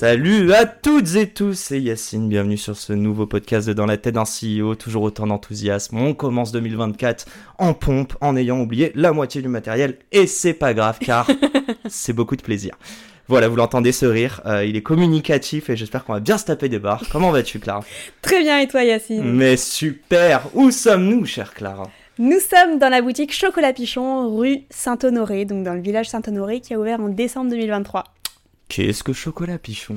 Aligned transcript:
Salut 0.00 0.54
à 0.54 0.64
toutes 0.64 1.14
et 1.16 1.26
tous, 1.26 1.52
c'est 1.52 1.78
Yacine, 1.78 2.26
bienvenue 2.26 2.56
sur 2.56 2.74
ce 2.74 2.94
nouveau 2.94 3.26
podcast 3.26 3.68
de 3.68 3.74
Dans 3.74 3.84
la 3.84 3.98
tête 3.98 4.14
d'un 4.14 4.24
CEO, 4.24 4.74
toujours 4.74 5.02
autant 5.02 5.26
d'enthousiasme. 5.26 5.98
On 5.98 6.14
commence 6.14 6.52
2024 6.52 7.26
en 7.58 7.74
pompe, 7.74 8.14
en 8.22 8.34
ayant 8.34 8.58
oublié 8.58 8.92
la 8.94 9.12
moitié 9.12 9.42
du 9.42 9.48
matériel, 9.48 9.98
et 10.10 10.26
c'est 10.26 10.54
pas 10.54 10.72
grave 10.72 10.96
car 11.00 11.28
c'est 11.90 12.14
beaucoup 12.14 12.36
de 12.36 12.40
plaisir. 12.40 12.78
Voilà, 13.28 13.48
vous 13.48 13.56
l'entendez 13.56 13.92
ce 13.92 14.06
rire, 14.06 14.40
euh, 14.46 14.64
il 14.64 14.74
est 14.74 14.82
communicatif 14.82 15.68
et 15.68 15.76
j'espère 15.76 16.06
qu'on 16.06 16.14
va 16.14 16.20
bien 16.20 16.38
se 16.38 16.46
taper 16.46 16.70
des 16.70 16.78
barres. 16.78 17.04
Comment 17.12 17.30
vas-tu 17.30 17.58
Clara? 17.58 17.84
Très 18.22 18.40
bien 18.40 18.58
et 18.58 18.68
toi 18.68 18.82
Yacine? 18.82 19.22
Mais 19.22 19.58
super 19.58 20.46
Où 20.54 20.70
sommes-nous 20.70 21.26
chère 21.26 21.52
Clara? 21.52 21.90
Nous 22.18 22.40
sommes 22.40 22.78
dans 22.78 22.88
la 22.88 23.02
boutique 23.02 23.34
Chocolat 23.34 23.74
Pichon, 23.74 24.34
rue 24.34 24.60
Saint-Honoré, 24.70 25.44
donc 25.44 25.62
dans 25.62 25.74
le 25.74 25.82
village 25.82 26.08
Saint-Honoré 26.08 26.60
qui 26.60 26.72
a 26.72 26.80
ouvert 26.80 27.00
en 27.00 27.10
décembre 27.10 27.50
2023. 27.50 28.04
Qu'est-ce 28.70 29.02
que 29.02 29.12
chocolat 29.12 29.58
pichon? 29.58 29.96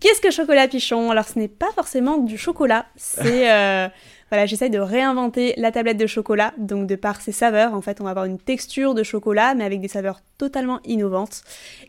Qu'est-ce 0.00 0.20
que 0.22 0.30
chocolat 0.30 0.66
pichon? 0.66 1.10
Alors 1.10 1.26
ce 1.26 1.38
n'est 1.38 1.46
pas 1.46 1.70
forcément 1.74 2.16
du 2.16 2.38
chocolat, 2.38 2.86
c'est 2.96 3.52
euh, 3.52 3.86
voilà, 4.30 4.46
j'essaye 4.46 4.70
de 4.70 4.78
réinventer 4.78 5.52
la 5.58 5.70
tablette 5.70 5.98
de 5.98 6.06
chocolat, 6.06 6.54
donc 6.56 6.86
de 6.86 6.96
par 6.96 7.20
ses 7.20 7.32
saveurs, 7.32 7.74
en 7.74 7.82
fait, 7.82 8.00
on 8.00 8.04
va 8.04 8.10
avoir 8.10 8.24
une 8.24 8.38
texture 8.38 8.94
de 8.94 9.02
chocolat 9.02 9.54
mais 9.54 9.64
avec 9.64 9.80
des 9.82 9.88
saveurs 9.88 10.20
totalement 10.38 10.80
innovantes. 10.84 11.42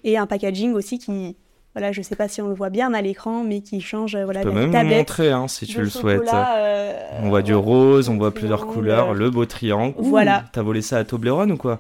Et 0.04 0.18
un 0.18 0.28
packaging 0.28 0.74
aussi 0.74 1.00
qui 1.00 1.38
voilà, 1.74 1.92
je 1.92 2.02
sais 2.02 2.16
pas 2.16 2.30
si 2.30 2.42
on 2.42 2.48
le 2.48 2.54
voit 2.54 2.70
bien 2.70 2.94
à 2.94 3.02
l'écran, 3.02 3.44
mais 3.44 3.60
qui 3.62 3.82
change 3.82 4.16
voilà, 4.16 4.42
Je 4.44 4.48
peux 4.48 4.54
même 4.54 4.72
tablette 4.72 4.98
montrer 4.98 5.32
hein, 5.32 5.50
si 5.50 5.66
tu 5.66 5.82
le 5.82 5.90
souhaites. 5.90 6.22
euh, 6.34 6.94
On 7.22 7.30
voit 7.30 7.42
du 7.42 7.52
euh, 7.52 7.58
rose, 7.58 8.08
on 8.08 8.18
voit 8.18 8.34
plusieurs 8.34 8.66
couleurs, 8.66 9.14
le 9.14 9.30
beau 9.30 9.46
triangle. 9.46 9.94
Voilà. 9.98 10.46
T'as 10.54 10.62
volé 10.62 10.82
ça 10.82 10.98
à 10.98 11.04
Toblerone 11.04 11.52
ou 11.52 11.58
quoi? 11.58 11.80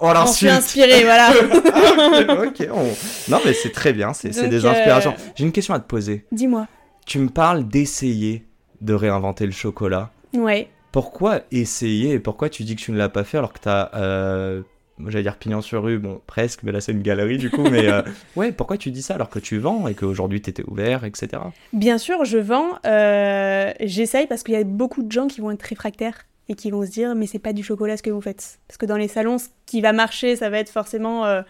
Euh, 0.00 0.26
suis 0.26 0.46
l'insulte 0.46 0.64
inspirée, 0.84 1.04
voilà. 1.04 1.30
Ok, 2.46 2.66
on- 2.72 3.30
Non 3.30 3.40
mais 3.44 3.52
c'est 3.52 3.72
très 3.72 3.92
bien, 3.92 4.12
c'est 4.12 4.28
des 4.48 4.64
euh, 4.64 4.70
inspirations. 4.70 5.14
J'ai 5.34 5.44
une 5.44 5.52
question 5.52 5.74
à 5.74 5.80
te 5.80 5.86
poser. 5.86 6.24
Dis-moi. 6.32 6.66
Tu 7.06 7.18
me 7.18 7.28
parles 7.28 7.66
d'essayer 7.66 8.44
de 8.80 8.94
réinventer 8.94 9.46
le 9.46 9.52
chocolat. 9.52 10.10
Ouais. 10.34 10.68
Pourquoi 10.92 11.40
essayer 11.50 12.12
et 12.12 12.18
pourquoi 12.18 12.48
tu 12.48 12.62
dis 12.64 12.76
que 12.76 12.80
tu 12.80 12.92
ne 12.92 12.96
l'as 12.98 13.08
pas 13.08 13.24
fait 13.24 13.38
alors 13.38 13.52
que 13.52 13.58
t'as... 13.60 13.90
Euh... 13.94 14.62
moi, 14.98 15.10
J'allais 15.10 15.22
dire 15.24 15.36
pignon 15.36 15.60
sur 15.60 15.82
rue, 15.82 15.98
bon 15.98 16.20
presque, 16.26 16.62
mais 16.62 16.72
là 16.72 16.80
c'est 16.80 16.92
une 16.92 17.02
galerie 17.02 17.38
du 17.38 17.50
coup, 17.50 17.62
mais 17.68 17.88
euh, 17.88 18.02
ouais, 18.36 18.52
pourquoi 18.52 18.76
tu 18.78 18.90
dis 18.90 19.02
ça 19.02 19.14
alors 19.14 19.28
que 19.30 19.38
tu 19.38 19.58
vends 19.58 19.86
et 19.88 19.94
qu'aujourd'hui 19.94 20.40
t'étais 20.40 20.64
ouvert, 20.66 21.04
etc. 21.04 21.42
Bien 21.72 21.98
sûr, 21.98 22.24
je 22.24 22.38
vends. 22.38 22.78
euh, 22.86 23.72
J'essaye 23.80 24.26
parce 24.26 24.42
qu'il 24.42 24.54
y 24.54 24.58
a 24.58 24.64
beaucoup 24.64 25.02
de 25.02 25.10
gens 25.12 25.26
qui 25.26 25.40
vont 25.40 25.50
être 25.50 25.62
réfractaires 25.62 26.26
et 26.48 26.54
qui 26.54 26.70
vont 26.70 26.84
se 26.84 26.90
dire 26.90 27.14
mais 27.14 27.26
c'est 27.26 27.38
pas 27.38 27.52
du 27.52 27.62
chocolat 27.62 27.96
ce 27.96 28.02
que 28.02 28.10
vous 28.10 28.20
faites. 28.20 28.58
Parce 28.66 28.78
que 28.78 28.86
dans 28.86 28.96
les 28.96 29.08
salons, 29.08 29.38
ce 29.38 29.48
qui 29.66 29.80
va 29.80 29.92
marcher, 29.92 30.36
ça 30.36 30.50
va 30.50 30.58
être 30.58 30.70
forcément 30.70 31.24
euh, 31.26 31.42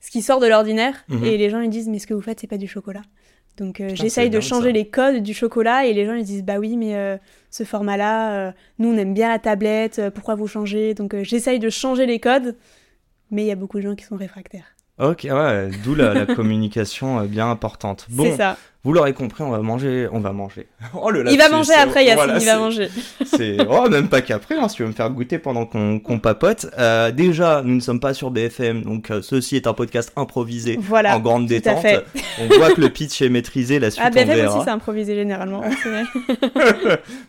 ce 0.00 0.10
qui 0.10 0.22
sort 0.22 0.40
de 0.40 0.46
l'ordinaire. 0.46 0.94
Mhm. 1.08 1.24
Et 1.24 1.36
les 1.36 1.50
gens 1.50 1.60
ils 1.60 1.70
disent 1.70 1.88
mais 1.88 1.98
ce 1.98 2.06
que 2.06 2.14
vous 2.14 2.22
faites 2.22 2.40
c'est 2.40 2.46
pas 2.46 2.58
du 2.58 2.68
chocolat. 2.68 3.02
Donc 3.58 3.80
euh, 3.80 3.90
j'essaye 3.92 4.30
de 4.30 4.40
changer 4.40 4.68
ça. 4.68 4.72
les 4.72 4.88
codes 4.88 5.22
du 5.22 5.34
chocolat 5.34 5.84
et 5.84 5.92
les 5.92 6.06
gens 6.06 6.14
ils 6.14 6.24
disent 6.24 6.44
bah 6.44 6.58
oui 6.58 6.76
mais 6.76 6.96
euh, 6.96 7.16
ce 7.50 7.64
format-là, 7.64 8.48
euh, 8.48 8.52
nous 8.78 8.90
on 8.90 8.96
aime 8.96 9.14
bien 9.14 9.28
la 9.28 9.38
tablette, 9.38 10.00
pourquoi 10.14 10.36
vous 10.36 10.46
changez? 10.46 10.94
Donc 10.94 11.14
j'essaye 11.22 11.58
de 11.58 11.68
changer 11.68 12.06
les 12.06 12.20
codes, 12.20 12.56
mais 13.30 13.42
il 13.42 13.46
y 13.46 13.52
a 13.52 13.56
beaucoup 13.56 13.78
de 13.78 13.82
gens 13.82 13.94
qui 13.94 14.04
sont 14.04 14.16
réfractaires. 14.16 14.76
Ok, 14.98 15.26
ouais, 15.30 15.70
d'où 15.84 15.94
la, 15.94 16.12
la 16.14 16.26
communication 16.34 17.20
euh, 17.20 17.24
bien 17.24 17.48
importante. 17.50 18.06
Bon, 18.10 18.24
C'est 18.24 18.36
ça. 18.36 18.56
vous 18.82 18.92
l'aurez 18.92 19.12
compris, 19.14 19.44
on 19.44 19.50
va 19.50 19.60
manger, 19.60 20.08
on 20.10 20.18
va 20.18 20.32
manger. 20.32 20.66
Oh 20.94 21.10
le 21.10 21.24
Il 21.30 21.38
va 21.38 21.48
manger 21.48 21.74
après 21.74 22.04
Yacine, 22.04 22.16
voilà, 22.24 22.38
il 22.40 22.46
va 22.46 22.58
manger. 22.58 22.88
C'est 23.24 23.56
oh 23.68 23.88
même 23.88 24.08
pas 24.08 24.22
qu'après, 24.22 24.56
hein, 24.56 24.68
si 24.68 24.76
tu 24.76 24.82
veux 24.82 24.88
me 24.88 24.94
faire 24.94 25.08
goûter 25.10 25.38
pendant 25.38 25.66
qu'on 25.66 26.18
papote. 26.20 26.66
Euh, 26.78 27.12
déjà, 27.12 27.62
nous 27.64 27.76
ne 27.76 27.80
sommes 27.80 28.00
pas 28.00 28.12
sur 28.12 28.30
BFM, 28.32 28.82
donc 28.82 29.10
euh, 29.12 29.22
ceci 29.22 29.54
est 29.54 29.66
un 29.68 29.72
podcast 29.74 30.12
improvisé 30.16 30.76
Voilà. 30.80 31.16
en 31.16 31.20
grande 31.20 31.46
détente. 31.46 31.84
On 32.40 32.46
voit 32.56 32.72
que 32.74 32.80
le 32.80 32.88
pitch 32.90 33.22
est 33.22 33.28
maîtrisé, 33.28 33.78
la 33.78 33.90
suite 33.92 34.02
Ah, 34.04 34.08
on 34.10 34.14
BFM 34.14 34.28
verra. 34.36 34.56
aussi, 34.56 34.64
c'est 34.64 34.70
improvisé 34.70 35.14
généralement. 35.14 35.62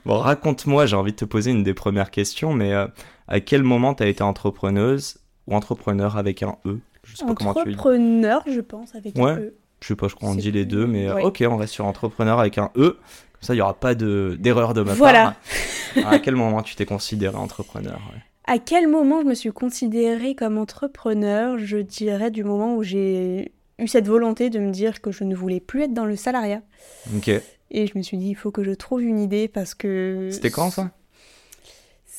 Bon, 0.05 0.17
raconte-moi, 0.17 0.85
j'ai 0.85 0.95
envie 0.95 1.11
de 1.11 1.17
te 1.17 1.25
poser 1.25 1.51
une 1.51 1.63
des 1.63 1.73
premières 1.73 2.11
questions, 2.11 2.53
mais 2.53 2.73
euh, 2.73 2.87
à 3.27 3.39
quel 3.39 3.63
moment 3.63 3.93
t'as 3.93 4.07
été 4.07 4.23
entrepreneuse 4.23 5.17
ou 5.47 5.55
entrepreneur 5.55 6.17
avec 6.17 6.41
un 6.43 6.55
E? 6.65 6.79
Je 7.11 7.17
sais 7.17 7.25
pas 7.25 7.33
comment 7.35 7.53
tu 7.53 7.59
le 7.65 7.71
dis. 7.73 7.77
Entrepreneur, 7.79 8.43
je 8.47 8.59
pense, 8.61 8.95
avec 8.95 9.15
Ouais. 9.17 9.31
un 9.31 9.39
E. 9.39 9.55
Je 9.81 9.87
sais 9.87 9.95
pas, 9.95 10.07
je 10.07 10.15
crois 10.15 10.29
qu'on 10.29 10.35
dit 10.35 10.51
les 10.51 10.65
deux, 10.65 10.85
mais 10.85 11.07
euh, 11.07 11.15
ouais. 11.15 11.23
ok, 11.23 11.43
on 11.49 11.55
reste 11.57 11.73
sur 11.73 11.85
entrepreneur 11.85 12.39
avec 12.39 12.57
un 12.57 12.69
E. 12.75 12.97
Comme 13.33 13.41
ça, 13.41 13.53
il 13.55 13.57
y 13.57 13.61
aura 13.61 13.73
pas 13.79 13.95
de 13.95 14.35
d'erreur 14.39 14.73
de 14.73 14.81
ma 14.81 14.93
Voilà. 14.93 15.35
part. 15.95 16.07
à 16.13 16.19
quel 16.19 16.35
moment 16.35 16.61
tu 16.61 16.75
t'es 16.75 16.85
considéré 16.85 17.35
entrepreneur 17.37 17.99
ouais? 18.13 18.21
À 18.45 18.57
quel 18.57 18.87
moment 18.87 19.21
je 19.21 19.25
me 19.27 19.35
suis 19.35 19.51
considérée 19.51 20.35
comme 20.35 20.57
entrepreneur? 20.57 21.57
Je 21.59 21.77
dirais 21.77 22.31
du 22.31 22.43
moment 22.43 22.75
où 22.75 22.83
j'ai 22.83 23.53
eu 23.77 23.87
cette 23.87 24.07
volonté 24.07 24.49
de 24.49 24.59
me 24.59 24.71
dire 24.71 25.01
que 25.01 25.11
je 25.11 25.23
ne 25.23 25.35
voulais 25.35 25.59
plus 25.61 25.83
être 25.83 25.93
dans 25.93 26.05
le 26.05 26.15
salariat. 26.15 26.61
Ok. 27.15 27.29
Et 27.71 27.85
je 27.87 27.95
me 27.97 28.01
suis 28.01 28.17
dit, 28.17 28.29
il 28.29 28.35
faut 28.35 28.51
que 28.51 28.63
je 28.63 28.71
trouve 28.71 29.03
une 29.03 29.19
idée 29.19 29.47
parce 29.47 29.75
que... 29.75 30.29
C'était 30.31 30.49
quand 30.49 30.71
ça? 30.71 30.89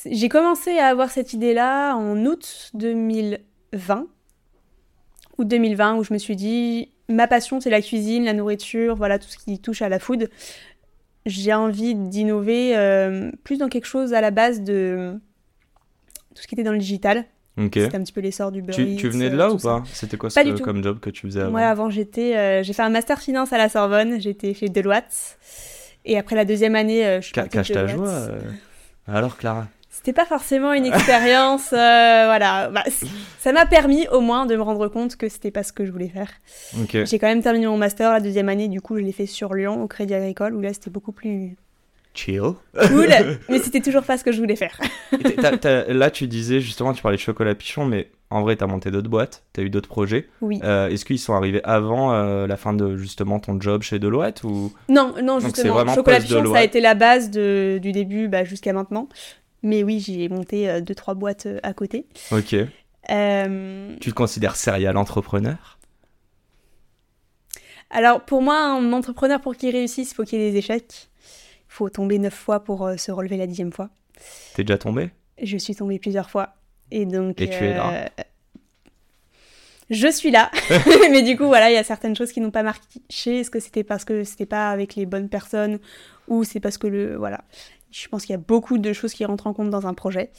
J'ai 0.09 0.29
commencé 0.29 0.77
à 0.79 0.87
avoir 0.87 1.11
cette 1.11 1.33
idée-là 1.33 1.95
en 1.95 2.25
août 2.25 2.71
2020. 2.73 4.07
Août 5.41 5.47
2020, 5.47 5.95
où 5.95 6.03
je 6.03 6.13
me 6.13 6.19
suis 6.19 6.35
dit, 6.35 6.91
ma 7.09 7.27
passion, 7.27 7.59
c'est 7.59 7.71
la 7.71 7.81
cuisine, 7.81 8.25
la 8.25 8.33
nourriture, 8.33 8.95
voilà, 8.95 9.17
tout 9.17 9.27
ce 9.27 9.37
qui 9.37 9.59
touche 9.59 9.81
à 9.81 9.89
la 9.89 9.97
food. 9.97 10.29
J'ai 11.25 11.53
envie 11.53 11.95
d'innover 11.95 12.77
euh, 12.77 13.31
plus 13.43 13.57
dans 13.57 13.67
quelque 13.67 13.85
chose 13.85 14.13
à 14.13 14.21
la 14.21 14.29
base 14.31 14.61
de 14.61 15.19
tout 16.35 16.41
ce 16.43 16.47
qui 16.47 16.55
était 16.55 16.63
dans 16.63 16.71
le 16.71 16.77
digital. 16.77 17.25
Ok. 17.57 17.71
C'était 17.73 17.95
un 17.95 18.03
petit 18.03 18.13
peu 18.13 18.21
l'essor 18.21 18.51
du 18.51 18.59
Uber 18.59 18.71
Tu, 18.71 19.09
venais 19.09 19.29
de 19.29 19.35
euh, 19.35 19.37
là 19.37 19.51
ou 19.51 19.57
pas? 19.57 19.83
C'était 19.91 20.17
quoi 20.17 20.29
Pas 20.33 20.43
ce- 20.43 20.49
du 20.49 20.61
comme 20.61 20.83
job 20.83 20.99
que 20.99 21.09
tu 21.09 21.21
faisais 21.27 21.41
avant? 21.41 21.51
Moi, 21.51 21.61
avant, 21.61 21.89
j'étais, 21.89 22.37
euh, 22.37 22.63
j'ai 22.63 22.73
fait 22.73 22.83
un 22.83 22.89
master 22.89 23.19
finance 23.19 23.51
à 23.51 23.57
la 23.57 23.67
Sorbonne. 23.67 24.21
J'étais 24.21 24.53
chez 24.53 24.69
Deloitte. 24.69 25.37
Et 26.05 26.17
après 26.17 26.35
la 26.35 26.45
deuxième 26.45 26.75
année, 26.75 27.17
je 27.19 27.25
suis 27.25 27.33
Cache 27.33 27.71
ta 27.71 27.87
joie. 27.87 28.29
Alors 29.07 29.37
Clara 29.37 29.67
C'était 30.03 30.13
pas 30.13 30.25
forcément 30.25 30.73
une 30.73 30.87
expérience, 30.87 31.73
euh, 31.73 32.23
voilà. 32.25 32.69
Bah, 32.73 32.83
ça 33.39 33.51
m'a 33.53 33.67
permis 33.67 34.07
au 34.07 34.19
moins 34.19 34.47
de 34.47 34.55
me 34.55 34.63
rendre 34.63 34.87
compte 34.87 35.15
que 35.15 35.29
c'était 35.29 35.51
pas 35.51 35.61
ce 35.61 35.71
que 35.71 35.85
je 35.85 35.91
voulais 35.91 36.07
faire. 36.09 36.27
J'ai 37.05 37.19
quand 37.19 37.27
même 37.27 37.43
terminé 37.43 37.67
mon 37.67 37.77
master 37.77 38.11
la 38.11 38.19
deuxième 38.19 38.49
année, 38.49 38.67
du 38.67 38.81
coup 38.81 38.97
je 38.97 39.03
l'ai 39.03 39.11
fait 39.11 39.27
sur 39.27 39.53
Lyon 39.53 39.83
au 39.83 39.87
Crédit 39.87 40.15
Agricole 40.15 40.55
où 40.55 40.61
là 40.61 40.73
c'était 40.73 40.89
beaucoup 40.89 41.11
plus 41.11 41.55
Chill. 42.15 42.41
cool, 42.87 43.09
mais 43.49 43.59
c'était 43.59 43.79
toujours 43.79 44.01
pas 44.01 44.17
ce 44.17 44.23
que 44.23 44.31
je 44.31 44.39
voulais 44.39 44.55
faire. 44.55 44.79
Là, 45.87 46.09
tu 46.09 46.25
disais 46.27 46.61
justement, 46.61 46.93
tu 46.93 47.03
parlais 47.03 47.17
de 47.17 47.21
chocolat 47.21 47.53
pichon, 47.53 47.85
mais 47.85 48.09
en 48.31 48.41
vrai, 48.41 48.55
t'as 48.55 48.65
monté 48.65 48.91
d'autres 48.91 49.09
boîtes, 49.09 49.43
t'as 49.53 49.61
eu 49.61 49.69
d'autres 49.69 49.89
projets. 49.89 50.27
Oui. 50.41 50.59
Euh, 50.63 50.87
Est-ce 50.89 51.05
qu'ils 51.05 51.19
sont 51.19 51.33
arrivés 51.35 51.61
avant 51.63 52.13
euh, 52.13 52.47
la 52.47 52.57
fin 52.57 52.73
de 52.73 52.97
justement 52.97 53.39
ton 53.39 53.59
job 53.61 53.81
chez 53.83 53.99
Deloitte 53.99 54.43
ou? 54.43 54.73
Non, 54.89 55.13
non, 55.21 55.37
Donc 55.37 55.47
justement, 55.47 55.73
vraiment 55.75 55.93
Chocolat 55.93 56.19
Pichon, 56.19 56.51
ça 56.53 56.59
a 56.59 56.63
été 56.63 56.81
la 56.81 56.95
base 56.95 57.29
de, 57.29 57.77
du 57.81 57.91
début 57.91 58.27
bah, 58.27 58.43
jusqu'à 58.45 58.73
maintenant. 58.73 59.07
Mais 59.63 59.83
oui, 59.83 59.99
j'ai 59.99 60.27
monté 60.29 60.69
euh, 60.69 60.81
deux, 60.81 60.95
trois 60.95 61.13
boîtes 61.13 61.45
euh, 61.45 61.59
à 61.63 61.73
côté. 61.73 62.05
Ok. 62.31 62.55
Euh, 63.09 63.95
Tu 63.99 64.09
te 64.09 64.15
considères 64.15 64.55
serial 64.55 64.97
entrepreneur? 64.97 65.77
Alors, 67.89 68.21
pour 68.21 68.41
moi, 68.41 68.57
un 68.57 68.93
entrepreneur, 68.93 69.41
pour 69.41 69.55
qu'il 69.55 69.75
réussisse, 69.75 70.11
il 70.11 70.15
faut 70.15 70.23
qu'il 70.23 70.39
ait 70.39 70.51
des 70.51 70.57
échecs. 70.57 71.09
Il 71.67 71.73
faut 71.73 71.89
tomber 71.89 72.19
neuf 72.19 72.33
fois 72.33 72.63
pour 72.63 72.89
se 72.97 73.11
relever 73.11 73.37
la 73.37 73.47
dixième 73.47 73.71
fois. 73.71 73.89
T'es 74.53 74.63
déjà 74.63 74.77
tombé? 74.77 75.11
Je 75.41 75.57
suis 75.57 75.75
tombée 75.75 75.99
plusieurs 75.99 76.29
fois. 76.29 76.55
Et 76.89 77.05
donc. 77.05 77.39
Et 77.41 77.49
tu 77.49 77.65
es 77.65 77.73
là. 77.73 78.09
Je 79.89 80.07
suis 80.07 80.31
là. 80.31 80.49
Mais 81.11 81.21
du 81.21 81.37
coup, 81.37 81.47
voilà, 81.47 81.69
il 81.69 81.73
y 81.73 81.77
a 81.77 81.83
certaines 81.83 82.15
choses 82.15 82.31
qui 82.31 82.39
n'ont 82.39 82.51
pas 82.51 82.63
marché. 82.63 83.41
Est-ce 83.41 83.51
que 83.51 83.59
c'était 83.59 83.83
parce 83.83 84.05
que 84.05 84.23
c'était 84.23 84.45
pas 84.45 84.71
avec 84.71 84.95
les 84.95 85.05
bonnes 85.05 85.29
personnes 85.29 85.79
ou 86.27 86.43
c'est 86.45 86.61
parce 86.61 86.77
que 86.77 86.87
le. 86.87 87.17
Voilà. 87.17 87.43
Je 87.91 88.07
pense 88.07 88.25
qu'il 88.25 88.33
y 88.33 88.35
a 88.35 88.41
beaucoup 88.45 88.77
de 88.77 88.93
choses 88.93 89.13
qui 89.13 89.25
rentrent 89.25 89.47
en 89.47 89.53
compte 89.53 89.69
dans 89.69 89.87
un 89.87 89.93
projet. 89.93 90.31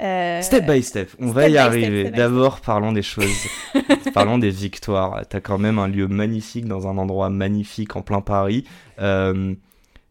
Euh, 0.00 0.40
Step 0.40 0.66
by 0.66 0.82
step, 0.82 1.10
on 1.18 1.30
va 1.30 1.48
y 1.48 1.58
arriver. 1.58 2.10
D'abord, 2.10 2.60
parlons 2.60 2.92
des 2.92 3.02
choses. 3.02 3.46
parlons 4.14 4.38
des 4.38 4.50
victoires. 4.50 5.26
T'as 5.28 5.40
quand 5.40 5.58
même 5.58 5.78
un 5.78 5.88
lieu 5.88 6.08
magnifique 6.08 6.64
dans 6.64 6.88
un 6.88 6.96
endroit 6.96 7.28
magnifique 7.28 7.96
en 7.96 8.02
plein 8.02 8.22
Paris. 8.22 8.64
Euh, 9.00 9.54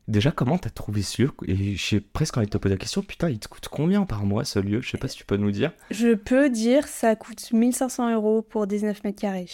déjà, 0.07 0.31
comment 0.31 0.59
t'as 0.59 0.69
trouvé 0.69 1.01
ce 1.01 1.23
lieu? 1.23 1.31
Et 1.47 1.75
j'ai 1.75 2.01
presque 2.01 2.38
envie 2.38 2.45
de 2.45 2.51
te 2.51 2.57
poser 2.59 2.75
la 2.75 2.79
question, 2.79 3.01
putain, 3.01 3.29
il 3.29 3.39
te 3.39 3.47
coûte 3.47 3.67
combien 3.69 4.03
par 4.03 4.25
mois 4.25 4.45
ce 4.45 4.59
lieu? 4.59 4.81
Je 4.81 4.89
sais 4.89 5.00
pas 5.00 5.07
si 5.07 5.17
tu 5.17 5.25
peux 5.25 5.38
nous 5.38 5.51
dire. 5.51 5.71
Je 5.89 6.13
peux 6.13 6.51
dire 6.51 6.88
ça 6.88 7.15
coûte 7.15 7.51
1500 7.51 8.13
euros 8.13 8.44
pour 8.44 8.67
19 8.67 9.03
mètres 9.03 9.19
carrés. 9.19 9.47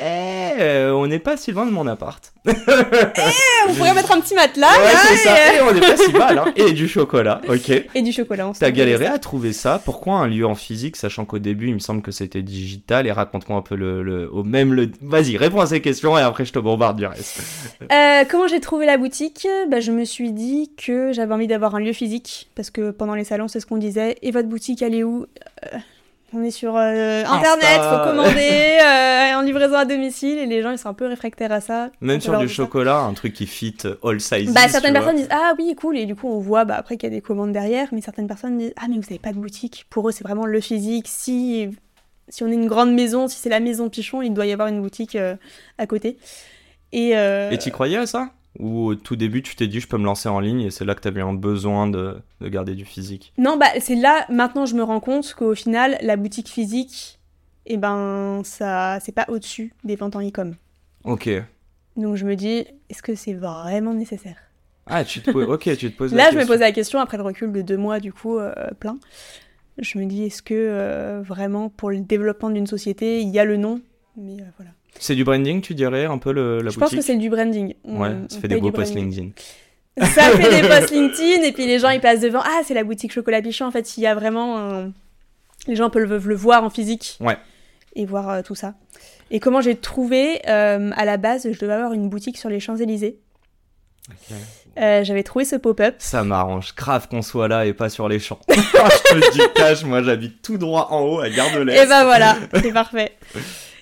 Eh, 0.00 0.60
euh, 0.60 0.92
on 0.92 1.06
n'est 1.06 1.18
pas 1.18 1.36
si 1.36 1.50
loin 1.50 1.66
de 1.66 1.70
mon 1.72 1.86
appart. 1.86 2.32
on 2.46 3.74
pourrait 3.74 3.94
mettre 3.94 4.12
un 4.12 4.20
petit 4.20 4.34
matelas. 4.34 4.68
Ouais, 4.70 4.92
là, 4.92 4.98
c'est 5.08 5.14
et, 5.14 5.16
ça. 5.18 5.54
Et 5.56 5.60
on 5.62 5.72
n'est 5.72 5.80
pas 5.80 5.96
si 5.96 6.12
mal. 6.12 6.38
Hein. 6.38 6.52
Et 6.56 6.72
du 6.72 6.86
chocolat, 6.86 7.40
ok. 7.48 7.70
et 7.94 8.02
du 8.02 8.12
chocolat. 8.12 8.52
T'as 8.58 8.70
galéré 8.70 9.06
à 9.06 9.18
trouver 9.18 9.52
ça? 9.52 9.80
Pourquoi 9.84 10.14
un 10.18 10.28
lieu 10.28 10.46
en 10.46 10.54
physique, 10.54 10.96
sachant 10.96 11.24
qu'au 11.24 11.38
début, 11.40 11.68
il 11.68 11.74
me 11.74 11.78
semble 11.80 12.02
que 12.02 12.12
c'était 12.12 12.42
digital 12.42 13.06
Et 13.06 13.12
raconte-moi 13.12 13.58
un 13.58 13.62
peu 13.62 13.74
le, 13.74 14.02
le- 14.02 14.32
au 14.32 14.44
même 14.44 14.74
le. 14.74 14.90
Vas-y, 15.00 15.36
réponds 15.36 15.60
à 15.60 15.66
ces 15.66 15.80
questions 15.80 16.16
et 16.16 16.22
après 16.22 16.44
je 16.44 16.52
te 16.52 16.58
bombarde 16.58 16.96
du 16.98 17.06
reste. 17.06 17.40
Euh, 17.90 18.24
comment 18.30 18.46
j'ai 18.46 18.60
trouvé 18.60 18.86
la 18.86 18.96
boutique? 18.96 19.46
Bah, 19.68 19.80
Je 19.80 19.90
me 19.92 20.04
suis 20.04 20.32
dit 20.32 20.70
que 20.76 21.12
j'avais 21.12 21.34
envie 21.34 21.46
d'avoir 21.48 21.74
un 21.74 21.80
lieu 21.80 21.92
physique 21.92 22.48
parce 22.54 22.70
que 22.70 22.90
pendant 22.90 23.14
les 23.14 23.24
salons, 23.24 23.48
c'est 23.48 23.60
ce 23.60 23.66
qu'on 23.66 23.78
disait. 23.78 24.16
Et 24.22 24.30
votre 24.30 24.48
boutique, 24.48 24.82
elle 24.82 24.94
est 24.94 25.02
où? 25.02 25.26
Euh, 25.72 25.78
On 26.36 26.42
est 26.42 26.50
sur 26.50 26.76
euh, 26.76 27.22
internet, 27.24 27.64
Insta. 27.64 28.02
faut 28.04 28.10
commander 28.10 28.78
euh, 28.82 29.34
en 29.38 29.42
livraison 29.42 29.76
à 29.76 29.84
domicile 29.84 30.38
et 30.38 30.46
les 30.46 30.62
gens 30.62 30.70
ils 30.72 30.78
sont 30.78 30.88
un 30.88 30.94
peu 30.94 31.06
réfractaires 31.06 31.52
à 31.52 31.60
ça. 31.60 31.90
Même 32.00 32.20
sur 32.20 32.36
du 32.38 32.48
chocolat, 32.48 32.98
un 32.98 33.14
truc 33.14 33.32
qui 33.32 33.46
fit 33.46 33.76
all 34.02 34.20
sizes. 34.20 34.52
Bah 34.52 34.62
tu 34.64 34.70
certaines 34.70 34.92
vois. 34.92 35.00
personnes 35.00 35.16
disent 35.16 35.28
ah 35.30 35.54
oui 35.58 35.74
cool 35.76 35.96
et 35.96 36.06
du 36.06 36.14
coup 36.16 36.28
on 36.28 36.40
voit 36.40 36.64
bah, 36.64 36.76
après 36.76 36.96
qu'il 36.96 37.08
y 37.08 37.12
a 37.12 37.14
des 37.14 37.20
commandes 37.22 37.52
derrière 37.52 37.88
mais 37.92 38.00
certaines 38.00 38.26
personnes 38.26 38.58
disent 38.58 38.74
ah 38.76 38.86
mais 38.88 38.96
vous 38.96 39.06
avez 39.08 39.18
pas 39.18 39.32
de 39.32 39.38
boutique 39.38 39.86
pour 39.90 40.08
eux 40.08 40.12
c'est 40.12 40.24
vraiment 40.24 40.46
le 40.46 40.60
physique 40.60 41.06
si 41.08 41.68
si 42.28 42.42
on 42.42 42.48
est 42.48 42.54
une 42.54 42.66
grande 42.66 42.92
maison 42.94 43.28
si 43.28 43.38
c'est 43.38 43.50
la 43.50 43.60
maison 43.60 43.88
Pichon 43.88 44.22
il 44.22 44.34
doit 44.34 44.46
y 44.46 44.52
avoir 44.52 44.68
une 44.68 44.80
boutique 44.82 45.14
euh, 45.14 45.36
à 45.78 45.86
côté 45.86 46.18
et, 46.92 47.16
euh, 47.16 47.50
Et 47.50 47.58
t'y 47.58 47.70
croyais 47.70 47.96
à 47.98 48.06
ça? 48.06 48.30
Ou 48.60 48.86
au 48.86 48.94
tout 48.94 49.16
début, 49.16 49.42
tu 49.42 49.56
t'es 49.56 49.66
dit, 49.66 49.80
je 49.80 49.88
peux 49.88 49.98
me 49.98 50.04
lancer 50.04 50.28
en 50.28 50.38
ligne 50.38 50.60
et 50.60 50.70
c'est 50.70 50.84
là 50.84 50.94
que 50.94 51.00
t'avais 51.00 51.20
un 51.22 51.34
besoin 51.34 51.88
de, 51.88 52.16
de 52.40 52.48
garder 52.48 52.74
du 52.74 52.84
physique 52.84 53.32
non 53.36 53.56
bah 53.56 53.66
c'est 53.80 53.96
là 53.96 54.26
maintenant 54.30 54.64
je 54.66 54.74
me 54.76 54.82
rends 54.84 55.00
compte 55.00 55.34
qu'au 55.34 55.54
final 55.56 55.98
la 56.02 56.16
boutique 56.16 56.48
physique 56.48 57.18
et 57.66 57.76
ben 57.78 58.42
ça 58.44 58.98
c'est 59.00 59.10
pas 59.12 59.24
au-dessus 59.28 59.72
des 59.82 59.96
ventes 59.96 60.14
en 60.16 60.20
e-com 60.26 60.54
Ok. 61.04 61.28
donc 61.96 62.14
je 62.16 62.24
me 62.24 62.36
dis 62.36 62.64
est-ce 62.90 63.02
que 63.02 63.14
c'est 63.14 63.34
vraiment 63.34 63.92
nécessaire? 63.94 64.36
Ah, 64.86 65.02
tu 65.02 65.20
te 65.22 65.30
poses. 65.30 65.48
Ok, 65.48 65.62
tu 65.78 65.90
te 65.90 65.96
poses 65.96 66.12
la 66.14 66.24
Là, 66.24 66.28
je 66.30 66.34
me 66.34 66.40
question. 66.40 66.54
posais 66.54 66.64
la 66.64 66.72
question 66.72 67.00
après 67.00 67.16
le 67.16 67.22
recul 67.22 67.50
de 67.50 67.62
deux 67.62 67.78
mois, 67.78 68.00
du 68.00 68.12
coup, 68.12 68.36
euh, 68.38 68.52
plein. 68.78 68.98
Je 69.78 69.98
me 69.98 70.04
dis, 70.04 70.24
est-ce 70.24 70.42
que 70.42 70.52
euh, 70.54 71.22
vraiment 71.22 71.70
pour 71.70 71.90
le 71.90 72.00
développement 72.00 72.50
d'une 72.50 72.66
société, 72.66 73.22
il 73.22 73.30
y 73.30 73.38
a 73.38 73.46
le 73.46 73.56
nom? 73.56 73.80
Mais 74.18 74.34
euh, 74.42 74.44
voilà. 74.58 74.72
C'est 74.98 75.14
du 75.14 75.24
branding, 75.24 75.60
tu 75.60 75.74
dirais, 75.74 76.04
un 76.06 76.18
peu 76.18 76.32
le, 76.32 76.60
la 76.62 76.70
je 76.70 76.78
pense 76.78 76.94
que 76.94 77.00
c'est 77.00 77.16
du 77.16 77.28
branding. 77.28 77.74
On- 77.84 78.00
Ouais, 78.00 78.10
ça 78.28 78.38
fait 78.40 78.48
des 78.48 78.60
beaux 78.60 78.70
posts. 78.70 78.94
LinkedIn. 78.94 79.30
Ça 80.00 80.22
fait 80.36 80.62
des 80.62 80.68
posts 80.68 80.90
LinkedIn, 80.90 81.42
et 81.42 81.52
puis 81.52 81.66
les 81.66 81.78
gens, 81.78 81.90
ils 81.90 82.00
passent 82.00 82.20
devant. 82.20 82.40
Ah, 82.44 82.60
c'est 82.66 82.74
la 82.74 82.84
boutique 82.84 83.12
Chocolat 83.12 83.42
Pichon. 83.42 83.66
En 83.66 83.70
fait, 83.70 83.96
il 83.96 84.02
y 84.02 84.06
a 84.06 84.14
vraiment. 84.14 84.58
un- 84.58 84.92
Les 85.66 85.76
gens 85.76 85.90
peuvent 85.90 86.26
le, 86.28 86.34
voir 86.34 86.62
en 86.64 86.70
physique. 86.70 87.16
Ouais. 87.20 87.36
Et 87.96 88.06
voir 88.06 88.28
euh, 88.28 88.42
tout 88.42 88.54
ça. 88.54 88.74
Et 89.30 89.40
comment 89.40 89.60
j'ai 89.60 89.76
trouvé, 89.76 90.40
euh, 90.48 90.90
à 90.96 91.04
la 91.04 91.16
base, 91.16 91.48
je 91.50 91.58
devais 91.58 91.72
avoir 91.72 91.92
une 91.92 92.08
boutique 92.08 92.36
sur 92.38 92.48
les 92.48 92.60
Champs-Élysées. 92.60 93.18
Euh, 94.78 95.04
J'avais 95.04 95.22
trouvé 95.22 95.44
ce 95.44 95.56
pop-up. 95.56 95.94
Ça 95.98 96.24
m'arrange 96.24 96.74
grave 96.74 97.08
qu'on 97.08 97.22
soit 97.22 97.48
là 97.48 97.64
et 97.64 97.72
pas 97.72 97.88
sur 97.88 98.08
les 98.08 98.18
champs. 98.18 98.40
je 98.48 98.54
te 98.54 99.14
le 99.14 99.32
dis 99.32 99.40
cash, 99.54 99.84
moi 99.84 100.02
j'habite 100.02 100.42
tout 100.42 100.58
droit 100.58 100.88
en 100.90 101.00
haut 101.02 101.20
à 101.20 101.30
Gare 101.30 101.52
de 101.54 101.60
l'Est. 101.60 101.82
Et 101.82 101.86
ben 101.86 102.04
voilà, 102.04 102.36
c'est 102.54 102.72
parfait. 102.72 103.12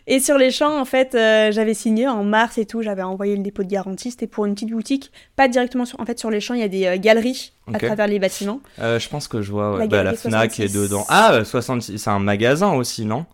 Et 0.06 0.18
sur 0.18 0.36
les 0.36 0.50
champs, 0.50 0.80
en 0.80 0.84
fait, 0.84 1.14
euh, 1.14 1.52
j'avais 1.52 1.74
signé 1.74 2.08
en 2.08 2.24
mars 2.24 2.58
et 2.58 2.66
tout, 2.66 2.82
j'avais 2.82 3.02
envoyé 3.02 3.36
le 3.36 3.42
dépôt 3.42 3.62
de 3.62 3.68
garantie, 3.68 4.10
c'était 4.10 4.26
pour 4.26 4.46
une 4.46 4.54
petite 4.54 4.70
boutique, 4.70 5.12
pas 5.36 5.46
directement 5.46 5.84
sur... 5.84 6.00
En 6.00 6.04
fait, 6.04 6.18
sur 6.18 6.28
les 6.30 6.40
champs, 6.40 6.54
il 6.54 6.60
y 6.60 6.64
a 6.64 6.68
des 6.68 6.86
euh, 6.86 6.96
galeries 6.98 7.52
à 7.72 7.78
travers 7.78 8.08
les 8.08 8.18
bâtiments. 8.18 8.60
Euh, 8.80 8.98
je 8.98 9.08
pense 9.08 9.28
que 9.28 9.42
je 9.42 9.52
vois 9.52 9.74
ouais. 9.74 9.78
La 9.80 9.86
bah, 9.86 10.02
la 10.02 10.14
Fnac 10.14 10.58
est 10.58 10.66
66. 10.68 10.72
dedans. 10.72 11.04
Ah, 11.08 11.34
euh, 11.34 11.44
66, 11.44 11.98
c'est 11.98 12.10
un 12.10 12.18
magasin 12.18 12.72
aussi, 12.72 13.04
non? 13.04 13.26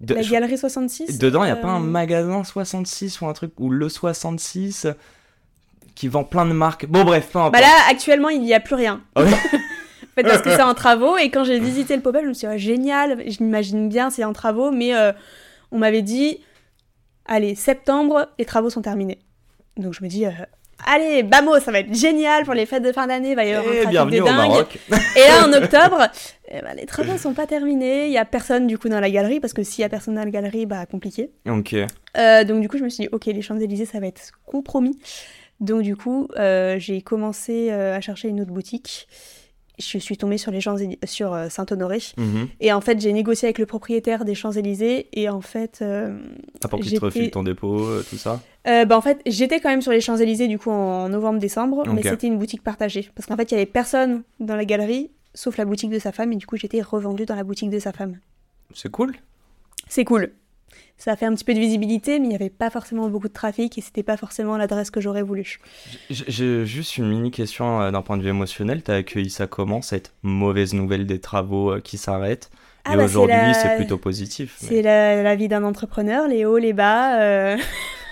De- 0.00 0.14
La 0.14 0.22
galerie 0.22 0.58
66. 0.58 1.18
Dedans, 1.18 1.42
il 1.42 1.46
n'y 1.46 1.52
a 1.52 1.56
pas 1.56 1.68
un 1.68 1.80
magasin 1.80 2.44
66 2.44 3.20
ou 3.20 3.26
un 3.26 3.32
truc, 3.32 3.52
ou 3.58 3.70
le 3.70 3.88
66 3.88 4.84
euh, 4.84 4.92
qui 5.96 6.06
vend 6.08 6.22
plein 6.24 6.46
de 6.46 6.52
marques? 6.52 6.86
Bon, 6.86 7.04
bref, 7.04 7.34
importe. 7.34 7.52
Bah 7.54 7.60
là, 7.60 7.72
actuellement, 7.90 8.28
il 8.28 8.40
n'y 8.42 8.54
a 8.54 8.60
plus 8.60 8.74
rien. 8.76 9.00
En 10.16 10.22
fait, 10.22 10.28
parce 10.28 10.42
que 10.42 10.50
c'est 10.50 10.62
en 10.62 10.74
travaux, 10.74 11.16
et 11.16 11.28
quand 11.28 11.42
j'ai 11.42 11.58
visité 11.58 11.96
le 11.96 12.00
pop-up, 12.00 12.20
je 12.22 12.28
me 12.28 12.32
suis 12.34 12.46
dit, 12.46 12.52
ouais, 12.52 12.58
génial, 12.58 13.24
je 13.28 13.42
m'imagine 13.42 13.88
bien, 13.88 14.10
c'est 14.10 14.22
en 14.22 14.32
travaux, 14.32 14.70
mais 14.70 14.94
euh, 14.94 15.10
on 15.70 15.78
m'avait 15.78 16.02
dit, 16.02 16.40
allez, 17.26 17.54
septembre, 17.54 18.28
les 18.38 18.44
travaux 18.44 18.70
sont 18.70 18.82
terminés. 18.82 19.18
Donc 19.76 19.92
je 19.94 20.02
me 20.02 20.08
dis, 20.08 20.26
euh, 20.26 20.30
allez, 20.86 21.22
bamo, 21.22 21.58
ça 21.60 21.72
va 21.72 21.80
être 21.80 21.94
génial 21.94 22.44
pour 22.44 22.54
les 22.54 22.66
fêtes 22.66 22.82
de 22.82 22.92
fin 22.92 23.06
d'année, 23.06 23.30
il 23.30 23.36
va 23.36 23.44
y 23.44 23.52
avoir 23.52 23.66
un 23.66 23.72
Et 23.72 23.80
trafic 23.80 23.90
bienvenue 23.90 24.16
de 24.16 24.22
au 24.22 24.26
dingue. 24.26 24.36
Maroc. 24.36 24.78
Et 25.16 25.28
là, 25.28 25.46
en 25.46 25.52
octobre, 25.62 26.08
eh 26.48 26.60
ben, 26.60 26.74
les 26.76 26.86
travaux 26.86 27.16
sont 27.18 27.34
pas 27.34 27.46
terminés. 27.46 28.06
Il 28.06 28.12
y 28.12 28.18
a 28.18 28.24
personne 28.24 28.66
du 28.66 28.78
coup 28.78 28.88
dans 28.88 29.00
la 29.00 29.10
galerie 29.10 29.40
parce 29.40 29.52
que 29.52 29.62
s'il 29.62 29.82
y 29.82 29.84
a 29.84 29.88
personne 29.88 30.14
dans 30.14 30.24
la 30.24 30.30
galerie, 30.30 30.66
bah 30.66 30.86
compliqué. 30.86 31.30
ok. 31.48 31.74
Euh, 32.16 32.44
donc 32.44 32.60
du 32.60 32.68
coup, 32.68 32.78
je 32.78 32.84
me 32.84 32.88
suis 32.88 33.04
dit, 33.04 33.08
ok, 33.10 33.26
les 33.26 33.42
Champs 33.42 33.58
Élysées, 33.58 33.86
ça 33.86 34.00
va 34.00 34.06
être 34.06 34.30
compromis. 34.46 34.98
Donc 35.60 35.82
du 35.82 35.96
coup, 35.96 36.28
euh, 36.36 36.78
j'ai 36.78 37.00
commencé 37.02 37.68
euh, 37.70 37.96
à 37.96 38.00
chercher 38.00 38.28
une 38.28 38.40
autre 38.40 38.52
boutique. 38.52 39.08
Je 39.78 39.98
suis 39.98 40.16
tombée 40.16 40.38
sur 40.38 40.52
les 40.52 40.60
Champs 40.60 40.76
sur 41.04 41.34
euh, 41.34 41.48
Saint-Honoré. 41.48 41.98
Mhm. 42.16 42.48
Et 42.60 42.72
en 42.72 42.80
fait, 42.80 43.00
j'ai 43.00 43.12
négocié 43.12 43.46
avec 43.46 43.58
le 43.58 43.66
propriétaire 43.66 44.24
des 44.24 44.34
Champs 44.34 44.52
Élysées. 44.52 45.08
Et 45.12 45.28
en 45.28 45.40
fait, 45.40 45.80
euh, 45.82 46.16
Ah, 46.62 46.68
pour 46.68 46.80
qu'il 46.80 46.92
te 46.98 47.04
refile 47.04 47.30
ton 47.30 47.42
dépôt, 47.42 47.80
euh, 47.80 48.04
tout 48.08 48.16
ça? 48.16 48.40
euh, 48.68 48.84
bah 48.84 48.96
en 48.96 49.00
fait, 49.00 49.20
j'étais 49.26 49.60
quand 49.60 49.70
même 49.70 49.82
sur 49.82 49.92
les 49.92 50.00
Champs 50.00 50.16
Élysées 50.16 50.48
du 50.48 50.58
coup 50.58 50.70
en 50.70 51.08
novembre-décembre, 51.08 51.84
mais 51.92 52.02
c'était 52.02 52.28
une 52.28 52.38
boutique 52.38 52.62
partagée 52.62 53.10
parce 53.14 53.26
qu'en 53.26 53.36
fait, 53.36 53.50
il 53.50 53.54
y 53.54 53.56
avait 53.56 53.66
personne 53.66 54.22
dans 54.40 54.56
la 54.56 54.64
galerie 54.64 55.10
sauf 55.34 55.56
la 55.56 55.64
boutique 55.64 55.90
de 55.90 55.98
sa 55.98 56.12
femme 56.12 56.32
et 56.32 56.36
du 56.36 56.46
coup, 56.46 56.56
j'étais 56.56 56.80
revendue 56.80 57.26
dans 57.26 57.34
la 57.34 57.44
boutique 57.44 57.70
de 57.70 57.78
sa 57.78 57.92
femme. 57.92 58.18
C'est 58.72 58.90
cool? 58.90 59.16
C'est 59.88 60.04
cool. 60.04 60.30
Ça 60.96 61.12
a 61.12 61.16
fait 61.16 61.26
un 61.26 61.34
petit 61.34 61.44
peu 61.44 61.54
de 61.54 61.58
visibilité, 61.58 62.18
mais 62.18 62.26
il 62.26 62.28
n'y 62.28 62.34
avait 62.36 62.50
pas 62.50 62.70
forcément 62.70 63.08
beaucoup 63.08 63.28
de 63.28 63.32
trafic 63.32 63.76
et 63.76 63.80
c'était 63.80 64.02
pas 64.04 64.16
forcément 64.16 64.56
l'adresse 64.56 64.90
que 64.90 65.00
j'aurais 65.00 65.22
voulu. 65.22 65.58
J'ai 66.08 66.64
juste 66.64 66.96
une 66.98 67.08
mini 67.08 67.30
question 67.30 67.80
euh, 67.82 67.90
d'un 67.90 68.00
point 68.00 68.16
de 68.16 68.22
vue 68.22 68.28
émotionnel. 68.30 68.82
T'as 68.82 68.96
accueilli 68.96 69.28
ça 69.28 69.46
comment, 69.46 69.82
cette 69.82 70.12
mauvaise 70.22 70.72
nouvelle 70.72 71.04
des 71.06 71.18
travaux 71.20 71.72
euh, 71.72 71.80
qui 71.80 71.98
s'arrêtent? 71.98 72.50
Ah 72.84 72.94
Et 72.94 72.96
bah, 72.96 73.04
aujourd'hui, 73.04 73.34
la- 73.34 73.54
c'est 73.54 73.74
plutôt 73.76 73.98
positif. 73.98 74.56
mais- 74.62 74.68
C'est 74.68 74.82
la, 74.82 75.22
la 75.22 75.34
vie 75.36 75.48
d'un 75.48 75.64
entrepreneur, 75.64 76.28
les 76.28 76.44
hauts, 76.44 76.58
les 76.58 76.72
bas. 76.72 77.20
euh, 77.20 77.56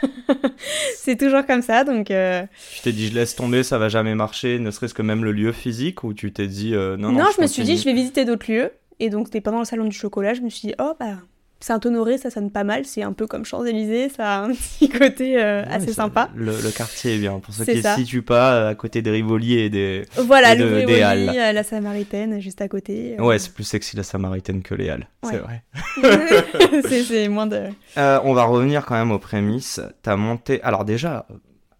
c'est 0.96 1.16
toujours 1.16 1.46
comme 1.46 1.62
ça, 1.62 1.84
donc 1.84 2.10
euh, 2.10 2.44
Tu 2.74 2.80
t'es 2.82 2.92
dit, 2.92 3.08
je 3.08 3.14
laisse 3.14 3.36
tomber, 3.36 3.62
ça 3.62 3.78
va 3.78 3.88
jamais 3.88 4.14
marcher, 4.14 4.58
ne 4.58 4.70
serait-ce 4.70 4.94
que 4.94 5.02
même 5.02 5.24
le 5.24 5.32
lieu 5.32 5.52
physique, 5.52 6.04
ou 6.04 6.14
tu 6.14 6.32
t'es 6.32 6.46
dit, 6.48 6.74
euh, 6.74 6.96
non, 6.96 7.12
non, 7.12 7.20
non, 7.20 7.30
je 7.36 7.40
me 7.42 7.46
suis 7.46 7.62
dit, 7.64 7.76
je 7.76 7.84
vais 7.84 7.92
visiter 7.94 8.24
d'autres 8.24 8.50
lieux. 8.50 8.72
Et 8.98 9.10
donc, 9.10 9.26
c'était 9.28 9.40
pendant 9.40 9.58
le 9.60 9.64
salon 9.64 9.84
du 9.84 9.96
chocolat, 9.96 10.34
je 10.34 10.40
me 10.42 10.48
suis 10.50 10.68
dit, 10.68 10.74
oh, 10.80 10.92
bah, 10.98 11.16
Saint-Honoré, 11.62 12.18
ça 12.18 12.30
sonne 12.30 12.50
pas 12.50 12.64
mal. 12.64 12.84
C'est 12.84 13.02
un 13.02 13.12
peu 13.12 13.26
comme 13.26 13.44
Champs-Élysées, 13.44 14.08
ça 14.08 14.34
a 14.34 14.42
un 14.44 14.50
petit 14.54 14.88
côté 14.88 15.40
euh, 15.42 15.62
assez 15.70 15.88
ça- 15.88 15.94
sympa. 16.02 16.28
Le, 16.34 16.52
le 16.60 16.70
quartier 16.70 17.14
est 17.14 17.18
bien. 17.18 17.38
Pour 17.38 17.54
ceux 17.54 17.64
qui 17.64 17.76
ne 17.76 17.82
se 17.82 17.94
situent 17.96 18.22
pas, 18.22 18.68
à 18.68 18.74
côté 18.74 19.00
des 19.02 19.10
Rivoli 19.10 19.58
et 19.58 19.70
des. 19.70 20.04
Voilà, 20.16 20.54
Et 20.54 20.58
de- 20.58 20.64
le 20.64 20.70
des 20.70 20.76
Rivoli, 20.84 21.02
Halles. 21.02 21.28
euh, 21.36 21.52
la 21.52 21.62
Samaritaine, 21.62 22.40
juste 22.40 22.60
à 22.60 22.68
côté. 22.68 23.16
euh. 23.18 23.22
Ouais, 23.22 23.38
c'est 23.38 23.52
plus 23.54 23.64
sexy 23.64 23.96
la 23.96 24.02
Samaritaine 24.02 24.62
que 24.62 24.74
les 24.74 24.90
Halles. 24.90 25.06
C'est 25.24 25.38
vrai. 25.38 25.62
c'est 26.88 27.02
c'est 27.04 27.28
moins 27.28 27.46
de. 27.46 27.62
Euh, 27.98 28.20
on 28.24 28.34
va 28.34 28.44
revenir 28.44 28.84
quand 28.84 28.94
même 28.94 29.12
aux 29.12 29.18
prémices. 29.18 29.80
T'as 30.02 30.16
monté. 30.16 30.60
Alors, 30.62 30.84
déjà. 30.84 31.26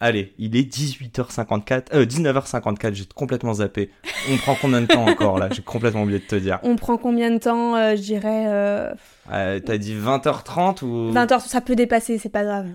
Allez, 0.05 0.35
il 0.37 0.57
est 0.57 0.65
18h54, 0.65 1.85
euh, 1.95 2.05
19h54, 2.05 2.93
j'ai 2.95 3.05
complètement 3.15 3.55
zappé. 3.55 3.89
On 4.33 4.37
prend 4.37 4.57
combien 4.61 4.81
de 4.81 4.87
temps 4.87 5.07
encore 5.07 5.39
là? 5.39 5.49
J'ai 5.53 5.63
complètement 5.63 6.03
oublié 6.03 6.19
de 6.19 6.25
te 6.25 6.35
dire. 6.35 6.59
On 6.65 6.75
prend 6.75 6.97
combien 6.99 7.31
de 7.31 7.39
temps 7.39 7.77
euh, 7.77 7.95
Je 7.95 8.01
dirais 8.03 8.47
euh, 8.49 8.93
Euh, 9.31 9.61
T'as 9.61 9.79
dit 9.79 9.95
20h30 9.95 10.85
ou? 10.85 11.13
20 11.13 11.31
heures, 11.31 11.41
ça 11.41 11.61
peut 11.61 11.77
dépasser, 11.77 12.19
c'est 12.19 12.31
pas 12.31 12.43
grave. 12.43 12.67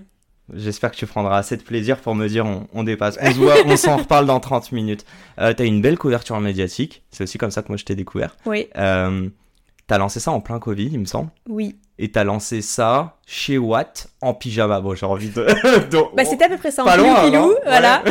J'espère 0.54 0.92
que 0.92 0.96
tu 0.96 1.06
prendras 1.06 1.38
assez 1.38 1.58
de 1.58 1.64
plaisir 1.64 1.98
pour 2.00 2.16
me 2.16 2.30
dire 2.30 2.46
on, 2.46 2.66
on 2.74 2.84
dépasse. 2.84 3.18
On 3.22 3.30
se 3.30 3.36
voit, 3.38 3.56
on 3.66 3.76
s'en 3.76 3.98
reparle 3.98 4.26
dans 4.26 4.40
30 4.40 4.72
minutes. 4.72 5.04
Euh, 5.40 5.52
T'as 5.54 5.66
une 5.66 5.82
belle 5.82 5.98
couverture 5.98 6.40
médiatique, 6.40 7.04
c'est 7.12 7.26
aussi 7.26 7.38
comme 7.38 7.52
ça 7.52 7.62
que 7.62 7.68
moi 7.68 7.76
je 7.76 7.84
t'ai 7.84 7.96
découvert. 7.96 8.38
Oui, 8.46 8.70
t'as 8.74 9.98
lancé 9.98 10.22
ça 10.22 10.32
en 10.32 10.40
plein 10.40 10.60
Covid, 10.60 10.86
il 10.94 11.00
me 11.00 11.06
semble. 11.06 11.30
oui. 11.50 11.76
Et 12.00 12.12
t'as 12.12 12.24
lancé 12.24 12.62
ça 12.62 13.18
chez 13.25 13.58
Watt 13.58 14.08
en 14.22 14.34
pyjama. 14.36 14.82
Bon, 14.82 14.94
j'ai 14.94 15.06
envie 15.08 15.30
de. 15.30 15.89
Donc, 15.89 16.16
Bah, 16.16 16.25
c'était 16.25 16.46
à 16.46 16.50
peu 16.50 16.58
près 16.58 16.70
ça 16.72 16.84
en 16.84 16.86
Pas 16.86 16.98
loin, 16.98 17.25
pilou, 17.30 17.56
voilà. 17.63 18.04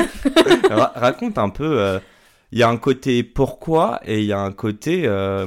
Raconte 0.94 1.38
un 1.38 1.48
peu. 1.50 1.78
euh, 1.80 2.00
Il 2.52 2.58
y 2.58 2.62
a 2.64 2.68
un 2.68 2.76
côté 2.78 3.22
pourquoi 3.22 4.00
et 4.04 4.18
il 4.20 4.26
y 4.26 4.32
a 4.32 4.40
un 4.40 4.50
côté. 4.52 5.02
euh, 5.06 5.46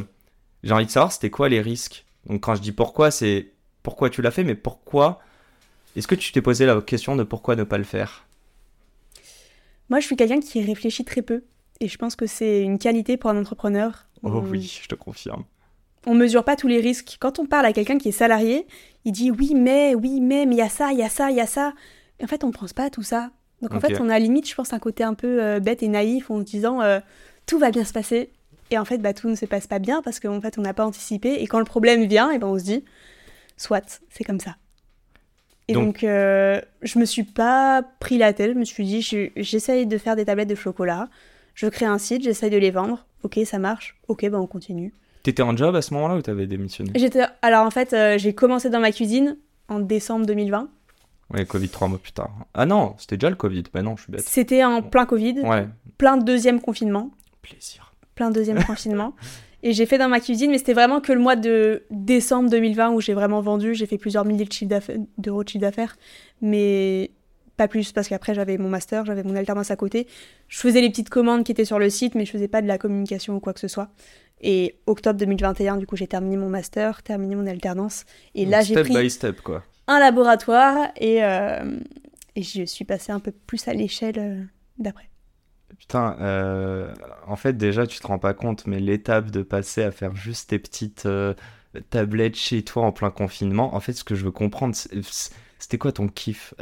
J'ai 0.63 0.71
envie 0.73 0.85
de 0.85 0.91
savoir 0.91 1.11
c'était 1.11 1.29
quoi 1.29 1.49
les 1.49 1.59
risques. 1.61 2.05
Donc 2.27 2.41
quand 2.41 2.55
je 2.55 2.61
dis 2.61 2.71
pourquoi, 2.71 3.11
c'est 3.11 3.51
pourquoi 3.83 4.09
tu 4.09 4.21
l'as 4.21 4.31
fait, 4.31 4.43
mais 4.45 4.55
pourquoi. 4.55 5.19
Est-ce 5.97 6.07
que 6.07 6.15
tu 6.15 6.31
t'es 6.31 6.41
posé 6.41 6.65
la 6.65 6.79
question 6.81 7.15
de 7.17 7.23
pourquoi 7.23 7.55
ne 7.57 7.63
pas 7.63 7.77
le 7.77 7.83
faire? 7.83 8.25
Moi, 9.89 9.99
je 9.99 10.05
suis 10.05 10.15
quelqu'un 10.15 10.39
qui 10.39 10.61
réfléchit 10.63 11.03
très 11.03 11.21
peu. 11.21 11.43
Et 11.81 11.87
je 11.87 11.97
pense 11.97 12.15
que 12.15 12.25
c'est 12.27 12.61
une 12.61 12.77
qualité 12.77 13.17
pour 13.17 13.29
un 13.31 13.37
entrepreneur. 13.39 14.05
Oh 14.23 14.29
On- 14.33 14.39
oui, 14.41 14.79
je 14.83 14.87
te 14.87 14.95
confirme. 14.95 15.43
On 16.05 16.13
mesure 16.15 16.43
pas 16.43 16.55
tous 16.55 16.67
les 16.67 16.79
risques. 16.79 17.17
Quand 17.19 17.39
on 17.39 17.45
parle 17.45 17.65
à 17.65 17.73
quelqu'un 17.73 17.97
qui 17.97 18.09
est 18.09 18.13
salarié, 18.13 18.65
il 19.05 19.11
dit 19.11 19.31
oui, 19.31 19.53
mais, 19.55 19.95
oui, 19.95 20.19
mais, 20.21 20.45
mais 20.45 20.55
il 20.55 20.59
y 20.59 20.61
a 20.61 20.69
ça, 20.69 20.91
il 20.91 20.97
y 20.99 21.03
a 21.03 21.09
ça, 21.09 21.29
il 21.31 21.37
y 21.37 21.41
a 21.41 21.45
ça. 21.47 21.73
Et 22.19 22.23
en 22.23 22.27
fait, 22.27 22.43
on 22.43 22.47
ne 22.47 22.53
pense 22.53 22.73
pas 22.73 22.85
à 22.85 22.89
tout 22.89 23.03
ça. 23.03 23.31
Donc 23.61 23.73
en 23.73 23.79
fait, 23.81 23.93
on 24.01 24.09
a 24.09 24.17
limite, 24.19 24.47
je 24.49 24.55
pense, 24.55 24.71
un 24.73 24.79
côté 24.79 25.03
un 25.03 25.13
peu 25.13 25.43
euh, 25.43 25.59
bête 25.59 25.83
et 25.83 25.87
naïf 25.89 26.31
en 26.31 26.39
se 26.39 26.43
disant 26.45 26.81
euh, 26.81 26.99
tout 27.45 27.59
va 27.59 27.71
bien 27.71 27.83
se 27.83 27.91
passer. 27.93 28.29
Et 28.71 28.77
en 28.77 28.85
fait, 28.85 28.99
bah, 28.99 29.13
tout 29.13 29.27
ne 29.29 29.35
se 29.35 29.45
passe 29.45 29.67
pas 29.67 29.79
bien 29.79 30.01
parce 30.01 30.19
qu'en 30.19 30.39
fait, 30.39 30.57
on 30.57 30.61
n'a 30.61 30.73
pas 30.73 30.85
anticipé. 30.85 31.41
Et 31.41 31.47
quand 31.47 31.59
le 31.59 31.65
problème 31.65 32.05
vient, 32.05 32.31
et 32.31 32.37
ben, 32.37 32.47
on 32.47 32.57
se 32.59 32.63
dit 32.63 32.85
soit, 33.57 33.99
c'est 34.09 34.23
comme 34.23 34.39
ça. 34.39 34.55
Et 35.67 35.73
Donc- 35.73 35.85
donc, 35.85 36.03
euh, 36.03 36.61
je 36.81 36.97
me 36.99 37.05
suis 37.05 37.23
pas 37.23 37.83
pris 37.99 38.17
la 38.17 38.31
tête. 38.33 38.53
Je 38.53 38.57
me 38.57 38.63
suis 38.65 38.85
dit, 38.85 39.01
je- 39.01 39.29
j'essaye 39.35 39.85
de 39.85 39.97
faire 39.97 40.15
des 40.15 40.25
tablettes 40.25 40.47
de 40.49 40.55
chocolat. 40.55 41.09
Je 41.53 41.67
crée 41.67 41.85
un 41.85 41.97
site, 41.97 42.23
j'essaye 42.23 42.49
de 42.49 42.57
les 42.57 42.71
vendre. 42.71 43.05
Ok, 43.23 43.37
ça 43.45 43.59
marche. 43.59 43.97
Ok, 44.07 44.27
bah 44.29 44.39
on 44.39 44.47
continue. 44.47 44.93
T'étais 45.23 45.43
en 45.43 45.55
job 45.55 45.75
à 45.75 45.81
ce 45.81 45.93
moment-là 45.93 46.15
ou 46.15 46.21
t'avais 46.21 46.47
démissionné 46.47 46.91
J'étais, 46.95 47.23
alors 47.41 47.65
en 47.65 47.71
fait, 47.71 47.93
euh, 47.93 48.17
j'ai 48.17 48.33
commencé 48.33 48.69
dans 48.69 48.79
ma 48.79 48.91
cuisine 48.91 49.37
en 49.67 49.79
décembre 49.79 50.25
2020. 50.25 50.69
Ouais, 51.33 51.45
Covid 51.45 51.69
trois 51.69 51.87
mois 51.87 51.99
plus 51.99 52.11
tard. 52.13 52.31
Ah 52.53 52.65
non, 52.65 52.95
c'était 52.97 53.17
déjà 53.17 53.29
le 53.29 53.35
Covid. 53.35 53.63
Bah 53.73 53.81
non, 53.83 53.95
je 53.97 54.03
suis 54.03 54.11
bête. 54.11 54.21
C'était 54.21 54.63
en 54.63 54.81
plein 54.81 55.05
Covid, 55.05 55.41
Ouais, 55.41 55.67
plein 55.97 56.17
deuxième 56.17 56.59
confinement, 56.61 57.11
plaisir. 57.41 57.93
plein 58.15 58.31
deuxième 58.31 58.63
confinement. 58.65 59.13
Et 59.61 59.73
j'ai 59.73 59.85
fait 59.85 59.97
dans 59.97 60.07
ma 60.07 60.21
cuisine, 60.21 60.51
mais 60.51 60.57
c'était 60.57 60.73
vraiment 60.73 61.01
que 61.01 61.11
le 61.11 61.19
mois 61.19 61.35
de 61.35 61.83
décembre 61.91 62.49
2020 62.49 62.91
où 62.91 63.01
j'ai 63.01 63.13
vraiment 63.13 63.41
vendu. 63.41 63.75
J'ai 63.75 63.85
fait 63.85 63.97
plusieurs 63.97 64.23
milliers 64.25 64.47
d'euros 65.17 65.43
de 65.43 65.49
chiffre 65.49 65.61
d'affaires, 65.61 65.97
mais 66.41 67.11
pas 67.57 67.67
plus 67.67 67.91
parce 67.91 68.07
qu'après 68.07 68.33
j'avais 68.33 68.57
mon 68.57 68.69
master, 68.69 69.05
j'avais 69.05 69.21
mon 69.23 69.35
alternance 69.35 69.69
à 69.69 69.75
côté. 69.75 70.07
Je 70.47 70.57
faisais 70.59 70.79
les 70.79 70.89
petites 70.89 71.09
commandes 71.09 71.43
qui 71.43 71.51
étaient 71.51 71.65
sur 71.65 71.77
le 71.77 71.89
site, 71.89 72.15
mais 72.15 72.23
je 72.25 72.31
faisais 72.31 72.47
pas 72.47 72.61
de 72.61 72.67
la 72.67 72.77
communication 72.77 73.35
ou 73.35 73.39
quoi 73.41 73.53
que 73.53 73.59
ce 73.59 73.67
soit. 73.67 73.89
Et 74.41 74.79
octobre 74.85 75.19
2021, 75.19 75.77
du 75.77 75.85
coup, 75.85 75.95
j'ai 75.95 76.07
terminé 76.07 76.37
mon 76.37 76.49
master, 76.49 77.03
terminé 77.03 77.35
mon 77.35 77.47
alternance. 77.47 78.05
Et 78.35 78.45
là, 78.45 78.61
j'ai 78.61 78.75
pris 78.81 78.95
by 78.95 79.09
step, 79.09 79.41
quoi. 79.41 79.63
un 79.87 79.99
laboratoire 79.99 80.89
et, 80.97 81.23
euh, 81.23 81.77
et 82.35 82.43
je 82.43 82.63
suis 82.63 82.85
passée 82.85 83.11
un 83.11 83.19
peu 83.19 83.31
plus 83.31 83.67
à 83.67 83.73
l'échelle 83.73 84.17
euh, 84.17 84.43
d'après. 84.77 85.09
Putain, 85.77 86.17
euh, 86.21 86.93
en 87.27 87.35
fait, 87.35 87.53
déjà, 87.53 87.85
tu 87.85 87.99
te 87.99 88.07
rends 88.07 88.19
pas 88.19 88.33
compte, 88.33 88.65
mais 88.65 88.79
l'étape 88.79 89.29
de 89.29 89.43
passer 89.43 89.83
à 89.83 89.91
faire 89.91 90.15
juste 90.15 90.49
tes 90.49 90.59
petites 90.59 91.05
euh, 91.05 91.33
tablettes 91.89 92.35
chez 92.35 92.63
toi 92.63 92.83
en 92.83 92.91
plein 92.91 93.11
confinement, 93.11 93.75
en 93.75 93.79
fait, 93.79 93.93
ce 93.93 94.03
que 94.03 94.15
je 94.15 94.25
veux 94.25 94.31
comprendre, 94.31 94.75
c'était 94.75 95.77
quoi 95.77 95.91
ton 95.91 96.07
kiff? 96.07 96.53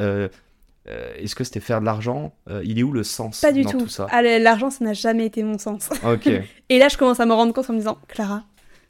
Euh, 0.90 1.14
Est-ce 1.18 1.36
que 1.36 1.44
c'était 1.44 1.60
faire 1.60 1.82
de 1.82 1.86
l'argent 1.86 2.34
Euh, 2.50 2.62
Il 2.64 2.80
est 2.80 2.84
où 2.84 2.92
le 2.94 3.04
sens 3.04 3.42
Pas 3.42 3.52
du 3.52 3.64
dans 3.64 3.72
tout. 3.72 3.88
ça 3.88 4.08
Ah, 4.10 4.22
L'argent, 4.22 4.70
ça 4.70 4.86
n'a 4.86 4.94
jamais 4.94 5.26
été 5.26 5.44
mon 5.44 5.58
sens. 5.58 5.90
Ok. 6.06 6.28
Et 6.70 6.80
là, 6.80 6.88
je 6.88 6.98
commence 6.98 7.20
à 7.20 7.26
me 7.26 7.34
rendre 7.34 7.54
compte 7.54 7.70
en 7.70 7.74
me 7.74 7.80
disant, 7.80 7.98
Clara, 8.08 8.44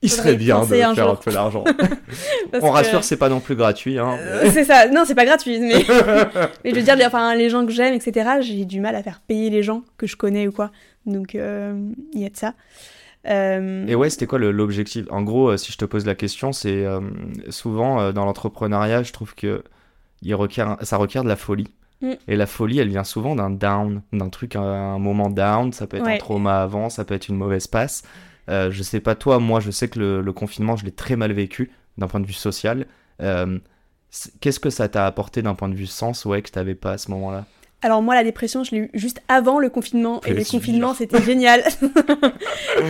Il 0.04 0.12
serait 0.12 0.36
bien 0.36 0.60
de 0.60 0.64
un 0.64 0.68
faire 0.68 0.90
un 0.90 0.94
jour. 0.96 1.20
peu 1.20 1.32
d'argent. 1.32 1.64
parce 2.52 2.64
On 2.64 2.68
que- 2.68 2.74
rassure, 2.74 3.04
c'est 3.04 3.18
pas 3.18 3.30
non 3.30 3.40
plus 3.40 3.56
gratuit. 3.56 3.98
Hein. 3.98 4.16
Euh, 4.20 4.50
c'est 4.54 4.64
ça. 4.64 4.88
Non, 4.90 5.04
c'est 5.08 5.16
pas 5.16 5.26
gratuit, 5.26 5.60
mais, 5.60 5.84
mais 6.64 6.70
je 6.72 6.76
veux 6.76 6.84
dire, 6.84 6.96
les- 6.96 7.06
enfin, 7.08 7.34
les 7.36 7.50
gens 7.50 7.66
que 7.66 7.72
j'aime, 7.72 7.96
etc., 7.96 8.30
j'ai 8.42 8.66
du 8.66 8.80
mal 8.80 8.96
à 8.96 9.02
faire 9.02 9.20
payer 9.28 9.50
les 9.50 9.64
gens 9.64 9.82
que 9.98 10.06
je 10.06 10.16
connais 10.16 10.48
ou 10.48 10.52
quoi. 10.52 10.72
Donc, 11.08 11.34
euh, 11.34 11.80
il 12.14 12.22
y 12.22 12.26
a 12.26 12.30
de 12.30 12.38
ça. 12.38 12.54
Et 13.26 13.96
ouais, 13.96 14.10
c'était 14.10 14.26
quoi 14.28 14.40
l'objectif? 14.40 15.06
En 15.10 15.22
gros, 15.24 15.58
si 15.58 15.72
je 15.74 15.78
te 15.78 15.84
pose 15.86 16.06
la 16.06 16.16
question, 16.16 16.54
c'est 16.54 16.86
souvent 17.50 18.12
dans 18.14 18.24
l'entrepreneuriat, 18.26 19.04
je 19.04 19.12
trouve 19.12 19.36
que 19.36 19.64
il 20.22 20.34
requiert, 20.34 20.78
ça 20.82 20.98
requiert 20.98 21.24
de 21.24 21.30
la 21.30 21.36
folie. 21.36 21.68
Mm. 22.02 22.14
Et 22.28 22.36
la 22.36 22.46
folie, 22.46 22.80
elle 22.80 22.90
vient 22.90 23.04
souvent 23.04 23.36
d'un 23.36 23.50
down, 23.50 24.02
d'un 24.14 24.30
truc, 24.30 24.56
un, 24.56 24.62
un 24.62 25.00
moment 25.00 25.30
down. 25.30 25.74
Ça 25.74 25.88
peut 25.88 25.98
être 25.98 26.08
un 26.08 26.18
trauma 26.18 26.62
avant, 26.62 26.90
ça 26.90 27.06
peut 27.06 27.16
être 27.16 27.28
une 27.28 27.38
mauvaise 27.38 27.68
passe. 27.68 28.04
Euh, 28.50 28.72
je 28.72 28.84
sais 28.84 29.00
pas 29.00 29.16
toi, 29.16 29.40
moi, 29.40 29.60
je 29.60 29.72
sais 29.72 29.90
que 29.90 30.00
le, 30.00 30.22
le 30.22 30.34
confinement, 30.34 30.76
je 30.76 30.86
l'ai 30.86 30.92
très 30.92 31.16
mal 31.16 31.32
vécu 31.34 31.72
d'un 31.98 32.08
point 32.08 32.20
de 32.20 32.26
vue 32.26 32.34
social. 32.34 32.86
Euh, 33.22 33.60
Qu'est-ce 34.40 34.62
que 34.62 34.70
ça 34.70 34.88
t'a 34.88 35.06
apporté 35.06 35.42
d'un 35.42 35.54
point 35.54 35.68
de 35.68 35.76
vue 35.76 35.86
sens, 35.86 36.24
ouais, 36.24 36.42
que 36.42 36.50
t'avais 36.50 36.76
pas 36.76 36.94
à 36.94 36.98
ce 36.98 37.12
moment-là? 37.12 37.46
Alors 37.84 38.02
moi, 38.02 38.16
la 38.16 38.24
dépression, 38.24 38.64
je 38.64 38.72
l'ai 38.72 38.78
eu 38.82 38.90
juste 38.96 39.22
avant 39.28 39.60
le 39.60 39.70
confinement. 39.70 40.20
Et 40.26 40.34
le 40.34 40.44
confinement, 40.44 40.96
c'était 40.96 41.22
génial. 41.22 41.62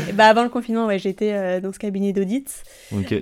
Et 0.09 0.11
bah, 0.13 0.27
avant 0.27 0.43
le 0.43 0.49
confinement, 0.49 0.85
ouais, 0.85 0.97
j'étais 0.97 1.33
euh, 1.33 1.59
dans 1.59 1.73
ce 1.73 1.79
cabinet 1.79 2.13
d'audit. 2.13 2.63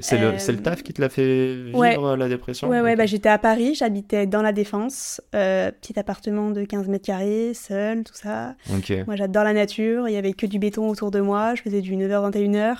C'est 0.01 0.19
le, 0.19 0.27
Euh, 0.27 0.37
le 0.47 0.57
taf 0.61 0.83
qui 0.83 0.93
te 0.93 1.01
l'a 1.01 1.09
fait 1.09 1.55
vivre 1.55 1.77
ouais. 1.79 1.97
euh, 1.97 2.15
la 2.17 2.29
dépression? 2.29 2.69
Ouais, 2.69 2.81
ouais, 2.81 2.95
bah, 2.95 3.07
j'étais 3.07 3.29
à 3.29 3.39
Paris, 3.39 3.73
j'habitais 3.73 4.27
dans 4.27 4.43
la 4.43 4.51
Défense, 4.53 5.21
euh, 5.33 5.71
petit 5.71 5.97
appartement 5.99 6.51
de 6.51 6.63
15 6.63 6.87
mètres 6.87 7.05
carrés, 7.05 7.53
seul, 7.55 8.03
tout 8.03 8.13
ça. 8.13 8.53
Moi, 9.07 9.15
j'adore 9.15 9.43
la 9.43 9.53
nature, 9.53 10.07
il 10.07 10.13
y 10.13 10.17
avait 10.17 10.33
que 10.33 10.45
du 10.45 10.59
béton 10.59 10.87
autour 10.87 11.09
de 11.09 11.19
moi, 11.19 11.55
je 11.55 11.63
faisais 11.63 11.81
du 11.81 11.95
9h-21h. 11.95 12.75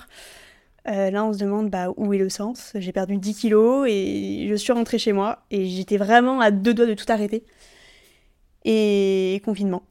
Euh, 0.88 1.10
là, 1.10 1.24
on 1.24 1.32
se 1.32 1.38
demande 1.38 1.68
bah, 1.68 1.88
où 1.96 2.14
est 2.14 2.18
le 2.18 2.28
sens? 2.28 2.70
J'ai 2.76 2.92
perdu 2.92 3.16
10 3.16 3.34
kilos 3.34 3.86
et 3.88 4.46
je 4.48 4.54
suis 4.54 4.72
rentrée 4.72 4.98
chez 5.00 5.12
moi 5.12 5.40
et 5.50 5.66
j'étais 5.66 5.96
vraiment 5.96 6.40
à 6.40 6.52
deux 6.52 6.74
doigts 6.74 6.86
de 6.86 6.94
tout 6.94 7.06
arrêter. 7.08 7.42
Et 8.68 9.40
confinement. 9.44 9.82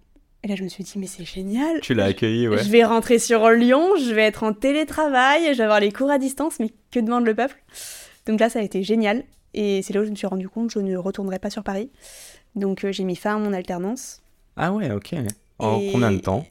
Et 0.43 0.47
là, 0.47 0.55
je 0.55 0.63
me 0.63 0.67
suis 0.67 0.83
dit, 0.83 0.93
mais 0.97 1.07
c'est 1.07 1.23
génial. 1.25 1.79
Tu 1.81 1.93
l'as 1.95 2.05
accueilli, 2.05 2.47
ouais. 2.47 2.63
Je 2.63 2.69
vais 2.69 2.83
rentrer 2.83 3.17
sur 3.17 3.49
Lyon, 3.49 3.95
je 3.97 4.13
vais 4.13 4.23
être 4.23 4.43
en 4.43 4.53
télétravail, 4.53 5.53
je 5.53 5.57
vais 5.57 5.63
avoir 5.63 5.79
les 5.79 5.91
cours 5.91 6.11
à 6.11 6.19
distance, 6.19 6.59
mais 6.59 6.69
que 6.91 6.99
demande 6.99 7.25
le 7.25 7.33
peuple? 7.33 7.63
Donc 8.27 8.39
là, 8.39 8.49
ça 8.49 8.59
a 8.59 8.61
été 8.61 8.83
génial. 8.83 9.23
Et 9.53 9.81
c'est 9.81 9.93
là 9.93 10.01
où 10.01 10.05
je 10.05 10.11
me 10.11 10.15
suis 10.15 10.27
rendu 10.27 10.49
compte 10.49 10.67
que 10.67 10.73
je 10.73 10.79
ne 10.85 10.97
retournerai 10.97 11.39
pas 11.39 11.49
sur 11.49 11.63
Paris. 11.63 11.89
Donc 12.55 12.83
euh, 12.83 12.91
j'ai 12.91 13.05
mis 13.05 13.15
fin 13.15 13.35
à 13.35 13.39
mon 13.39 13.53
alternance. 13.53 14.21
Ah 14.57 14.71
ouais, 14.73 14.91
ok. 14.91 15.15
En 15.57 15.79
Et- 15.79 15.89
combien 15.91 16.11
de 16.11 16.17
temps? 16.19 16.45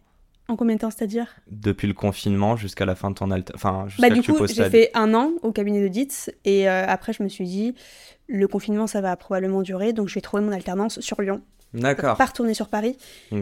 En 0.49 0.57
combien 0.57 0.75
de 0.75 0.81
temps, 0.81 0.91
c'est-à-dire? 0.91 1.27
Depuis 1.51 1.87
le 1.87 1.95
confinement 1.95 2.57
jusqu'à 2.57 2.85
la 2.85 2.95
fin 2.95 3.11
de 3.11 3.15
ton 3.15 3.31
alternance 3.31 3.55
Enfin, 3.55 3.85
jusqu'à 3.89 4.09
Bah, 4.09 4.15
du 4.15 4.21
que 4.21 4.27
tu 4.27 4.33
coup, 4.33 4.47
j'ai 4.47 4.69
fait 4.69 4.91
un 4.95 5.15
an 5.15 5.31
au 5.43 5.53
cabinet 5.53 5.81
d'audit. 5.83 6.35
Et 6.45 6.69
euh, 6.69 6.85
après, 6.87 7.13
je 7.13 7.23
me 7.23 7.29
suis 7.29 7.45
dit, 7.47 7.75
le 8.27 8.47
confinement, 8.49 8.87
ça 8.87 9.01
va 9.01 9.17
probablement 9.17 9.63
durer. 9.63 9.93
Donc 9.93 10.09
je 10.09 10.15
vais 10.15 10.21
trouver 10.21 10.43
mon 10.43 10.53
alternance 10.53 11.01
sur 11.01 11.21
Lyon. 11.23 11.41
D'accord. 11.75 12.17
Pas 12.17 12.25
retourner 12.27 12.55
sur 12.55 12.69
Paris. 12.69 12.97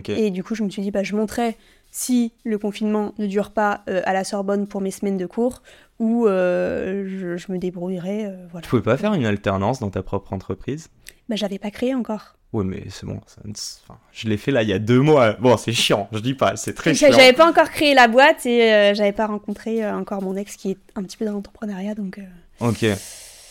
Et 0.09 0.31
du 0.31 0.43
coup, 0.43 0.55
je 0.55 0.63
me 0.65 0.71
suis 0.71 0.83
dit, 0.83 0.91
bah, 0.91 1.03
je 1.03 1.15
monterai 1.15 1.57
si 1.91 2.33
le 2.45 2.57
confinement 2.59 3.13
ne 3.19 3.27
dure 3.27 3.51
pas 3.51 3.83
euh, 3.91 4.01
à 4.07 4.15
la 4.15 4.25
Sorbonne 4.25 4.67
pour 4.67 4.81
mes 4.81 4.91
semaines 4.91 5.19
de 5.19 5.27
cours, 5.27 5.63
ou 5.99 6.27
euh, 6.27 7.05
je, 7.07 7.37
je 7.37 7.53
me 7.53 7.59
débrouillerai. 7.59 8.25
euh, 8.27 8.47
voilà. 8.51 8.65
Tu 8.65 8.71
pouvais 8.71 8.83
pas 8.83 8.97
faire 8.97 9.13
une 9.13 9.27
alternance 9.27 9.79
dans 9.81 9.91
ta 9.91 10.03
propre 10.03 10.33
entreprise? 10.33 10.89
Bah, 11.29 11.37
j'avais 11.37 11.59
pas 11.59 11.71
créé 11.71 11.95
encore. 11.95 12.37
Ouais, 12.55 12.65
mais 12.65 12.85
c'est 12.89 13.07
bon. 13.07 13.21
ça 13.27 13.41
enfin, 13.45 13.99
je 14.13 14.29
l'ai 14.29 14.37
fait 14.37 14.51
là 14.51 14.63
il 14.63 14.69
y 14.69 14.73
a 14.75 14.79
deux 14.79 15.01
mois. 15.01 15.35
Bon, 15.35 15.57
c'est 15.57 15.73
chiant. 15.73 16.09
Je 16.13 16.19
dis 16.19 16.35
pas. 16.35 16.57
C'est 16.57 16.75
très 16.75 16.95
chiant. 16.95 17.09
J'avais 17.11 17.33
pas 17.33 17.49
encore 17.49 17.71
créé 17.71 17.95
la 17.95 18.09
boîte 18.09 18.45
et 18.47 18.73
euh, 18.73 18.95
j'avais 18.95 19.13
pas 19.13 19.27
rencontré 19.27 19.87
encore 19.91 20.23
mon 20.23 20.35
ex 20.37 20.57
qui 20.57 20.73
est 20.73 20.79
un 20.97 21.03
petit 21.03 21.17
peu 21.17 21.25
dans 21.25 21.33
l'entrepreneuriat, 21.33 21.95
donc 21.95 22.21
Ok. 22.61 22.85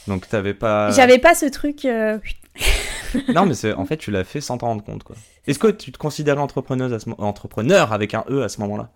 Donc 0.08 0.28
t'avais 0.28 0.54
pas. 0.56 0.92
j'avais 0.92 1.18
pas 1.20 1.34
ce 1.36 1.46
truc. 1.48 1.88
Euh, 2.58 3.20
Non, 3.34 3.46
mais 3.46 3.53
c'est 3.53 3.74
en 3.74 3.86
fait 3.86 3.98
tu 3.98 4.12
l'as 4.12 4.24
fait 4.24 4.41
sans 4.41 4.58
t'en 4.58 4.67
rendre 4.67 4.84
compte 4.84 5.03
quoi. 5.03 5.15
Est-ce 5.48 5.60
que 5.60 5.67
tu 5.67 5.91
te 5.91 5.98
considérais 5.98 6.39
entrepreneuse 6.39 6.93
à 6.93 7.00
ce 7.00 7.10
entrepreneur 7.17 7.91
avec 7.93 8.13
un 8.13 8.24
e 8.29 8.43
à 8.43 8.50
ce 8.50 8.62
moment-là? 8.62 8.89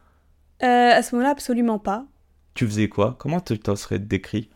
Euh, 0.64 0.92
à 0.98 1.02
ce 1.04 1.16
moment-là, 1.16 1.32
absolument 1.32 1.80
pas. 1.80 2.06
Tu 2.54 2.66
faisais 2.66 2.88
quoi? 2.88 3.16
Comment 3.20 3.40
tu 3.42 3.60
t'en 3.60 3.76
serais 3.76 4.00
décrit? 4.00 4.50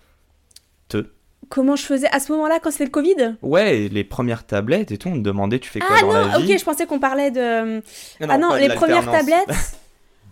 Te? 0.87 1.07
Comment 1.49 1.75
je 1.75 1.83
faisais? 1.83 2.07
À 2.11 2.19
ce 2.19 2.31
moment-là 2.31 2.59
quand 2.61 2.71
c'était 2.71 2.85
le 2.85 2.89
Covid? 2.91 3.35
Ouais, 3.41 3.89
les 3.89 4.03
premières 4.05 4.45
tablettes 4.45 4.91
et 4.91 4.97
tout, 4.97 5.09
on 5.09 5.15
te 5.15 5.19
demandait 5.19 5.59
tu 5.59 5.69
fais 5.69 5.79
quoi 5.79 5.95
Ah 5.97 6.01
dans 6.01 6.07
non, 6.07 6.13
la 6.27 6.37
vie? 6.39 6.53
ok, 6.53 6.59
je 6.59 6.63
pensais 6.63 6.85
qu'on 6.85 6.99
parlait 6.99 7.31
de. 7.31 7.77
Non, 7.77 7.81
ah 8.29 8.37
non, 8.37 8.53
les 8.55 8.69
premières 8.69 9.09
tablettes. 9.11 9.49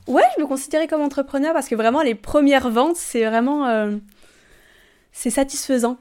Ouais, 0.07 0.23
je 0.37 0.41
me 0.41 0.47
considérais 0.47 0.87
comme 0.87 1.01
entrepreneur 1.01 1.51
parce 1.51 1.67
que 1.67 1.75
vraiment 1.75 2.01
les 2.01 2.15
premières 2.15 2.69
ventes, 2.69 2.95
c'est 2.95 3.25
vraiment. 3.25 3.67
euh, 3.67 3.97
C'est 5.11 5.29
satisfaisant. 5.31 5.97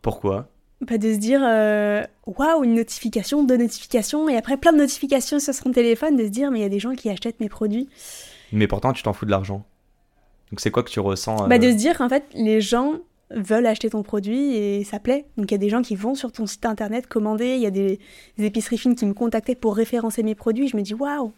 Pourquoi? 0.00 0.46
Bah, 0.80 0.96
de 0.96 1.12
se 1.12 1.18
dire, 1.18 1.40
euh, 1.42 2.04
waouh, 2.26 2.62
une 2.62 2.74
notification, 2.74 3.42
deux 3.42 3.56
notifications, 3.56 4.28
et 4.28 4.36
après 4.36 4.56
plein 4.56 4.72
de 4.72 4.78
notifications 4.78 5.40
sur 5.40 5.52
son 5.52 5.72
téléphone, 5.72 6.16
de 6.16 6.24
se 6.24 6.28
dire, 6.28 6.50
mais 6.50 6.60
il 6.60 6.62
y 6.62 6.66
a 6.66 6.68
des 6.68 6.78
gens 6.78 6.94
qui 6.94 7.10
achètent 7.10 7.40
mes 7.40 7.48
produits. 7.48 7.88
Mais 8.52 8.68
pourtant, 8.68 8.92
tu 8.92 9.02
t'en 9.02 9.12
fous 9.12 9.26
de 9.26 9.30
l'argent. 9.30 9.64
Donc 10.50 10.60
c'est 10.60 10.70
quoi 10.70 10.82
que 10.82 10.90
tu 10.90 11.00
ressens 11.00 11.44
euh, 11.44 11.46
Bah, 11.48 11.58
de 11.58 11.70
se 11.70 11.76
dire 11.76 11.98
qu'en 11.98 12.08
fait, 12.08 12.24
les 12.34 12.60
gens 12.60 12.94
veulent 13.30 13.66
acheter 13.66 13.90
ton 13.90 14.02
produit 14.02 14.54
et 14.54 14.84
ça 14.84 15.00
plaît. 15.00 15.26
Donc 15.36 15.50
il 15.50 15.54
y 15.54 15.56
a 15.56 15.58
des 15.58 15.68
gens 15.68 15.82
qui 15.82 15.96
vont 15.96 16.14
sur 16.14 16.32
ton 16.32 16.46
site 16.46 16.64
internet 16.64 17.06
commander, 17.06 17.56
il 17.56 17.60
y 17.60 17.66
a 17.66 17.70
des, 17.70 17.98
des 18.38 18.44
épiceries 18.46 18.78
fines 18.78 18.94
qui 18.94 19.04
me 19.04 19.12
contactaient 19.12 19.54
pour 19.54 19.76
référencer 19.76 20.22
mes 20.22 20.34
produits. 20.34 20.68
Je 20.68 20.76
me 20.76 20.82
dis, 20.82 20.94
waouh, 20.94 21.32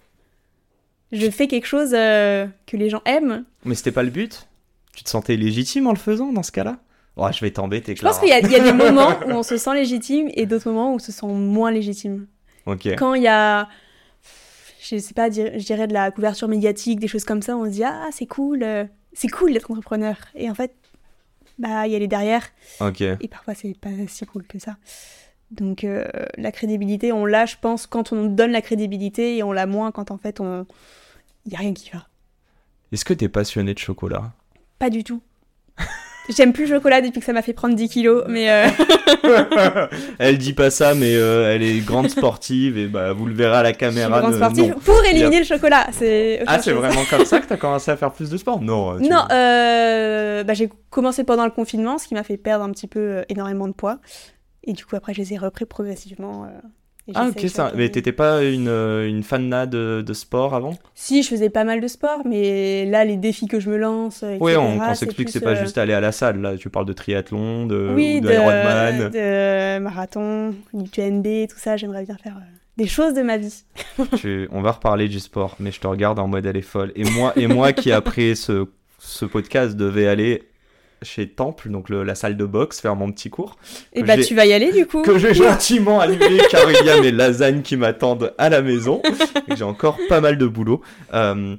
je 1.13 1.31
fais 1.31 1.49
quelque 1.49 1.67
chose 1.67 1.91
euh, 1.95 2.47
que 2.67 2.77
les 2.77 2.91
gens 2.91 3.03
aiment. 3.07 3.45
Mais 3.65 3.75
c'était 3.75 3.91
pas 3.91 4.03
le 4.03 4.11
but? 4.11 4.47
Tu 4.95 5.03
te 5.03 5.11
sentais 5.11 5.37
légitime 5.37 5.87
en 5.87 5.93
le 5.93 5.99
faisant 5.99 6.33
dans 6.33 6.43
ce 6.43 6.53
cas-là? 6.53 6.79
Ouais, 7.21 7.33
je 7.33 7.41
vais 7.41 7.51
t'embêter, 7.51 7.95
Je 7.95 8.03
pense 8.03 8.19
qu'il 8.19 8.29
y, 8.29 8.33
a- 8.33 8.41
il 8.41 8.51
y 8.51 8.55
a 8.57 8.61
des 8.61 8.73
moments 8.85 9.11
où 9.27 9.31
on 9.31 9.43
se 9.43 9.57
sent 9.57 9.75
légitime 9.75 10.29
et 10.35 10.47
d'autres 10.47 10.71
moments 10.71 10.93
où 10.93 10.95
on 10.97 10.99
se 10.99 11.13
sent 11.13 11.27
moins 11.27 11.71
légitime. 11.71 12.27
Ok. 12.67 12.87
Quand 12.97 13.15
il 13.15 13.23
y 13.23 13.29
a, 13.29 13.69
je 14.83 14.97
sais 14.99 15.15
pas, 15.15 15.31
je 15.31 15.57
dirais 15.65 15.87
de 15.87 15.93
la 15.93 16.11
couverture 16.11 16.49
médiatique, 16.49 16.99
des 16.99 17.09
choses 17.09 17.25
comme 17.25 17.43
ça, 17.43 17.57
on 17.57 17.65
se 17.67 17.71
dit, 17.71 17.85
ah, 17.85 18.09
c'est 18.13 18.27
cool, 18.27 18.63
euh, 18.63 18.85
c'est 19.13 19.29
cool 19.29 19.53
d'être 19.53 19.71
entrepreneur. 19.71 20.17
Et 20.35 20.49
en 20.51 20.55
fait, 20.55 20.75
bah, 21.59 21.87
il 21.87 21.93
y 21.93 21.97
a 21.97 21.99
les 21.99 22.09
derrière. 22.09 22.47
Ok. 22.81 23.03
Et 23.03 23.29
parfois, 23.29 23.55
c'est 23.55 23.79
pas 23.79 23.91
si 24.09 24.25
cool 24.27 24.47
que 24.47 24.59
ça. 24.59 24.77
Donc, 25.51 25.85
euh, 25.85 26.07
la 26.39 26.53
crédibilité, 26.53 27.13
on 27.13 27.27
l'a, 27.27 27.45
je 27.45 27.57
pense, 27.61 27.87
quand 27.87 28.13
on 28.13 28.27
donne 28.27 28.53
la 28.53 28.63
crédibilité 28.63 29.37
et 29.37 29.43
on 29.43 29.53
l'a 29.53 29.67
moins 29.67 29.91
quand 29.93 30.11
en 30.11 30.17
fait, 30.17 30.41
on. 30.41 30.65
Il 31.45 31.53
y 31.53 31.57
a 31.57 31.59
rien 31.59 31.75
qui 31.75 31.91
va. 31.91 32.07
Est-ce 32.93 33.05
que 33.05 33.13
t'es 33.15 33.29
passionné 33.29 33.75
de 33.75 33.79
chocolat? 33.79 34.33
Pas 34.79 34.91
du 34.91 35.03
tout. 35.05 35.21
J'aime 36.35 36.53
plus 36.53 36.67
le 36.67 36.77
chocolat 36.77 37.01
depuis 37.01 37.21
que 37.21 37.27
ça 37.27 37.33
m'a 37.33 37.43
fait 37.43 37.53
prendre 37.53 37.75
10 37.75 37.89
kilos, 37.89 38.25
mais. 38.29 38.51
euh, 38.51 39.87
Elle 40.19 40.39
dit 40.39 40.53
pas 40.53 40.71
ça, 40.71 40.95
mais 40.95 41.15
euh, 41.15 41.55
elle 41.55 41.63
est 41.63 41.79
grande 41.81 42.09
sportive 42.09 42.79
et 42.79 42.87
bah 42.87 43.13
vous 43.13 43.27
le 43.27 43.35
verrez 43.35 43.57
à 43.57 43.63
la 43.63 43.69
je 43.71 43.75
suis 43.75 43.79
caméra. 43.81 44.21
grande 44.21 44.35
sportive 44.35 44.71
non. 44.71 44.79
pour 44.85 45.05
éliminer 45.05 45.39
le 45.41 45.45
chocolat. 45.45 45.87
C'est. 45.93 46.43
Ah, 46.47 46.61
c'est 46.61 46.73
vraiment 46.73 47.03
comme 47.09 47.25
ça 47.25 47.41
que 47.41 47.47
t'as 47.47 47.57
commencé 47.57 47.91
à 47.91 47.97
faire 47.97 48.13
plus 48.13 48.31
de 48.31 48.37
sport 48.37 48.61
Non. 48.61 48.95
Non, 49.01 49.25
euh, 49.33 50.45
bah, 50.45 50.55
j'ai 50.55 50.71
commencé 50.91 51.25
pendant 51.25 51.45
le 51.45 51.51
confinement, 51.51 51.99
ce 51.99 52.07
qui 52.09 52.15
m'a 52.15 52.23
fait 52.23 52.37
perdre 52.37 52.65
un 52.65 52.71
petit 52.71 52.87
peu 52.87 53.01
euh, 53.01 53.23
énormément 53.29 53.69
de 53.69 53.73
poids. 53.73 53.99
Et 54.65 54.73
du 54.73 54.85
coup, 54.85 54.97
après, 54.97 55.15
je 55.15 55.19
les 55.21 55.35
ai 55.35 55.39
repris 55.39 55.65
progressivement. 55.65 56.47
Ah, 57.15 57.29
ok, 57.29 57.49
ça. 57.49 57.73
Mais 57.77 57.89
t'étais 57.89 58.13
pas 58.13 58.43
une, 58.45 58.69
euh, 58.69 59.09
une 59.09 59.23
fan 59.23 59.49
de, 59.67 60.03
de 60.07 60.13
sport 60.13 60.55
avant? 60.55 60.75
Si, 60.95 61.23
je 61.23 61.29
faisais 61.29 61.51
pas 61.51 61.65
mal 61.65 61.81
de 61.81 61.89
sport, 61.89 62.21
mais 62.25 62.85
là, 62.87 63.05
les 63.05 63.17
défis 63.17 63.47
que 63.47 63.61
je 63.61 63.71
me 63.71 63.77
lance, 63.77 64.23
euh, 64.23 64.37
Oui, 64.41 64.53
etc., 64.53 64.67
on, 64.67 64.81
on 64.91 64.95
s'explique 64.95 65.27
que 65.27 65.33
c'est 65.33 65.41
pas 65.41 65.51
euh, 65.51 65.61
juste 65.63 65.79
aller 65.79 65.93
à 65.93 66.01
la 66.01 66.13
salle. 66.13 66.41
Là, 66.41 66.57
tu 66.57 66.71
parles 66.71 66.87
de 66.87 66.93
triathlon, 66.93 67.67
de, 67.67 67.93
oui, 67.95 68.17
ou 68.19 68.21
de, 68.21 68.29
de, 68.29 68.33
Ironman. 68.33 69.11
de 69.11 69.79
marathon, 69.81 70.55
tout 71.49 71.59
ça. 71.59 71.77
J'aimerais 71.77 72.05
bien 72.05 72.17
faire 72.23 72.37
euh, 72.37 72.57
des 72.77 72.87
choses 72.87 73.15
de 73.15 73.23
ma 73.23 73.37
vie. 73.37 73.65
Tu- 74.17 74.49
on 74.53 74.63
va 74.63 74.73
reparler 74.73 75.09
du 75.09 75.21
sport, 75.21 75.57
mais 75.61 75.71
je 75.73 75.81
te 75.81 75.87
regarde 75.87 76.19
en 76.19 76.29
mode 76.29 76.47
elle 76.47 76.57
est 76.57 76.63
folle. 76.63 76.93
Et 76.97 77.05
moi, 77.05 77.33
et 77.37 77.47
moi 77.47 77.73
qui 77.73 77.93
après 77.93 78.35
ce, 78.35 78.67
ce 78.99 79.25
podcast 79.25 79.77
devais 79.77 80.07
aller 80.07 80.45
chez 81.03 81.29
Temple, 81.29 81.71
donc 81.71 81.89
le- 81.89 82.03
la 82.05 82.15
salle 82.15 82.37
de 82.37 82.45
boxe, 82.45 82.81
faire 82.81 82.97
mon 82.97 83.11
petit 83.11 83.31
cours, 83.31 83.57
Et 83.93 84.03
Que 84.03 84.07
bah, 84.07 84.17
tu 84.19 84.35
vas 84.35 84.47
y 84.47 84.53
aller 84.53 84.73
du 84.73 84.87
coup. 84.87 85.03
que 85.03 85.19
j'ai 85.19 85.35
gentiment 85.35 86.01
annulé 86.01 86.41
car 86.51 86.71
il 86.71 86.87
y 86.87 86.91
a 86.91 87.01
mes 87.01 87.11
lasagnes 87.11 87.63
qui 87.63 87.77
m'attendent 87.77 88.35
à 88.39 88.49
la 88.49 88.63
maison. 88.63 89.01
J'ai 89.57 89.65
encore 89.65 89.99
pas 90.09 90.21
mal 90.21 90.37
de 90.39 90.47
boulot. 90.47 90.81
Euh, 91.15 91.57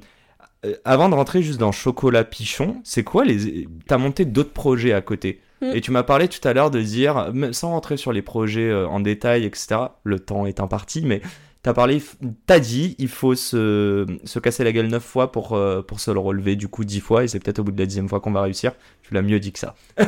euh, 0.64 0.74
avant 0.84 1.08
de 1.08 1.14
rentrer 1.14 1.42
juste 1.42 1.58
dans 1.58 1.72
Chocolat 1.72 2.22
Pichon, 2.24 2.76
c'est 2.84 3.02
quoi 3.02 3.24
les... 3.24 3.66
T'as 3.88 3.98
monté 3.98 4.24
d'autres 4.24 4.52
projets 4.52 4.92
à 4.92 5.00
côté? 5.00 5.40
Mm. 5.60 5.72
Et 5.74 5.80
tu 5.80 5.90
m'as 5.90 6.04
parlé 6.04 6.28
tout 6.28 6.46
à 6.46 6.52
l'heure 6.52 6.70
de 6.70 6.80
dire, 6.80 7.32
sans 7.50 7.70
rentrer 7.70 7.96
sur 7.96 8.12
les 8.12 8.22
projets 8.22 8.68
euh, 8.70 8.86
en 8.86 9.00
détail, 9.00 9.44
etc., 9.44 9.76
le 10.04 10.20
temps 10.20 10.46
est 10.46 10.60
imparti, 10.60 11.02
mais 11.04 11.20
t'as 11.62 11.72
parlé, 11.72 12.02
t'as 12.46 12.60
dit, 12.60 12.94
il 12.98 13.08
faut 13.08 13.34
se, 13.34 14.06
se 14.24 14.38
casser 14.38 14.64
la 14.64 14.72
gueule 14.72 14.88
neuf 14.88 15.04
fois 15.04 15.32
pour, 15.32 15.52
euh, 15.54 15.82
pour 15.82 16.00
se 16.00 16.10
le 16.10 16.18
relever 16.18 16.56
du 16.56 16.68
coup 16.68 16.84
dix 16.84 17.00
fois, 17.00 17.24
et 17.24 17.28
c'est 17.28 17.38
peut-être 17.40 17.60
au 17.60 17.64
bout 17.64 17.72
de 17.72 17.78
la 17.78 17.86
dixième 17.86 18.08
fois 18.08 18.20
qu'on 18.20 18.32
va 18.32 18.42
réussir. 18.42 18.72
Tu 19.02 19.14
l'as 19.14 19.22
mieux 19.22 19.40
dit 19.40 19.52
que 19.52 19.58
ça. 19.58 19.74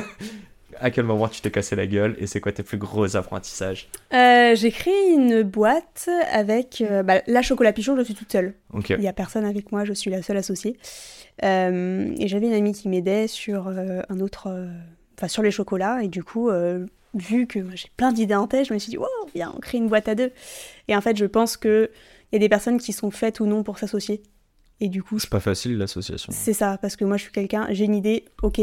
à 0.80 0.90
quel 0.90 1.04
moment 1.04 1.28
tu 1.28 1.40
t'es 1.40 1.50
cassé 1.50 1.76
la 1.76 1.86
gueule, 1.86 2.16
et 2.18 2.26
c'est 2.26 2.40
quoi 2.40 2.52
tes 2.52 2.62
plus 2.62 2.78
gros 2.78 3.16
apprentissages? 3.16 3.88
Euh, 4.12 4.54
j'ai 4.54 4.70
créé 4.70 5.12
une 5.12 5.42
boîte 5.42 6.08
avec 6.30 6.82
euh, 6.82 7.02
bah, 7.02 7.22
la 7.26 7.42
chocolat 7.42 7.72
pigeon. 7.72 7.96
Je 7.96 8.02
suis 8.02 8.14
toute 8.14 8.30
seule. 8.30 8.54
Il 8.90 9.02
y 9.02 9.08
a 9.08 9.12
personne 9.12 9.44
avec 9.44 9.72
moi. 9.72 9.84
Je 9.84 9.92
suis 9.92 10.10
la 10.10 10.22
seule 10.22 10.36
associée. 10.36 10.76
Euh, 11.42 12.14
et 12.18 12.28
j'avais 12.28 12.46
une 12.46 12.52
amie 12.52 12.72
qui 12.72 12.88
m'aidait 12.88 13.26
sur 13.26 13.68
euh, 13.68 14.02
un 14.08 14.20
autre, 14.20 14.48
enfin 15.16 15.28
sur 15.28 15.42
les 15.42 15.50
chocolats. 15.50 16.02
Et 16.02 16.08
du 16.08 16.22
coup, 16.22 16.48
euh, 16.50 16.86
vu 17.14 17.46
que 17.46 17.60
j'ai 17.76 17.88
plein 17.96 18.12
d'idées 18.12 18.34
en 18.34 18.46
tête, 18.46 18.66
je 18.68 18.74
me 18.74 18.78
suis 18.78 18.90
dit, 18.90 18.98
wow, 18.98 19.06
viens, 19.34 19.52
on 19.56 19.60
crée 19.60 19.78
une 19.78 19.88
boîte 19.88 20.08
à 20.08 20.14
deux. 20.14 20.32
Et 20.88 20.96
en 20.96 21.00
fait, 21.00 21.16
je 21.16 21.24
pense 21.26 21.56
que 21.56 21.90
il 22.32 22.36
y 22.36 22.38
a 22.38 22.40
des 22.40 22.48
personnes 22.48 22.78
qui 22.78 22.92
sont 22.92 23.10
faites 23.10 23.40
ou 23.40 23.46
non 23.46 23.62
pour 23.62 23.78
s'associer. 23.78 24.22
Et 24.80 24.88
du 24.88 25.02
coup, 25.04 25.18
C'est 25.20 25.30
pas 25.30 25.38
facile 25.40 25.78
l'association. 25.78 26.32
c'est 26.34 26.52
ça, 26.52 26.78
parce 26.82 26.96
que 26.96 27.04
moi, 27.04 27.16
je 27.16 27.22
suis 27.22 27.32
quelqu'un, 27.32 27.68
j'ai 27.70 27.84
une 27.84 27.94
idée, 27.94 28.24
ok, 28.42 28.60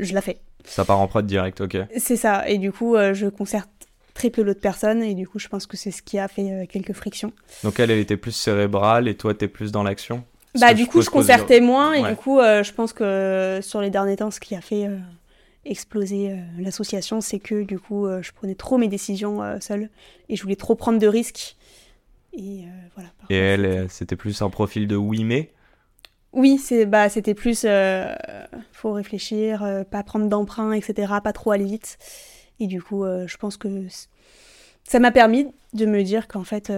je 0.00 0.14
la 0.14 0.22
fais. 0.22 0.38
Ça 0.64 0.84
part 0.84 0.98
en 0.98 1.06
prod 1.06 1.26
direct, 1.26 1.60
ok. 1.60 1.76
C'est 1.98 2.16
ça. 2.16 2.48
Et 2.48 2.58
du 2.58 2.72
coup, 2.72 2.96
euh, 2.96 3.12
je 3.14 3.26
concerte 3.26 3.68
très 4.14 4.30
peu 4.30 4.42
l'autre 4.42 4.60
personne. 4.62 5.02
Et 5.02 5.14
du 5.14 5.28
coup, 5.28 5.38
je 5.38 5.46
pense 5.48 5.66
que 5.66 5.76
c'est 5.76 5.90
ce 5.90 6.00
qui 6.02 6.18
a 6.18 6.26
fait 6.26 6.50
euh, 6.50 6.64
quelques 6.66 6.94
frictions. 6.94 7.32
Donc 7.62 7.78
elle, 7.78 7.90
elle 7.90 7.98
était 7.98 8.16
plus 8.16 8.32
cérébrale 8.32 9.06
et 9.08 9.14
toi, 9.14 9.34
t'es 9.34 9.46
plus 9.46 9.70
dans 9.70 9.82
l'action? 9.82 10.24
Bah, 10.58 10.72
du 10.72 10.86
coup, 10.86 11.02
je 11.02 11.10
concertais 11.10 11.60
moins. 11.60 11.92
Et 11.92 12.02
du 12.02 12.16
coup, 12.16 12.40
euh, 12.40 12.62
je 12.62 12.72
pense 12.72 12.94
que 12.94 13.60
sur 13.62 13.82
les 13.82 13.90
derniers 13.90 14.16
temps, 14.16 14.30
ce 14.30 14.40
qui 14.40 14.56
a 14.56 14.60
fait 14.62 14.88
exploser 15.66 16.32
euh, 16.32 16.36
l'association, 16.58 17.20
c'est 17.20 17.38
que 17.38 17.62
du 17.62 17.78
coup, 17.78 18.06
euh, 18.06 18.22
je 18.22 18.32
prenais 18.32 18.54
trop 18.54 18.78
mes 18.78 18.88
décisions 18.88 19.42
euh, 19.42 19.58
seule. 19.60 19.90
Et 20.28 20.36
je 20.36 20.42
voulais 20.42 20.56
trop 20.56 20.74
prendre 20.74 20.98
de 20.98 21.06
risques. 21.06 21.56
Et 22.32 22.64
euh, 22.64 22.68
voilà. 22.94 23.10
Et 23.30 23.36
elle, 23.36 23.90
c'était- 23.90 24.16
plus 24.16 24.42
un 24.42 24.50
profil 24.50 24.86
de 24.88 24.96
oui 24.96 25.24
mais? 25.24 25.52
Oui, 26.32 26.58
c'est 26.58 26.84
bah, 26.86 27.08
c'était 27.08 27.34
plus. 27.34 27.62
euh, 27.64 28.14
faut 28.72 28.92
réfléchir, 28.92 29.84
pas 29.90 30.02
prendre 30.02 30.28
d'emprunt, 30.28 30.72
etc. 30.72 31.14
Pas 31.24 31.32
trop 31.32 31.50
aller 31.52 31.64
vite. 31.64 31.96
Et 32.60 32.66
du 32.66 32.82
coup, 32.82 33.04
je 33.04 33.36
pense 33.38 33.56
que 33.56 33.86
ça 34.84 34.98
m'a 34.98 35.12
permis 35.12 35.46
de 35.72 35.86
me 35.86 36.02
dire 36.02 36.28
qu'en 36.28 36.44
fait, 36.44 36.70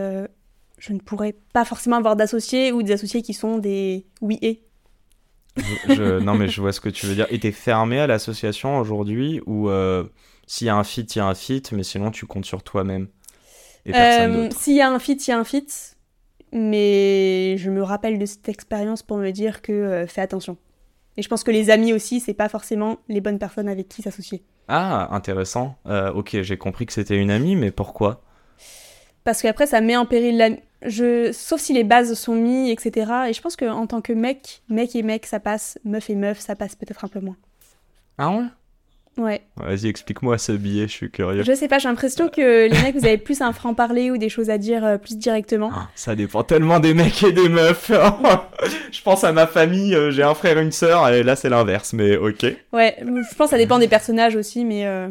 je 0.78 0.92
ne 0.92 0.98
pourrais 1.00 1.34
pas 1.52 1.64
forcément 1.64 1.96
avoir 1.96 2.14
d'associés 2.14 2.70
ou 2.70 2.82
des 2.84 2.92
associés 2.92 3.22
qui 3.22 3.34
sont 3.34 3.58
des 3.58 4.06
oui 4.20 4.38
et. 4.42 4.62
Je- 5.88 6.20
non, 6.20 6.34
mais 6.34 6.48
je 6.48 6.60
vois 6.60 6.72
ce 6.72 6.80
que 6.80 6.88
tu 6.88 7.06
veux 7.06 7.14
dire. 7.14 7.26
Et 7.30 7.38
t'es 7.38 7.52
fermé 7.52 7.98
à 8.00 8.06
l'association 8.06 8.78
aujourd'hui 8.78 9.40
ou 9.46 9.68
euh, 9.68 10.04
s'il 10.46 10.66
y 10.66 10.70
a 10.70 10.76
un 10.76 10.84
fit, 10.84 11.02
il 11.02 11.16
y 11.18 11.20
a 11.20 11.26
un 11.26 11.34
fit, 11.34 11.62
mais 11.72 11.82
sinon 11.82 12.10
tu 12.10 12.26
comptes 12.26 12.44
sur 12.46 12.62
toi-même 12.62 13.08
et 13.86 13.92
personne 13.92 14.34
Euh. 14.36 14.48
S'il 14.56 14.76
y 14.76 14.80
a 14.80 14.90
un 14.90 14.98
fit, 14.98 15.12
il 15.14 15.28
y 15.28 15.32
a 15.32 15.38
un 15.38 15.44
fit. 15.44 15.66
Mais 16.52 17.56
je 17.58 17.70
me 17.70 17.82
rappelle 17.82 18.18
de 18.18 18.24
cette 18.24 18.48
expérience 18.48 19.02
pour 19.02 19.18
me 19.18 19.30
dire 19.30 19.60
que 19.60 19.72
euh, 19.72 20.06
fais 20.06 20.22
attention. 20.22 20.56
Et 21.18 21.22
je 21.22 21.28
pense 21.28 21.44
que 21.44 21.50
les 21.50 21.68
amis 21.68 21.92
aussi, 21.92 22.20
c'est 22.20 22.32
pas 22.32 22.48
forcément 22.48 22.98
les 23.08 23.20
bonnes 23.20 23.38
personnes 23.38 23.68
avec 23.68 23.88
qui 23.88 24.02
s'associer. 24.02 24.42
Ah, 24.68 25.08
intéressant. 25.14 25.76
Euh, 25.86 26.12
ok, 26.12 26.40
j'ai 26.42 26.56
compris 26.56 26.86
que 26.86 26.92
c'était 26.92 27.16
une 27.18 27.30
amie, 27.30 27.56
mais 27.56 27.70
pourquoi? 27.70 28.22
Parce 29.24 29.42
qu'après, 29.42 29.66
ça 29.66 29.80
met 29.80 29.96
en 29.96 30.06
péril 30.06 30.38
la... 30.38 30.50
Je... 30.84 31.32
Sauf 31.32 31.60
si 31.60 31.72
les 31.72 31.84
bases 31.84 32.14
sont 32.14 32.34
mises, 32.34 32.70
etc. 32.70 33.12
Et 33.28 33.32
je 33.32 33.40
pense 33.40 33.56
qu'en 33.56 33.86
tant 33.86 34.00
que 34.00 34.12
mec, 34.12 34.62
mec 34.68 34.94
et 34.94 35.02
mec, 35.02 35.26
ça 35.26 35.40
passe. 35.40 35.78
Meuf 35.84 36.10
et 36.10 36.14
meuf, 36.14 36.38
ça 36.38 36.54
passe 36.56 36.74
peut-être 36.74 37.04
un 37.04 37.08
peu 37.08 37.20
moins. 37.20 37.36
Ah 38.18 38.30
ouais? 38.30 38.44
Ouais. 39.18 39.42
Vas-y, 39.56 39.88
explique-moi 39.88 40.38
ce 40.38 40.52
billet, 40.52 40.86
je 40.86 40.92
suis 40.92 41.10
curieux. 41.10 41.42
Je 41.42 41.52
sais 41.52 41.66
pas, 41.66 41.78
j'ai 41.78 41.88
l'impression 41.88 42.28
que 42.28 42.68
les 42.68 42.82
mecs, 42.82 42.94
vous 42.94 43.04
avez 43.04 43.18
plus 43.18 43.40
un 43.40 43.52
franc-parler 43.52 44.12
ou 44.12 44.16
des 44.16 44.28
choses 44.28 44.48
à 44.48 44.58
dire 44.58 44.84
euh, 44.84 44.96
plus 44.96 45.16
directement. 45.18 45.70
Ah, 45.74 45.88
Ça 45.96 46.14
dépend 46.14 46.44
tellement 46.44 46.78
des 46.78 46.94
mecs 46.94 47.20
et 47.24 47.32
des 47.32 47.48
meufs. 47.48 47.90
je 48.92 49.02
pense 49.02 49.24
à 49.24 49.32
ma 49.32 49.48
famille, 49.48 49.92
euh, 49.94 50.12
j'ai 50.12 50.22
un 50.22 50.34
frère 50.34 50.56
et 50.58 50.62
une 50.62 50.70
sœur, 50.70 51.08
et 51.08 51.24
là 51.24 51.34
c'est 51.34 51.48
l'inverse, 51.48 51.92
mais 51.94 52.16
ok. 52.16 52.46
Ouais, 52.72 52.96
je 53.00 53.34
pense 53.34 53.48
que 53.48 53.50
ça 53.50 53.58
dépend 53.58 53.80
des 53.80 53.88
personnages 53.88 54.36
aussi, 54.36 54.64
mais 54.64 54.86
euh, 54.86 55.08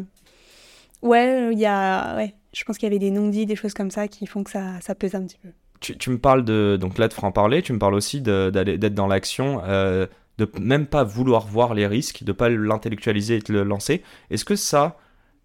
ouais, 1.02 1.50
il 1.52 1.58
y 1.58 1.66
a, 1.66 2.16
ouais, 2.16 2.32
je 2.58 2.64
pense 2.64 2.76
qu'il 2.78 2.86
y 2.86 2.90
avait 2.90 2.98
des 2.98 3.10
non-dits, 3.12 3.46
des 3.46 3.54
choses 3.56 3.72
comme 3.74 3.90
ça 3.90 4.08
qui 4.08 4.26
font 4.26 4.42
que 4.42 4.50
ça, 4.50 4.80
ça 4.80 4.94
pèse 4.94 5.14
un 5.14 5.22
petit 5.24 5.38
peu. 5.38 5.50
Tu, 5.80 5.96
tu 5.96 6.10
me 6.10 6.18
parles 6.18 6.44
de 6.44 6.76
donc 6.80 6.98
là 6.98 7.06
de 7.06 7.12
franc-parler, 7.14 7.62
tu 7.62 7.72
me 7.72 7.78
parles 7.78 7.94
aussi 7.94 8.20
de- 8.20 8.50
d'être 8.50 8.94
dans 8.94 9.06
l'action, 9.06 9.62
euh, 9.64 10.06
de 10.38 10.50
même 10.60 10.86
pas 10.86 11.04
vouloir 11.04 11.46
voir 11.46 11.72
les 11.74 11.86
risques, 11.86 12.24
de 12.24 12.32
pas 12.32 12.48
l'intellectualiser 12.48 13.36
et 13.36 13.42
te 13.42 13.52
le 13.52 13.62
lancer. 13.62 14.02
Est-ce 14.30 14.44
que 14.44 14.56
ça, 14.56 14.96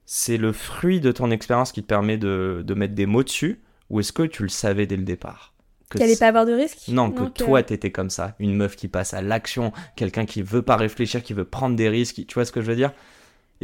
c'est 0.06 0.38
le 0.38 0.52
fruit 0.52 1.00
de 1.00 1.12
ton 1.12 1.30
expérience 1.30 1.72
qui 1.72 1.84
te 1.84 1.88
permet 1.88 2.18
de, 2.18 2.64
de 2.66 2.74
mettre 2.74 2.96
des 2.96 3.06
mots 3.06 3.24
dessus, 3.24 3.62
ou 3.92 4.00
est-ce 4.00 4.12
que 4.12 4.24
tu 4.24 4.42
le 4.44 4.50
savais 4.50 4.88
dès 4.88 4.98
le 4.98 5.04
départ 5.04 5.54
Qu'il 5.92 6.02
allait 6.02 6.14
c- 6.16 6.20
pas 6.20 6.30
avoir 6.30 6.48
de 6.48 6.54
risque 6.54 6.88
Non, 6.88 7.12
que 7.12 7.26
que- 7.26 7.44
toi 7.44 7.62
t'étais 7.62 7.92
comme 7.92 8.10
ça, 8.10 8.36
une 8.40 8.56
meuf 8.56 8.76
qui 8.76 8.88
passe 8.88 9.14
à 9.14 9.22
l'action, 9.22 9.72
quelqu'un 9.96 10.26
qui 10.26 10.42
veut 10.42 10.64
pas 10.64 10.78
réfléchir, 10.78 11.22
qui 11.22 11.34
veut 11.34 11.46
prendre 11.46 11.76
des 11.76 11.90
risques, 11.90 12.26
tu 12.28 12.34
vois 12.34 12.46
ce 12.46 12.52
que 12.52 12.62
je 12.62 12.66
veux 12.66 12.76
dire? 12.76 12.92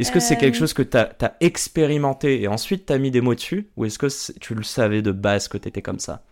Est-ce 0.00 0.10
que 0.12 0.18
c'est 0.20 0.36
quelque 0.36 0.56
Euh. 0.56 0.58
chose 0.58 0.72
que 0.72 0.82
t'as 0.82 1.10
as 1.20 1.36
expérimenté 1.40 2.42
et 2.42 2.48
ensuite 2.48 2.86
t'as 2.86 2.98
mis 2.98 3.10
des 3.10 3.20
mots 3.20 3.34
dessus, 3.34 3.68
ou 3.76 3.84
est-ce 3.84 3.98
que 3.98 4.08
tu 4.38 4.54
le 4.54 4.62
savais 4.62 5.02
de 5.02 5.12
base 5.12 5.46
que 5.48 5.58
t'étais 5.58 5.82
comme 5.82 5.98
ça? 6.00 6.24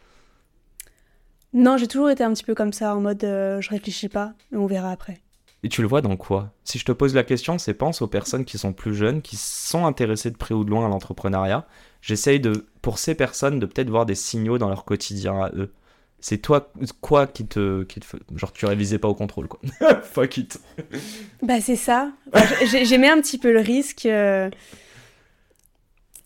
Non, 1.52 1.76
j'ai 1.78 1.87
toujours 1.87 2.11
été 2.11 2.22
un 2.24 2.33
petit 2.33 2.44
peu 2.44 2.54
comme 2.54 2.72
ça, 2.72 2.94
en 2.94 3.00
mode 3.00 3.24
euh, 3.24 3.61
je 3.61 3.70
réfléchis 3.70 4.09
pas, 4.09 4.35
mais 4.50 4.59
on 4.59 4.66
verra 4.66 4.90
après. 4.90 5.20
Et 5.64 5.68
tu 5.68 5.83
le 5.83 5.88
vois 5.88 6.02
dans 6.02 6.16
quoi? 6.16 6.52
Si 6.62 6.78
je 6.78 6.85
te 6.85 6.92
pose 6.92 7.14
la 7.14 7.24
question, 7.24 7.59
c'est 7.59 7.74
pense 7.74 8.00
aux 8.00 8.07
personnes 8.07 8.44
qui 8.44 8.59
sont 8.59 8.72
plus 8.72 8.94
jeunes, 8.94 9.22
qui 9.22 9.37
sont 9.37 9.87
intéressées 9.87 10.31
de 10.31 10.37
près 10.37 10.54
ou 10.54 10.62
de 10.64 10.70
loin 10.70 10.87
à 10.87 10.88
l'entrepreneuriat. 10.88 11.66
J'essaye 12.00 12.38
de, 12.38 12.66
pour 12.81 12.98
ces 12.98 13.14
personnes, 13.16 13.59
de 13.59 13.66
peut-être 13.66 13.90
voir 13.90 14.07
des 14.07 14.14
signaux 14.14 14.59
dans 14.59 14.68
leur 14.68 14.85
quotidien 14.85 15.40
à 15.42 15.50
eux. 15.57 15.72
C'est 16.20 16.38
toi, 16.38 16.72
quoi 17.00 17.26
qui 17.28 17.46
te, 17.46 17.85
qui 17.85 18.00
te 18.00 18.07
genre 18.35 18.52
tu 18.52 18.66
révisais 18.66 18.98
pas 18.98 19.07
au 19.09 19.14
contrôle 19.14 19.46
quoi. 19.48 19.61
Fuck 20.02 20.37
it. 20.38 20.61
Bah 21.42 21.61
c'est 21.61 21.76
ça. 21.76 22.11
Enfin, 22.33 22.66
J'aimais 22.85 23.09
un 23.09 23.20
petit 23.20 23.38
peu 23.38 23.52
le 23.52 23.61
risque. 23.61 24.04
euh, 24.07 24.50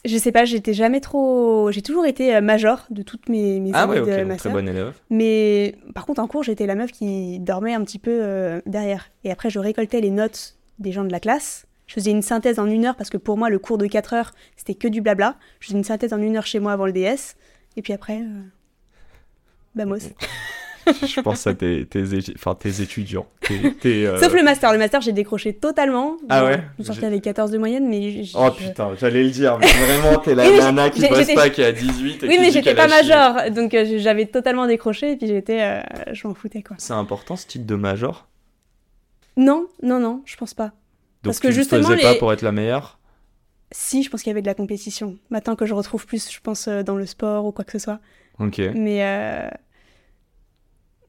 Je 0.04 0.16
sais 0.16 0.32
pas, 0.32 0.44
j'étais 0.46 0.72
jamais 0.72 1.00
trop. 1.00 1.70
J'ai 1.70 1.82
toujours 1.82 2.06
été 2.06 2.34
euh, 2.34 2.40
major 2.40 2.86
de 2.90 3.02
toutes 3.02 3.28
mes, 3.28 3.60
mes 3.60 3.70
Ah 3.74 3.86
ouais, 3.86 4.00
ok, 4.00 4.08
de 4.08 4.16
donc 4.16 4.26
ma 4.28 4.36
très 4.36 4.50
bonne 4.50 4.68
élève. 4.68 4.94
Mais 5.10 5.76
par 5.94 6.06
contre, 6.06 6.20
en 6.22 6.26
cours, 6.26 6.42
j'étais 6.42 6.66
la 6.66 6.74
meuf 6.74 6.90
qui 6.90 7.38
dormait 7.38 7.74
un 7.74 7.84
petit 7.84 7.98
peu 7.98 8.18
euh, 8.22 8.60
derrière. 8.66 9.10
Et 9.24 9.30
après, 9.30 9.50
je 9.50 9.58
récoltais 9.58 10.00
les 10.00 10.10
notes 10.10 10.56
des 10.78 10.90
gens 10.92 11.04
de 11.04 11.12
la 11.12 11.20
classe. 11.20 11.66
Je 11.86 11.94
faisais 11.94 12.10
une 12.12 12.22
synthèse 12.22 12.58
en 12.58 12.66
une 12.66 12.86
heure 12.86 12.96
parce 12.96 13.10
que 13.10 13.18
pour 13.18 13.36
moi, 13.36 13.50
le 13.50 13.58
cours 13.58 13.76
de 13.76 13.86
4 13.86 14.14
heures, 14.14 14.32
c'était 14.56 14.74
que 14.74 14.88
du 14.88 15.02
blabla. 15.02 15.36
Je 15.60 15.66
faisais 15.66 15.76
une 15.78 15.84
synthèse 15.84 16.14
en 16.14 16.22
une 16.22 16.36
heure 16.38 16.46
chez 16.46 16.58
moi 16.60 16.72
avant 16.72 16.86
le 16.86 16.92
DS. 16.92 17.36
Et 17.76 17.82
puis 17.82 17.92
après, 17.92 18.22
euh... 18.22 18.40
Vamos. 19.74 19.98
je 21.06 21.20
pense 21.20 21.46
à 21.46 21.54
tes, 21.54 21.86
tes, 21.86 22.02
enfin, 22.34 22.56
tes 22.56 22.80
étudiants. 22.82 23.26
Tes- 23.40 23.72
tes, 23.74 24.06
euh, 24.06 24.18
Sauf 24.18 24.32
le 24.34 24.42
master. 24.42 24.72
Le 24.72 24.78
master, 24.78 25.00
j'ai 25.00 25.12
décroché 25.12 25.52
totalement. 25.54 26.16
Ah 26.28 26.44
ouais 26.44 26.60
Je 26.78 26.84
sortais 26.84 27.06
avec 27.06 27.22
14 27.22 27.52
de 27.52 27.58
moyenne, 27.58 27.88
mais. 27.88 28.22
Oh 28.34 28.50
putain, 28.50 28.90
j'allais 28.98 29.22
le 29.22 29.30
dire, 29.30 29.58
mais 29.60 29.66
vraiment 29.68 30.18
t'es 30.18 30.34
la 30.34 30.50
nana 30.58 30.90
qui 30.90 31.00
j'étais- 31.00 31.34
pas, 31.34 31.50
qui 31.50 31.62
a 31.62 31.70
18 31.72 32.24
et 32.24 32.26
Oui, 32.26 32.34
qui 32.34 32.40
mais 32.40 32.50
j'étais 32.50 32.74
pas 32.74 32.88
major. 32.88 33.50
Donc 33.52 33.74
euh, 33.74 33.98
j'avais 33.98 34.26
totalement 34.26 34.66
décroché. 34.66 35.12
Et 35.12 35.16
puis 35.16 35.28
j'étais. 35.28 35.62
euh, 35.62 35.80
Je 36.12 36.26
m'en 36.26 36.34
foutais, 36.34 36.62
quoi. 36.62 36.76
C'est 36.80 36.94
important 36.94 37.36
ce 37.36 37.46
titre 37.46 37.64
de 37.66 37.76
major? 37.76 38.26
Non, 39.36 39.68
non, 39.82 39.98
non, 40.00 40.22
je 40.26 40.36
pense 40.36 40.52
pas. 40.54 40.72
Donc 41.22 41.32
Parce 41.32 41.38
que 41.40 41.46
tu 41.46 41.52
le 41.54 41.58
justement, 41.60 41.88
faisais 41.88 42.02
pas 42.02 42.14
pour 42.16 42.32
être 42.32 42.42
la 42.42 42.52
meilleure? 42.52 42.98
Si, 43.70 44.02
je 44.02 44.10
pense 44.10 44.22
qu'il 44.22 44.30
y 44.30 44.32
avait 44.32 44.42
de 44.42 44.46
la 44.46 44.54
compétition. 44.54 45.16
Maintenant 45.30 45.56
que 45.56 45.64
je 45.64 45.72
retrouve 45.72 46.04
plus, 46.06 46.30
je 46.30 46.40
pense, 46.40 46.68
dans 46.68 46.96
le 46.96 47.06
sport 47.06 47.46
ou 47.46 47.52
quoi 47.52 47.64
que 47.64 47.72
ce 47.72 47.78
soit. 47.78 48.00
Ok. 48.38 48.60
Mais 48.74 49.04
euh... 49.04 49.48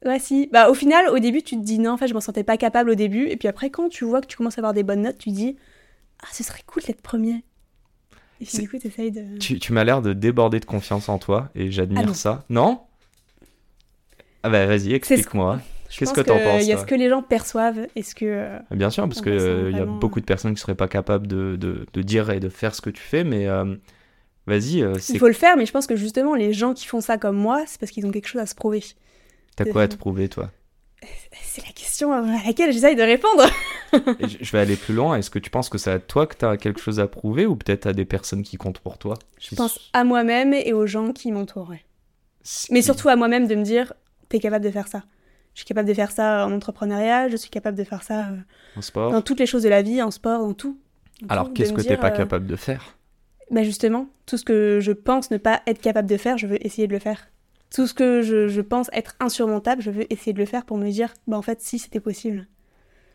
ouais, 0.06 0.20
si. 0.20 0.50
Bah, 0.52 0.70
au 0.70 0.74
final, 0.74 1.10
au 1.10 1.20
début, 1.20 1.42
tu 1.42 1.56
te 1.56 1.62
dis 1.64 1.80
non, 1.80 1.92
en 1.92 1.98
fait, 1.98 2.08
je 2.08 2.14
m'en 2.14 2.22
sentais 2.22 2.44
pas 2.44 2.58
capable 2.58 2.90
au 2.90 2.96
début. 2.96 3.28
Et 3.28 3.38
puis 3.38 3.48
après, 3.48 3.70
quand 3.70 3.90
tu 3.90 4.06
vois 4.06 4.22
que 4.22 4.28
tu 4.28 4.38
commences 4.38 4.58
à 4.58 4.62
avoir 4.62 4.74
des 4.74 4.84
bonnes 4.84 5.02
notes, 5.02 5.18
tu 5.18 5.30
dis 5.30 5.56
ah, 6.22 6.28
ce 6.32 6.44
serait 6.44 6.64
cool 6.66 6.84
d'être 6.84 7.02
premier. 7.02 7.44
Et 8.42 8.46
puis 8.46 8.58
du 8.58 8.70
coup, 8.70 8.78
t'essayes 8.78 9.12
de. 9.12 9.38
Tu, 9.38 9.60
tu 9.60 9.72
m'as 9.74 9.84
l'air 9.84 10.02
de 10.02 10.14
déborder 10.14 10.60
de 10.60 10.66
confiance 10.66 11.08
en 11.08 11.18
toi 11.18 11.50
et 11.56 11.72
j'admire 11.72 12.06
Ah 12.10 12.14
ça. 12.14 12.44
Non? 12.50 12.82
Ah 14.44 14.50
bah 14.50 14.66
vas-y, 14.66 14.94
explique-moi. 14.94 15.62
Qu'est-ce 15.98 16.14
que 16.14 16.22
t'en 16.22 16.40
penses 16.40 16.64
Il 16.64 16.68
y 16.68 16.74
a 16.74 16.78
ce 16.78 16.86
que 16.86 16.96
les 16.96 17.08
gens 17.08 17.22
perçoivent 17.22 17.88
et 17.96 18.04
ce 18.04 18.16
que. 18.16 18.26
euh, 18.26 18.60
Bien 18.72 18.90
sûr, 18.90 19.08
parce 19.08 19.22
qu'il 19.22 19.34
ressent 19.34 19.70
y 19.70 19.80
a 19.80 19.86
beaucoup 19.86 20.20
de 20.20 20.26
personnes 20.26 20.54
qui 20.56 20.60
seraient 20.60 20.76
pas 20.76 20.88
capables 20.88 21.28
de, 21.28 21.56
de, 21.56 21.86
de 21.94 22.02
dire 22.02 22.32
et 22.32 22.40
de 22.40 22.50
faire 22.50 22.74
ce 22.76 22.82
que 22.82 22.90
tu 22.90 23.02
fais, 23.02 23.24
mais 23.24 23.48
euh, 23.48 23.76
vas-y, 24.47 24.82
euh, 24.82 24.95
Il 25.10 25.19
faut 25.19 25.27
le 25.27 25.34
faire, 25.34 25.58
mais 25.58 25.65
je 25.65 25.71
pense 25.71 25.88
que 25.88 25.95
justement, 25.95 26.36
les 26.36 26.53
gens 26.53 26.73
qui 26.73 26.86
font 26.86 27.01
ça 27.01 27.17
comme 27.17 27.38
moi, 27.38 27.63
c'est 27.67 27.79
parce 27.79 27.91
qu'ils 27.91 28.06
ont 28.06 28.12
quelque 28.12 28.27
chose 28.27 28.41
à 28.41 28.45
se 28.45 28.56
prouver. 28.56 28.84
t'as 29.56 29.65
quoi 29.65 29.84
à 29.84 29.88
te 29.88 29.95
prouver 29.95 30.29
toi? 30.29 30.51
C'est 31.43 31.65
la 31.65 31.71
question 31.73 32.13
à 32.13 32.21
laquelle 32.45 32.71
j'essaye 32.71 32.95
de 32.95 33.03
répondre. 33.03 33.43
Je 34.41 34.51
vais 34.51 34.60
aller 34.60 34.75
plus 34.75 34.93
loin. 34.93 35.17
Est-ce 35.17 35.29
que 35.29 35.39
tu 35.39 35.49
penses 35.49 35.69
que 35.69 35.77
c'est 35.77 35.91
à 35.91 35.99
toi 35.99 36.25
que 36.27 36.36
t'as 36.36 36.58
quelque 36.58 36.79
chose 36.79 36.99
à 36.99 37.08
prouver 37.08 37.45
ou 37.45 37.56
peut-être 37.56 37.88
à 37.88 37.93
des 37.93 38.06
personnes 38.06 38.41
qui 38.41 38.58
comptent 38.58 38.79
pour 38.79 38.97
toi? 38.97 39.15
Je 39.39 39.56
pense 39.56 39.79
à 39.91 40.03
moi-même 40.03 40.53
et 40.53 40.73
aux 40.73 40.88
gens 40.88 41.12
qui 41.12 41.32
m'entourent. 41.32 41.73
Ce 42.43 42.71
Mais 42.71 42.82
surtout 42.82 43.10
à 43.10 43.15
moi-même 43.15 43.47
de 43.47 43.56
me 43.56 43.63
dire, 43.63 43.93
t'es 44.29 44.39
capable 44.39 44.65
de 44.65 44.71
faire 44.71 44.88
ça. 44.88 45.03
Je 45.53 45.60
suis 45.60 45.65
capable 45.65 45.88
de 45.88 45.93
faire 45.93 46.12
ça 46.12 46.47
en 46.47 46.51
entrepreneuriat, 46.51 47.29
je 47.29 47.36
suis 47.36 47.49
capable 47.49 47.77
de 47.77 47.84
faire 47.84 48.01
ça 48.01 48.29
euh, 48.29 48.38
en 48.77 48.82
sport? 48.82 49.12
dans 49.12 49.21
toutes 49.21 49.39
les 49.39 49.45
choses 49.45 49.63
de 49.63 49.69
la 49.69 49.84
vie, 49.84 50.01
en 50.01 50.10
sport, 50.10 50.39
dans 50.39 50.53
tout. 50.53 50.79
Alors 51.29 51.53
qu'est-ce 51.53 51.73
que 51.73 51.82
t'es 51.82 51.97
pas 51.97 52.08
euh, 52.08 52.17
capable 52.17 52.47
de 52.47 52.56
faire? 52.56 52.97
Bah 53.51 53.63
justement, 53.63 54.08
tout 54.25 54.38
ce 54.38 54.45
que 54.45 54.79
je 54.82 54.91
pense 54.91 55.29
ne 55.32 55.38
pas 55.38 55.62
être 55.67 55.82
capable 55.82 56.10
de 56.10 56.17
faire, 56.17 56.38
je 56.38 56.47
veux 56.47 56.65
essayer 56.65 56.88
de 56.88 56.93
le 56.93 56.99
faire. 56.99 57.29
Tout 57.73 57.88
ce 57.88 57.93
que 57.93 58.21
je, 58.21 58.47
je 58.47 58.62
pense 58.62 58.89
être 58.93 59.15
insurmontable, 59.19 59.82
je 59.82 59.91
veux 59.91 60.12
essayer 60.13 60.34
de 60.34 60.39
le 60.39 60.45
faire 60.45 60.63
pour 60.65 60.77
me 60.77 60.89
dire, 60.89 61.13
bah 61.27 61.38
en 61.38 61.41
fait, 61.41 61.60
si 61.62 61.79
c'était 61.79 61.99
possible. 61.99 62.47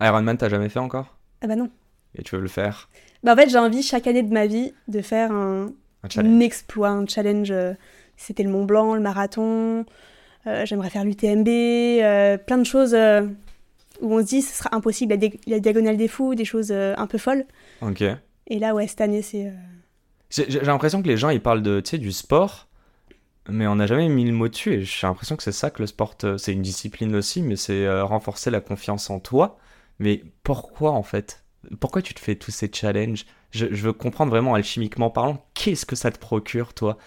Ironman, 0.00 0.36
t'as 0.36 0.48
jamais 0.48 0.68
fait 0.68 0.78
encore? 0.80 1.16
Ah 1.42 1.46
bah 1.46 1.56
non. 1.56 1.70
Et 2.16 2.22
tu 2.22 2.36
veux 2.36 2.42
le 2.42 2.48
faire? 2.48 2.88
Bah 3.22 3.32
en 3.32 3.36
fait, 3.36 3.48
j'ai 3.48 3.58
envie 3.58 3.82
chaque 3.82 4.06
année 4.06 4.22
de 4.22 4.32
ma 4.32 4.46
vie 4.46 4.72
de 4.88 5.00
faire 5.00 5.32
un, 5.32 5.72
Un 6.16 6.40
exploit, 6.40 6.88
un 6.90 7.06
challenge. 7.06 7.50
euh, 7.50 7.74
C'était 8.16 8.42
le 8.42 8.50
Mont 8.50 8.64
Blanc, 8.64 8.94
le 8.94 9.00
marathon. 9.00 9.84
euh, 10.46 10.64
J'aimerais 10.66 10.90
faire 10.90 11.04
l'UTMB, 11.04 11.48
euh, 11.48 12.36
plein 12.38 12.58
de 12.58 12.64
choses 12.64 12.94
euh, 12.94 13.26
où 14.00 14.14
on 14.14 14.20
se 14.20 14.26
dit 14.26 14.42
ce 14.42 14.56
sera 14.56 14.74
impossible, 14.74 15.14
la, 15.14 15.28
la 15.46 15.60
diagonale 15.60 15.96
des 15.96 16.08
fous, 16.08 16.34
des 16.34 16.44
choses 16.44 16.70
un 16.72 17.06
peu 17.06 17.18
folles. 17.18 17.44
Ok. 17.82 18.02
Et 18.50 18.58
là, 18.58 18.74
ouais, 18.74 18.86
cette 18.86 19.00
année, 19.00 19.22
c'est. 19.22 19.52
J'ai 20.30 20.46
l'impression 20.60 21.02
que 21.02 21.08
les 21.08 21.16
gens 21.16 21.30
ils 21.30 21.40
parlent 21.40 21.62
de, 21.62 21.80
du 21.96 22.12
sport, 22.12 22.68
mais 23.48 23.66
on 23.66 23.76
n'a 23.76 23.86
jamais 23.86 24.08
mis 24.08 24.24
le 24.24 24.32
mot 24.32 24.48
dessus. 24.48 24.74
Et 24.74 24.84
j'ai 24.84 25.06
l'impression 25.06 25.36
que 25.36 25.42
c'est 25.42 25.52
ça 25.52 25.70
que 25.70 25.82
le 25.82 25.86
sport, 25.86 26.16
c'est 26.38 26.52
une 26.52 26.62
discipline 26.62 27.14
aussi, 27.16 27.42
mais 27.42 27.56
c'est 27.56 27.86
euh, 27.86 28.04
renforcer 28.04 28.50
la 28.50 28.60
confiance 28.60 29.10
en 29.10 29.20
toi. 29.20 29.58
Mais 29.98 30.22
pourquoi 30.42 30.92
en 30.92 31.02
fait? 31.02 31.44
Pourquoi 31.80 32.02
tu 32.02 32.14
te 32.14 32.20
fais 32.20 32.36
tous 32.36 32.50
ces 32.52 32.70
challenges? 32.72 33.26
Je, 33.50 33.66
je 33.70 33.82
veux 33.84 33.92
comprendre 33.92 34.30
vraiment 34.30 34.54
alchimiquement 34.54 35.10
parlant, 35.10 35.44
qu'est-ce 35.54 35.86
que 35.86 35.96
ça 35.96 36.10
te 36.10 36.18
procure 36.18 36.74
toi? 36.74 36.98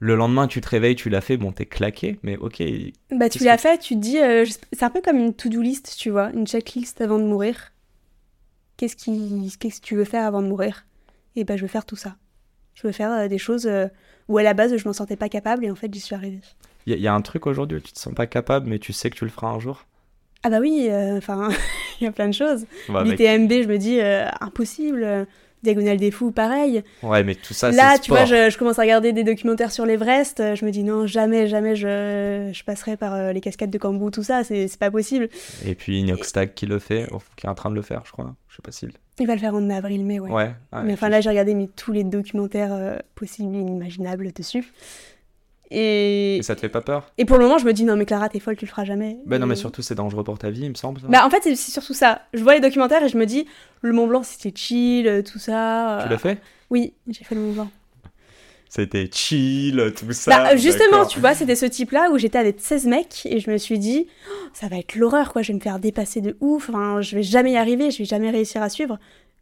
Le 0.00 0.16
lendemain 0.16 0.48
tu 0.48 0.60
te 0.60 0.68
réveilles, 0.68 0.96
tu 0.96 1.10
l'as 1.10 1.20
fait, 1.20 1.36
bon 1.36 1.52
t'es 1.52 1.66
claqué, 1.66 2.18
mais 2.22 2.36
ok. 2.36 2.62
Bah, 3.10 3.28
tu 3.28 3.44
l'as 3.44 3.56
que- 3.56 3.62
fait, 3.62 3.78
tu 3.78 3.94
te 3.94 4.00
dis. 4.00 4.18
euh, 4.18 4.44
je- 4.44 4.54
c'est 4.72 4.82
un 4.84 4.90
peu 4.90 5.00
comme 5.02 5.18
une 5.18 5.34
to-do 5.34 5.60
list, 5.62 5.96
tu 5.98 6.10
vois, 6.10 6.30
une 6.32 6.46
checklist 6.46 7.00
avant 7.00 7.18
de 7.18 7.24
mourir. 7.24 7.72
Qu'est-ce 8.76 8.96
qui, 8.96 9.52
qu'est-ce 9.58 9.80
que 9.80 9.86
tu 9.86 9.94
veux 9.96 10.04
faire 10.04 10.26
avant 10.26 10.42
de 10.42 10.48
mourir? 10.48 10.86
Et 11.36 11.44
bah, 11.44 11.56
je 11.56 11.62
veux 11.62 11.68
faire 11.68 11.84
tout 11.86 11.96
ça. 11.96 12.16
Je 12.80 12.86
veux 12.86 12.92
faire 12.92 13.12
euh, 13.12 13.28
des 13.28 13.38
choses 13.38 13.66
euh, 13.66 13.86
où 14.28 14.38
à 14.38 14.42
la 14.42 14.54
base, 14.54 14.76
je 14.76 14.86
m'en 14.86 14.92
sentais 14.92 15.16
pas 15.16 15.28
capable 15.28 15.64
et 15.64 15.70
en 15.70 15.74
fait, 15.74 15.92
j'y 15.92 16.00
suis 16.00 16.14
arrivée. 16.14 16.40
Il 16.86 16.92
y, 16.92 16.96
a- 16.96 16.98
y 16.98 17.06
a 17.08 17.12
un 17.14 17.20
truc 17.20 17.46
aujourd'hui 17.46 17.78
où 17.78 17.80
tu 17.80 17.92
te 17.92 17.98
sens 17.98 18.14
pas 18.14 18.26
capable, 18.26 18.68
mais 18.68 18.78
tu 18.78 18.92
sais 18.92 19.10
que 19.10 19.16
tu 19.16 19.24
le 19.24 19.30
feras 19.30 19.48
un 19.48 19.58
jour? 19.60 19.86
Ah 20.42 20.48
bah 20.50 20.58
oui, 20.60 20.86
euh, 20.90 21.18
enfin, 21.18 21.50
il 22.00 22.04
y 22.04 22.06
a 22.06 22.12
plein 22.12 22.28
de 22.28 22.34
choses. 22.34 22.64
Bah, 22.88 23.04
mec, 23.04 23.18
L'UTMB, 23.18 23.50
je 23.62 23.68
me 23.68 23.76
dis, 23.78 24.00
euh, 24.00 24.26
impossible. 24.40 25.26
Diagonale 25.62 25.98
des 25.98 26.10
fous, 26.10 26.30
pareil. 26.30 26.82
Ouais, 27.02 27.22
mais 27.22 27.34
tout 27.34 27.52
ça, 27.52 27.70
Là, 27.70 27.98
tu 27.98 28.10
vois, 28.10 28.24
je, 28.24 28.48
je 28.48 28.56
commence 28.56 28.78
à 28.78 28.82
regarder 28.82 29.12
des 29.12 29.24
documentaires 29.24 29.70
sur 29.72 29.84
l'Everest. 29.84 30.54
Je 30.54 30.64
me 30.64 30.70
dis, 30.70 30.82
non, 30.82 31.06
jamais, 31.06 31.48
jamais 31.48 31.76
je, 31.76 32.48
je 32.50 32.64
passerai 32.64 32.96
par 32.96 33.12
euh, 33.12 33.32
les 33.34 33.42
cascades 33.42 33.68
de 33.68 33.76
Cambou, 33.76 34.10
tout 34.10 34.22
ça, 34.22 34.42
c'est 34.42 34.74
pas 34.78 34.90
possible. 34.90 35.28
Et 35.66 35.74
puis 35.74 35.98
Inoxtag 36.00 36.54
qui 36.54 36.64
le 36.64 36.78
fait, 36.78 37.06
qui 37.36 37.44
est 37.44 37.50
en 37.50 37.54
train 37.54 37.68
de 37.68 37.74
le 37.74 37.82
faire, 37.82 38.00
je 38.06 38.12
crois. 38.12 38.34
Je 38.48 38.56
sais 38.56 38.62
pas 38.62 38.72
s'il. 38.72 38.92
Il 39.20 39.26
va 39.26 39.34
le 39.34 39.40
faire 39.40 39.54
en 39.54 39.70
avril, 39.70 40.04
mai, 40.04 40.18
ouais. 40.18 40.30
Ouais. 40.30 40.54
ouais, 40.72 40.82
mais 40.82 40.94
enfin, 40.94 41.08
là, 41.08 41.20
j'ai 41.20 41.28
regardé 41.28 41.54
mais, 41.54 41.68
tous 41.68 41.92
les 41.92 42.04
documentaires 42.04 42.72
euh, 42.72 42.96
possibles 43.14 43.54
et 43.54 43.58
inimaginables 43.58 44.32
dessus. 44.32 44.72
Et... 45.70 46.38
Et 46.38 46.42
ça 46.42 46.56
te 46.56 46.60
fait 46.60 46.68
pas 46.68 46.80
peur? 46.80 47.12
Et 47.18 47.24
pour 47.24 47.36
le 47.36 47.44
moment, 47.44 47.58
je 47.58 47.66
me 47.66 47.72
dis, 47.72 47.84
non, 47.84 47.96
mais 47.96 48.06
Clara, 48.06 48.28
t'es 48.28 48.40
folle, 48.40 48.56
tu 48.56 48.64
le 48.64 48.70
feras 48.70 48.84
jamais. 48.84 49.18
Bah 49.26 49.38
non, 49.38 49.46
mais 49.46 49.54
surtout, 49.54 49.82
c'est 49.82 49.94
dangereux 49.94 50.24
pour 50.24 50.38
ta 50.38 50.50
vie, 50.50 50.62
il 50.62 50.70
me 50.70 50.74
semble. 50.74 51.00
ça. 51.00 51.06
Bah, 51.06 51.24
en 51.24 51.30
fait, 51.30 51.42
c'est 51.42 51.54
surtout 51.54 51.94
ça. 51.94 52.22
Je 52.34 52.42
vois 52.42 52.54
les 52.54 52.60
documentaires 52.60 53.04
et 53.04 53.08
je 53.08 53.16
me 53.16 53.26
dis, 53.26 53.46
le 53.82 53.92
Mont 53.92 54.06
Blanc, 54.06 54.22
c'était 54.22 54.56
chill, 54.56 55.06
euh, 55.06 55.22
tout 55.22 55.38
ça. 55.38 55.98
tu 56.00 56.06
euh, 56.06 56.10
l'as 56.10 56.18
fait? 56.18 56.40
Oui, 56.70 56.94
j'ai 57.08 57.24
fait 57.24 57.34
le 57.34 57.42
Mont 57.42 57.52
Blanc. 57.52 57.70
C'était 58.70 59.10
chill, 59.12 59.92
tout 59.98 60.12
ça. 60.12 60.30
Bah, 60.30 60.56
justement, 60.56 60.90
d'accord. 60.92 61.08
tu 61.08 61.18
vois, 61.18 61.34
c'était 61.34 61.56
ce 61.56 61.66
type-là 61.66 62.08
où 62.12 62.18
j'étais 62.18 62.38
avec 62.38 62.60
16 62.60 62.86
mecs 62.86 63.26
et 63.26 63.40
je 63.40 63.50
me 63.50 63.58
suis 63.58 63.80
dit, 63.80 64.06
Oh, 64.30 64.48
ça 64.52 64.68
va 64.68 64.78
être 64.78 64.94
l'horreur, 64.94 65.32
quoi. 65.32 65.42
Je 65.42 65.48
vais 65.48 65.58
me 65.58 65.60
faire 65.60 65.80
dépasser 65.80 66.20
de 66.20 66.36
ouf. 66.38 66.68
Enfin, 66.68 67.00
je 67.00 67.16
vais 67.16 67.24
jamais 67.24 67.50
y 67.52 67.56
arriver, 67.56 67.90
je 67.90 67.98
vais 67.98 68.04
jamais 68.04 68.30
réussir 68.30 68.62
à 68.62 68.68
suivre. 68.68 69.00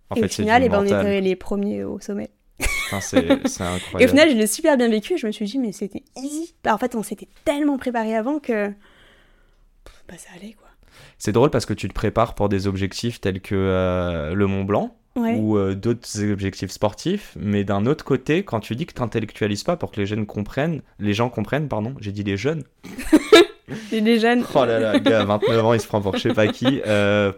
En 0.08 0.16
et 0.16 0.20
fait, 0.20 0.26
au 0.26 0.28
final, 0.30 0.62
eh 0.64 0.70
ben, 0.70 0.80
on 0.80 0.84
était 0.86 1.20
les 1.20 1.36
premiers 1.36 1.84
au 1.84 2.00
sommet. 2.00 2.30
C'est 3.00 3.18
incroyable. 3.60 4.00
Et 4.00 4.04
au 4.06 4.08
final, 4.08 4.30
je 4.30 4.34
l'ai 4.34 4.46
super 4.46 4.78
bien 4.78 4.88
vécu. 4.88 5.12
et 5.12 5.16
Je 5.18 5.26
me 5.26 5.32
suis 5.32 5.44
dit, 5.44 5.58
mais 5.58 5.72
c'était 5.72 6.04
easy. 6.16 6.54
Bah, 6.64 6.74
en 6.74 6.78
fait, 6.78 6.94
on 6.94 7.02
s'était 7.02 7.28
tellement 7.44 7.76
préparé 7.76 8.16
avant 8.16 8.38
que. 8.38 8.68
Bah, 10.08 10.14
ça 10.16 10.30
allait, 10.36 10.54
quoi. 10.54 10.68
C'est 11.18 11.32
drôle 11.32 11.50
parce 11.50 11.66
que 11.66 11.74
tu 11.74 11.86
te 11.86 11.92
prépares 11.92 12.34
pour 12.34 12.48
des 12.48 12.66
objectifs 12.66 13.20
tels 13.20 13.42
que 13.42 13.54
euh, 13.54 14.34
le 14.34 14.46
Mont 14.46 14.64
Blanc 14.64 14.96
Ouais. 15.18 15.34
ou 15.36 15.56
euh, 15.58 15.74
d'autres 15.74 16.22
objectifs 16.30 16.70
sportifs, 16.70 17.36
mais 17.40 17.64
d'un 17.64 17.86
autre 17.86 18.04
côté, 18.04 18.42
quand 18.44 18.60
tu 18.60 18.74
dis 18.76 18.86
que 18.86 18.94
tu 18.94 19.00
n'intellectualises 19.00 19.64
pas 19.64 19.76
pour 19.76 19.90
que 19.90 20.00
les 20.00 20.06
jeunes 20.06 20.26
comprennent, 20.26 20.80
les 20.98 21.12
gens 21.14 21.28
comprennent, 21.28 21.68
pardon, 21.68 21.94
j'ai 22.00 22.12
dit 22.12 22.22
les 22.22 22.36
jeunes. 22.36 22.62
Les, 23.92 24.18
jeunes. 24.18 24.44
Oh 24.54 24.64
là 24.64 24.78
là, 24.80 24.98
gars, 24.98 25.20
à 25.20 25.24
29 25.26 25.64
ans, 25.66 25.74
il 25.74 25.80
se 25.80 25.86
prend 25.86 26.00
pour 26.00 26.16
je 26.16 26.22
sais 26.22 26.34
pas 26.34 26.46
qui. 26.48 26.80
Euh, 26.86 27.32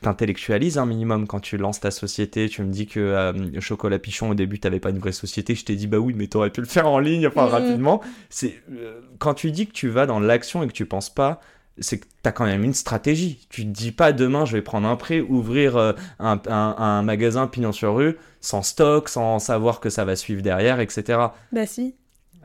T'intellectualises 0.00 0.78
un 0.78 0.86
minimum 0.86 1.26
quand 1.26 1.40
tu 1.40 1.56
lances 1.56 1.80
ta 1.80 1.90
société. 1.90 2.48
Tu 2.48 2.62
me 2.62 2.70
dis 2.70 2.86
que 2.86 3.00
euh, 3.00 3.60
Chocolat 3.60 3.98
Pichon, 3.98 4.30
au 4.30 4.34
début, 4.34 4.60
t'avais 4.60 4.78
pas 4.78 4.90
une 4.90 5.00
vraie 5.00 5.10
société. 5.10 5.56
Je 5.56 5.64
t'ai 5.64 5.74
dit, 5.74 5.88
bah 5.88 5.98
oui, 5.98 6.14
mais 6.16 6.28
t'aurais 6.28 6.50
pu 6.50 6.60
le 6.60 6.68
faire 6.68 6.86
en 6.86 7.00
ligne, 7.00 7.26
enfin 7.26 7.46
Mhm. 7.46 7.50
rapidement. 7.50 8.00
C'est 8.30 8.62
euh, 8.72 9.00
Quand 9.18 9.34
tu 9.34 9.50
dis 9.50 9.66
que 9.66 9.72
tu 9.72 9.88
vas 9.88 10.06
dans 10.06 10.20
l'action 10.20 10.62
et 10.62 10.68
que 10.68 10.72
tu 10.72 10.86
penses 10.86 11.10
pas, 11.12 11.40
c'est 11.80 11.98
que 11.98 12.06
t'as 12.22 12.32
quand 12.32 12.44
même 12.46 12.64
une 12.64 12.74
stratégie. 12.74 13.46
Tu 13.50 13.62
te 13.62 13.68
dis 13.70 13.92
pas 13.92 14.12
demain, 14.12 14.44
je 14.44 14.52
vais 14.56 14.62
prendre 14.62 14.88
un 14.88 14.96
prêt, 14.96 15.20
ouvrir 15.20 15.76
euh, 15.76 15.92
un, 16.18 16.40
un- 16.48 16.74
un 16.78 17.02
magasin 17.02 17.46
pignon 17.46 17.72
sur 17.72 17.94
rue, 17.96 18.16
sans 18.40 18.62
stock, 18.62 19.08
sans 19.08 19.38
savoir 19.38 19.80
que 19.80 19.90
ça 19.90 20.04
va 20.04 20.16
suivre 20.16 20.42
derrière, 20.42 20.80
etc. 20.80 21.18
Bah, 21.52 21.66
si. 21.66 21.94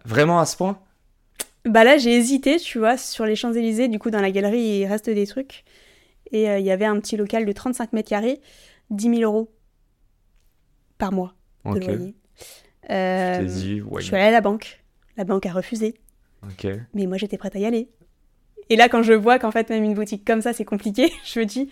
Vraiment 0.05 0.39
à 0.39 0.45
ce 0.45 0.57
point? 0.57 0.79
Bah 1.65 1.83
là, 1.85 1.97
j'ai 1.97 2.15
hésité, 2.15 2.57
tu 2.57 2.77
vois, 2.79 2.97
sur 2.97 3.25
les 3.25 3.35
Champs-Élysées. 3.35 3.87
Du 3.87 3.97
coup, 3.99 4.09
dans 4.09 4.19
la 4.21 4.31
galerie, 4.31 4.61
il 4.79 4.85
reste 4.85 5.09
des 5.09 5.25
trucs. 5.25 5.63
Et 6.31 6.49
euh, 6.49 6.59
il 6.59 6.65
y 6.65 6.71
avait 6.71 6.85
un 6.85 6.99
petit 6.99 7.15
local 7.15 7.45
de 7.45 7.51
35 7.51 7.93
mètres 7.93 8.09
carrés, 8.09 8.41
10 8.89 9.09
000 9.17 9.21
euros 9.21 9.49
par 10.97 11.11
mois 11.11 11.33
de 11.65 11.71
Ok. 11.71 11.85
loyer. 11.85 12.15
Euh, 12.89 13.39
T'es 13.39 13.45
dit, 13.45 13.81
ouais. 13.81 14.01
je 14.01 14.07
suis 14.07 14.15
allée 14.15 14.25
à 14.25 14.31
la 14.31 14.41
banque. 14.41 14.83
La 15.17 15.23
banque 15.23 15.45
a 15.45 15.53
refusé. 15.53 15.95
Mais 16.93 17.05
moi, 17.07 17.17
j'étais 17.17 17.37
prête 17.37 17.55
à 17.55 17.59
y 17.59 17.65
aller. 17.65 17.87
Et 18.69 18.75
là, 18.75 18.89
quand 18.89 19.03
je 19.03 19.13
vois 19.13 19.39
qu'en 19.39 19.51
fait, 19.51 19.69
même 19.69 19.83
une 19.83 19.93
boutique 19.93 20.25
comme 20.25 20.41
ça, 20.41 20.53
c'est 20.53 20.65
compliqué, 20.65 21.11
je 21.25 21.39
me 21.39 21.45
dis, 21.45 21.69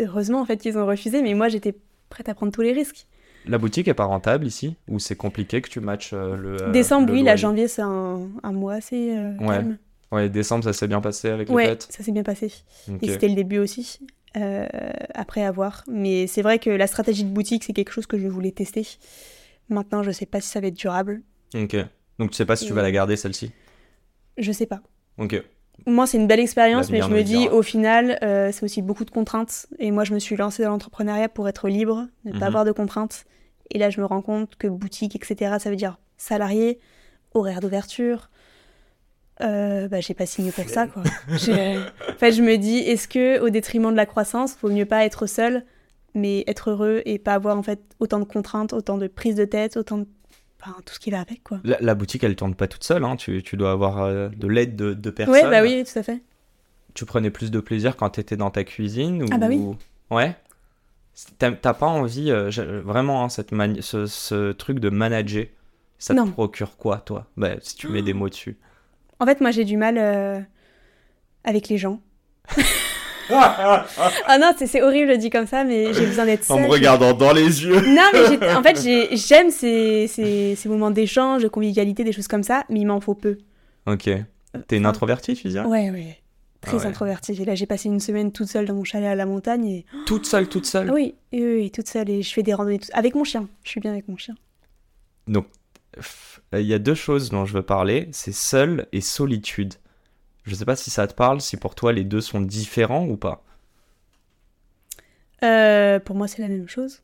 heureusement, 0.00 0.40
en 0.40 0.44
fait, 0.44 0.56
qu'ils 0.58 0.78
ont 0.78 0.86
refusé. 0.86 1.22
Mais 1.22 1.34
moi, 1.34 1.48
j'étais 1.48 1.74
prête 2.08 2.28
à 2.28 2.34
prendre 2.34 2.52
tous 2.52 2.62
les 2.62 2.72
risques. 2.72 3.06
La 3.46 3.58
boutique 3.58 3.86
est 3.88 3.94
pas 3.94 4.04
rentable 4.04 4.46
ici? 4.46 4.76
Ou 4.88 4.98
c'est 4.98 5.14
compliqué 5.16 5.60
que 5.62 5.68
tu 5.68 5.80
matches 5.80 6.10
euh, 6.12 6.36
le. 6.36 6.62
euh, 6.62 6.72
Décembre, 6.72 7.06
le 7.08 7.12
oui, 7.12 7.18
là, 7.20 7.24
loyer? 7.32 7.36
janvier, 7.38 7.68
c'est 7.68 7.82
un, 7.82 8.28
un 8.42 8.52
mois 8.52 8.74
assez 8.74 9.16
euh, 9.16 9.36
Ouais. 9.38 9.46
calme. 9.56 9.78
Ouais, 10.12 10.28
décembre, 10.28 10.64
ça 10.64 10.72
s'est 10.72 10.86
bien 10.88 11.00
passé 11.00 11.28
avec 11.28 11.48
les 11.48 11.54
Ouais, 11.54 11.66
fêtes? 11.66 11.88
ça 11.90 12.02
s'est 12.02 12.12
bien 12.12 12.22
passé. 12.22 12.52
Et 13.02 13.08
c'était 13.08 13.28
le 13.28 13.34
début 13.34 13.58
aussi, 13.58 13.98
euh, 14.36 14.66
après 15.14 15.44
avoir. 15.44 15.82
Mais 15.88 16.26
c'est 16.28 16.42
vrai 16.42 16.58
que 16.60 16.70
la 16.70 16.86
stratégie 16.86 17.24
de 17.24 17.30
boutique, 17.30 17.64
c'est 17.64 17.72
quelque 17.72 17.92
chose 17.92 18.06
que 18.06 18.18
je 18.18 18.26
voulais 18.28 18.52
tester. 18.52 18.86
Maintenant, 19.68 20.02
je 20.04 20.12
sais 20.12 20.26
pas 20.26 20.40
si 20.40 20.48
ça 20.48 20.60
va 20.60 20.68
être 20.68 20.74
durable. 20.78 21.22
Ok. 21.54 21.76
Donc 22.18 22.30
tu 22.30 22.36
sais 22.36 22.46
pas 22.46 22.54
si 22.56 22.66
tu 22.66 22.72
vas 22.72 22.82
la 22.82 22.92
garder 22.92 23.16
celle-ci? 23.16 23.50
Je 24.38 24.52
sais 24.52 24.66
pas. 24.66 24.80
Ok. 25.18 25.42
Moi, 25.84 26.06
c'est 26.06 26.16
une 26.16 26.26
belle 26.26 26.40
expérience, 26.40 26.90
mais 26.90 27.00
je 27.02 27.10
me 27.10 27.22
dis, 27.22 27.48
au 27.48 27.62
final, 27.62 28.18
euh, 28.22 28.50
c'est 28.52 28.64
aussi 28.64 28.82
beaucoup 28.82 29.04
de 29.04 29.10
contraintes. 29.10 29.66
Et 29.78 29.90
moi, 29.90 30.04
je 30.04 30.14
me 30.14 30.18
suis 30.18 30.34
lancée 30.36 30.62
dans 30.64 30.70
l'entrepreneuriat 30.70 31.28
pour 31.28 31.48
être 31.48 31.68
libre, 31.68 32.06
ne 32.24 32.32
Mhm. 32.32 32.38
pas 32.40 32.46
avoir 32.46 32.64
de 32.64 32.72
contraintes. 32.72 33.24
Et 33.70 33.78
là, 33.78 33.90
je 33.90 34.00
me 34.00 34.06
rends 34.06 34.22
compte 34.22 34.56
que 34.56 34.66
boutique, 34.68 35.14
etc., 35.16 35.56
ça 35.60 35.70
veut 35.70 35.76
dire 35.76 35.98
salarié, 36.16 36.78
horaire 37.34 37.60
d'ouverture. 37.60 38.30
Euh, 39.42 39.86
bah, 39.88 40.00
j'ai 40.00 40.14
pas 40.14 40.24
signé 40.26 40.50
pour 40.50 40.68
ça, 40.68 40.86
quoi. 40.86 41.02
En 42.08 42.18
fait, 42.18 42.32
je 42.32 42.42
me 42.42 42.56
dis, 42.56 42.78
est-ce 42.78 43.06
que, 43.06 43.38
au 43.40 43.50
détriment 43.50 43.90
de 43.92 43.96
la 43.96 44.06
croissance, 44.06 44.56
vaut 44.62 44.70
mieux 44.70 44.86
pas 44.86 45.04
être 45.04 45.26
seul, 45.26 45.64
mais 46.14 46.42
être 46.46 46.70
heureux 46.70 47.02
et 47.04 47.18
pas 47.18 47.34
avoir, 47.34 47.58
en 47.58 47.62
fait, 47.62 47.80
autant 48.00 48.18
de 48.18 48.24
contraintes, 48.24 48.72
autant 48.72 48.96
de 48.96 49.06
prises 49.06 49.34
de 49.34 49.44
tête, 49.44 49.76
autant 49.76 49.98
de. 49.98 50.06
Enfin, 50.68 50.80
tout 50.84 50.94
ce 50.94 50.98
qui 50.98 51.10
va 51.10 51.20
avec, 51.20 51.44
quoi. 51.44 51.60
La, 51.64 51.76
la 51.80 51.94
boutique, 51.94 52.24
elle 52.24 52.34
tourne 52.34 52.54
pas 52.56 52.66
toute 52.66 52.82
seule. 52.82 53.04
Hein. 53.04 53.14
Tu, 53.16 53.42
tu 53.42 53.56
dois 53.56 53.70
avoir 53.70 54.02
euh, 54.02 54.28
de 54.30 54.48
l'aide 54.48 54.74
de, 54.74 54.94
de 54.94 55.10
personnes. 55.10 55.34
Ouais, 55.34 55.42
bah 55.48 55.62
oui, 55.62 55.84
tout 55.84 55.98
à 55.98 56.02
fait. 56.02 56.20
Tu 56.94 57.04
prenais 57.04 57.30
plus 57.30 57.50
de 57.50 57.60
plaisir 57.60 57.96
quand 57.96 58.10
t'étais 58.10 58.36
dans 58.36 58.50
ta 58.50 58.64
cuisine 58.64 59.22
ou... 59.22 59.26
Ah 59.30 59.38
bah 59.38 59.46
oui. 59.48 59.60
Ouais. 60.10 60.34
T'as 61.38 61.52
pas 61.52 61.86
envie, 61.86 62.30
euh, 62.30 62.50
vraiment, 62.84 63.22
hein, 63.24 63.28
cette 63.28 63.50
ce, 63.80 64.06
ce 64.06 64.52
truc 64.52 64.80
de 64.80 64.90
manager, 64.90 65.46
ça 65.98 66.12
Non. 66.14 66.26
te 66.26 66.32
procure 66.32 66.76
quoi, 66.76 66.98
toi? 66.98 67.26
Bah, 67.36 67.52
si 67.60 67.76
tu 67.76 67.88
mets 67.88 68.02
des 68.02 68.12
mots 68.12 68.28
dessus. 68.28 68.56
En 69.20 69.24
fait, 69.26 69.40
moi, 69.40 69.50
j'ai 69.50 69.64
du 69.64 69.76
mal 69.76 69.96
euh, 69.98 70.40
avec 71.44 71.68
les 71.68 71.78
gens. 71.78 72.00
Ah 73.30 74.38
non, 74.40 74.52
c'est 74.56 74.82
horrible, 74.82 75.12
je 75.14 75.18
dis 75.18 75.30
comme 75.30 75.46
ça, 75.46 75.64
mais 75.64 75.92
j'ai 75.94 76.06
besoin 76.06 76.24
d'être 76.26 76.44
En 76.50 76.56
seule. 76.56 76.64
me 76.64 76.70
regardant 76.70 77.12
dans 77.12 77.32
les 77.32 77.64
yeux. 77.64 77.80
Non, 77.80 78.02
mais 78.12 78.54
en 78.54 78.62
fait, 78.62 78.80
j'ai- 78.82 79.16
j'aime 79.16 79.50
ces, 79.50 80.06
ces, 80.08 80.54
ces 80.56 80.68
moments 80.68 80.90
d'échange, 80.90 81.42
de 81.42 81.48
convivialité, 81.48 82.04
des 82.04 82.12
choses 82.12 82.28
comme 82.28 82.42
ça, 82.42 82.64
mais 82.68 82.80
il 82.80 82.86
m'en 82.86 83.00
faut 83.00 83.14
peu. 83.14 83.38
Ok. 83.86 84.08
T'es 84.68 84.76
une 84.76 84.86
introvertie, 84.86 85.34
tu 85.34 85.48
dirais 85.48 85.66
Ouais, 85.66 85.90
ouais. 85.90 86.18
Très 86.62 86.78
Ah 86.78 86.80
ouais. 86.80 86.86
introvertie. 86.86 87.40
Et 87.40 87.44
là, 87.44 87.54
j'ai 87.54 87.66
passé 87.66 87.88
une 87.88 88.00
semaine 88.00 88.32
toute 88.32 88.48
seule 88.48 88.64
dans 88.66 88.74
mon 88.74 88.84
chalet 88.84 89.08
à 89.08 89.14
la 89.14 89.26
montagne. 89.26 89.66
Et... 89.66 89.84
Toute 90.06 90.26
seule, 90.26 90.48
toute 90.48 90.66
seule 90.66 90.90
oui, 90.90 91.14
oui, 91.32 91.42
oui, 91.44 91.70
toute 91.70 91.88
seule. 91.88 92.08
Et 92.10 92.22
je 92.22 92.32
fais 92.32 92.42
des 92.42 92.54
randonnées 92.54 92.78
tout- 92.78 92.88
avec 92.92 93.14
mon 93.14 93.22
chien. 93.24 93.48
Je 93.62 93.70
suis 93.70 93.80
bien 93.80 93.92
avec 93.92 94.08
mon 94.08 94.16
chien. 94.16 94.34
Donc, 95.28 95.46
il 96.52 96.62
y 96.62 96.74
a 96.74 96.78
deux 96.78 96.94
choses 96.94 97.30
dont 97.30 97.44
je 97.44 97.52
veux 97.54 97.62
parler, 97.62 98.08
c'est 98.12 98.32
seul 98.34 98.86
et 98.92 99.00
solitude. 99.00 99.74
Je 100.46 100.54
sais 100.54 100.64
pas 100.64 100.76
si 100.76 100.90
ça 100.90 101.06
te 101.06 101.14
parle, 101.14 101.40
si 101.40 101.56
pour 101.56 101.74
toi 101.74 101.92
les 101.92 102.04
deux 102.04 102.20
sont 102.20 102.40
différents 102.40 103.04
ou 103.06 103.16
pas. 103.16 103.42
Euh, 105.44 105.98
pour 106.00 106.16
moi, 106.16 106.28
c'est 106.28 106.40
la 106.42 106.48
même 106.48 106.68
chose. 106.68 107.02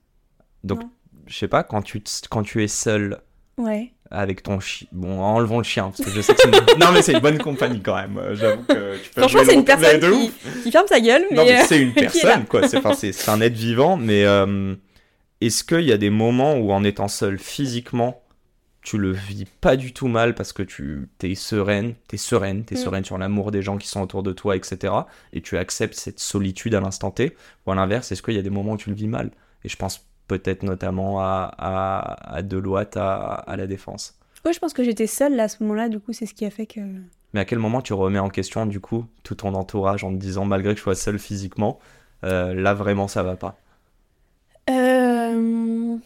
Donc, 0.64 0.81
Non. 0.83 0.90
je 1.26 1.37
sais 1.38 1.48
pas, 1.48 1.62
quand 1.64 1.83
tu, 1.83 2.02
quand 2.31 2.42
tu 2.42 2.62
es 2.62 2.68
seul 2.68 3.18
Ouais. 3.59 3.92
avec 4.11 4.42
ton 4.42 4.61
chien, 4.61 4.88
bon, 4.92 5.20
enlevons 5.20 5.59
le 5.59 5.64
chien, 5.64 5.85
parce 5.90 6.02
que 6.02 6.11
je 6.11 6.20
sais 6.22 6.35
que 6.35 6.40
c'est 6.40 6.48
une... 6.48 6.78
non 6.81 6.90
mais 6.92 7.02
c'est 7.02 7.12
une 7.12 7.18
bonne 7.20 7.38
compagnie 7.38 7.83
quand 7.83 7.94
même. 7.96 8.16
euh, 8.16 8.35
J'avoue 8.35 8.62
que 8.62 8.96
tu 8.96 9.11
peux 9.11 9.20
Franchement, 9.20 9.42
c'est 9.44 9.55
une 9.55 9.64
personne 9.64 10.00
qui, 10.62 10.70
ferme 10.72 10.87
sa 10.87 11.00
gueule, 11.00 11.26
mais, 11.31 11.37
Non 11.37 11.44
mais 11.44 11.61
euh, 11.61 11.64
c'est 11.66 11.81
une 11.81 11.90
est 11.96 12.00
là. 12.00 12.11
personne 12.11 12.46
quoi. 12.46 12.66
C'est 12.68 12.78
enfin, 12.78 12.94
un 13.33 13.40
être 13.42 13.52
vivant, 13.55 13.96
mais 13.98 14.24
euh, 14.24 14.74
est-ce 15.42 15.62
qu'il 15.64 15.83
y 15.83 15.92
a 15.92 15.98
des 15.98 16.11
moments 16.11 16.55
où 16.57 16.72
en 16.72 16.83
étant 16.85 17.09
seul 17.09 17.38
physiquement 17.38 18.21
tu 18.83 18.99
le 18.99 19.12
vis 19.12 19.45
pas 19.61 19.77
du 19.77 19.92
tout 19.92 20.09
mal 20.09 20.35
parce 20.35 20.53
que 20.53 20.62
tu 20.62 21.09
t'es 21.18 21.35
sereine, 21.37 21.95
t'es 22.09 22.16
sereine, 22.16 22.64
t'es 22.64 22.75
Mm. 22.75 22.79
sereine 22.79 23.05
sur 23.05 23.16
l'amour 23.16 23.51
des 23.53 23.62
gens 23.62 23.79
qui 23.79 23.87
sont 23.88 24.01
autour 24.03 24.23
de 24.23 24.33
toi, 24.33 24.57
etc. 24.57 24.92
Et 25.33 25.40
tu 25.40 25.57
acceptes 25.57 25.95
cette 25.95 26.18
solitude 26.18 26.75
à 26.75 26.81
l'instant 26.81 27.11
T. 27.12 27.37
Ou 27.66 27.73
à 27.73 27.75
l'inverse, 27.77 28.11
est-ce 28.12 28.23
qu'il 28.23 28.35
y 28.35 28.38
a 28.38 28.42
des 28.42 28.51
moments 28.51 28.73
où 28.73 28.77
tu 28.77 28.90
le 28.90 28.97
vis 28.97 29.07
mal? 29.09 29.31
Et 29.64 29.68
je 29.68 29.77
pense 29.77 30.05
peut-être 30.29 30.62
notamment 30.64 31.21
à, 31.21 31.53
à, 31.59 32.35
à 32.37 32.42
Deloitte, 32.42 32.97
à, 32.97 33.35
à 33.35 33.57
la 33.57 33.66
Défense. 33.66 34.18
Ouais, 34.45 34.53
je 34.53 34.59
pense 34.59 34.73
que 34.73 34.83
j'étais 34.83 35.07
seule 35.07 35.37
là, 35.37 35.45
à 35.45 35.49
ce 35.49 35.62
moment-là. 35.62 35.88
Du 35.88 36.01
coup, 36.01 36.12
c'est 36.12 36.27
ce 36.27 36.35
qui 36.35 36.45
a 36.45 36.51
fait 36.51 36.66
que. 36.66 36.81
Mais 37.35 37.40
à 37.40 37.45
quel 37.45 37.61
moment 37.61 37.81
tu 37.83 37.92
remets 37.92 38.18
en 38.18 38.29
question 38.29 38.66
du 38.66 38.81
coup 38.81 39.07
tout 39.23 39.37
ton 39.37 39.55
entourage 39.55 40.03
en 40.05 40.11
te 40.11 40.16
disant 40.16 40.45
malgré 40.45 40.73
que 40.75 40.79
je 40.79 40.83
sois 40.83 40.95
seul 40.97 41.18
physiquement, 41.18 41.79
euh, 42.25 42.53
là 42.53 42.75
vraiment 42.75 43.09
ça 43.09 43.23
va 43.23 43.37
pas? 43.37 43.57
Euh... 44.68 45.97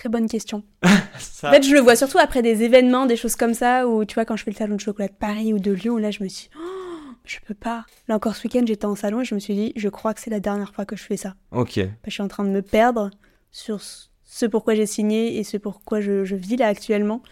Très 0.00 0.08
bonne 0.08 0.28
question. 0.30 0.64
Ça- 1.18 1.50
En 1.50 1.52
fait, 1.52 1.62
je 1.62 1.74
le 1.74 1.80
vois 1.80 1.94
surtout 1.94 2.16
après 2.18 2.40
des 2.40 2.62
événements, 2.62 3.04
des 3.04 3.16
choses 3.16 3.36
comme 3.36 3.52
ça, 3.52 3.86
où 3.86 4.06
tu 4.06 4.14
vois, 4.14 4.24
quand 4.24 4.34
je 4.34 4.44
fais 4.44 4.50
le 4.50 4.56
salon 4.56 4.76
de 4.76 4.80
chocolat 4.80 5.08
de 5.08 5.12
Paris 5.12 5.52
ou 5.52 5.58
de 5.58 5.70
Lyon, 5.72 5.98
là, 5.98 6.10
je 6.10 6.22
me 6.24 6.28
suis 6.30 6.48
dit, 6.48 6.56
oh, 6.58 7.12
je 7.26 7.36
peux 7.46 7.52
pas. 7.52 7.84
Là 8.08 8.16
encore, 8.16 8.34
ce 8.34 8.44
week-end, 8.44 8.62
j'étais 8.66 8.86
en 8.86 8.94
salon 8.94 9.20
et 9.20 9.26
je 9.26 9.34
me 9.34 9.40
suis 9.40 9.54
dit, 9.54 9.72
je 9.76 9.90
crois 9.90 10.14
que 10.14 10.20
c'est 10.22 10.30
la 10.30 10.40
dernière 10.40 10.72
fois 10.74 10.86
que 10.86 10.96
je 10.96 11.02
fais 11.02 11.18
ça. 11.18 11.34
Ok. 11.52 11.78
Je 12.06 12.10
suis 12.10 12.22
en 12.22 12.28
train 12.28 12.44
de 12.44 12.48
me 12.48 12.62
perdre 12.62 13.10
sur 13.50 13.82
ce 13.82 14.46
pourquoi 14.46 14.74
j'ai 14.74 14.86
signé 14.86 15.36
et 15.38 15.44
ce 15.44 15.58
pourquoi 15.58 16.00
je, 16.00 16.24
je 16.24 16.34
vis 16.34 16.56
là 16.56 16.68
actuellement. 16.68 17.22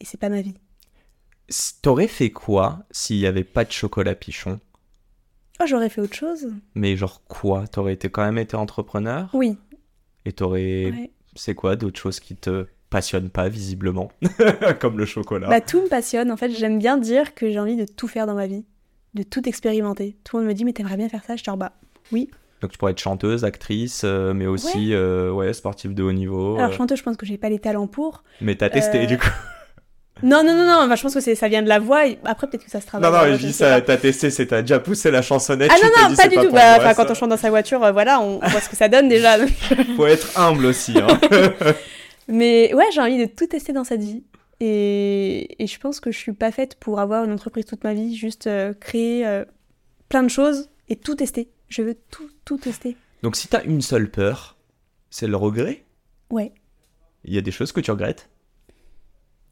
Et 0.00 0.04
c'est 0.04 0.20
pas 0.20 0.28
ma 0.28 0.42
vie. 0.42 0.54
T'aurais 1.80 2.06
fait 2.06 2.28
quoi 2.30 2.80
s'il 2.90 3.16
y 3.16 3.26
avait 3.26 3.44
pas 3.44 3.64
de 3.64 3.72
chocolat 3.72 4.14
pichon? 4.14 4.60
Oh, 5.58 5.64
j'aurais 5.66 5.88
fait 5.88 6.00
autre 6.02 6.14
chose 6.16 6.52
Mais 6.74 6.96
genre 6.96 7.22
quoi? 7.24 7.66
T'aurais 7.66 7.94
été 7.94 8.10
quand 8.10 8.24
même 8.24 8.38
été 8.38 8.56
entrepreneur? 8.56 9.30
Oui. 9.32 9.56
et 10.26 10.32
t'aurais 10.32 10.90
ouais. 10.90 11.10
C'est 11.34 11.54
quoi 11.54 11.76
d'autres 11.76 12.00
choses 12.00 12.20
qui 12.20 12.36
te 12.36 12.66
passionnent 12.90 13.30
pas 13.30 13.48
visiblement 13.48 14.10
comme 14.80 14.98
le 14.98 15.06
chocolat? 15.06 15.48
Bah, 15.48 15.60
tout 15.60 15.82
me 15.82 15.88
passionne. 15.88 16.30
En 16.30 16.36
fait, 16.36 16.50
j'aime 16.50 16.78
bien 16.78 16.96
dire 16.98 17.34
que 17.34 17.50
j'ai 17.50 17.60
envie 17.60 17.76
de 17.76 17.86
tout 17.86 18.08
faire 18.08 18.26
dans 18.26 18.34
ma 18.34 18.46
vie, 18.46 18.64
de 19.14 19.22
tout 19.22 19.48
expérimenter. 19.48 20.16
Tout 20.24 20.36
le 20.36 20.42
monde 20.42 20.48
me 20.50 20.54
dit, 20.54 20.64
mais 20.64 20.72
t'aimerais 20.72 20.96
bien 20.96 21.08
faire 21.08 21.24
ça? 21.24 21.36
Je 21.36 21.42
dis, 21.42 21.50
bah 21.56 21.72
oui. 22.12 22.30
Donc 22.60 22.72
tu 22.72 22.78
pourrais 22.78 22.92
être 22.92 23.00
chanteuse, 23.00 23.44
actrice, 23.44 24.02
euh, 24.04 24.34
mais 24.34 24.46
aussi 24.46 24.92
euh, 24.92 25.32
ouais 25.32 25.52
sportive 25.54 25.94
de 25.94 26.02
haut 26.02 26.12
niveau. 26.12 26.56
Alors, 26.56 26.70
euh, 26.70 26.74
chanteuse, 26.74 26.98
je 26.98 27.02
pense 27.02 27.16
que 27.16 27.24
j'ai 27.24 27.38
pas 27.38 27.48
les 27.48 27.58
talents 27.58 27.86
pour. 27.86 28.22
mais 28.40 28.54
t'as 28.54 28.68
testé 28.68 29.06
du 29.06 29.16
coup. 29.16 29.30
Non, 30.22 30.42
non, 30.44 30.54
non, 30.54 30.66
non, 30.66 30.88
bah, 30.88 30.94
je 30.96 31.02
pense 31.02 31.14
que 31.14 31.34
ça 31.34 31.48
vient 31.48 31.62
de 31.62 31.68
la 31.68 31.78
voix. 31.78 32.06
et 32.06 32.18
Après, 32.24 32.46
peut-être 32.46 32.64
que 32.64 32.70
ça 32.70 32.80
se 32.80 32.86
travaille. 32.86 33.10
Non 33.10 33.30
non, 33.32 33.36
je 33.38 33.46
dis 33.46 33.52
ça. 33.52 33.80
T'as 33.80 33.96
testé, 33.96 34.30
c'est 34.30 34.46
t'as 34.46 34.62
déjà 34.62 34.78
poussé 34.78 35.10
la 35.10 35.22
chansonnette. 35.22 35.70
Ah 35.72 35.76
tu 35.78 35.86
non, 35.86 35.92
non, 36.02 36.08
dit, 36.10 36.16
pas 36.16 36.28
du 36.28 36.36
tout. 36.36 36.52
Bah, 36.52 36.80
moi, 36.80 36.94
quand 36.94 37.10
on 37.10 37.14
chante 37.14 37.30
dans 37.30 37.36
sa 37.36 37.50
voiture, 37.50 37.82
euh, 37.84 37.92
voilà, 37.92 38.20
on, 38.20 38.40
on 38.42 38.48
voit 38.48 38.60
ce 38.60 38.68
que 38.68 38.76
ça 38.76 38.88
donne 38.88 39.08
déjà. 39.08 39.36
Faut 39.96 40.06
être 40.06 40.38
humble 40.38 40.66
aussi. 40.66 40.94
Hein. 40.98 41.20
Mais 42.28 42.72
ouais, 42.74 42.86
j'ai 42.92 43.00
envie 43.00 43.18
de 43.18 43.26
tout 43.32 43.46
tester 43.46 43.72
dans 43.72 43.84
cette 43.84 44.02
vie. 44.02 44.22
Et, 44.60 45.62
et 45.62 45.66
je 45.66 45.78
pense 45.80 46.00
que 46.00 46.12
je 46.12 46.18
suis 46.18 46.32
pas 46.32 46.52
faite 46.52 46.74
pour 46.76 47.00
avoir 47.00 47.24
une 47.24 47.32
entreprise 47.32 47.64
toute 47.64 47.82
ma 47.82 47.94
vie, 47.94 48.14
juste 48.14 48.46
euh, 48.46 48.74
créer 48.74 49.26
euh, 49.26 49.44
plein 50.08 50.22
de 50.22 50.28
choses 50.28 50.68
et 50.88 50.96
tout 50.96 51.14
tester. 51.14 51.48
Je 51.68 51.82
veux 51.82 51.96
tout, 52.10 52.28
tout 52.44 52.58
tester. 52.58 52.96
Donc 53.22 53.36
si 53.36 53.48
t'as 53.48 53.64
une 53.64 53.80
seule 53.80 54.10
peur, 54.10 54.56
c'est 55.08 55.26
le 55.26 55.36
regret? 55.36 55.84
Ouais. 56.30 56.52
Il 57.24 57.34
y 57.34 57.38
a 57.38 57.40
des 57.40 57.50
choses 57.50 57.72
que 57.72 57.80
tu 57.80 57.90
regrettes? 57.90 58.28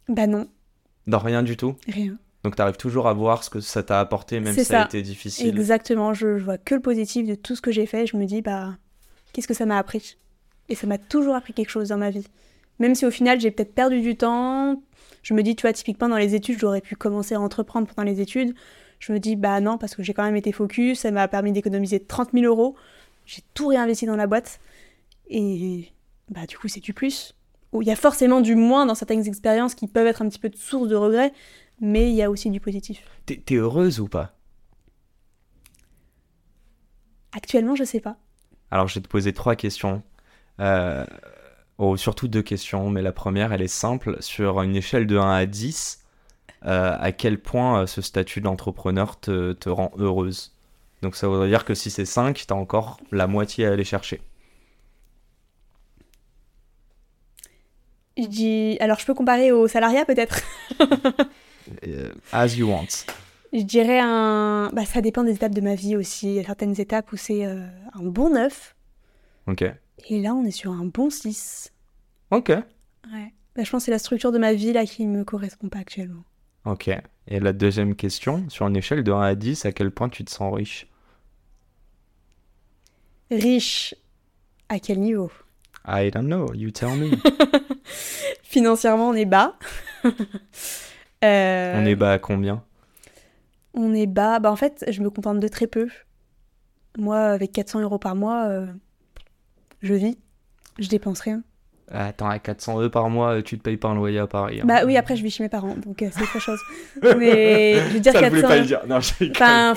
Bah 0.08 0.26
non, 0.26 0.46
Non, 1.08 1.18
rien 1.18 1.42
du 1.42 1.56
tout. 1.56 1.74
rien. 1.88 2.16
Donc 2.44 2.54
t'arrives 2.54 2.76
toujours 2.76 3.08
à 3.08 3.12
voir 3.14 3.42
ce 3.42 3.50
que 3.50 3.58
ça 3.60 3.82
t'a 3.82 3.98
apporté, 3.98 4.38
même 4.38 4.54
si 4.54 4.64
ça 4.64 4.82
a 4.82 4.84
été 4.84 5.02
difficile. 5.02 5.48
Exactement, 5.48 6.14
je, 6.14 6.38
je 6.38 6.44
vois 6.44 6.56
que 6.56 6.76
le 6.76 6.80
positif 6.80 7.26
de 7.26 7.34
tout 7.34 7.56
ce 7.56 7.60
que 7.60 7.72
j'ai 7.72 7.86
fait. 7.86 8.06
Je 8.06 8.16
me 8.16 8.26
dis, 8.26 8.42
bah, 8.42 8.76
qu'est-ce 9.32 9.48
que 9.48 9.54
ça 9.54 9.66
m'a 9.66 9.76
appris? 9.76 10.16
Et 10.68 10.76
ça 10.76 10.86
m'a 10.86 10.98
toujours 10.98 11.34
appris 11.34 11.52
quelque 11.52 11.70
chose 11.70 11.88
dans 11.88 11.98
ma 11.98 12.10
vie. 12.10 12.26
Même 12.78 12.94
si 12.94 13.04
au 13.04 13.10
final, 13.10 13.40
j'ai 13.40 13.50
peut-être 13.50 13.74
perdu 13.74 14.00
du 14.00 14.16
temps. 14.16 14.80
Je 15.22 15.34
me 15.34 15.42
dis, 15.42 15.56
tu 15.56 15.62
vois, 15.62 15.72
typiquement 15.72 16.08
dans 16.08 16.16
les 16.16 16.34
études, 16.36 16.58
j'aurais 16.60 16.80
pu 16.80 16.94
commencer 16.94 17.34
à 17.34 17.40
entreprendre 17.40 17.88
pendant 17.88 18.08
les 18.08 18.20
études. 18.20 18.54
Je 19.00 19.12
me 19.12 19.18
dis, 19.18 19.34
bah 19.34 19.60
non, 19.60 19.78
parce 19.78 19.96
que 19.96 20.02
j'ai 20.02 20.14
quand 20.14 20.24
même 20.24 20.36
été 20.36 20.52
focus. 20.52 21.00
Ça 21.00 21.10
m'a 21.10 21.26
permis 21.26 21.52
d'économiser 21.52 21.98
30 22.00 22.30
000 22.34 22.44
euros. 22.44 22.76
J'ai 23.26 23.42
tout 23.54 23.66
réinvesti 23.68 24.06
dans 24.06 24.16
la 24.16 24.26
boîte. 24.26 24.60
Et 25.28 25.90
bah, 26.30 26.46
du 26.46 26.56
coup, 26.56 26.68
c'est 26.68 26.80
du 26.80 26.92
plus. 26.94 27.34
Il 27.74 27.86
y 27.86 27.90
a 27.90 27.96
forcément 27.96 28.40
du 28.40 28.54
moins 28.54 28.86
dans 28.86 28.94
certaines 28.94 29.26
expériences 29.26 29.74
qui 29.74 29.86
peuvent 29.86 30.06
être 30.06 30.22
un 30.22 30.28
petit 30.28 30.38
peu 30.38 30.48
de 30.48 30.56
source 30.56 30.88
de 30.88 30.96
regret, 30.96 31.32
mais 31.80 32.10
il 32.10 32.16
y 32.16 32.22
a 32.22 32.30
aussi 32.30 32.50
du 32.50 32.60
positif. 32.60 33.02
T'es 33.26 33.36
t'es 33.36 33.56
heureuse 33.56 34.00
ou 34.00 34.08
pas? 34.08 34.32
Actuellement, 37.32 37.74
je 37.74 37.84
sais 37.84 38.00
pas. 38.00 38.16
Alors 38.70 38.88
je 38.88 38.94
vais 38.94 39.00
te 39.00 39.08
poser 39.08 39.32
trois 39.32 39.54
questions. 39.54 40.02
Euh, 40.60 41.04
oh, 41.78 41.96
surtout 41.96 42.28
deux 42.28 42.42
questions, 42.42 42.90
mais 42.90 43.02
la 43.02 43.12
première, 43.12 43.52
elle 43.52 43.62
est 43.62 43.68
simple. 43.68 44.16
Sur 44.20 44.62
une 44.62 44.76
échelle 44.76 45.06
de 45.06 45.16
1 45.18 45.30
à 45.30 45.46
10, 45.46 46.04
euh, 46.64 46.96
à 46.98 47.12
quel 47.12 47.40
point 47.40 47.82
euh, 47.82 47.86
ce 47.86 48.00
statut 48.02 48.40
d'entrepreneur 48.40 49.20
te, 49.20 49.52
te 49.52 49.68
rend 49.68 49.92
heureuse? 49.98 50.54
Donc 51.02 51.16
ça 51.16 51.28
voudrait 51.28 51.48
dire 51.48 51.64
que 51.64 51.74
si 51.74 51.90
c'est 51.90 52.04
5, 52.04 52.44
t'as 52.46 52.54
encore 52.54 52.98
la 53.12 53.26
moitié 53.26 53.66
à 53.66 53.72
aller 53.72 53.84
chercher. 53.84 54.20
Je 58.18 58.26
dis, 58.26 58.76
alors 58.80 58.98
je 58.98 59.06
peux 59.06 59.14
comparer 59.14 59.52
au 59.52 59.68
salariat 59.68 60.04
peut-être? 60.04 60.40
Euh, 61.86 62.12
as 62.32 62.56
you 62.56 62.66
want. 62.68 62.86
Je 63.52 63.60
dirais 63.62 64.00
un, 64.02 64.70
bah 64.72 64.84
ça 64.86 65.00
dépend 65.02 65.22
des 65.22 65.34
étapes 65.34 65.54
de 65.54 65.60
ma 65.60 65.74
vie 65.74 65.96
aussi. 65.96 66.28
Il 66.28 66.34
y 66.34 66.40
a 66.40 66.44
certaines 66.44 66.80
étapes 66.80 67.12
où 67.12 67.16
c'est 67.16 67.44
euh, 67.46 67.66
un 67.94 68.02
bon 68.04 68.30
9 68.30 68.74
Ok. 69.48 69.64
et 70.08 70.20
là 70.20 70.34
on 70.34 70.44
est 70.44 70.50
sur 70.50 70.72
un 70.72 70.84
bon 70.86 71.10
6. 71.10 71.72
Ok. 72.30 72.48
Ouais. 72.48 73.32
Bah, 73.54 73.64
je 73.64 73.70
pense 73.70 73.82
que 73.82 73.84
c'est 73.86 73.90
la 73.90 73.98
structure 73.98 74.32
de 74.32 74.38
ma 74.38 74.52
vie 74.54 74.72
là 74.72 74.84
qui 74.86 75.06
me 75.06 75.24
correspond 75.24 75.68
pas 75.68 75.78
actuellement. 75.80 76.24
Ok. 76.64 76.88
Et 77.28 77.40
la 77.40 77.52
deuxième 77.52 77.94
question, 77.94 78.48
sur 78.48 78.66
une 78.66 78.76
échelle 78.76 79.04
de 79.04 79.12
1 79.12 79.20
à 79.20 79.34
10, 79.34 79.64
à 79.66 79.72
quel 79.72 79.90
point 79.90 80.08
tu 80.08 80.24
te 80.24 80.30
sens 80.30 80.54
riche? 80.54 80.86
Riche, 83.30 83.94
à 84.70 84.78
quel 84.78 85.00
niveau? 85.00 85.30
I 85.88 86.10
don't 86.10 86.26
know, 86.26 86.52
you 86.54 86.70
tell 86.70 86.94
me. 86.96 87.10
Financièrement 88.42 89.08
on 89.08 89.14
est 89.14 89.24
bas. 89.24 89.54
Euh, 91.24 91.74
On 91.76 91.84
est 91.84 91.96
bas 91.96 92.12
à 92.12 92.18
combien? 92.20 92.62
On 93.74 93.92
est 93.92 94.06
bas. 94.06 94.38
Bah 94.38 94.52
en 94.52 94.56
fait 94.56 94.84
je 94.88 95.02
me 95.02 95.10
contente 95.10 95.40
de 95.40 95.48
très 95.48 95.66
peu. 95.66 95.88
Moi 96.96 97.18
avec 97.18 97.50
400 97.50 97.80
euros 97.80 97.98
par 97.98 98.14
mois, 98.14 98.46
euh, 98.46 98.66
je 99.82 99.94
vis. 99.94 100.16
Je 100.78 100.88
dépense 100.88 101.18
rien. 101.18 101.42
Attends, 101.90 102.28
à 102.28 102.38
400 102.38 102.78
euros 102.80 102.90
par 102.90 103.08
mois, 103.08 103.40
tu 103.42 103.56
te 103.56 103.62
payes 103.62 103.78
pas 103.78 103.88
un 103.88 103.94
loyer 103.94 104.18
à 104.18 104.26
Paris. 104.26 104.60
hein. 104.60 104.64
Bah 104.66 104.82
oui, 104.84 104.96
après 104.96 105.16
je 105.16 105.22
vis 105.22 105.30
chez 105.30 105.42
mes 105.42 105.48
parents, 105.48 105.74
donc 105.84 106.02
euh, 106.02 106.08
c'est 106.12 106.22
autre 106.22 106.38
chose. 106.38 106.60
Mais 107.02 107.74
je 107.88 107.94
veux 107.94 108.00
dire 108.00 108.12
Ça, 108.12 108.18
je 108.18 108.24
400 108.24 108.28
voulais 108.36 108.42
pas 108.42 108.56
le 108.58 108.66
dire. 108.66 108.80
Non. 108.86 108.98
Enfin, 109.30 109.74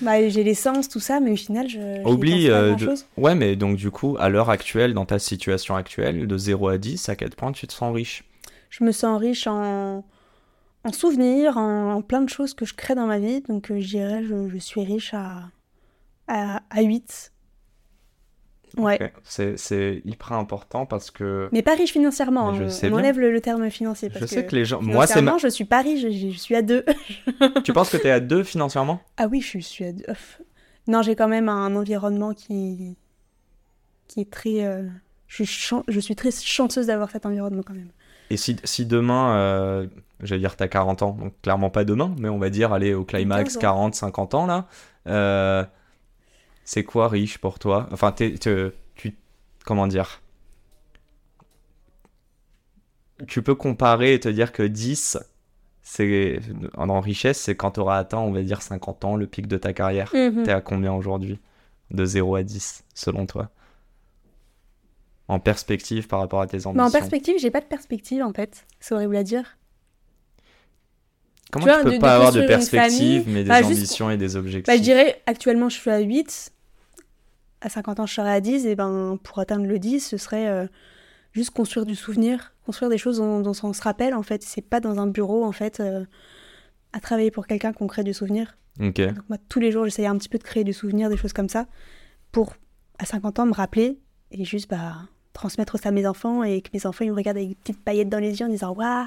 bah, 0.00 0.28
j'ai 0.28 0.44
l'essence, 0.44 0.88
tout 0.88 1.00
ça, 1.00 1.18
mais 1.20 1.32
au 1.32 1.36
final, 1.36 1.68
je. 1.68 2.06
Oublie, 2.06 2.48
euh, 2.50 2.74
de-. 2.76 2.94
Ouais, 3.16 3.34
mais 3.34 3.56
donc 3.56 3.76
du 3.76 3.90
coup, 3.90 4.16
à 4.20 4.28
l'heure 4.28 4.50
actuelle, 4.50 4.94
dans 4.94 5.04
ta 5.06 5.18
situation 5.18 5.74
actuelle, 5.74 6.26
de 6.26 6.38
0 6.38 6.68
à 6.68 6.78
10, 6.78 7.08
à 7.08 7.16
quel 7.16 7.30
point 7.30 7.50
tu 7.52 7.66
te 7.66 7.72
sens 7.72 7.92
riche 7.94 8.22
Je 8.70 8.84
me 8.84 8.92
sens 8.92 9.20
riche 9.20 9.46
en, 9.48 10.04
en 10.84 10.92
souvenirs, 10.92 11.56
en, 11.58 11.94
en 11.94 12.02
plein 12.02 12.20
de 12.20 12.28
choses 12.28 12.54
que 12.54 12.64
je 12.66 12.74
crée 12.74 12.94
dans 12.94 13.06
ma 13.06 13.18
vie, 13.18 13.40
donc 13.48 13.70
euh, 13.72 13.80
je 13.80 13.86
dirais 13.88 14.22
je, 14.22 14.48
je 14.48 14.58
suis 14.58 14.84
riche 14.84 15.12
à, 15.12 15.42
à, 16.28 16.60
à 16.70 16.82
8. 16.82 17.32
Ouais. 18.76 19.12
C'est- 19.24 20.02
hyper 20.04 20.32
important 20.32 20.86
parce 20.86 21.10
que 21.10 21.48
Mais 21.52 21.62
pas 21.62 21.74
riche 21.74 21.92
financièrement. 21.92 22.54
Je 22.54 22.64
hein. 22.64 22.68
sais 22.68 22.90
on 22.90 22.94
enlève 22.96 23.18
le, 23.18 23.32
le 23.32 23.40
terme 23.40 23.68
financier. 23.70 24.08
Parce 24.10 24.20
je 24.22 24.26
sais 24.26 24.44
que 24.46 24.54
les 24.54 24.64
gens. 24.64 24.80
Moi, 24.82 25.06
c'est. 25.06 25.22
Ma... 25.22 25.38
je 25.38 25.48
suis 25.48 25.64
pas 25.64 25.80
riche, 25.82 26.00
je, 26.02 26.30
je 26.30 26.38
suis 26.38 26.54
à 26.54 26.62
deux. 26.62 26.84
Tu 27.64 27.72
penses 27.72 27.90
que 27.90 27.96
t'es 27.96 28.10
à 28.10 28.20
deux 28.20 28.42
financièrement? 28.42 29.00
Ah 29.16 29.26
oui, 29.26 29.40
je 29.40 29.58
suis 29.58 29.84
à 29.84 29.92
deux. 29.92 30.04
Non, 30.86 31.02
j'ai 31.02 31.14
quand 31.16 31.28
même 31.28 31.48
un 31.48 31.74
environnement 31.76 32.32
qui, 32.34 32.96
qui 34.06 34.20
est 34.22 34.30
très. 34.30 34.64
euh, 34.64 34.86
Je, 35.26 35.36
suis 35.36 35.46
chan- 35.46 35.84
je 35.88 36.00
suis 36.00 36.16
très 36.16 36.30
chanceuse 36.30 36.86
d'avoir 36.86 37.10
cet 37.10 37.26
environnement 37.26 37.62
quand 37.66 37.74
même. 37.74 37.90
Et 38.30 38.36
si, 38.36 38.56
si 38.64 38.84
demain, 38.86 39.36
euh, 39.36 39.86
j'allais 40.22 40.40
dire 40.40 40.56
t'as 40.56 40.68
40 40.68 41.02
ans, 41.02 41.12
donc 41.18 41.32
clairement 41.42 41.70
pas 41.70 41.84
demain, 41.84 42.14
mais 42.18 42.28
on 42.28 42.38
va 42.38 42.50
dire 42.50 42.72
aller 42.72 42.92
au 42.94 43.04
climax 43.04 43.54
15 43.54 43.56
ans. 43.56 43.60
40, 43.60 43.94
50 43.94 44.34
ans 44.34 44.46
là, 44.46 44.66
euh, 45.06 45.64
c'est 46.68 46.84
quoi 46.84 47.08
riche 47.08 47.38
pour 47.38 47.58
toi? 47.58 47.88
Enfin, 47.92 48.12
tu, 48.12 48.38
comment 49.64 49.86
dire? 49.86 50.20
Tu 53.26 53.40
peux 53.42 53.54
comparer 53.54 54.12
et 54.12 54.20
te 54.20 54.28
dire 54.28 54.52
que 54.52 54.62
10, 54.62 55.16
c'est 55.80 56.40
en 56.76 57.00
richesse, 57.00 57.40
c'est 57.40 57.56
quand 57.56 57.70
tu 57.70 57.80
auras 57.80 57.96
atteint, 57.96 58.18
on 58.18 58.32
va 58.32 58.42
dire 58.42 58.60
50 58.60 59.06
ans, 59.06 59.16
le 59.16 59.26
pic 59.26 59.46
de 59.46 59.56
ta 59.56 59.72
carrière. 59.72 60.10
T'es 60.10 60.50
à 60.50 60.60
combien 60.60 60.92
aujourd'hui? 60.92 61.40
De 61.90 62.04
0 62.04 62.36
à 62.36 62.42
10, 62.42 62.84
selon 62.92 63.24
toi? 63.24 63.48
En 65.28 65.40
perspective 65.40 66.06
par 66.06 66.20
rapport 66.20 66.42
à 66.42 66.46
tes 66.46 66.66
ambitions. 66.66 66.74
Mais 66.74 66.82
en 66.82 66.90
perspective, 66.90 67.36
j'ai 67.38 67.50
pas 67.50 67.62
de 67.62 67.66
perspective 67.66 68.22
en 68.22 68.34
fait. 68.34 68.66
C'est 68.78 68.94
horrible 68.94 69.16
à 69.16 69.22
dire. 69.22 69.56
Comment 71.50 71.64
Tu 71.64 71.70
tu, 71.70 71.74
vois, 71.76 71.82
peux 71.84 71.90
de- 71.92 71.96
de 71.96 72.00
pas 72.02 72.14
avoir 72.14 72.32
de 72.32 72.42
perspective, 72.42 73.22
famille, 73.22 73.24
mais 73.26 73.42
des 73.42 73.48
bah, 73.48 73.62
juste- 73.62 73.72
ambitions 73.72 74.10
et 74.10 74.18
des 74.18 74.36
objectifs 74.36 74.66
Bah, 74.66 74.76
je 74.76 74.82
dirais, 74.82 75.22
actuellement, 75.24 75.70
je 75.70 75.78
suis 75.78 75.90
à 75.90 76.00
8. 76.00 76.52
À 77.60 77.68
50 77.68 78.00
ans, 78.00 78.06
je 78.06 78.14
serai 78.14 78.30
à 78.30 78.40
10. 78.40 78.66
Et 78.66 78.76
ben, 78.76 79.18
pour 79.22 79.38
atteindre 79.38 79.66
le 79.66 79.78
10, 79.78 80.00
ce 80.00 80.16
serait 80.16 80.48
euh, 80.48 80.66
juste 81.32 81.50
construire 81.50 81.86
du 81.86 81.94
souvenir, 81.94 82.54
construire 82.64 82.90
des 82.90 82.98
choses 82.98 83.18
dont, 83.18 83.40
dont 83.40 83.52
on 83.62 83.72
se 83.72 83.82
rappelle, 83.82 84.14
en 84.14 84.22
fait. 84.22 84.42
C'est 84.42 84.62
pas 84.62 84.80
dans 84.80 84.98
un 84.98 85.06
bureau, 85.06 85.44
en 85.44 85.52
fait, 85.52 85.80
euh, 85.80 86.04
à 86.92 87.00
travailler 87.00 87.30
pour 87.30 87.46
quelqu'un 87.46 87.72
qu'on 87.72 87.86
crée 87.86 88.04
du 88.04 88.14
souvenir. 88.14 88.56
Ok. 88.80 89.00
Donc, 89.00 89.28
moi, 89.28 89.38
tous 89.48 89.60
les 89.60 89.72
jours, 89.72 89.84
j'essayais 89.84 90.08
un 90.08 90.16
petit 90.16 90.28
peu 90.28 90.38
de 90.38 90.44
créer 90.44 90.64
du 90.64 90.72
souvenir, 90.72 91.08
des 91.08 91.16
choses 91.16 91.32
comme 91.32 91.48
ça, 91.48 91.66
pour, 92.32 92.54
à 92.98 93.04
50 93.04 93.40
ans, 93.40 93.46
me 93.46 93.54
rappeler 93.54 93.98
et 94.30 94.44
juste, 94.44 94.68
bah, 94.70 94.94
transmettre 95.32 95.78
ça 95.78 95.90
à 95.90 95.92
mes 95.92 96.06
enfants 96.06 96.42
et 96.42 96.60
que 96.62 96.70
mes 96.74 96.84
enfants, 96.86 97.04
ils 97.04 97.10
me 97.10 97.16
regardent 97.16 97.38
avec 97.38 97.50
des 97.50 97.54
petites 97.54 97.82
paillettes 97.82 98.08
dans 98.08 98.18
les 98.18 98.40
yeux 98.40 98.46
en 98.46 98.48
disant 98.48 98.74
Waouh, 98.74 99.06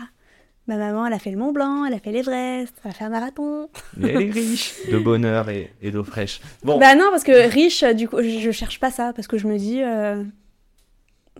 ma 0.67 0.77
maman, 0.77 1.05
elle 1.07 1.13
a 1.13 1.19
fait 1.19 1.31
le 1.31 1.37
Mont 1.37 1.51
Blanc, 1.51 1.85
elle 1.85 1.93
a 1.93 1.99
fait 1.99 2.11
l'Everest, 2.11 2.73
elle 2.83 2.91
a 2.91 2.93
fait 2.93 3.03
un 3.03 3.09
marathon. 3.09 3.69
Mais 3.97 4.13
elle 4.13 4.21
est 4.23 4.31
riche 4.39 4.73
de 4.91 4.97
bonheur 4.99 5.49
et, 5.49 5.73
et 5.81 5.91
d'eau 5.91 6.03
fraîche. 6.03 6.39
Bon, 6.63 6.77
Bah 6.79 6.95
non, 6.95 7.07
parce 7.11 7.23
que 7.23 7.49
riche, 7.49 7.83
du 7.95 8.07
coup, 8.07 8.21
je, 8.21 8.39
je 8.39 8.51
cherche 8.51 8.79
pas 8.79 8.91
ça, 8.91 9.11
parce 9.13 9.27
que 9.27 9.37
je 9.37 9.47
me 9.47 9.57
dis, 9.57 9.81
euh, 9.83 10.23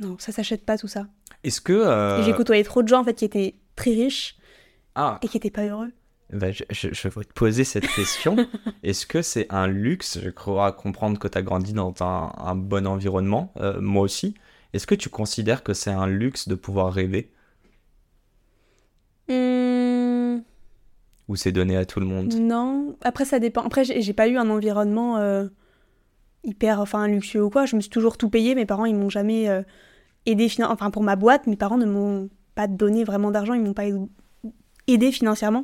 non, 0.01 0.15
ça 0.19 0.31
s'achète 0.31 0.65
pas 0.65 0.77
tout 0.77 0.87
ça. 0.87 1.07
est-ce 1.43 1.61
que. 1.61 1.73
euh, 1.73 2.23
j'ai 2.23 2.33
côtoyé 2.33 2.63
trop 2.63 2.81
de 2.83 2.87
gens, 2.87 3.01
en 3.01 3.03
fait, 3.03 3.13
qui 3.13 3.25
étaient 3.25 3.55
très 3.75 3.91
riches 3.91 4.35
Ah, 4.95 5.19
et 5.21 5.27
qui 5.27 5.37
étaient 5.37 5.51
pas 5.51 5.65
heureux. 5.65 5.91
bah, 6.33 6.51
je, 6.51 6.63
je, 6.69 6.89
je 6.91 7.07
vais 7.07 7.23
te 7.23 7.33
poser 7.33 7.63
cette 7.63 7.87
question. 7.87 8.35
est-ce 8.83 9.05
que 9.05 9.21
c'est 9.21 9.47
un 9.49 9.67
luxe 9.67 10.19
Je 10.23 10.29
crois 10.29 10.71
comprendre 10.71 11.19
que 11.19 11.27
tu 11.27 11.37
as 11.37 11.41
grandi 11.41 11.73
dans 11.73 11.93
un, 12.01 12.31
un 12.37 12.55
bon 12.55 12.87
environnement, 12.87 13.53
euh, 13.57 13.79
moi 13.81 14.01
aussi. 14.03 14.33
Est-ce 14.73 14.87
que 14.87 14.95
tu 14.95 15.09
considères 15.09 15.63
que 15.63 15.73
c'est 15.73 15.91
un 15.91 16.07
luxe 16.07 16.47
de 16.47 16.55
pouvoir 16.55 16.93
rêver? 16.93 17.31
Hmm, 19.31 20.41
ou 21.27 21.35
c'est 21.35 21.51
donné 21.51 21.77
à 21.77 21.85
tout 21.85 21.99
le 21.99 22.05
monde 22.05 22.33
non, 22.33 22.95
après, 23.01 23.25
ça 23.25 23.39
dépend. 23.39 23.61
Après, 23.61 23.83
j'ai 23.85 24.13
pas 24.13 24.27
eu 24.27 24.37
un 24.37 24.49
environnement 24.49 25.17
euh, 25.17 25.47
hyper, 26.43 26.79
enfin, 26.81 27.07
luxueux 27.07 27.43
ou 27.43 27.49
quoi. 27.49 27.65
Je 27.65 27.75
me 27.75 27.81
suis 27.81 27.89
toujours 27.89 28.17
tout 28.17 28.29
payé. 28.29 28.55
Mes 28.55 28.65
parents, 28.65 28.85
ils 28.85 28.95
m'ont 28.95 29.09
jamais 29.09 29.47
euh, 29.47 29.61
aidé, 30.25 30.51
enfin, 30.61 30.91
pour 30.91 31.03
ma 31.03 31.15
boîte, 31.15 31.47
mes 31.47 31.55
parents 31.55 31.77
ne 31.77 31.85
m'ont 31.85 32.29
pas 32.55 32.67
donné 32.67 33.03
vraiment 33.03 33.31
d'argent, 33.31 33.53
ils 33.53 33.61
m'ont 33.61 33.73
pas 33.73 33.85
aidé 34.87 35.11
financièrement. 35.11 35.63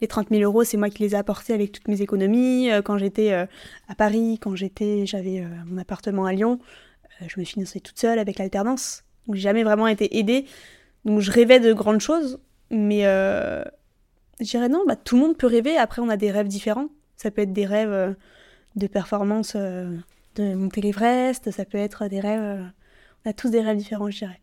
Les 0.00 0.06
30 0.06 0.28
000 0.30 0.42
euros, 0.42 0.62
c'est 0.62 0.76
moi 0.76 0.90
qui 0.90 1.02
les 1.02 1.14
ai 1.14 1.18
apportés 1.18 1.54
avec 1.54 1.72
toutes 1.72 1.88
mes 1.88 2.02
économies. 2.02 2.70
Euh, 2.70 2.82
Quand 2.82 2.98
j'étais 2.98 3.32
euh, 3.32 3.46
à 3.88 3.94
Paris, 3.96 4.38
quand 4.40 4.54
j'étais, 4.54 5.06
j'avais 5.06 5.44
mon 5.66 5.78
appartement 5.78 6.24
à 6.24 6.32
Lyon, 6.32 6.60
je 7.26 7.38
me 7.38 7.44
finançais 7.44 7.80
toute 7.80 7.98
seule 7.98 8.18
avec 8.18 8.38
l'alternance. 8.38 9.04
Donc 9.26 9.36
j'ai 9.36 9.42
jamais 9.42 9.64
vraiment 9.64 9.88
été 9.88 10.18
aidée. 10.18 10.46
Donc 11.04 11.20
je 11.20 11.30
rêvais 11.30 11.60
de 11.60 11.72
grandes 11.72 12.00
choses, 12.00 12.38
mais 12.70 13.06
euh, 13.06 13.62
je 14.40 14.44
dirais 14.46 14.68
non, 14.68 14.84
bah, 14.86 14.96
tout 14.96 15.16
le 15.16 15.22
monde 15.22 15.36
peut 15.36 15.46
rêver. 15.46 15.76
Après, 15.76 16.00
on 16.02 16.08
a 16.08 16.16
des 16.16 16.30
rêves 16.30 16.48
différents. 16.48 16.88
Ça 17.16 17.30
peut 17.30 17.42
être 17.42 17.52
des 17.52 17.66
rêves 17.66 17.90
euh, 17.92 18.12
de 18.76 18.86
performance, 18.86 19.52
euh, 19.56 19.94
de 20.36 20.54
monter 20.54 20.80
l'Everest. 20.80 21.50
Ça 21.50 21.64
peut 21.64 21.78
être 21.78 22.08
des 22.08 22.20
rêves. 22.20 22.40
euh, 22.40 22.62
on 23.24 23.30
a 23.30 23.32
tous 23.32 23.50
des 23.50 23.60
rêves 23.60 23.76
différents, 23.76 24.10
je 24.10 24.18
dirais. 24.18 24.40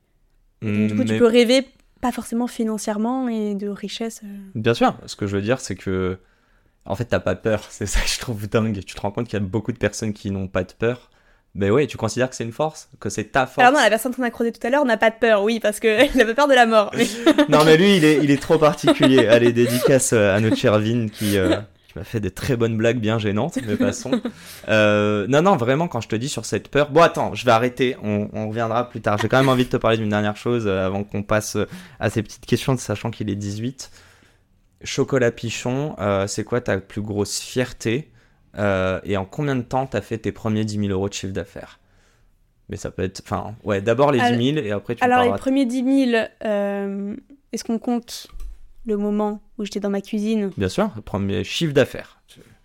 Donc, 0.61 0.87
du 0.87 0.95
coup, 0.95 1.03
tu 1.03 1.17
peux 1.17 1.25
rêver 1.27 1.67
pas 2.01 2.11
forcément 2.11 2.47
financièrement 2.47 3.27
et 3.27 3.55
de 3.55 3.67
richesse. 3.69 4.21
euh, 4.23 4.37
Bien 4.55 4.73
sûr, 4.73 4.95
ce 5.05 5.15
que 5.15 5.25
je 5.27 5.35
veux 5.35 5.41
dire, 5.41 5.59
c'est 5.59 5.75
que. 5.75 6.19
En 6.85 6.95
fait, 6.95 7.05
t'as 7.05 7.19
pas 7.19 7.35
peur. 7.35 7.63
C'est 7.69 7.85
ça 7.85 7.99
que 7.99 8.07
je 8.07 8.19
trouve 8.19 8.47
dingue. 8.47 8.79
Tu 8.85 8.95
te 8.95 9.01
rends 9.01 9.11
compte 9.11 9.27
qu'il 9.27 9.39
y 9.39 9.41
a 9.41 9.45
beaucoup 9.45 9.71
de 9.71 9.77
personnes 9.77 10.13
qui 10.13 10.31
n'ont 10.31 10.47
pas 10.47 10.63
de 10.63 10.71
peur. 10.73 11.09
Ben 11.57 11.71
ouais, 11.71 11.87
tu 11.87 11.97
considères 11.97 12.29
que 12.29 12.35
c'est 12.35 12.43
une 12.43 12.51
force 12.51 12.87
Que 12.99 13.09
c'est 13.09 13.25
ta 13.25 13.45
force 13.45 13.59
Alors 13.59 13.73
non, 13.73 13.83
la 13.83 13.89
personne 13.89 14.13
qu'on 14.13 14.23
a 14.23 14.29
creusé 14.29 14.51
tout 14.51 14.65
à 14.65 14.69
l'heure 14.69 14.85
n'a 14.85 14.97
pas 14.97 15.09
de 15.09 15.15
peur, 15.19 15.43
oui, 15.43 15.59
parce 15.59 15.79
qu'il 15.79 15.89
pas 16.13 16.33
peur 16.35 16.47
de 16.47 16.53
la 16.53 16.65
mort. 16.65 16.91
Mais... 16.95 17.07
Non, 17.49 17.65
mais 17.65 17.77
lui, 17.77 17.97
il 17.97 18.05
est, 18.05 18.23
il 18.23 18.31
est 18.31 18.41
trop 18.41 18.57
particulier. 18.57 19.27
Allez, 19.27 19.51
dédicace 19.51 20.13
euh, 20.13 20.35
à 20.35 20.39
notre 20.39 20.55
cher 20.55 20.79
Vin 20.79 21.07
qui, 21.07 21.37
euh, 21.37 21.55
qui 21.87 21.97
m'a 21.97 22.03
fait 22.03 22.19
des 22.19 22.31
très 22.31 22.55
bonnes 22.55 22.77
blagues 22.77 22.99
bien 22.99 23.17
gênantes, 23.19 23.57
mais 23.65 23.75
passons. 23.75 24.11
Euh, 24.69 25.25
non, 25.27 25.41
non, 25.41 25.55
vraiment, 25.57 25.87
quand 25.87 26.01
je 26.01 26.07
te 26.07 26.15
dis 26.15 26.29
sur 26.29 26.45
cette 26.45 26.67
peur. 26.67 26.91
Bon, 26.91 27.01
attends, 27.01 27.33
je 27.33 27.43
vais 27.43 27.51
arrêter. 27.51 27.97
On, 28.03 28.29
on 28.33 28.49
reviendra 28.49 28.89
plus 28.89 29.01
tard. 29.01 29.17
J'ai 29.17 29.27
quand 29.27 29.37
même 29.37 29.49
envie 29.49 29.65
de 29.65 29.69
te 29.69 29.77
parler 29.77 29.97
d'une 29.97 30.09
dernière 30.09 30.37
chose 30.37 30.65
euh, 30.67 30.85
avant 30.85 31.03
qu'on 31.03 31.23
passe 31.23 31.57
à 31.99 32.09
ces 32.09 32.21
petites 32.21 32.45
questions, 32.45 32.77
sachant 32.77 33.09
qu'il 33.09 33.29
est 33.29 33.35
18. 33.35 33.89
Chocolat 34.83 35.31
Pichon, 35.31 35.95
euh, 35.99 36.27
c'est 36.27 36.43
quoi 36.43 36.61
ta 36.61 36.77
plus 36.77 37.01
grosse 37.01 37.39
fierté? 37.39 38.11
Euh, 38.57 38.99
Et 39.03 39.17
en 39.17 39.25
combien 39.25 39.55
de 39.55 39.61
temps 39.61 39.85
t'as 39.85 40.01
fait 40.01 40.17
tes 40.17 40.31
premiers 40.31 40.65
10 40.65 40.79
000 40.79 40.89
euros 40.89 41.09
de 41.09 41.13
chiffre 41.13 41.33
d'affaires? 41.33 41.79
Mais 42.69 42.77
ça 42.77 42.91
peut 42.91 43.03
être. 43.03 43.21
Enfin, 43.23 43.55
ouais, 43.63 43.81
d'abord 43.81 44.11
les 44.11 44.19
10 44.19 44.53
000 44.53 44.65
et 44.65 44.71
après 44.71 44.95
tu 44.95 45.03
Alors, 45.03 45.23
les 45.23 45.37
premiers 45.39 45.65
10 45.65 46.09
000, 46.11 46.25
euh, 46.43 47.15
est-ce 47.53 47.63
qu'on 47.63 47.79
compte 47.79 48.27
le 48.85 48.97
moment 48.97 49.41
où 49.57 49.63
j'étais 49.65 49.79
dans 49.79 49.89
ma 49.89 50.01
cuisine? 50.01 50.51
Bien 50.57 50.69
sûr, 50.69 50.89
le 50.95 51.01
premier 51.01 51.43
chiffre 51.43 51.73
d'affaires 51.73 52.19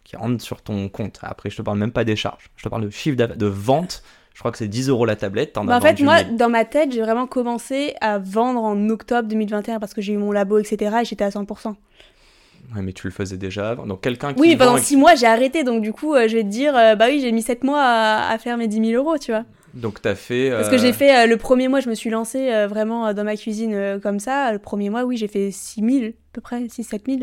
qui 0.04 0.16
rentre 0.16 0.42
sur 0.42 0.62
ton 0.62 0.88
compte. 0.88 1.20
Après, 1.22 1.50
je 1.50 1.56
te 1.56 1.62
parle 1.62 1.78
même 1.78 1.92
pas 1.92 2.04
des 2.04 2.16
charges. 2.16 2.50
Je 2.56 2.64
te 2.64 2.68
parle 2.68 2.82
de 2.82 2.90
chiffre 2.90 3.16
d'affaires, 3.16 3.36
de 3.36 3.46
vente. 3.46 4.02
Je 4.34 4.38
crois 4.40 4.50
que 4.50 4.58
c'est 4.58 4.68
10 4.68 4.88
euros 4.88 5.04
la 5.04 5.14
tablette. 5.14 5.54
Bah, 5.54 5.62
as 5.74 5.78
En 5.78 5.80
fait, 5.80 6.00
moi, 6.02 6.24
1000. 6.24 6.36
dans 6.36 6.48
ma 6.48 6.64
tête, 6.64 6.90
j'ai 6.90 7.02
vraiment 7.02 7.26
commencé 7.26 7.94
à 8.00 8.18
vendre 8.18 8.62
en 8.62 8.88
octobre 8.88 9.28
2021 9.28 9.78
parce 9.78 9.94
que 9.94 10.00
j'ai 10.00 10.14
eu 10.14 10.16
mon 10.16 10.32
labo, 10.32 10.58
etc. 10.58 10.96
et 11.02 11.04
j'étais 11.04 11.24
à 11.24 11.30
100%. 11.30 11.74
Ouais, 12.74 12.82
mais 12.82 12.92
tu 12.92 13.06
le 13.06 13.12
faisais 13.12 13.36
déjà 13.36 13.70
avant. 13.70 13.86
Donc, 13.86 14.00
quelqu'un 14.00 14.32
qui. 14.34 14.40
Oui, 14.40 14.56
pendant 14.56 14.76
et- 14.76 14.80
6 14.82 14.96
mois, 14.96 15.14
j'ai 15.14 15.26
arrêté. 15.26 15.62
Donc, 15.64 15.82
du 15.82 15.92
coup, 15.92 16.14
euh, 16.14 16.28
je 16.28 16.36
vais 16.36 16.42
te 16.42 16.48
dire, 16.48 16.76
euh, 16.76 16.94
bah 16.96 17.06
oui, 17.08 17.20
j'ai 17.20 17.32
mis 17.32 17.42
7 17.42 17.64
mois 17.64 17.82
à, 17.82 18.30
à 18.32 18.38
faire 18.38 18.56
mes 18.56 18.68
10 18.68 18.84
000 18.90 19.02
euros, 19.04 19.18
tu 19.18 19.30
vois. 19.32 19.44
Donc, 19.74 20.00
t'as 20.00 20.14
fait. 20.14 20.50
Parce 20.50 20.68
euh, 20.68 20.70
que 20.70 20.78
j'ai 20.78 20.92
fait, 20.92 21.24
euh, 21.24 21.26
le 21.26 21.36
premier 21.36 21.68
mois, 21.68 21.80
je 21.80 21.88
me 21.90 21.94
suis 21.94 22.10
lancée 22.10 22.50
euh, 22.50 22.66
vraiment 22.66 23.12
dans 23.14 23.24
ma 23.24 23.36
cuisine 23.36 24.00
comme 24.02 24.20
ça. 24.20 24.52
Le 24.52 24.58
premier 24.58 24.90
mois, 24.90 25.04
oui, 25.04 25.16
j'ai 25.16 25.28
fait 25.28 25.50
6 25.50 25.80
000, 25.80 26.04
à 26.06 26.10
peu 26.32 26.40
près, 26.40 26.68
6-7 26.68 27.02
000. 27.06 27.20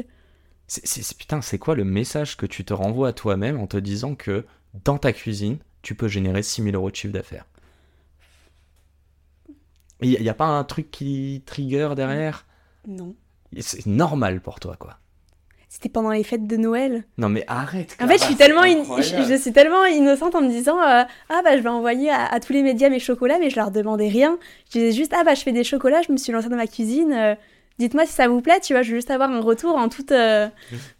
c'est- 0.67 0.85
c'est- 0.85 1.01
c'est- 1.01 1.17
Putain, 1.17 1.41
c'est 1.41 1.57
quoi 1.57 1.73
le 1.75 1.83
message 1.83 2.37
que 2.37 2.45
tu 2.45 2.63
te 2.63 2.73
renvoies 2.73 3.07
à 3.09 3.13
toi-même 3.13 3.59
en 3.59 3.65
te 3.67 3.77
disant 3.77 4.13
que 4.15 4.45
dans 4.83 4.97
ta 4.99 5.13
cuisine, 5.13 5.57
tu 5.81 5.95
peux 5.95 6.07
générer 6.07 6.43
6 6.43 6.61
000 6.61 6.75
euros 6.75 6.91
de 6.91 6.95
chiffre 6.95 7.13
d'affaires? 7.13 7.45
Il 10.01 10.21
n'y 10.21 10.29
a, 10.29 10.33
pas 10.33 10.45
un 10.45 10.63
truc 10.63 10.91
qui 10.91 11.43
trigger 11.45 11.89
derrière? 11.95 12.45
Non. 12.87 13.15
C'est 13.59 13.85
normal 13.85 14.39
pour 14.41 14.59
toi, 14.59 14.75
quoi. 14.77 14.97
C'était 15.71 15.87
pendant 15.89 16.09
les 16.09 16.23
fêtes 16.23 16.47
de 16.47 16.57
Noël. 16.57 17.03
Non, 17.19 17.29
mais 17.29 17.45
arrête. 17.47 17.95
En 18.01 18.07
fait, 18.07 18.17
je 18.17 18.23
suis 18.23 18.35
tellement, 18.35 18.63
in... 18.63 18.83
je, 19.01 19.23
je 19.29 19.35
suis 19.39 19.53
tellement 19.53 19.85
innocente 19.85 20.33
en 20.33 20.41
me 20.41 20.49
disant 20.49 20.79
euh, 20.81 21.03
ah 21.29 21.41
bah 21.43 21.55
je 21.57 21.61
vais 21.61 21.69
envoyer 21.69 22.09
à, 22.09 22.25
à 22.25 22.39
tous 22.39 22.53
les 22.53 22.63
médias 22.63 22.89
mes 22.89 22.97
chocolats, 22.99 23.37
mais 23.39 23.51
je 23.51 23.55
leur 23.55 23.69
demandais 23.69 24.07
rien. 24.09 24.39
Je 24.73 24.79
disais 24.79 24.91
juste 24.91 25.13
ah 25.15 25.23
bah 25.23 25.35
je 25.35 25.41
fais 25.43 25.51
des 25.51 25.63
chocolats, 25.63 26.01
je 26.01 26.11
me 26.11 26.17
suis 26.17 26.31
lancée 26.33 26.49
dans 26.49 26.57
ma 26.57 26.65
cuisine. 26.67 27.13
euh, 27.13 27.35
Dites-moi 27.79 28.05
si 28.05 28.11
ça 28.11 28.27
vous 28.27 28.41
plaît, 28.41 28.59
tu 28.61 28.73
vois, 28.73 28.81
je 28.81 28.89
veux 28.91 28.97
juste 28.97 29.09
avoir 29.09 29.31
un 29.31 29.39
retour 29.39 29.75
en 29.77 29.87
toute. 29.87 30.11
euh, 30.11 30.49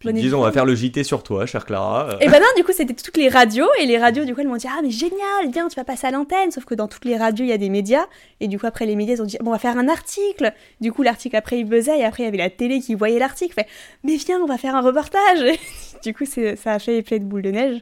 Bonne 0.04 0.16
disons, 0.16 0.40
on 0.40 0.44
va 0.44 0.52
faire 0.54 0.64
le 0.66 0.74
JT 0.76 1.04
sur 1.04 1.24
toi, 1.24 1.46
chère 1.46 1.66
Clara. 1.66 2.18
Et 2.22 2.28
ben 2.30 2.40
non, 2.40 2.48
du 2.56 2.64
coup 2.64 2.72
c'était 2.74 2.94
toutes 2.94 3.18
les 3.18 3.28
radios 3.28 3.68
et 3.82 3.86
les 3.86 3.98
radios 3.98 4.24
du 4.24 4.34
coup 4.34 4.40
elles 4.40 4.48
m'ont 4.48 4.56
dit 4.56 4.68
ah 4.70 4.80
mais 4.82 4.90
génial, 4.90 5.52
viens 5.52 5.68
tu 5.68 5.76
vas 5.76 5.84
passer 5.84 6.08
à 6.08 6.12
l'antenne. 6.12 6.52
Sauf 6.52 6.64
que 6.64 6.76
dans 6.76 6.88
toutes 6.88 7.04
les 7.04 7.18
radios 7.18 7.44
il 7.44 7.50
y 7.50 7.52
a 7.54 7.58
des 7.58 7.70
médias 7.70 8.06
et 8.40 8.48
du 8.48 8.58
coup 8.58 8.66
après 8.66 8.86
les 8.86 8.96
médias 8.96 9.16
ils 9.16 9.22
ont 9.22 9.26
dit 9.26 9.38
bon 9.42 9.50
on 9.50 9.54
va 9.54 9.60
faire 9.60 9.78
un 9.78 9.90
article. 9.90 10.54
Du 10.80 10.94
coup 10.94 11.04
l'article 11.04 11.36
après 11.36 11.60
il 11.60 11.66
buzzait 11.66 12.00
et 12.00 12.06
après 12.06 12.24
il 12.24 12.26
y 12.28 12.30
avait 12.30 12.38
la 12.38 12.50
télé 12.50 12.80
qui 12.80 12.96
voyait 12.96 13.20
l'article. 13.20 13.54
Fait 13.54 13.68
mais 14.06 14.16
viens 14.16 14.40
on 14.40 14.46
va 14.46 14.58
faire 14.58 14.74
un 14.76 14.82
reportage. 14.82 15.44
du 16.04 16.14
coup 16.14 16.24
ça 16.26 16.72
a 16.74 16.80
fait 16.80 16.98
effet 17.00 17.20
de 17.20 17.26
boule 17.26 17.42
de 17.42 17.52
neige. 17.52 17.82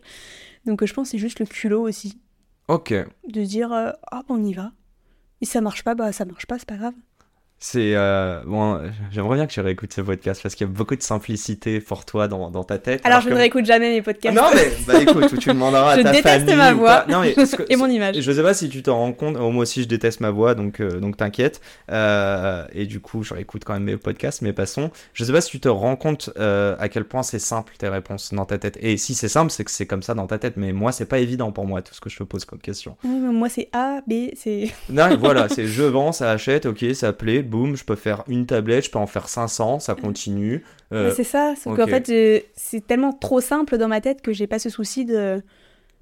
Donc 0.66 0.84
je 0.84 0.91
pense 0.93 1.10
c'est 1.10 1.20
juste 1.20 1.39
le 1.39 1.45
culot 1.45 1.82
aussi 1.88 2.18
Ok. 2.68 2.93
de 3.28 3.41
dire 3.43 3.72
euh, 3.72 3.91
ah 4.12 4.24
on 4.28 4.43
y 4.43 4.54
va. 4.54 4.72
Et 5.41 5.45
si 5.45 5.52
ça 5.52 5.62
marche 5.62 5.84
pas 5.84 5.93
bah 5.93 6.12
ça 6.12 6.26
marche 6.26 6.48
pas 6.48 6.58
c'est 6.58 6.68
pas 6.68 6.78
grave. 6.78 6.93
C'est 7.60 7.95
euh, 7.95 8.41
bon, 8.45 8.80
j'aimerais 9.10 9.36
bien 9.38 9.47
que 9.47 9.51
tu 9.51 9.62
réécoutes 9.62 9.91
ce 9.91 10.01
podcast 10.01 10.41
parce 10.43 10.53
qu'il 10.53 10.68
y 10.68 10.70
a 10.70 10.74
beaucoup 10.74 10.95
de 10.95 11.01
simplicité 11.01 11.80
pour 11.82 12.05
toi 12.05 12.28
dans, 12.28 12.51
dans 12.51 12.64
ta 12.64 12.78
tête. 12.78 13.01
Alors, 13.03 13.22
je 13.22 13.30
que- 13.30 13.34
ne 13.34 13.38
réécoute 13.39 13.66
jamais 13.66 13.89
mes 13.89 14.03
podcasts. 14.03 14.36
Non 14.38 14.43
mais 14.53 14.72
bah 14.86 15.01
écoute, 15.01 15.39
tu 15.39 15.49
demanderas 15.53 15.93
à 15.93 15.97
je 15.97 16.03
ta 16.03 16.12
déteste 16.12 16.41
famille 16.41 16.55
ma 16.55 16.74
ou 16.74 16.78
voix. 16.78 17.05
Non, 17.10 17.22
mais 17.22 17.34
ce 17.34 17.55
que- 17.55 17.64
et 17.70 17.76
mon 17.76 17.88
image. 17.88 18.20
Je 18.22 18.32
sais 18.32 18.43
pas 18.43 18.53
si 18.53 18.70
tu 18.70 18.84
t'en 18.84 18.97
rends 18.97 19.12
compte. 19.12 19.38
Oh, 19.41 19.49
moi 19.49 19.64
aussi, 19.64 19.82
je 19.82 19.88
déteste 19.88 20.20
ma 20.20 20.30
voix, 20.30 20.53
donc 20.53 20.80
euh, 20.82 20.99
donc 20.99 21.18
t'inquiète. 21.18 21.60
Euh, 21.91 22.64
et 22.74 22.86
du 22.86 22.99
coup, 22.99 23.24
je 23.24 23.34
réécoute 23.34 23.64
quand 23.66 23.74
même 23.74 23.84
mes 23.86 23.97
podcasts, 23.97 24.43
mais 24.43 24.53
passons. 24.53 24.91
Je 25.14 25.24
sais 25.24 25.32
pas 25.34 25.41
si 25.41 25.49
tu 25.49 25.60
te 25.60 25.68
rends 25.70 25.95
compte 25.95 26.30
euh, 26.38 26.76
à 26.78 26.89
quel 26.89 27.05
point 27.05 27.24
c'est 27.24 27.39
simple 27.39 27.74
tes 27.80 27.88
réponses 27.89 28.36
dans 28.36 28.45
ta 28.45 28.60
tête. 28.60 28.78
Et 28.82 28.97
si 28.97 29.16
c'est 29.16 29.30
simple, 29.30 29.49
c'est 29.51 29.64
que 29.64 29.72
c'est 29.72 29.88
comme 29.88 30.03
ça 30.03 30.14
dans 30.14 30.28
ta 30.28 30.38
tête. 30.38 30.58
Mais 30.58 30.74
moi, 30.74 30.91
c'est 30.91 31.08
pas 31.08 31.18
évident 31.18 31.51
pour 31.51 31.66
moi 31.66 31.82
tout 31.82 31.95
ce 31.95 32.01
que 32.01 32.10
je 32.12 32.18
te 32.20 32.24
pose 32.24 32.45
comme 32.45 32.60
question. 32.60 32.97
Mais 33.03 33.10
Moi, 33.32 33.49
c'est 33.49 33.70
A, 33.74 34.01
B, 34.05 34.30
c'est. 34.36 34.68
Non, 34.89 35.18
voilà, 35.18 35.49
c'est 35.53 35.66
je 35.66 35.82
vends, 35.84 36.12
ça 36.12 36.30
achète, 36.30 36.68
ok, 36.68 36.86
ça 36.93 37.14
plaît, 37.14 37.41
boum, 37.48 37.76
je 37.76 37.84
peux 37.84 37.95
faire 37.95 38.24
une 38.28 38.45
tablette, 38.45 38.86
je 38.86 38.91
peux 38.91 39.00
en 39.00 39.08
faire 39.08 39.28
500, 39.30 39.80
ça 39.80 39.95
continue. 39.95 40.64
Euh, 40.93 41.12
c'est 41.16 41.24
ça. 41.24 41.56
Sauf 41.56 41.74
ok. 41.74 41.80
qu'en 41.80 41.88
fait, 41.88 42.45
c'est 42.56 42.86
tellement 42.86 43.14
trop 43.14 43.41
simple 43.41 43.78
dans 43.78 43.88
ma 43.88 44.02
tête 44.02 44.22
que 44.22 44.34
j'ai 44.34 44.48
pas 44.48 44.60
ce 44.60 44.70
souci 44.70 45.06
de 45.06 45.41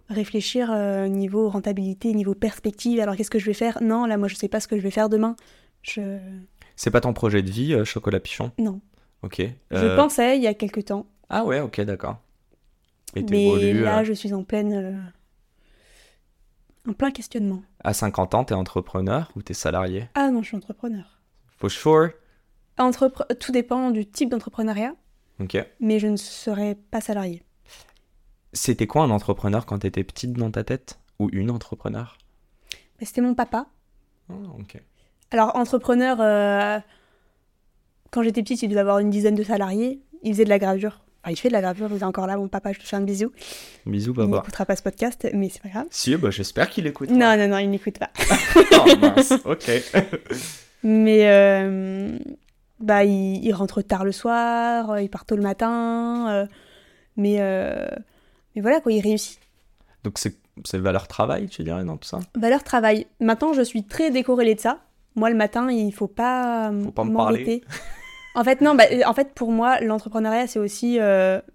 réfléchir 0.10 0.72
euh, 0.72 1.08
niveau 1.08 1.50
rentabilité, 1.50 2.14
niveau 2.14 2.36
perspective. 2.36 3.00
Alors, 3.00 3.16
qu'est-ce 3.16 3.32
que 3.32 3.40
je 3.40 3.46
vais 3.46 3.54
faire? 3.54 3.78
Non, 3.82 4.06
là, 4.06 4.18
moi, 4.18 4.28
je 4.28 4.36
sais 4.36 4.48
pas 4.50 4.60
ce 4.60 4.68
que 4.68 4.76
je 4.78 4.82
vais 4.82 4.92
faire 4.92 5.10
demain. 5.10 5.36
Je. 5.82 6.18
c'est 6.76 6.92
pas 6.92 7.02
ton 7.02 7.14
projet 7.14 7.42
de 7.42 7.50
vie, 7.50 7.74
euh, 7.74 7.86
Chocolat 7.86 8.20
Pichon? 8.20 8.52
Non. 8.60 8.82
Ok. 9.24 9.42
Je 9.72 9.76
Euh, 9.78 9.96
pensais 9.96 10.38
il 10.38 10.44
y 10.44 10.48
a 10.48 10.54
quelques 10.54 10.86
temps. 10.86 11.06
Ah 11.30 11.44
ouais, 11.46 11.60
ok, 11.60 11.82
d'accord. 11.82 12.18
Mais 13.16 13.74
là, 13.74 14.04
je 14.04 14.14
suis 14.14 14.34
en 14.34 14.44
pleine. 14.44 15.12
En 16.88 16.94
plein 16.94 17.10
questionnement. 17.10 17.64
à 17.84 17.94
50 17.94 18.36
ans, 18.36 18.44
t'es 18.44 18.54
entrepreneur 18.54 19.32
ou 19.36 19.42
t'es 19.42 19.56
salarié? 19.56 20.08
Ah 20.14 20.30
non, 20.30 20.44
je 20.44 20.50
suis 20.50 20.58
entrepreneur. 20.58 21.15
For 21.58 21.70
sure. 21.72 22.10
Entrepre- 22.78 23.26
Tout 23.40 23.52
dépend 23.52 23.92
du 23.92 24.06
type 24.06 24.30
d'entrepreneuriat, 24.30 24.94
Ok. 25.40 25.58
mais 25.80 26.00
je 26.00 26.08
ne 26.08 26.18
serai 26.18 26.76
pas 26.92 27.00
salarié. 27.02 27.44
C'était 28.54 28.88
quoi 28.88 29.04
un 29.04 29.10
entrepreneur 29.12 29.66
quand 29.66 29.80
t'étais 29.80 30.04
petite 30.04 30.34
dans 30.34 30.52
ta 30.52 30.64
tête? 30.64 31.00
Ou 31.20 31.30
une 31.32 31.50
entrepreneur? 31.52 32.18
C'était 33.02 33.22
mon 33.22 33.34
papa. 33.36 33.68
Ah, 34.30 34.34
ok. 34.60 34.82
Alors, 35.32 35.56
entrepreneur, 35.56 36.18
euh, 36.20 36.80
quand 38.12 38.24
j'étais 38.24 38.42
petite, 38.44 38.62
il 38.64 38.70
devait 38.70 38.82
avoir 38.82 39.00
une 39.00 39.10
dizaine 39.10 39.36
de 39.36 39.44
salariés. 39.44 40.02
Il 40.24 40.34
faisait 40.34 40.44
de 40.46 40.50
la 40.50 40.60
gravure. 40.60 41.02
Enfin, 41.24 41.32
il 41.32 41.38
fait 41.38 41.48
de 41.50 41.54
la 41.54 41.62
gravure, 41.62 41.90
il 41.92 41.98
est 41.98 42.04
encore 42.04 42.28
là, 42.28 42.38
mon 42.38 42.48
papa, 42.48 42.72
je 42.74 42.80
te 42.80 42.84
fais 42.84 42.96
un 42.98 43.02
bisou. 43.02 43.32
Bisous, 43.86 44.12
Il 44.12 44.16
papa. 44.16 44.28
n'écoutera 44.38 44.66
pas 44.66 44.76
ce 44.76 44.84
podcast, 44.84 45.28
mais 45.34 45.50
c'est 45.50 45.62
pas 45.62 45.70
grave. 45.70 45.88
Si, 45.90 46.16
bah, 46.18 46.30
j'espère 46.32 46.70
qu'il 46.70 46.86
écoute. 46.88 47.10
Non, 47.10 47.36
non, 47.38 47.48
non, 47.48 47.58
il 47.60 47.70
n'écoute 47.70 47.98
pas. 47.98 48.12
oh, 48.74 48.96
mince. 49.02 49.34
Ok. 49.46 49.70
Mais 50.88 51.28
euh, 51.28 52.16
bah, 52.80 53.04
il, 53.04 53.44
il 53.44 53.52
rentre 53.54 53.82
tard 53.82 54.06
le 54.06 54.12
soir, 54.12 54.92
euh, 54.92 55.02
il 55.02 55.10
part 55.10 55.26
tôt 55.26 55.36
le 55.36 55.42
matin. 55.42 56.30
euh, 56.30 56.46
mais, 57.18 57.38
euh, 57.40 57.88
mais 58.56 58.62
voilà, 58.62 58.82
quoi, 58.82 58.92
il 58.92 59.02
réussit. 59.02 59.40
Donc 60.04 60.20
c'est 60.20 60.36
c'est 60.64 60.78
valeur 60.78 61.08
travail, 61.08 61.48
tu 61.50 61.64
dirais, 61.64 61.84
dans 61.84 61.98
tout 61.98 62.08
ça? 62.08 62.20
Valeur 62.36 62.64
travail. 62.64 63.08
Maintenant, 63.20 63.52
je 63.52 63.62
suis 63.64 63.84
très 63.84 64.12
décorrélée 64.12 64.54
de 64.56 64.60
ça. 64.60 64.80
Moi, 65.16 65.30
le 65.32 65.36
matin, 65.36 65.70
il 65.72 65.92
faut 65.92 66.08
pas, 66.08 66.72
Faut 66.84 66.92
pas 66.92 67.04
me 67.04 67.12
m'embêter. 67.12 67.64
En 68.38 68.44
fait, 68.44 68.60
non, 68.60 68.76
bah, 68.76 68.84
en 69.06 69.14
fait, 69.14 69.34
pour 69.34 69.50
moi, 69.52 69.80
l'entrepreneuriat, 69.80 70.46
c'est 70.48 70.60
aussi 70.60 70.98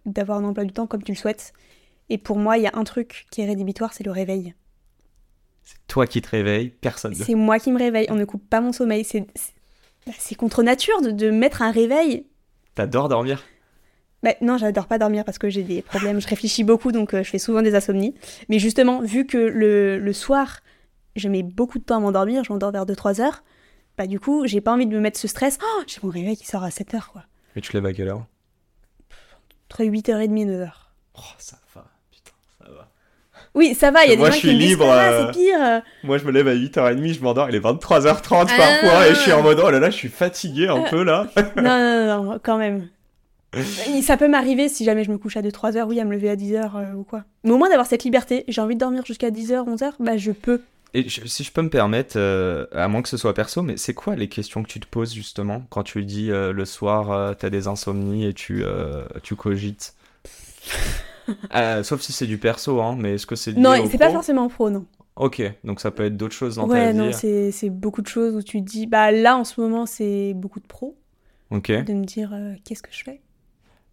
d'avoir 0.07 0.39
un 0.39 0.45
emploi 0.45 0.65
du 0.65 0.73
temps 0.73 0.87
comme 0.87 1.03
tu 1.03 1.13
le 1.13 1.17
souhaites. 1.17 1.53
Et 2.09 2.17
pour 2.19 2.39
moi, 2.39 2.57
il 2.57 2.63
y 2.65 2.67
a 2.67 2.71
un 2.73 2.85
truc 2.85 3.27
qui 3.31 3.43
est 3.43 3.47
rédhibitoire, 3.47 3.93
c'est 3.93 4.03
le 4.05 4.11
réveil. 4.11 4.55
C'est 5.63 5.79
toi 5.87 6.07
qui 6.07 6.21
te 6.23 6.29
réveilles, 6.31 6.71
personne. 6.71 7.15
C'est 7.15 7.35
moi 7.35 7.59
qui 7.59 7.71
me 7.73 7.79
réveille, 7.79 8.07
on 8.11 8.15
ne 8.17 8.25
coupe 8.25 8.49
pas 8.49 8.61
mon 8.61 8.73
sommeil. 8.73 9.05
C'est 9.05 9.27
c'est- 9.35 9.53
bah, 10.07 10.13
contre 10.39 10.63
nature 10.63 11.01
de, 11.03 11.11
de 11.11 11.31
mettre 11.31 11.63
un 11.63 11.71
réveil. 11.71 12.27
T'adores 12.75 13.09
dormir? 13.09 13.45
Bah, 14.23 14.35
non, 14.41 14.59
j'adore 14.59 14.87
pas 14.87 14.99
dormir 14.99 15.25
parce 15.25 15.39
que 15.39 15.49
j'ai 15.51 15.63
des 15.63 15.83
problèmes. 15.83 16.21
Je 16.21 16.29
réfléchis 16.29 16.65
beaucoup, 16.65 16.93
donc 16.93 17.15
euh, 17.15 17.23
je 17.23 17.31
fais 17.31 17.39
souvent 17.39 17.63
des 17.63 17.75
insomnies. 17.75 18.15
Mais 18.49 18.59
justement, 18.59 19.01
vu 19.03 19.27
que 19.27 19.39
le, 19.39 19.99
le 19.99 20.13
soir, 20.13 20.61
je 21.17 21.29
mets 21.29 21.43
beaucoup 21.43 21.79
de 21.79 21.85
temps 21.85 21.97
à 21.97 22.01
m'endormir, 22.01 22.45
je 22.45 22.53
m'endors 22.53 22.71
vers 22.73 22.87
2-3 22.87 23.21
heures, 23.21 23.43
bah 23.99 24.07
du 24.07 24.19
coup, 24.21 24.47
j'ai 24.47 24.61
pas 24.61 24.73
envie 24.73 24.87
de 24.87 24.95
me 24.95 25.01
mettre 25.01 25.19
ce 25.19 25.29
stress. 25.29 25.59
Oh, 25.63 25.83
j'ai 25.87 25.99
mon 26.03 26.11
réveil 26.11 26.37
qui 26.37 26.47
sort 26.47 26.63
à 26.65 26.71
7 26.71 26.95
heures, 26.95 27.11
quoi. 27.13 27.25
Et 27.57 27.61
tu 27.61 27.71
te 27.71 27.77
lèves 27.77 27.87
à 27.87 27.93
quelle 27.93 28.09
heure? 28.09 28.27
Entre 29.71 29.85
8h30 29.85 30.23
et 30.39 30.47
9h. 30.47 30.71
Oh, 31.17 31.21
ça 31.39 31.59
va, 31.75 31.87
putain, 32.11 32.33
ça 32.59 32.71
va. 32.71 32.91
Oui, 33.55 33.75
ça 33.75 33.91
va, 33.91 34.05
il 34.05 34.11
y 34.11 34.13
a 34.13 34.17
des 34.17 34.21
Moi, 34.21 34.31
gens 34.31 34.37
je 34.37 34.41
qui 34.41 34.47
suis 34.47 34.55
me 34.57 34.61
disent 34.61 34.69
libre, 34.71 34.87
Ah, 34.89 35.11
euh, 35.11 35.33
c'est 35.33 35.39
pire. 35.41 35.59
euh. 35.61 35.81
Moi, 36.05 36.19
je 36.19 36.25
me 36.25 36.31
lève 36.31 36.47
à 36.49 36.55
8h30, 36.55 37.15
je 37.15 37.21
m'endors, 37.21 37.49
il 37.49 37.57
est 37.57 37.61
23h30 37.61 38.47
Ah. 38.51 38.57
parfois, 38.57 39.07
et 39.09 39.11
je 39.15 39.21
suis 39.21 39.33
en 39.33 39.43
mode, 39.43 39.61
oh 39.65 39.71
là 39.71 39.81
là, 39.81 39.91
je 39.91 39.97
suis 39.97 40.09
fatigué 40.09 40.69
un 40.69 40.83
peu 40.83 41.03
là. 41.03 41.27
non, 41.57 41.63
non, 41.63 42.25
non, 42.25 42.39
quand 42.43 42.59
même. 42.59 42.89
Ça 44.03 44.17
peut 44.17 44.29
m'arriver 44.29 44.69
si 44.69 44.85
jamais 44.85 45.03
je 45.03 45.11
me 45.11 45.19
couche 45.19 45.37
à 45.37 45.43
2-3 45.43 45.77
heures, 45.77 45.89
oui, 45.89 45.99
à 45.99 46.05
me 46.05 46.13
lever 46.13 46.31
à 46.31 46.37
10 46.37 46.55
heures 46.55 46.77
euh, 46.77 46.93
ou 46.95 47.03
quoi. 47.03 47.25
Mais 47.43 47.51
au 47.51 47.59
moins 47.59 47.69
d'avoir 47.69 47.87
cette 47.89 48.05
liberté, 48.05 48.45
j'ai 48.47 48.61
envie 48.61 48.77
de 48.77 48.81
dormir 48.81 49.05
jusqu'à 49.05 49.31
10 49.33 49.51
heures, 49.53 49.67
11 49.67 49.83
heures, 49.83 49.97
bah 49.99 50.17
je 50.17 50.31
peux. 50.31 50.63
Et 50.95 51.09
je- 51.09 51.27
si 51.27 51.43
je 51.43 51.51
peux 51.53 51.63
me 51.63 51.69
permettre, 51.71 52.15
euh, 52.17 52.67
à 52.73 52.87
moins 52.87 53.03
que 53.03 53.09
ce 53.09 53.17
soit 53.17 53.35
perso, 53.35 53.63
mais 53.63 53.77
c'est 53.77 53.95
quoi 53.95 54.15
les 54.15 54.29
questions 54.29 54.63
que 54.63 54.69
tu 54.69 54.79
te 54.79 54.87
poses 54.87 55.13
justement 55.13 55.65
quand 55.71 55.83
tu 55.83 56.05
dis 56.05 56.31
euh, 56.31 56.53
le 56.53 56.65
soir 56.65 57.11
euh, 57.11 57.33
t'as 57.37 57.51
des 57.51 57.67
insomnies 57.67 58.27
et 58.27 58.35
tu, 58.35 58.63
euh, 58.65 59.03
tu 59.25 59.35
cogites? 59.35 59.95
Euh, 61.55 61.83
Sauf 61.83 62.01
si 62.01 62.13
c'est 62.13 62.27
du 62.27 62.39
perso, 62.39 62.81
hein, 62.81 62.97
mais 62.99 63.15
est-ce 63.15 63.27
que 63.27 63.37
c'est 63.37 63.53
Non, 63.57 63.87
c'est 63.91 63.99
pas 63.99 64.11
forcément 64.11 64.49
pro, 64.49 64.71
non. 64.71 64.87
Ok, 65.17 65.43
donc 65.65 65.81
ça 65.81 65.91
peut 65.91 66.05
être 66.05 66.17
d'autres 66.17 66.35
choses 66.35 66.57
dans 66.57 66.67
ouais, 66.69 66.93
ta 66.93 66.93
non, 66.95 67.09
vie. 67.09 67.13
c'est 67.13 67.51
c'est 67.53 67.69
beaucoup 67.69 68.01
de 68.01 68.07
choses 68.07 68.37
où 68.37 68.43
tu 68.43 68.65
te 68.65 68.71
dis, 68.71 68.87
bah 68.87 69.11
là 69.13 69.37
en 69.37 69.45
ce 69.45 69.61
moment 69.61 69.85
c'est 69.85 70.33
beaucoup 70.35 70.61
de 70.61 70.67
pro, 70.67 70.97
Ok, 71.51 71.71
de 71.71 71.93
me 71.95 72.05
dire 72.05 72.33
euh, 72.33 72.55
qu'est-ce 72.65 72.83
que 72.83 72.93
je 72.93 73.03
fais? 73.05 73.21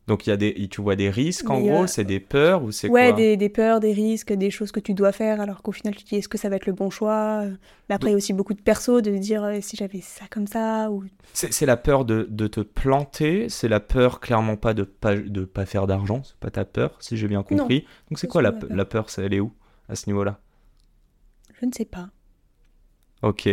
Donc 0.08 0.26
il 0.26 0.30
y 0.30 0.34
a 0.34 0.38
des, 0.38 0.68
tu 0.70 0.82
vois 0.82 0.96
des 0.96 1.10
risques 1.10 1.50
en 1.50 1.60
Mais, 1.60 1.68
gros, 1.70 1.84
euh, 1.84 1.88
c'est 1.88 2.04
des 2.06 2.20
peurs 2.20 2.64
ou 2.64 2.72
c'est 2.72 2.88
Ouais, 2.90 3.10
quoi 3.10 3.18
des, 3.18 3.38
des 3.38 3.50
peurs, 3.50 3.80
des 3.80 3.92
risques, 3.94 4.32
des 4.34 4.50
choses 4.50 4.72
que 4.72 4.80
tu 4.80 4.94
dois 4.94 5.12
faire, 5.12 5.42
alors 5.42 5.62
qu'au 5.62 5.72
final 5.74 5.96
tu 5.96 6.04
te 6.04 6.10
dis 6.10 6.16
est-ce 6.16 6.30
que 6.30 6.38
ça 6.38 6.48
va 6.50 6.56
être 6.56 6.66
le 6.66 6.74
bon 6.74 6.90
choix? 6.90 7.44
Mais 7.90 7.96
après 7.96 8.10
il 8.10 8.12
y 8.12 8.16
a 8.16 8.18
aussi 8.18 8.34
beaucoup 8.34 8.54
de 8.54 8.62
perso, 8.62 9.02
de 9.02 9.12
dire 9.18 9.44
euh, 9.44 9.58
si 9.62 9.76
j'avais 9.76 10.02
ça 10.02 10.26
comme 10.30 10.48
ça, 10.48 10.90
ou 10.92 11.04
C'est 11.34 11.66
la 11.66 11.78
peur 11.78 12.06
de, 12.06 12.26
de 12.30 12.48
te 12.48 12.62
planter, 12.62 13.50
c'est 13.50 13.68
la 13.68 13.80
peur 13.80 14.20
clairement 14.20 14.56
pas 14.56 14.74
de 14.74 14.84
pas, 14.84 15.16
de 15.16 15.44
pas 15.46 15.66
faire 15.66 15.88
d'argent, 15.88 16.22
c'est 16.24 16.38
pas 16.38 16.52
ta 16.52 16.64
peur, 16.66 16.96
si 17.00 17.18
j'ai 17.18 17.28
bien 17.28 17.44
compris. 17.44 17.86
Donc 18.10 18.20
c'est 18.20 18.28
quoi 18.28 18.42
la, 18.42 18.52
peur. 18.54 18.70
la 18.74 18.86
peur, 18.86 19.10
c'est 19.10 19.24
elle 19.24 19.34
est 19.34 19.40
où 19.42 19.52
à 19.90 19.96
ce 19.96 20.08
niveau-là? 20.08 20.40
Je 21.60 21.66
ne 21.66 21.72
sais 21.72 21.86
pas. 21.86 22.10
Ok, 23.24 23.50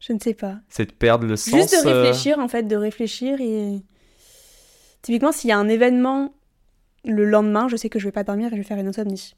Je 0.00 0.12
ne 0.12 0.18
sais 0.18 0.34
pas. 0.34 0.56
c'est 0.68 0.86
de 0.86 0.92
perdre 0.92 1.26
le 1.26 1.36
sens. 1.36 1.54
Juste 1.54 1.84
de 1.84 1.88
euh, 1.88 2.02
réfléchir, 2.02 2.38
en 2.38 2.48
fait, 2.48 2.62
de 2.64 2.76
réfléchir 2.76 3.40
et. 3.40 3.82
Typiquement, 5.04 5.30
s'il 5.32 5.50
y 5.50 5.52
a 5.52 5.58
un 5.58 5.68
événement 5.68 6.32
le 7.04 7.24
lendemain, 7.26 7.68
je 7.68 7.76
sais 7.76 7.88
que 7.90 7.98
je 7.98 8.06
vais 8.06 8.12
pas 8.12 8.24
dormir 8.24 8.48
et 8.48 8.50
je 8.52 8.56
vais 8.56 8.62
faire 8.66 8.78
une 8.78 8.88
insomnie. 8.88 9.34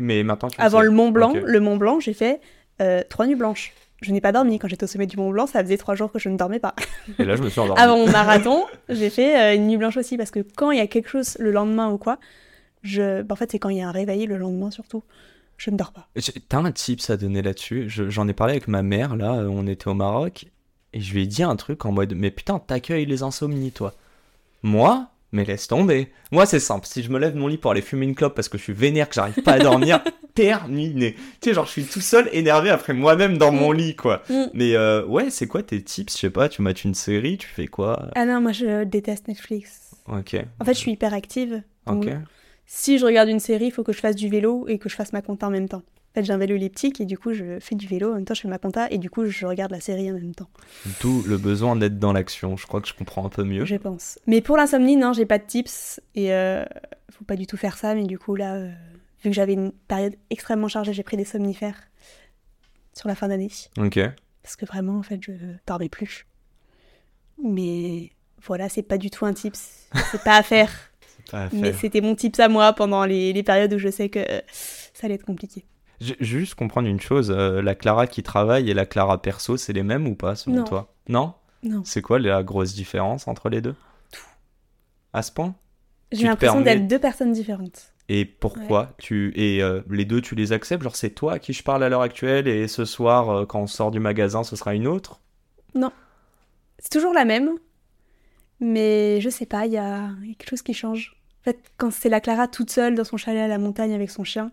Mais 0.00 0.22
maintenant 0.22 0.48
tu 0.48 0.60
Avant 0.60 0.78
sais. 0.78 0.84
le 0.84 0.90
Mont 0.92 1.10
Blanc, 1.10 1.32
le 1.34 1.60
Mont 1.60 1.76
Blanc, 1.76 1.98
j'ai 2.00 2.14
fait 2.14 2.40
euh, 2.80 3.02
trois 3.08 3.26
nuits 3.26 3.34
blanches. 3.34 3.72
Je 4.02 4.12
n'ai 4.12 4.20
pas 4.20 4.30
dormi 4.32 4.58
quand 4.58 4.68
j'étais 4.68 4.84
au 4.84 4.86
sommet 4.86 5.06
du 5.06 5.16
Mont 5.16 5.30
Blanc, 5.30 5.46
ça 5.48 5.62
faisait 5.62 5.76
trois 5.76 5.94
jours 5.96 6.10
que 6.12 6.18
je 6.20 6.28
ne 6.30 6.36
dormais 6.38 6.60
pas. 6.60 6.74
Et 7.18 7.24
là 7.24 7.34
je 7.36 7.42
me 7.42 7.50
suis 7.50 7.60
endormi. 7.60 7.82
Avant 7.82 7.98
mon 7.98 8.10
marathon, 8.10 8.64
j'ai 8.88 9.10
fait 9.10 9.36
euh, 9.38 9.54
une 9.56 9.66
nuit 9.66 9.76
blanche 9.76 9.96
aussi 9.96 10.16
parce 10.16 10.30
que 10.30 10.40
quand 10.56 10.70
il 10.70 10.78
y 10.78 10.80
a 10.80 10.86
quelque 10.86 11.08
chose 11.08 11.36
le 11.40 11.50
lendemain 11.50 11.90
ou 11.90 11.98
quoi, 11.98 12.18
je... 12.82 13.20
bah, 13.22 13.32
en 13.32 13.36
fait 13.36 13.50
c'est 13.50 13.58
quand 13.58 13.68
il 13.68 13.78
y 13.78 13.82
a 13.82 13.88
un 13.88 13.92
réveil 13.92 14.26
le 14.26 14.38
lendemain 14.38 14.70
surtout, 14.70 15.02
je 15.58 15.70
ne 15.70 15.76
dors 15.76 15.92
pas. 15.92 16.08
T'as 16.48 16.58
un 16.58 16.72
tips 16.72 17.10
à 17.10 17.16
donner 17.18 17.42
là-dessus? 17.42 17.88
Je- 17.90 18.08
J'en 18.08 18.26
ai 18.28 18.32
parlé 18.32 18.52
avec 18.52 18.68
ma 18.68 18.82
mère, 18.82 19.16
là, 19.16 19.34
euh, 19.40 19.48
on 19.50 19.66
était 19.66 19.88
au 19.88 19.94
Maroc, 19.94 20.46
et 20.94 21.00
je 21.00 21.12
lui 21.12 21.24
ai 21.24 21.26
dit 21.26 21.42
un 21.42 21.56
truc 21.56 21.84
en 21.84 21.92
mode 21.92 22.14
Mais 22.14 22.30
putain, 22.30 22.60
t'accueilles 22.60 23.04
les 23.06 23.22
insomnies, 23.24 23.72
toi. 23.72 23.92
Moi 24.62 25.08
Mais 25.32 25.44
laisse 25.44 25.68
tomber. 25.68 26.12
Moi, 26.32 26.46
c'est 26.46 26.60
simple. 26.60 26.86
Si 26.86 27.02
je 27.02 27.10
me 27.10 27.18
lève 27.18 27.34
de 27.34 27.38
mon 27.38 27.46
lit 27.46 27.58
pour 27.58 27.70
aller 27.70 27.82
fumer 27.82 28.06
une 28.06 28.14
clope 28.14 28.34
parce 28.34 28.48
que 28.48 28.58
je 28.58 28.62
suis 28.62 28.72
vénère, 28.72 29.08
que 29.08 29.14
j'arrive 29.14 29.42
pas 29.42 29.52
à 29.52 29.58
dormir, 29.58 30.02
terminé. 30.34 31.14
Tu 31.40 31.48
sais, 31.48 31.54
genre, 31.54 31.66
je 31.66 31.70
suis 31.70 31.84
tout 31.84 32.00
seul, 32.00 32.28
énervé 32.32 32.70
après 32.70 32.92
moi-même 32.92 33.38
dans 33.38 33.52
mon 33.52 33.72
lit, 33.72 33.96
quoi. 33.96 34.22
Mm. 34.28 34.44
Mais 34.54 34.74
euh, 34.74 35.04
ouais, 35.06 35.30
c'est 35.30 35.46
quoi 35.46 35.62
tes 35.62 35.82
tips? 35.82 36.14
Je 36.14 36.18
sais 36.18 36.30
pas, 36.30 36.48
tu 36.48 36.62
mates 36.62 36.84
une 36.84 36.94
série, 36.94 37.38
tu 37.38 37.48
fais 37.48 37.66
quoi? 37.66 38.08
Ah 38.14 38.26
non, 38.26 38.40
moi 38.40 38.52
je 38.52 38.84
déteste 38.84 39.28
Netflix. 39.28 39.90
Ok. 40.06 40.36
En 40.58 40.64
fait, 40.64 40.74
je 40.74 40.78
suis 40.78 40.92
hyper 40.92 41.14
active. 41.14 41.62
Ok. 41.86 42.08
si 42.66 42.98
je 42.98 43.04
regarde 43.04 43.28
une 43.28 43.40
série, 43.40 43.66
il 43.66 43.72
faut 43.72 43.82
que 43.82 43.92
je 43.92 43.98
fasse 43.98 44.16
du 44.16 44.28
vélo 44.28 44.66
et 44.68 44.78
que 44.78 44.88
je 44.88 44.94
fasse 44.94 45.12
ma 45.12 45.22
compta 45.22 45.46
en 45.46 45.50
même 45.50 45.68
temps. 45.68 45.82
En 46.10 46.14
fait, 46.14 46.24
j'ai 46.24 46.32
un 46.32 46.38
vélo 46.38 46.56
elliptique 46.56 47.00
et 47.00 47.04
du 47.04 47.16
coup, 47.16 47.32
je 47.32 47.60
fais 47.60 47.76
du 47.76 47.86
vélo, 47.86 48.10
en 48.10 48.14
même 48.16 48.24
temps, 48.24 48.34
je 48.34 48.40
fais 48.40 48.48
ma 48.48 48.58
compta 48.58 48.90
et 48.90 48.98
du 48.98 49.08
coup, 49.10 49.26
je 49.26 49.46
regarde 49.46 49.70
la 49.70 49.78
série 49.80 50.10
en 50.10 50.14
même 50.14 50.34
temps, 50.34 50.48
D'où 51.00 51.22
le 51.22 51.36
besoin 51.38 51.76
d'être 51.76 52.00
dans 52.00 52.12
l'action. 52.12 52.56
Je 52.56 52.66
crois 52.66 52.80
que 52.80 52.88
je 52.88 52.94
comprends 52.94 53.24
un 53.24 53.28
peu 53.28 53.44
mieux. 53.44 53.64
je 53.64 53.76
pense. 53.76 54.18
Mais 54.26 54.40
pour 54.40 54.56
l'insomnie, 54.56 54.96
non, 54.96 55.12
j'ai 55.12 55.24
pas 55.26 55.38
de 55.38 55.44
tips 55.44 56.00
et 56.16 56.32
euh, 56.32 56.64
faut 57.12 57.24
pas 57.24 57.36
du 57.36 57.46
tout 57.46 57.56
faire 57.56 57.76
ça. 57.78 57.94
Mais 57.94 58.04
du 58.04 58.18
coup, 58.18 58.34
là, 58.34 58.54
euh, 58.56 58.70
vu 59.22 59.30
que 59.30 59.32
j'avais 59.36 59.52
une 59.52 59.70
période 59.86 60.16
extrêmement 60.30 60.66
chargée, 60.66 60.92
j'ai 60.92 61.04
pris 61.04 61.16
des 61.16 61.24
somnifères 61.24 61.76
sur 62.92 63.06
la 63.08 63.14
fin 63.14 63.28
d'année 63.28 63.50
Ok. 63.78 64.00
parce 64.42 64.56
que 64.56 64.66
vraiment, 64.66 64.98
en 64.98 65.02
fait, 65.04 65.20
je 65.22 65.32
dormais 65.66 65.88
plus. 65.88 66.26
Mais 67.42 68.10
voilà, 68.44 68.68
c'est 68.68 68.82
pas 68.82 68.98
du 68.98 69.10
tout 69.10 69.24
un 69.26 69.32
tips, 69.32 69.86
c'est 70.10 70.22
pas 70.24 70.36
à 70.36 70.42
faire. 70.42 70.70
Pas 71.30 71.42
à 71.44 71.48
Mais 71.52 71.70
faire. 71.70 71.80
c'était 71.80 72.00
mon 72.00 72.16
tips 72.16 72.40
à 72.40 72.48
moi 72.48 72.72
pendant 72.72 73.04
les, 73.04 73.32
les 73.32 73.42
périodes 73.44 73.72
où 73.74 73.78
je 73.78 73.88
sais 73.90 74.08
que 74.08 74.20
ça 74.94 75.04
allait 75.06 75.14
être 75.14 75.24
compliqué. 75.24 75.64
Je 76.00 76.14
juste 76.20 76.54
comprendre 76.54 76.88
une 76.88 77.00
chose, 77.00 77.30
euh, 77.30 77.60
la 77.60 77.74
Clara 77.74 78.06
qui 78.06 78.22
travaille 78.22 78.70
et 78.70 78.74
la 78.74 78.86
Clara 78.86 79.20
perso, 79.20 79.56
c'est 79.56 79.72
les 79.74 79.82
mêmes 79.82 80.06
ou 80.06 80.14
pas 80.14 80.34
selon 80.34 80.56
Non. 80.58 80.64
toi? 80.64 80.94
Non? 81.08 81.34
Non. 81.62 81.82
C'est 81.84 82.00
quoi 82.00 82.18
la 82.18 82.42
grosse 82.42 82.74
différence 82.74 83.28
entre 83.28 83.50
les 83.50 83.60
deux? 83.60 83.74
Tout. 84.12 84.24
À 85.12 85.22
ce 85.22 85.30
point? 85.30 85.54
J'ai 86.10 86.24
l'impression 86.26 86.62
permets- 86.62 86.74
d'être 86.76 86.88
deux 86.88 86.98
personnes 86.98 87.32
différentes. 87.32 87.92
Et 88.08 88.24
pourquoi? 88.24 88.94
Tu 88.98 89.32
et 89.36 89.62
euh, 89.62 89.82
les 89.90 90.04
deux 90.04 90.20
tu 90.20 90.34
les 90.34 90.52
acceptes? 90.52 90.82
Genre 90.82 90.96
c'est 90.96 91.10
toi 91.10 91.34
à 91.34 91.38
qui 91.38 91.52
je 91.52 91.62
parle 91.62 91.84
à 91.84 91.88
l'heure 91.88 92.00
actuelle 92.02 92.48
et 92.48 92.66
ce 92.66 92.84
soir 92.84 93.30
euh, 93.30 93.46
quand 93.46 93.60
on 93.60 93.66
sort 93.68 93.90
du 93.92 94.00
magasin 94.00 94.42
ce 94.42 94.56
sera 94.56 94.74
une 94.74 94.86
autre? 94.88 95.20
C'est 96.82 96.90
toujours 96.90 97.12
la 97.12 97.26
même, 97.26 97.50
mais 98.58 99.20
je 99.20 99.28
sais 99.28 99.44
pas, 99.46 99.66
il 99.66 99.72
y 99.72 99.76
a 99.76 100.08
quelque 100.38 100.48
chose 100.48 100.62
qui 100.62 100.72
change. 100.72 101.14
En 101.40 101.44
fait, 101.44 101.58
quand 101.76 101.90
c'est 101.92 102.08
la 102.08 102.20
Clara 102.20 102.48
toute 102.48 102.70
seule 102.70 102.94
dans 102.94 103.04
son 103.04 103.18
chalet 103.18 103.42
à 103.42 103.48
la 103.48 103.58
montagne 103.58 103.92
avec 103.92 104.10
son 104.10 104.24
chien, 104.24 104.50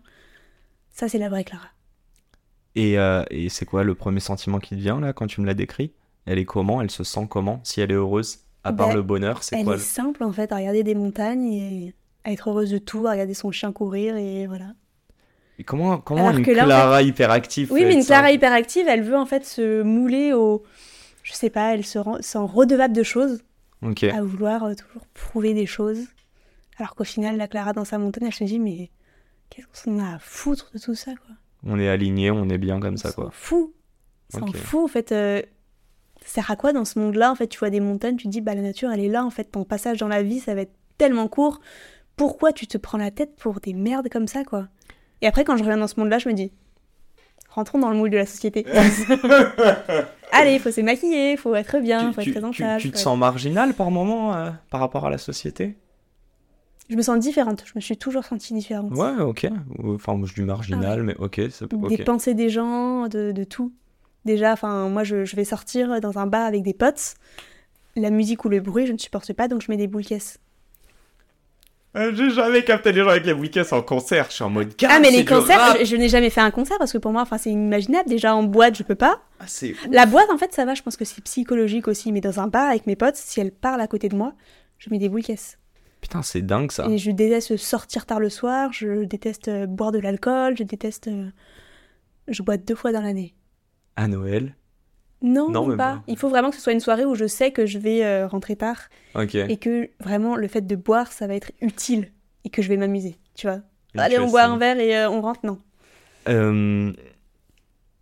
ça 0.98 1.08
c'est 1.08 1.18
la 1.18 1.28
vraie 1.28 1.44
Clara. 1.44 1.68
Et, 2.74 2.98
euh, 2.98 3.24
et 3.30 3.48
c'est 3.48 3.64
quoi 3.64 3.82
le 3.84 3.94
premier 3.94 4.20
sentiment 4.20 4.58
qui 4.58 4.70
te 4.70 4.80
vient 4.80 5.00
là 5.00 5.12
quand 5.12 5.26
tu 5.26 5.40
me 5.40 5.46
l'as 5.46 5.54
décrit? 5.54 5.92
Elle 6.26 6.38
est 6.38 6.44
comment? 6.44 6.80
Elle 6.82 6.90
se 6.90 7.04
sent 7.04 7.26
comment? 7.28 7.60
Si 7.64 7.80
elle 7.80 7.90
est 7.90 7.94
heureuse 7.94 8.40
À 8.64 8.72
part 8.72 8.88
Ben, 8.88 8.94
le 8.96 9.02
bonheur, 9.02 9.42
c'est 9.42 9.56
Elle 9.56 9.64
quoi 9.64 9.74
est 9.74 9.78
le- 9.78 9.82
simple 9.82 10.22
en 10.22 10.32
fait, 10.32 10.52
à 10.52 10.56
regarder 10.56 10.82
des 10.82 10.94
montagnes 10.94 11.52
et 11.52 11.94
à 12.24 12.32
être 12.32 12.50
heureuse 12.50 12.70
de 12.70 12.78
tout, 12.78 13.06
à 13.06 13.12
regarder 13.12 13.34
son 13.34 13.50
chien 13.50 13.72
courir 13.72 14.16
et 14.16 14.46
voilà. 14.46 14.72
Et 15.58 15.64
Comment, 15.64 15.98
comment 15.98 16.26
Alors 16.28 16.38
une 16.38 16.44
que 16.44 16.50
là, 16.52 16.62
en 16.62 16.66
Clara 16.66 17.02
hyperactive 17.02 17.72
Oui, 17.72 17.84
mais 17.84 17.94
une 17.94 18.04
Clara 18.04 18.30
hyperactive, 18.30 18.86
elle 18.86 19.02
veut 19.02 19.16
en 19.16 19.26
fait 19.26 19.44
se 19.44 19.82
mouler 19.82 20.32
au. 20.32 20.62
Je 21.24 21.32
sais 21.32 21.50
pas, 21.50 21.74
elle 21.74 21.84
se 21.84 21.98
rend... 21.98 22.18
sent 22.22 22.38
redevable 22.38 22.94
de 22.94 23.02
choses, 23.02 23.42
Ok. 23.82 24.04
à 24.04 24.22
vouloir 24.22 24.64
euh, 24.64 24.74
toujours 24.74 25.04
prouver 25.14 25.54
des 25.54 25.66
choses. 25.66 25.98
Alors 26.78 26.94
qu'au 26.94 27.04
final, 27.04 27.36
la 27.36 27.48
Clara 27.48 27.72
dans 27.72 27.84
sa 27.84 27.98
montagne, 27.98 28.26
elle 28.28 28.32
se 28.34 28.44
dit, 28.44 28.58
mais 28.60 28.90
qu'est-ce 29.50 29.84
qu'on 29.84 29.98
a 29.98 30.14
à 30.14 30.18
foutre 30.18 30.70
de 30.74 30.78
tout 30.78 30.94
ça, 30.94 31.12
quoi 31.12 31.34
On 31.64 31.78
est 31.78 31.88
aligné, 31.88 32.30
on 32.30 32.48
est 32.48 32.58
bien 32.58 32.80
comme 32.80 32.96
ça 32.96 33.10
On 33.10 33.12
quoi. 33.12 33.30
fout. 33.32 33.72
On 34.34 34.38
s'en 34.40 34.46
Ok. 34.46 34.56
fout, 34.56 34.80
en 34.84 34.88
fait. 34.88 35.12
euh, 35.12 35.42
Ça 36.20 36.26
sert 36.42 36.50
à 36.50 36.56
quoi 36.56 36.72
dans 36.72 36.84
ce 36.84 36.98
monde-là 36.98 37.30
En 37.30 37.34
fait, 37.34 37.46
tu 37.48 37.58
vois 37.58 37.70
des 37.70 37.80
montagnes, 37.80 38.16
tu 38.16 38.24
te 38.26 38.30
dis, 38.30 38.40
bah 38.40 38.54
la 38.54 38.60
nature, 38.62 38.90
elle 38.90 39.00
est 39.00 39.08
là, 39.08 39.24
en 39.24 39.30
fait, 39.30 39.44
ton 39.44 39.64
passage 39.64 39.98
dans 39.98 40.08
la 40.08 40.22
vie, 40.22 40.40
ça 40.40 40.54
va 40.54 40.62
être 40.62 40.74
tellement 40.98 41.28
court. 41.28 41.60
Pourquoi 42.16 42.52
tu 42.52 42.66
te 42.66 42.76
prends 42.76 42.98
la 42.98 43.10
tête 43.12 43.36
pour 43.36 43.60
des 43.60 43.72
merdes 43.72 44.08
comme 44.08 44.26
ça, 44.26 44.42
quoi? 44.44 44.66
Et 45.22 45.26
après, 45.26 45.44
quand 45.44 45.56
je 45.56 45.62
reviens 45.62 45.78
dans 45.78 45.86
ce 45.86 45.98
monde-là, 46.00 46.18
je 46.18 46.28
me 46.28 46.34
dis, 46.34 46.50
rentrons 47.48 47.78
dans 47.78 47.90
le 47.90 47.96
moule 47.96 48.10
de 48.10 48.16
la 48.16 48.26
société. 48.26 48.66
Allez, 50.32 50.58
faut 50.58 50.70
se 50.70 50.80
maquiller, 50.80 51.36
faut 51.36 51.54
être 51.54 51.78
bien, 51.80 52.08
tu, 52.10 52.14
faut 52.14 52.22
tu- 52.22 52.28
être 52.30 52.34
présentable. 52.34 52.80
tu- 52.80 52.88
tu 52.88 52.92
te 52.92 52.98
faut 52.98 53.04
sens 53.04 53.18
marginal 53.18 53.72
par 53.74 53.90
moment 53.90 54.34
euh, 54.34 54.50
par 54.70 54.80
rapport 54.80 55.06
à 55.06 55.10
la 55.10 55.18
société? 55.18 55.76
Je 56.88 56.96
me 56.96 57.02
sens 57.02 57.18
différente, 57.18 57.64
je 57.66 57.72
me 57.74 57.80
suis 57.80 57.96
toujours 57.96 58.24
sentie 58.24 58.54
différente. 58.54 58.92
Ouais, 58.92 59.20
ok. 59.20 59.46
Enfin, 59.84 60.14
moi, 60.14 60.26
je 60.26 60.34
dis 60.34 60.42
marginal, 60.42 61.02
mais 61.02 61.14
ok. 61.18 61.40
c'est- 61.50 61.72
ok. 61.72 61.88
Des 61.88 61.98
pensées 62.04 62.34
des 62.34 62.48
gens, 62.48 63.08
de, 63.08 63.30
de 63.32 63.44
tout. 63.44 63.72
Déjà, 64.24 64.52
enfin, 64.52 64.88
moi, 64.88 65.04
je, 65.04 65.24
je 65.24 65.36
vais 65.36 65.44
sortir 65.44 66.00
dans 66.00 66.18
un 66.18 66.26
bar 66.26 66.46
avec 66.46 66.62
des 66.62 66.74
potes. 66.74 67.14
La 67.96 68.10
musique 68.10 68.44
ou 68.44 68.48
le 68.48 68.60
bruit, 68.60 68.86
je 68.86 68.92
ne 68.92 68.98
supporte 68.98 69.32
pas, 69.34 69.48
donc 69.48 69.60
je 69.62 69.70
mets 69.70 69.76
des 69.76 69.86
boules 69.86 70.04
caisses. 70.04 70.38
Euh, 71.96 72.12
J'ai 72.14 72.30
jamais 72.30 72.62
capté 72.64 72.92
les 72.92 73.02
gens 73.02 73.08
avec 73.08 73.24
les 73.24 73.32
week-ends 73.32 73.64
en 73.76 73.82
concert. 73.82 74.26
Je 74.28 74.34
suis 74.36 74.44
en 74.44 74.50
mode. 74.50 74.72
Ah, 74.88 75.00
mais 75.00 75.10
les 75.10 75.24
concerts, 75.24 75.76
je, 75.80 75.84
je 75.84 75.96
n'ai 75.96 76.08
jamais 76.08 76.30
fait 76.30 76.40
un 76.42 76.50
concert 76.50 76.78
parce 76.78 76.92
que 76.92 76.98
pour 76.98 77.12
moi, 77.12 77.22
enfin, 77.22 77.38
c'est 77.38 77.50
inimaginable. 77.50 78.08
Déjà, 78.08 78.34
en 78.34 78.42
boîte, 78.44 78.76
je 78.76 78.82
peux 78.82 78.94
pas. 78.94 79.20
Ah. 79.40 79.44
La 79.90 80.06
boîte, 80.06 80.30
en 80.30 80.38
fait, 80.38 80.52
ça 80.54 80.64
va, 80.64 80.74
je 80.74 80.82
pense 80.82 80.96
que 80.96 81.04
c'est 81.04 81.22
psychologique 81.24 81.88
aussi. 81.88 82.12
Mais 82.12 82.20
dans 82.20 82.40
un 82.40 82.46
bar 82.46 82.68
avec 82.68 82.86
mes 82.86 82.94
potes, 82.96 83.16
si 83.16 83.40
elles 83.40 83.50
parlent 83.52 83.80
à 83.80 83.86
côté 83.88 84.08
de 84.08 84.16
moi, 84.16 84.34
je 84.78 84.90
mets 84.90 84.98
des 84.98 85.08
boules 85.08 85.22
caisses. 85.24 85.58
Putain, 86.00 86.22
c'est 86.22 86.42
dingue 86.42 86.70
ça. 86.70 86.86
Et 86.88 86.98
je 86.98 87.10
déteste 87.10 87.56
sortir 87.56 88.06
tard 88.06 88.20
le 88.20 88.30
soir, 88.30 88.72
je 88.72 89.04
déteste 89.04 89.48
euh, 89.48 89.66
boire 89.66 89.92
de 89.92 89.98
l'alcool, 89.98 90.56
je 90.56 90.62
déteste. 90.62 91.08
euh, 91.08 91.28
Je 92.28 92.42
bois 92.42 92.56
deux 92.56 92.74
fois 92.74 92.92
dans 92.92 93.00
l'année. 93.02 93.34
À 93.96 94.06
Noël? 94.08 94.54
Non, 95.22 95.50
Non, 95.50 95.66
même 95.66 95.76
pas. 95.76 95.94
pas. 95.96 96.02
Il 96.06 96.16
faut 96.16 96.28
vraiment 96.28 96.50
que 96.50 96.56
ce 96.56 96.62
soit 96.62 96.72
une 96.72 96.78
soirée 96.80 97.04
où 97.04 97.16
je 97.16 97.26
sais 97.26 97.50
que 97.50 97.66
je 97.66 97.78
vais 97.78 98.04
euh, 98.04 98.28
rentrer 98.28 98.54
tard 98.54 98.88
et 99.48 99.56
que 99.56 99.90
vraiment 99.98 100.36
le 100.36 100.46
fait 100.46 100.60
de 100.64 100.76
boire, 100.76 101.10
ça 101.10 101.26
va 101.26 101.34
être 101.34 101.50
utile 101.60 102.12
et 102.44 102.50
que 102.50 102.62
je 102.62 102.68
vais 102.68 102.76
m'amuser, 102.76 103.16
tu 103.34 103.48
vois. 103.48 103.60
Et 103.94 103.98
Allez, 103.98 104.18
on 104.20 104.28
boit 104.30 104.44
un 104.44 104.56
verre 104.58 104.78
et 104.78 104.96
euh, 104.96 105.10
on 105.10 105.20
rentre, 105.20 105.40
non. 105.44 105.58
Euh, 106.28 106.92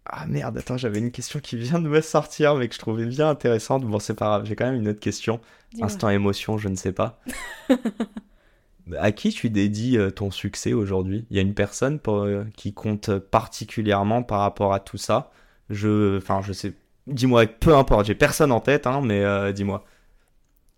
Ah 0.09 0.27
merde, 0.27 0.59
attends, 0.59 0.77
j'avais 0.77 0.99
une 1.01 1.11
question 1.11 1.41
qui 1.41 1.57
vient 1.57 1.81
de 1.81 1.89
me 1.89 2.01
sortir, 2.01 2.55
mais 2.55 2.69
que 2.69 2.75
je 2.75 2.79
trouvais 2.79 3.07
bien 3.07 3.29
intéressante. 3.29 3.85
Bon, 3.85 3.99
c'est 3.99 4.15
pas 4.15 4.27
grave, 4.27 4.45
j'ai 4.47 4.55
quand 4.55 4.67
même 4.67 4.77
une 4.81 4.89
autre 4.89 5.01
question. 5.01 5.41
Instant 5.81 6.11
émotion, 6.11 6.59
je 6.59 6.69
ne 6.69 6.77
sais 6.77 6.93
pas. 6.93 7.21
à 8.99 9.11
qui 9.13 9.31
tu 9.31 9.51
dédies 9.51 9.99
euh, 9.99 10.11
ton 10.11 10.31
succès 10.31 10.73
aujourd'hui? 10.73 11.27
Il 11.31 11.37
y 11.37 11.41
a 11.41 11.43
une 11.43 11.55
personne 11.55 11.99
pour, 11.99 12.19
euh, 12.19 12.45
qui 12.57 12.73
compte 12.73 13.19
particulièrement 13.19 14.23
par 14.23 14.41
rapport 14.41 14.73
à 14.73 14.81
tout 14.81 14.97
ça? 14.97 15.33
Je, 15.71 16.19
enfin, 16.19 16.41
je 16.43 16.53
sais. 16.53 16.75
Dis-moi, 17.09 17.47
peu 17.47 17.75
importe, 17.75 18.07
j'ai 18.07 18.15
personne 18.15 18.53
en 18.53 18.61
tête, 18.61 18.87
hein, 18.87 19.01
mais 19.03 19.25
euh, 19.25 19.53
dis-moi. 19.53 19.85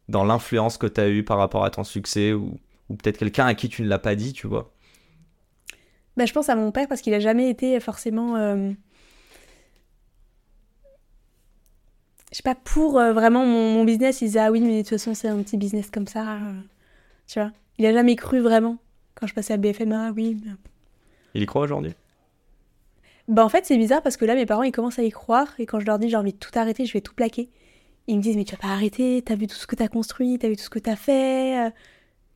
Dans 0.08 0.24
l'influence 0.24 0.78
que 0.78 0.86
tu 0.86 1.00
as 1.00 1.08
eue 1.10 1.22
par 1.22 1.36
rapport 1.36 1.64
à 1.64 1.70
ton 1.70 1.84
succès, 1.84 2.32
ou, 2.32 2.58
ou 2.88 2.94
peut-être 2.96 3.18
quelqu'un 3.18 3.46
à 3.46 3.54
qui 3.54 3.68
tu 3.68 3.82
ne 3.82 3.88
l'as 3.88 3.98
pas 3.98 4.14
dit, 4.14 4.32
tu 4.32 4.46
vois. 4.46 4.72
Bah, 6.16 6.24
je 6.24 6.32
pense 6.32 6.48
à 6.48 6.56
mon 6.56 6.72
père 6.72 6.88
parce 6.88 7.02
qu'il 7.02 7.12
a 7.14 7.20
jamais 7.20 7.50
été 7.50 7.78
forcément. 7.80 8.36
euh, 8.36 8.72
Je 12.32 12.36
sais 12.36 12.42
pas, 12.42 12.54
pour 12.54 12.98
euh, 12.98 13.12
vraiment 13.12 13.44
mon, 13.46 13.72
mon 13.72 13.84
business, 13.84 14.20
il 14.20 14.26
disait 14.26 14.40
Ah 14.40 14.50
oui, 14.50 14.60
mais 14.60 14.78
de 14.78 14.88
toute 14.88 14.90
façon, 14.98 15.14
c'est 15.14 15.28
un 15.28 15.42
petit 15.42 15.56
business 15.56 15.90
comme 15.90 16.06
ça. 16.06 16.34
euh, 16.34 16.60
Tu 17.26 17.38
vois 17.40 17.50
Il 17.78 17.86
a 17.86 17.92
jamais 17.92 18.16
cru 18.16 18.40
vraiment. 18.40 18.76
Quand 19.14 19.26
je 19.26 19.34
passais 19.34 19.54
à 19.54 19.56
BFM, 19.56 19.92
ah 19.92 20.12
oui. 20.14 20.36
mais- 20.44 20.52
Il 21.34 21.42
y 21.42 21.46
croit 21.46 21.62
aujourd'hui? 21.62 21.94
Bah, 23.28 23.44
en 23.44 23.48
fait, 23.48 23.64
c'est 23.66 23.76
bizarre 23.76 24.02
parce 24.02 24.16
que 24.16 24.24
là, 24.24 24.34
mes 24.34 24.46
parents, 24.46 24.62
ils 24.62 24.72
commencent 24.72 24.98
à 24.98 25.02
y 25.04 25.10
croire. 25.10 25.48
Et 25.58 25.66
quand 25.66 25.80
je 25.80 25.86
leur 25.86 25.98
dis 25.98 26.08
J'ai 26.08 26.16
envie 26.16 26.32
de 26.32 26.38
tout 26.38 26.50
arrêter, 26.54 26.84
je 26.86 26.92
vais 26.92 27.00
tout 27.00 27.14
plaquer. 27.14 27.48
Ils 28.06 28.16
me 28.16 28.22
disent 28.22 28.36
Mais 28.36 28.44
tu 28.44 28.52
vas 28.54 28.60
pas 28.62 28.68
arrêter, 28.68 29.22
t'as 29.24 29.34
vu 29.34 29.46
tout 29.46 29.56
ce 29.56 29.66
que 29.66 29.76
t'as 29.76 29.88
construit, 29.88 30.38
t'as 30.38 30.48
vu 30.48 30.56
tout 30.56 30.62
ce 30.64 30.70
que 30.70 30.78
t'as 30.78 30.96
fait. 30.96 31.66
euh. 31.66 31.70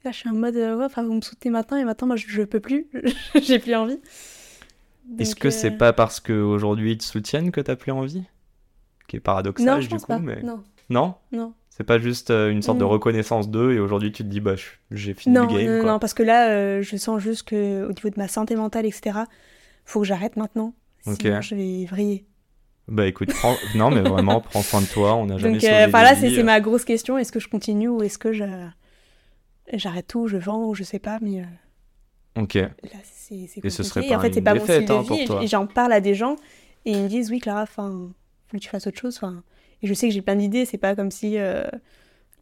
Là, 0.05 0.11
je 0.11 0.17
suis 0.17 0.29
en 0.29 0.35
mode 0.35 0.57
Ouais, 0.57 0.85
enfin, 0.85 1.03
vous 1.05 1.15
me 1.15 1.21
soutenez 1.21 1.51
maintenant 1.53 1.77
et 1.77 1.85
maintenant, 1.85 2.09
moi, 2.09 2.17
je, 2.17 2.27
je 2.29 2.43
peux 2.43 2.61
plus. 2.61 2.89
J'ai 3.43 3.59
plus 3.59 3.75
envie. 3.75 4.01
Est-ce 5.19 5.35
que 5.37 5.51
c'est 5.51 5.73
euh, 5.75 5.77
pas 5.79 5.93
parce 5.93 6.21
qu'aujourd'hui 6.21 6.93
ils 6.93 6.99
te 6.99 7.05
soutiennent 7.05 7.51
que 7.53 7.61
t'as 7.61 7.77
plus 7.77 7.93
envie? 7.93 8.23
Qui 9.13 9.17
est 9.17 9.21
paradoxal 9.21 9.67
Non, 9.67 9.77
je 9.79 9.89
du 9.89 9.89
pense 9.91 10.07
coup, 10.07 10.13
pas. 10.13 10.19
mais. 10.21 10.41
Non, 10.43 10.63
Non? 10.89 11.15
Non. 11.33 11.53
C'est 11.69 11.85
pas 11.85 11.99
juste 11.99 12.31
euh, 12.31 12.49
une 12.51 12.63
sorte 12.63 12.79
de 12.79 12.85
reconnaissance 12.85 13.51
d'eux 13.51 13.73
et 13.75 13.79
aujourd'hui 13.79 14.11
tu 14.11 14.23
te 14.23 14.29
dis 14.29 14.41
bah 14.41 14.55
j'ai 14.91 15.13
fini 15.13 15.35
Non, 15.35 15.43
le 15.43 15.49
game 15.59 15.75
non, 15.77 15.83
quoi. 15.83 15.93
non, 15.93 15.99
parce 15.99 16.15
que 16.15 16.23
là, 16.23 16.49
euh, 16.49 16.81
je 16.81 16.97
sens 16.97 17.21
juste 17.21 17.43
que 17.43 17.85
au 17.85 17.89
niveau 17.93 18.09
de 18.09 18.15
ma 18.17 18.27
santé 18.27 18.57
mentale, 18.57 18.87
etc., 18.87 19.19
faut 19.85 20.01
que 20.01 20.07
j'arrête 20.07 20.37
maintenant. 20.37 20.73
Ok. 21.07 21.17
Sinon, 21.21 21.41
je 21.43 21.55
vais 21.55 21.85
vriller. 21.85 22.25
Bah 22.89 23.07
écoute, 23.07 23.35
prends... 23.35 23.55
non 23.75 23.91
mais 23.91 24.01
vraiment 24.01 24.41
prends 24.51 24.63
soin 24.63 24.81
de 24.81 24.87
toi, 24.87 25.15
on 25.15 25.27
n'a 25.27 25.37
jamais 25.37 25.55
Donc, 25.59 25.65
euh, 25.65 25.87
c'est 26.19 26.31
c'est 26.35 26.43
ma 26.43 26.61
grosse 26.61 26.87
question. 26.87 27.19
Est-ce 27.19 27.33
que 27.33 27.41
je 27.41 27.49
continue 27.51 27.89
ou 27.89 28.03
est-ce 28.03 28.17
que 28.17 28.33
je 28.33 28.45
j'arrête 29.75 30.07
tout, 30.09 30.27
je 30.27 30.39
vends 30.39 30.65
ou 30.65 30.75
je 30.75 30.85
sais 30.85 30.99
pas, 30.99 31.19
mais 31.21 31.41
euh, 31.43 32.41
Ok. 32.43 32.55
là, 32.55 32.69
c'est 33.05 33.47
c'est 33.47 33.63
Et 33.63 33.69
ce 33.69 33.83
serait 33.83 34.01
compliqué. 34.01 34.17
en 34.17 34.19
pas 34.19 34.25
fait, 34.27 34.33
c'est 34.33 34.41
pas 34.43 34.55
mon 34.55 34.61
défaite, 34.61 34.83
style 34.85 34.89
de 35.27 35.33
hein, 35.35 35.39
vie. 35.41 35.45
Et 35.45 35.49
j'en 35.49 35.67
parle 35.67 35.93
à 35.93 36.01
des 36.01 36.15
gens 36.15 36.37
et 36.87 36.93
ils 36.93 37.03
me 37.03 37.09
disent 37.09 37.31
oui, 37.31 37.39
Clara, 37.41 37.63
enfin, 37.63 38.11
faut 38.53 38.59
que 38.59 38.63
tu 38.63 38.69
fasses 38.69 38.87
autre 38.87 39.01
chose. 39.01 39.17
Enfin, 39.17 39.43
et 39.83 39.87
je 39.87 39.95
sais 39.95 40.07
que 40.09 40.15
j'ai 40.15 40.23
plein 40.23 40.37
d'idées. 40.37 40.65
C'est 40.65 40.79
pas 40.79 40.95
comme 40.95 41.11
si 41.11 41.39
euh, 41.39 41.65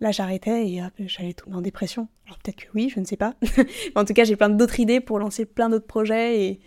là 0.00 0.10
j'arrêtais 0.12 0.68
et 0.68 0.82
hop, 0.82 0.92
j'allais 1.06 1.32
tomber 1.32 1.56
en 1.56 1.60
dépression. 1.62 2.08
Alors 2.26 2.38
peut-être 2.38 2.56
que 2.56 2.68
oui, 2.74 2.92
je 2.94 3.00
ne 3.00 3.04
sais 3.04 3.16
pas. 3.16 3.34
En 3.94 4.04
tout 4.04 4.12
cas, 4.12 4.24
j'ai 4.24 4.36
plein 4.36 4.50
d'autres 4.50 4.80
idées 4.80 5.00
pour 5.00 5.18
lancer 5.18 5.46
plein 5.46 5.68
d'autres 5.70 5.86
projets 5.86 6.42
et, 6.44 6.60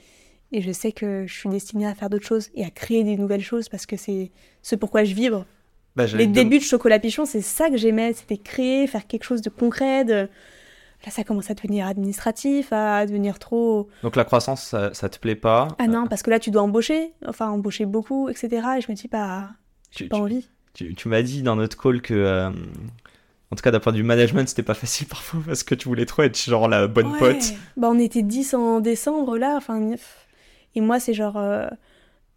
et 0.51 0.61
je 0.61 0.71
sais 0.71 0.91
que 0.91 1.25
je 1.27 1.33
suis 1.33 1.49
destinée 1.49 1.85
à 1.87 1.93
faire 1.95 2.09
d'autres 2.09 2.25
choses 2.25 2.49
et 2.55 2.63
à 2.65 2.69
créer 2.69 3.03
des 3.03 3.17
nouvelles 3.17 3.41
choses 3.43 3.69
parce 3.69 3.85
que 3.85 3.97
c'est 3.97 4.31
ce 4.61 4.75
pourquoi 4.75 5.03
je 5.03 5.13
vibre. 5.13 5.45
Bah, 5.95 6.05
Les 6.07 6.25
débuts 6.25 6.57
de 6.57 6.63
Chocolat 6.63 6.97
Pichon, 6.99 7.25
c'est 7.25 7.41
ça 7.41 7.69
que 7.69 7.77
j'aimais, 7.77 8.13
c'était 8.13 8.37
créer, 8.37 8.87
faire 8.87 9.05
quelque 9.05 9.23
chose 9.25 9.41
de 9.41 9.49
concret. 9.51 10.05
de- 10.05 10.27
Là, 11.05 11.11
ça 11.11 11.23
commence 11.25 11.49
à 11.51 11.53
devenir 11.53 11.85
administratif, 11.87 12.71
à 12.71 13.05
devenir 13.05 13.37
trop. 13.39 13.89
Donc 14.03 14.15
la 14.15 14.23
croissance 14.23 14.63
ça, 14.63 14.93
ça 14.93 15.09
te 15.09 15.19
plaît 15.19 15.35
pas 15.35 15.67
Ah 15.79 15.87
non, 15.87 16.07
parce 16.07 16.23
que 16.23 16.29
là, 16.29 16.39
tu 16.39 16.49
dois 16.49 16.61
embaucher, 16.61 17.11
enfin 17.27 17.49
embaucher 17.49 17.85
beaucoup, 17.85 18.29
etc. 18.29 18.47
Et 18.77 18.81
je 18.81 18.89
me 18.91 18.95
dis, 18.95 19.09
bah, 19.09 19.49
tu, 19.91 20.03
j'ai 20.05 20.09
pas 20.09 20.17
envie. 20.17 20.47
tu- 20.73 20.95
tu 20.95 21.07
m'as 21.09 21.21
dit 21.21 21.41
dans 21.43 21.57
notre 21.57 21.77
call 21.77 22.01
que 22.01 22.13
euh, 22.13 22.49
en 22.49 23.55
tout 23.55 23.61
cas 23.61 23.71
d'un 23.71 23.79
point 23.81 23.91
de 23.91 23.97
vue 23.97 24.03
management 24.03 24.47
c'était 24.47 24.63
pas 24.63 24.73
facile 24.73 25.07
parfois 25.09 25.41
parce 25.45 25.63
que 25.63 25.75
tu 25.75 25.87
voulais 25.89 26.05
trop 26.05 26.23
être 26.23 26.39
genre 26.39 26.67
la 26.69 26.87
bonne 26.87 27.11
Ouais. 27.11 27.19
pote. 27.19 27.53
Bah, 27.77 27.89
on 27.91 27.99
était 27.99 28.21
10 28.23 28.53
en 28.53 28.79
décembre, 28.79 29.37
là, 29.37 29.55
enfin. 29.57 29.91
Et 30.75 30.81
moi, 30.81 30.99
c'est 30.99 31.13
genre. 31.13 31.37
euh, 31.37 31.67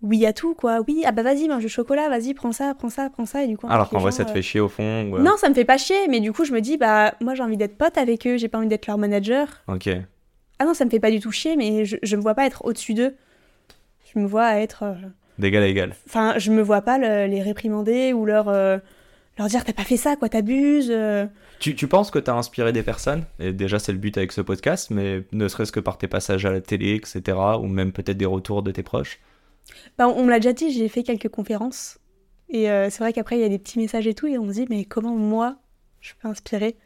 Oui 0.06 0.24
à 0.26 0.32
tout, 0.32 0.54
quoi. 0.54 0.80
Oui, 0.86 1.02
ah 1.04 1.12
bah 1.12 1.22
vas-y, 1.22 1.48
mange 1.48 1.62
du 1.62 1.68
chocolat, 1.68 2.08
vas-y, 2.08 2.32
prends 2.34 2.52
ça, 2.52 2.74
prends 2.78 2.88
ça, 2.90 3.10
prends 3.10 3.26
ça. 3.26 3.42
Et 3.42 3.46
du 3.48 3.56
coup, 3.56 3.66
Alors 3.68 3.88
qu'en 3.90 3.98
vrai 3.98 4.10
gens, 4.12 4.18
ça 4.18 4.24
te 4.24 4.30
euh, 4.30 4.32
fait 4.34 4.42
chier 4.42 4.60
au 4.60 4.68
fond. 4.68 4.82
euh, 5.14 5.18
Non, 5.22 5.32
ça 5.36 5.48
me 5.48 5.54
fait 5.54 5.64
pas 5.64 5.78
chier, 5.78 6.08
mais 6.08 6.20
du 6.20 6.32
coup, 6.32 6.44
je 6.44 6.52
me 6.52 6.60
dis, 6.60 6.76
bah, 6.76 7.14
moi, 7.20 7.34
j'ai 7.34 7.42
envie 7.42 7.56
d'être 7.56 7.76
pote 7.76 7.98
avec 7.98 8.26
eux, 8.26 8.36
j'ai 8.36 8.48
pas 8.48 8.58
envie 8.58 8.68
d'être 8.68 8.86
leur 8.86 8.98
manager. 8.98 9.48
Ok. 9.68 9.88
Ah 10.58 10.64
non, 10.64 10.74
ça 10.74 10.84
me 10.84 10.90
fait 10.90 11.00
pas 11.00 11.10
du 11.10 11.20
tout 11.20 11.30
chier, 11.32 11.56
mais 11.56 11.84
je, 11.84 11.96
je 12.02 12.16
me 12.16 12.22
vois 12.22 12.34
pas 12.34 12.46
être 12.46 12.64
au-dessus 12.64 12.94
d'eux. 12.94 13.14
Je 14.14 14.18
me 14.20 14.26
vois 14.26 14.54
être. 14.60 14.84
euh, 14.84 14.94
D'égal 15.38 15.62
à 15.62 15.66
égal. 15.66 15.94
Enfin, 16.06 16.34
je 16.38 16.50
me 16.50 16.62
vois 16.62 16.80
pas 16.80 16.96
le- 16.98 17.26
les 17.30 17.42
réprimander 17.42 18.12
ou 18.14 18.24
leur, 18.24 18.48
euh, 18.48 18.78
leur 19.38 19.48
dire 19.48 19.64
t'as 19.64 19.74
pas 19.74 19.82
fait 19.84 19.98
ça, 19.98 20.16
quoi, 20.16 20.28
t'abuses. 20.30 20.90
euh. 20.90 21.26
Tu, 21.58 21.74
tu 21.74 21.88
penses 21.88 22.10
que 22.10 22.18
tu 22.18 22.30
as 22.30 22.34
inspiré 22.34 22.72
des 22.72 22.82
personnes 22.82 23.24
Et 23.38 23.52
déjà, 23.52 23.78
c'est 23.78 23.92
le 23.92 23.98
but 23.98 24.16
avec 24.16 24.32
ce 24.32 24.40
podcast, 24.40 24.90
mais 24.90 25.22
ne 25.32 25.48
serait-ce 25.48 25.72
que 25.72 25.80
par 25.80 25.98
tes 25.98 26.06
passages 26.08 26.46
à 26.46 26.50
la 26.52 26.60
télé, 26.60 26.94
etc., 26.94 27.36
ou 27.60 27.66
même 27.66 27.92
peut-être 27.92 28.16
des 28.16 28.24
retours 28.26 28.62
de 28.62 28.70
tes 28.70 28.82
proches. 28.82 29.18
Bah, 29.98 30.08
on 30.08 30.24
me 30.24 30.30
l'a 30.30 30.38
déjà 30.38 30.52
dit, 30.52 30.70
j'ai 30.70 30.88
fait 30.88 31.02
quelques 31.02 31.28
conférences 31.28 31.98
Et 32.48 32.70
euh, 32.70 32.90
c'est 32.90 32.98
vrai 32.98 33.12
qu'après, 33.12 33.36
il 33.36 33.42
y 33.42 33.44
a 33.44 33.48
des 33.48 33.58
petits 33.58 33.78
messages 33.78 34.06
et 34.06 34.14
tout, 34.14 34.26
et 34.26 34.38
on 34.38 34.46
se 34.48 34.52
dit, 34.52 34.66
mais 34.68 34.84
comment 34.84 35.14
moi, 35.14 35.56
je 36.00 36.12
peux 36.20 36.28
inspirer? 36.28 36.76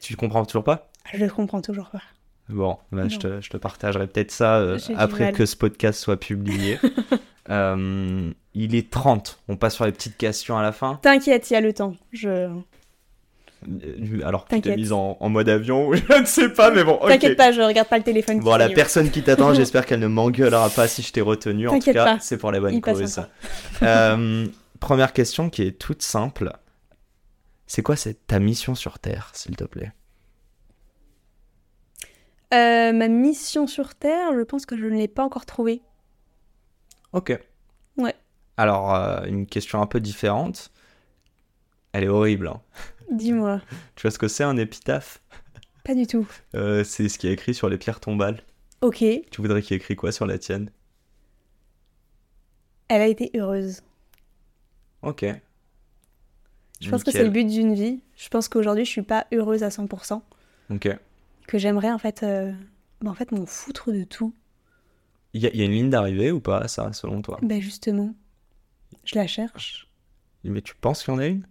Tu 0.00 0.16
comprends 0.16 0.44
toujours 0.44 0.64
pas? 0.64 0.90
Je 1.12 1.26
comprends 1.26 1.60
toujours 1.60 1.90
pas. 1.90 2.02
Bon, 2.48 2.76
bah, 2.92 3.08
je, 3.08 3.18
te, 3.18 3.40
je 3.40 3.48
te 3.48 3.56
partagerai 3.56 4.06
peut-être 4.06 4.30
ça 4.30 4.58
euh, 4.58 4.78
après 4.96 5.32
que 5.32 5.46
ce 5.46 5.56
podcast 5.56 6.00
soit 6.00 6.18
publié. 6.18 6.78
Euh, 7.50 8.32
il 8.54 8.74
est 8.74 8.90
30. 8.90 9.42
On 9.48 9.58
passe 9.58 9.74
sur 9.74 9.84
les 9.84 9.92
petites 9.92 10.16
questions 10.16 10.56
à 10.56 10.62
la 10.62 10.72
fin. 10.72 10.98
T'inquiète, 11.02 11.50
il 11.50 11.52
y 11.52 11.56
a 11.56 11.60
le 11.60 11.74
temps. 11.74 11.94
Je... 12.10 12.48
Euh, 13.68 14.20
Alors, 14.26 14.46
tu 14.46 14.60
t'es 14.60 14.76
mise 14.76 14.92
en, 14.92 15.16
en 15.20 15.28
mode 15.28 15.48
avion, 15.48 15.92
je 15.94 16.20
ne 16.20 16.24
sais 16.26 16.48
pas, 16.50 16.70
mais 16.70 16.84
bon, 16.84 16.94
ok. 16.94 17.08
T'inquiète 17.08 17.36
pas, 17.36 17.52
je 17.52 17.60
regarde 17.60 17.88
pas 17.88 17.98
le 17.98 18.04
téléphone. 18.04 18.40
Bon, 18.40 18.56
la 18.56 18.66
sonne. 18.66 18.74
personne 18.74 19.10
qui 19.10 19.22
t'attend, 19.22 19.54
j'espère 19.54 19.86
qu'elle 19.86 20.00
ne 20.00 20.06
m'engueulera 20.06 20.68
pas 20.70 20.88
si 20.88 21.02
je 21.02 21.12
t'ai 21.12 21.20
retenu. 21.20 21.68
En 21.68 21.72
tout 21.72 21.78
T'inquiète 21.78 21.94
cas, 21.94 22.04
pas. 22.04 22.20
c'est 22.20 22.36
pour 22.38 22.52
la 22.52 22.60
bonne 22.60 22.74
Il 22.74 22.80
cause. 22.80 23.20
Euh, 23.82 24.46
première 24.80 25.12
question 25.12 25.50
qui 25.50 25.62
est 25.62 25.78
toute 25.78 26.02
simple. 26.02 26.52
C'est 27.66 27.82
quoi 27.82 27.94
ta 28.26 28.38
mission 28.38 28.74
sur 28.74 28.98
Terre, 28.98 29.30
s'il 29.32 29.56
te 29.56 29.64
plaît? 29.64 29.92
Euh, 32.52 32.92
ma 32.92 33.08
mission 33.08 33.66
sur 33.66 33.94
Terre, 33.94 34.32
je 34.36 34.42
pense 34.42 34.66
que 34.66 34.76
je 34.76 34.84
ne 34.84 34.96
l'ai 34.96 35.08
pas 35.08 35.24
encore 35.24 35.46
trouvée. 35.46 35.82
Ok. 37.12 37.36
Ouais. 37.96 38.14
Alors, 38.56 38.94
euh, 38.94 39.24
une 39.26 39.46
question 39.46 39.80
un 39.80 39.86
peu 39.86 39.98
différente. 40.00 40.70
Elle 41.92 42.04
est 42.04 42.08
horrible. 42.08 42.48
hein. 42.48 42.60
Dis-moi. 43.10 43.60
Tu 43.96 44.02
vois 44.02 44.10
ce 44.10 44.18
que 44.18 44.28
c'est 44.28 44.44
un 44.44 44.56
épitaphe? 44.56 45.20
Pas 45.84 45.94
du 45.94 46.06
tout. 46.06 46.26
Euh, 46.54 46.84
C'est 46.84 47.08
ce 47.08 47.18
qui 47.18 47.28
est 47.28 47.32
écrit 47.32 47.54
sur 47.54 47.68
les 47.68 47.78
pierres 47.78 48.00
tombales. 48.00 48.42
Ok, 48.80 49.02
elle 49.02 49.22
Tu 49.30 49.40
voudrais 49.40 49.62
qu'il 49.62 49.72
y 49.72 49.74
ait 49.74 49.78
écrit 49.82 49.96
quoi 49.96 50.12
sur 50.12 50.26
la 50.26 50.38
tienne? 50.38 50.70
A 52.88 53.06
été 53.06 53.30
heureuse. 53.34 53.82
Ok. 55.02 55.24
Je 56.80 56.90
pense 56.90 57.02
que 57.02 57.10
c'est 57.10 57.24
le 57.24 57.30
but 57.30 57.44
d'une 57.46 57.74
vie. 57.74 58.00
Je 58.16 58.28
pense 58.28 58.48
qu'aujourd'hui, 58.48 58.84
je 58.84 58.90
suis 58.90 59.02
pas 59.02 59.26
heureuse 59.32 59.62
à 59.62 59.68
100%. 59.70 60.22
Ok. 60.70 60.88
Que 61.46 61.58
j'aimerais 61.58 61.90
en 61.90 61.98
fait, 61.98 62.22
euh, 62.22 62.52
bah, 63.00 63.10
en 63.10 63.14
fait, 63.14 63.32
m'en 63.32 63.46
foutre 63.46 63.90
de 63.92 64.04
tout. 64.04 64.34
Il 65.32 65.42
y, 65.44 65.56
y 65.56 65.62
a 65.62 65.64
une 65.64 65.72
ligne 65.72 65.90
d'arrivée 65.90 66.30
ou 66.30 66.40
pas, 66.40 66.68
ça, 66.68 66.92
selon 66.92 67.20
toi? 67.22 67.38
Ben 67.42 67.60
justement, 67.60 68.14
je 69.04 69.16
la 69.16 69.26
cherche. 69.26 69.88
Mais 70.44 70.62
tu 70.62 70.74
penses 70.76 71.02
qu'il 71.02 71.12
y 71.12 71.16
en 71.16 71.20
a 71.20 71.26
une? 71.26 71.46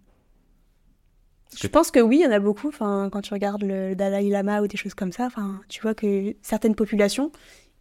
Je 1.60 1.66
pense 1.68 1.90
que 1.90 2.00
oui, 2.00 2.18
il 2.20 2.24
y 2.24 2.26
en 2.26 2.30
a 2.32 2.38
beaucoup. 2.40 2.68
Enfin, 2.68 3.08
quand 3.12 3.20
tu 3.20 3.32
regardes 3.34 3.62
le 3.62 3.94
Dalai 3.94 4.28
Lama 4.28 4.62
ou 4.62 4.66
des 4.66 4.76
choses 4.76 4.94
comme 4.94 5.12
ça, 5.12 5.26
enfin, 5.26 5.60
tu 5.68 5.80
vois 5.82 5.94
que 5.94 6.34
certaines 6.42 6.74
populations, 6.74 7.30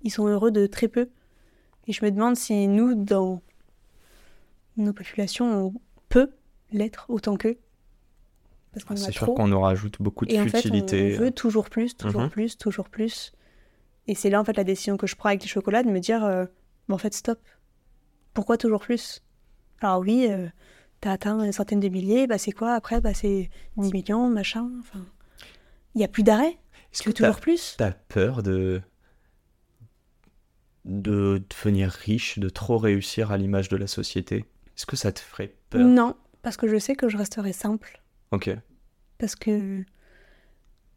ils 0.02 0.12
sont 0.12 0.28
heureux 0.28 0.52
de 0.52 0.66
très 0.68 0.88
peu. 0.88 1.10
Et 1.88 1.94
je 1.94 2.04
me 2.06 2.12
demande 2.12 2.36
si 2.36 2.68
nous, 2.68 2.94
dans 2.96 3.42
nos 4.78 4.94
populations, 4.94 5.68
on 5.68 5.74
peut 6.10 6.32
l'être 6.72 7.06
autant 7.10 7.36
qu'eux. 7.36 7.58
Parce 8.72 8.86
qu'on 8.86 8.94
en 8.96 8.98
a 8.98 9.00
C'est 9.02 9.12
sûr 9.12 9.34
qu'on 9.34 9.48
nous 9.48 9.60
rajoute 9.60 10.02
beaucoup 10.02 10.26
de 10.26 10.32
Et 10.34 10.40
en 10.40 10.44
fait, 10.48 10.58
on 10.58 10.62
futilité. 10.62 11.12
veut 11.12 11.32
toujours 11.32 11.70
plus, 11.70 11.96
toujours 11.96 12.22
Mhm. 12.24 12.30
plus, 12.30 12.58
toujours 12.58 12.90
plus. 12.90 13.32
Et 14.08 14.16
c'est 14.16 14.30
là, 14.30 14.42
en 14.42 14.44
fait, 14.44 14.58
la 14.58 14.64
décision 14.64 14.98
que 14.98 15.08
je 15.08 15.16
prends 15.16 15.30
avec 15.30 15.42
les 15.44 15.48
chocolats, 15.48 15.84
de 15.84 15.90
me 15.90 16.00
dire, 16.00 16.24
euh, 16.24 16.46
en 16.90 16.98
fait, 16.98 17.14
stop. 17.14 17.40
Pourquoi 18.34 18.58
toujours 18.58 18.82
plus? 18.82 19.22
Alors 19.80 20.00
oui, 20.00 20.28
euh, 20.30 20.48
t'as 21.04 21.12
atteint 21.12 21.44
une 21.44 21.52
centaine 21.52 21.82
de 21.82 21.90
milliers, 21.90 22.28
bah 22.28 22.38
c'est 22.38 22.54
quoi 22.54 22.74
après? 22.74 23.02
Bah 23.02 23.14
c'est 23.14 23.50
10 23.78 23.92
millions, 23.92 24.30
machin, 24.30 24.70
enfin... 24.80 25.06
Il 25.96 26.00
n'y 26.00 26.06
a 26.06 26.08
plus 26.08 26.24
d'arrêt, 26.24 26.58
Est-ce 26.92 27.04
tu 27.04 27.10
que 27.10 27.16
toujours 27.16 27.40
plus 27.40 27.76
t'as 27.78 27.92
peur 27.92 28.42
de 28.42 28.82
de 30.86 31.42
devenir 31.50 31.92
riche, 31.92 32.40
de 32.40 32.50
trop 32.50 32.78
réussir 32.78 33.32
à 33.32 33.38
l'image 33.38 33.70
de 33.70 33.78
la 33.78 33.88
société? 33.88 34.46
Est-ce 34.76 34.86
que 34.86 34.96
ça 34.96 35.12
te 35.12 35.20
ferait 35.20 35.54
peur? 35.70 35.86
Non, 35.86 36.16
parce 36.42 36.58
que 36.58 36.68
je 36.68 36.80
sais 36.80 36.96
que 36.96 37.10
je 37.10 37.18
resterai 37.18 37.54
simple. 37.54 38.02
Ok. 38.32 38.50
Parce 39.18 39.36
que 39.36 39.84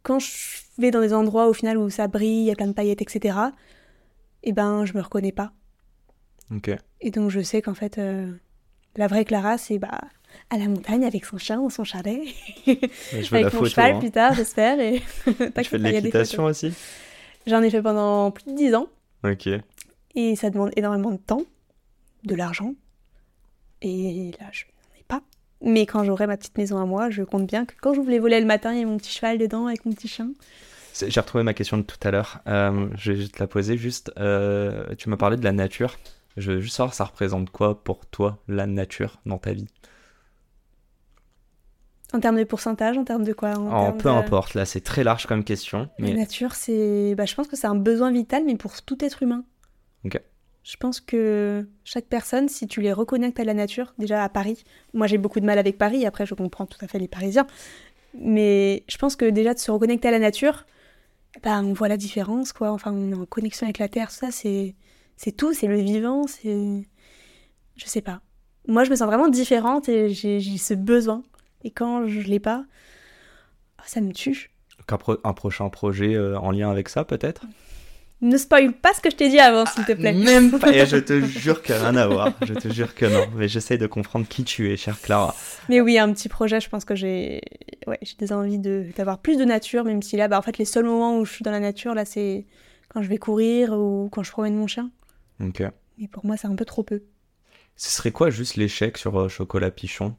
quand 0.02 0.18
je 0.18 0.62
vais 0.78 0.90
dans 0.90 1.00
des 1.00 1.12
endroits 1.12 1.48
au 1.48 1.52
final 1.52 1.78
où 1.78 1.90
ça 1.90 2.08
brille, 2.08 2.42
il 2.42 2.46
y 2.46 2.50
a 2.50 2.54
plein 2.54 2.68
de 2.68 2.72
paillettes, 2.72 3.02
etc., 3.02 3.38
eh 4.44 4.52
ben, 4.52 4.84
je 4.86 4.94
me 4.94 5.02
reconnais 5.02 5.32
pas. 5.32 5.52
Ok. 6.50 6.70
Et 7.00 7.10
donc 7.10 7.30
je 7.30 7.40
sais 7.40 7.60
qu'en 7.60 7.74
fait, 7.74 7.98
euh, 7.98 8.32
la 8.96 9.06
vraie 9.06 9.24
Clara, 9.24 9.58
c'est 9.58 9.78
bah, 9.78 10.00
à 10.50 10.58
la 10.58 10.66
montagne 10.68 11.04
avec 11.04 11.24
son 11.24 11.38
chien 11.38 11.60
ou 11.60 11.70
son 11.70 11.84
chalet, 11.84 12.20
Je 12.66 12.72
veux 13.30 13.38
avec 13.38 13.52
la 13.52 13.60
mon 13.60 13.64
cheval 13.64 13.94
hein. 13.94 13.98
plus 13.98 14.10
tard, 14.10 14.34
j'espère. 14.34 14.80
Et... 14.80 15.02
Tu 15.24 15.64
fais 15.64 15.78
de 15.78 15.84
l'équitation 15.84 16.44
aussi? 16.44 16.72
J'en 17.46 17.62
ai 17.62 17.70
fait 17.70 17.82
pendant 17.82 18.30
plus 18.30 18.50
de 18.50 18.56
10 18.56 18.74
ans. 18.74 18.88
Ok. 19.24 19.48
Et 20.14 20.36
ça 20.36 20.50
demande 20.50 20.70
énormément 20.76 21.10
de 21.12 21.18
temps, 21.18 21.42
de 22.24 22.34
l'argent. 22.34 22.74
Et 23.82 24.32
là, 24.40 24.46
je 24.52 24.64
n'en 24.64 24.98
ai 25.00 25.04
pas. 25.06 25.22
Mais 25.60 25.86
quand 25.86 26.04
j'aurai 26.04 26.26
ma 26.26 26.36
petite 26.36 26.56
maison 26.58 26.78
à 26.78 26.86
moi, 26.86 27.10
je 27.10 27.22
compte 27.22 27.46
bien 27.46 27.64
que 27.66 27.74
quand 27.80 27.94
j'ouvre 27.94 28.10
les 28.10 28.18
volets 28.18 28.40
le 28.40 28.46
matin, 28.46 28.72
il 28.72 28.80
y 28.80 28.82
a 28.82 28.86
mon 28.86 28.96
petit 28.96 29.12
cheval 29.12 29.38
dedans 29.38 29.66
avec 29.66 29.84
mon 29.84 29.92
petit 29.92 30.08
chien. 30.08 30.30
J'ai 31.06 31.20
retrouvé 31.20 31.44
ma 31.44 31.52
question 31.52 31.76
de 31.76 31.82
tout 31.82 31.98
à 32.02 32.10
l'heure. 32.10 32.40
Euh, 32.46 32.88
je 32.96 33.12
vais 33.12 33.28
te 33.28 33.38
la 33.38 33.46
poser 33.46 33.76
juste. 33.76 34.10
euh, 34.18 34.94
tu 34.96 35.10
m'as 35.10 35.18
parlé 35.18 35.36
de 35.36 35.44
la 35.44 35.52
nature. 35.52 35.96
Je 36.36 36.52
veux 36.52 36.60
juste 36.60 36.76
savoir, 36.76 36.94
ça 36.94 37.04
représente 37.04 37.50
quoi 37.50 37.82
pour 37.82 38.06
toi, 38.06 38.38
la 38.48 38.66
nature, 38.66 39.20
dans 39.26 39.38
ta 39.38 39.52
vie? 39.52 39.66
En 42.12 42.20
termes 42.20 42.38
de 42.38 42.44
pourcentage, 42.44 42.96
en 42.96 43.04
termes 43.04 43.24
de 43.24 43.32
quoi? 43.32 43.58
En 43.58 43.92
peu 43.92 44.08
de- 44.08 44.14
importe, 44.14 44.54
là, 44.54 44.64
c'est 44.64 44.80
très 44.80 45.02
large 45.02 45.26
comme 45.26 45.42
question. 45.44 45.88
La 45.98 46.14
nature, 46.14 46.54
c'est. 46.54 47.14
Bah, 47.16 47.24
je 47.26 47.34
pense 47.34 47.48
que 47.48 47.56
c'est 47.56 47.66
un 47.66 47.74
besoin 47.74 48.12
vital, 48.12 48.44
mais 48.44 48.54
pour 48.56 48.80
tout 48.82 49.04
être 49.04 49.22
humain. 49.22 49.44
Ok. 50.04 50.20
Je 50.62 50.76
pense 50.76 51.00
que 51.00 51.66
chaque 51.84 52.06
personne, 52.06 52.48
si 52.48 52.66
tu 52.66 52.80
les 52.80 52.92
reconnectes 52.92 53.38
à 53.38 53.44
la 53.44 53.54
nature, 53.54 53.94
déjà 53.98 54.24
à 54.24 54.28
Paris, 54.28 54.64
moi 54.94 55.06
j'ai 55.06 55.16
beaucoup 55.18 55.38
de 55.38 55.46
mal 55.46 55.58
avec 55.60 55.78
Paris, 55.78 56.04
après 56.06 56.26
je 56.26 56.34
comprends 56.34 56.66
tout 56.66 56.78
à 56.84 56.88
fait 56.88 56.98
les 56.98 57.06
Parisiens, 57.06 57.46
mais 58.18 58.84
je 58.88 58.98
pense 58.98 59.16
que 59.16 59.26
déjà 59.26 59.54
de 59.54 59.60
se 59.60 59.70
reconnecter 59.70 60.08
à 60.08 60.12
la 60.12 60.18
nature, 60.18 60.66
bah, 61.42 61.60
on 61.62 61.72
voit 61.74 61.88
la 61.88 61.96
différence, 61.96 62.52
quoi. 62.52 62.72
Enfin, 62.72 62.92
on 62.92 63.12
est 63.12 63.14
en 63.14 63.26
connexion 63.26 63.66
avec 63.66 63.78
la 63.78 63.88
terre, 63.88 64.10
ça 64.10 64.30
c'est 64.30 64.74
c'est 65.16 65.32
tout, 65.32 65.52
c'est 65.54 65.66
le 65.66 65.76
vivant, 65.80 66.26
c'est. 66.26 66.86
Je 67.76 67.84
sais 67.86 68.00
pas. 68.02 68.20
Moi 68.68 68.84
je 68.84 68.90
me 68.90 68.96
sens 68.96 69.06
vraiment 69.06 69.28
différente 69.28 69.88
et 69.88 70.08
j'ai 70.10 70.40
ce 70.58 70.74
besoin. 70.74 71.22
Et 71.64 71.70
quand 71.70 72.06
je 72.06 72.20
l'ai 72.20 72.40
pas, 72.40 72.64
ah, 73.78 73.82
ça 73.86 74.00
me 74.00 74.12
tue. 74.12 74.50
un, 74.88 74.96
pro- 74.96 75.18
un 75.24 75.32
prochain 75.32 75.68
projet 75.68 76.14
euh, 76.14 76.38
en 76.38 76.50
lien 76.50 76.70
avec 76.70 76.88
ça, 76.88 77.04
peut-être? 77.04 77.42
Ne 78.22 78.38
spoil 78.38 78.72
pas 78.72 78.94
ce 78.94 79.00
que 79.02 79.10
je 79.10 79.16
t'ai 79.16 79.28
dit 79.28 79.38
avant, 79.38 79.66
s'il 79.66 79.84
te 79.84 79.92
plaît. 79.92 80.14
Même 80.14 80.58
pas. 80.58 80.72
Et 80.74 80.86
je 80.86 80.96
te 80.96 81.20
jure 81.20 81.62
que 81.62 81.74
rien 81.74 81.94
à 81.96 82.06
voir. 82.06 82.32
Je 82.46 82.54
te 82.54 82.72
jure 82.72 82.94
que 82.94 83.04
non. 83.04 83.26
Mais 83.36 83.46
j'essaye 83.46 83.76
de 83.76 83.86
comprendre 83.86 84.26
qui 84.26 84.42
tu 84.42 84.72
es, 84.72 84.76
chère 84.78 84.98
Clara. 85.00 85.34
Mais 85.68 85.82
oui, 85.82 85.98
un 85.98 86.10
petit 86.14 86.30
projet, 86.30 86.58
je 86.60 86.68
pense 86.70 86.86
que 86.86 86.94
j'ai 86.94 87.42
ouais, 87.86 87.98
j'ai 88.00 88.14
des 88.18 88.32
envies 88.32 88.58
de 88.58 88.86
d'avoir 88.96 89.18
plus 89.18 89.36
de 89.36 89.44
nature, 89.44 89.84
même 89.84 90.00
si 90.02 90.16
là, 90.16 90.28
bah, 90.28 90.38
en 90.38 90.42
fait, 90.42 90.56
les 90.56 90.64
seuls 90.64 90.86
moments 90.86 91.18
où 91.18 91.26
je 91.26 91.32
suis 91.32 91.42
dans 91.42 91.50
la 91.50 91.60
nature, 91.60 91.94
là, 91.94 92.06
c'est 92.06 92.46
quand 92.88 93.02
je 93.02 93.08
vais 93.08 93.18
courir 93.18 93.72
ou 93.74 94.08
quand 94.10 94.22
je 94.22 94.30
promène 94.30 94.56
mon 94.56 94.66
chien. 94.66 94.90
Ok. 95.40 95.62
Mais 95.98 96.08
pour 96.08 96.24
moi, 96.24 96.36
c'est 96.36 96.46
un 96.46 96.54
peu 96.56 96.64
trop 96.64 96.82
peu. 96.82 97.02
Ce 97.76 97.90
serait 97.90 98.12
quoi 98.12 98.30
juste 98.30 98.56
l'échec 98.56 98.96
sur 98.96 99.18
euh, 99.20 99.28
Chocolat 99.28 99.70
Pichon? 99.70 100.16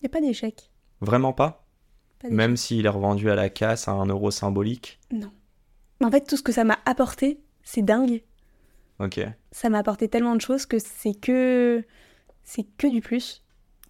Il 0.00 0.04
n'y 0.04 0.06
a 0.06 0.10
pas 0.10 0.20
d'échec. 0.20 0.70
Vraiment 1.00 1.32
pas? 1.32 1.66
Même 2.30 2.56
s'il 2.56 2.86
est 2.86 2.88
revendu 2.88 3.30
à 3.30 3.34
la 3.34 3.48
casse 3.48 3.88
à 3.88 3.92
un 3.92 4.06
euro 4.06 4.30
symbolique? 4.30 5.00
Non. 5.10 5.32
En 6.02 6.10
fait, 6.10 6.24
tout 6.24 6.36
ce 6.36 6.42
que 6.42 6.52
ça 6.52 6.62
m'a 6.62 6.78
apporté, 6.84 7.40
c'est 7.64 7.82
dingue. 7.82 8.22
Ok. 9.00 9.20
Ça 9.50 9.68
m'a 9.68 9.78
apporté 9.78 10.08
tellement 10.08 10.36
de 10.36 10.40
choses 10.40 10.66
que 10.66 10.78
c'est 10.78 11.14
que. 11.14 11.84
C'est 12.44 12.64
que 12.78 12.86
du 12.86 13.00
plus. 13.00 13.42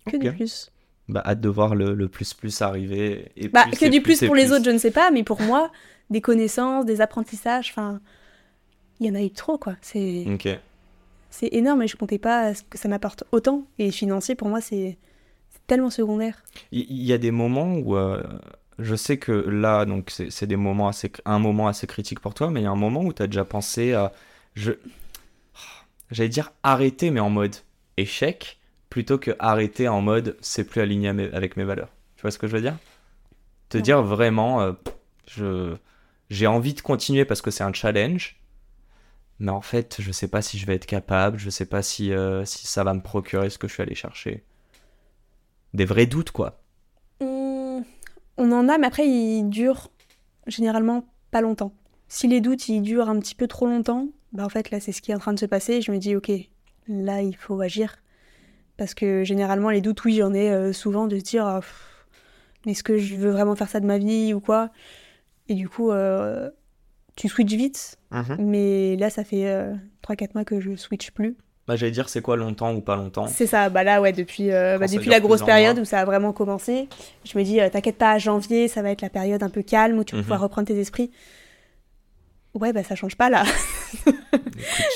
Que 0.06 0.16
du 0.16 0.32
plus. 0.32 0.70
Bah, 1.08 1.22
hâte 1.26 1.40
de 1.40 1.48
voir 1.48 1.74
le, 1.74 1.94
le 1.94 2.08
plus 2.08 2.32
plus 2.32 2.62
arriver. 2.62 3.32
Et 3.36 3.48
Bah, 3.48 3.64
plus 3.64 3.78
que 3.78 3.84
et 3.84 3.90
du 3.90 4.00
plus, 4.00 4.24
pour 4.24 4.34
les 4.34 4.52
autres, 4.52 4.64
je 4.64 4.70
ne 4.70 4.78
sais 4.78 4.90
pas, 4.90 5.10
mais 5.10 5.24
pour 5.24 5.40
moi, 5.42 5.70
des 6.08 6.22
connaissances, 6.22 6.86
des 6.86 7.02
apprentissages, 7.02 7.70
enfin. 7.70 8.00
Il 9.00 9.06
y 9.06 9.10
en 9.10 9.14
a 9.14 9.22
eu 9.22 9.30
trop, 9.30 9.58
quoi. 9.58 9.76
C'est. 9.80 10.26
Énorme 11.50 11.82
et 11.82 11.88
je 11.88 11.96
comptais 11.96 12.18
pas 12.18 12.54
ce 12.54 12.62
que 12.62 12.78
ça 12.78 12.88
m'apporte 12.88 13.24
autant. 13.32 13.66
Et 13.78 13.90
financier, 13.90 14.34
pour 14.34 14.48
moi, 14.48 14.60
c'est 14.60 14.98
tellement 15.66 15.90
secondaire. 15.90 16.42
Il 16.72 17.02
y, 17.02 17.12
a 17.12 17.18
des 17.18 17.30
moments 17.30 17.74
où 17.74 17.96
euh, 17.96 18.22
je 18.78 18.94
sais 18.94 19.16
que 19.16 19.32
là, 19.32 19.84
donc 19.84 20.10
c'est 20.10 20.46
des 20.46 20.56
moments 20.56 20.88
assez, 20.88 21.10
un 21.24 21.38
moment 21.38 21.68
assez 21.68 21.86
critique 21.86 22.20
pour 22.20 22.34
toi, 22.34 22.50
mais 22.50 22.60
il 22.60 22.64
y 22.64 22.66
a 22.66 22.70
un 22.70 22.76
moment 22.76 23.02
où 23.02 23.12
tu 23.12 23.22
as 23.22 23.26
déjà 23.26 23.44
pensé 23.44 23.92
à, 23.92 24.12
je, 24.54 24.72
j'allais 26.10 26.28
dire 26.28 26.52
arrêter, 26.62 27.10
mais 27.10 27.20
en 27.20 27.30
mode 27.30 27.56
échec, 27.96 28.58
plutôt 28.90 29.18
que 29.18 29.30
arrêter 29.38 29.88
en 29.88 30.00
mode 30.00 30.36
c'est 30.40 30.64
plus 30.64 30.80
aligné 30.80 31.08
avec 31.08 31.56
mes 31.56 31.64
valeurs. 31.64 31.88
Tu 32.16 32.22
vois 32.22 32.30
ce 32.30 32.38
que 32.38 32.46
je 32.46 32.52
veux 32.52 32.62
dire? 32.62 32.76
Te 33.68 33.78
dire 33.78 34.02
vraiment, 34.02 34.60
euh, 34.60 34.72
je, 35.26 35.74
j'ai 36.28 36.46
envie 36.46 36.74
de 36.74 36.80
continuer 36.80 37.24
parce 37.24 37.40
que 37.40 37.50
c'est 37.50 37.64
un 37.64 37.72
challenge. 37.72 38.36
Mais 39.38 39.50
en 39.50 39.60
fait, 39.60 39.96
je 40.00 40.12
sais 40.12 40.28
pas 40.28 40.42
si 40.42 40.58
je 40.58 40.66
vais 40.66 40.74
être 40.74 40.86
capable, 40.86 41.38
je 41.38 41.50
sais 41.50 41.66
pas 41.66 41.82
si, 41.82 42.12
euh, 42.12 42.44
si 42.44 42.66
ça 42.66 42.84
va 42.84 42.94
me 42.94 43.00
procurer 43.00 43.50
ce 43.50 43.58
que 43.58 43.68
je 43.68 43.74
suis 43.74 43.82
allé 43.82 43.94
chercher. 43.94 44.44
Des 45.74 45.84
vrais 45.84 46.06
doutes, 46.06 46.30
quoi. 46.30 46.62
Hum, 47.20 47.84
on 48.36 48.52
en 48.52 48.68
a, 48.68 48.78
mais 48.78 48.86
après, 48.86 49.08
ils 49.08 49.48
durent 49.48 49.90
généralement 50.46 51.06
pas 51.30 51.40
longtemps. 51.40 51.72
Si 52.08 52.28
les 52.28 52.40
doutes, 52.40 52.68
ils 52.68 52.82
durent 52.82 53.08
un 53.08 53.18
petit 53.18 53.34
peu 53.34 53.46
trop 53.46 53.66
longtemps, 53.66 54.08
bah 54.32 54.44
en 54.44 54.48
fait, 54.48 54.70
là, 54.70 54.80
c'est 54.80 54.92
ce 54.92 55.02
qui 55.02 55.12
est 55.12 55.14
en 55.14 55.18
train 55.18 55.32
de 55.32 55.40
se 55.40 55.46
passer. 55.46 55.80
Je 55.80 55.90
me 55.90 55.98
dis, 55.98 56.14
ok, 56.14 56.30
là, 56.88 57.22
il 57.22 57.36
faut 57.36 57.60
agir. 57.60 58.02
Parce 58.76 58.94
que 58.94 59.24
généralement, 59.24 59.70
les 59.70 59.80
doutes, 59.80 60.04
oui, 60.04 60.16
j'en 60.16 60.32
ai 60.34 60.50
euh, 60.50 60.72
souvent 60.72 61.06
de 61.06 61.18
se 61.18 61.24
dire 61.24 61.60
mais 62.64 62.72
est-ce 62.72 62.82
que 62.82 62.98
je 62.98 63.16
veux 63.16 63.30
vraiment 63.30 63.56
faire 63.56 63.68
ça 63.68 63.80
de 63.80 63.86
ma 63.86 63.98
vie 63.98 64.34
ou 64.34 64.40
quoi? 64.40 64.70
Et 65.48 65.54
du 65.54 65.68
coup, 65.68 65.90
euh, 65.90 66.50
tu 67.16 67.28
switches 67.28 67.52
vite. 67.54 67.96
Mhm. 68.10 68.36
Mais 68.40 68.96
là, 68.96 69.10
ça 69.10 69.24
fait 69.24 69.46
3-4 70.02 70.30
mois 70.34 70.44
que 70.44 70.60
je 70.60 70.76
switch 70.76 71.10
plus. 71.12 71.36
Bah, 71.68 71.76
j'allais 71.76 71.92
dire, 71.92 72.08
c'est 72.08 72.20
quoi 72.22 72.36
longtemps 72.36 72.74
ou 72.74 72.80
pas 72.80 72.96
longtemps? 72.96 73.28
C'est 73.28 73.46
ça, 73.46 73.68
bah 73.70 73.84
là, 73.84 74.00
ouais, 74.00 74.12
depuis, 74.12 74.50
euh, 74.50 74.78
bah, 74.78 74.88
depuis 74.88 75.08
la 75.10 75.20
grosse 75.20 75.42
période 75.44 75.76
mois. 75.76 75.82
où 75.82 75.84
ça 75.84 76.00
a 76.00 76.04
vraiment 76.04 76.32
commencé, 76.32 76.88
je 77.24 77.38
me 77.38 77.44
dis, 77.44 77.60
euh, 77.60 77.68
t'inquiète 77.70 77.98
pas, 77.98 78.18
janvier, 78.18 78.66
ça 78.66 78.82
va 78.82 78.90
être 78.90 79.00
la 79.00 79.10
période 79.10 79.44
un 79.44 79.48
peu 79.48 79.62
calme 79.62 79.98
où 79.98 80.04
tu 80.04 80.12
vas 80.16 80.18
Mhm. 80.18 80.24
pouvoir 80.24 80.40
reprendre 80.40 80.66
tes 80.66 80.76
esprits. 80.80 81.12
Ouais, 82.54 82.72
bah 82.72 82.82
ça 82.82 82.96
change 82.96 83.16
pas 83.16 83.30
là. 83.30 83.44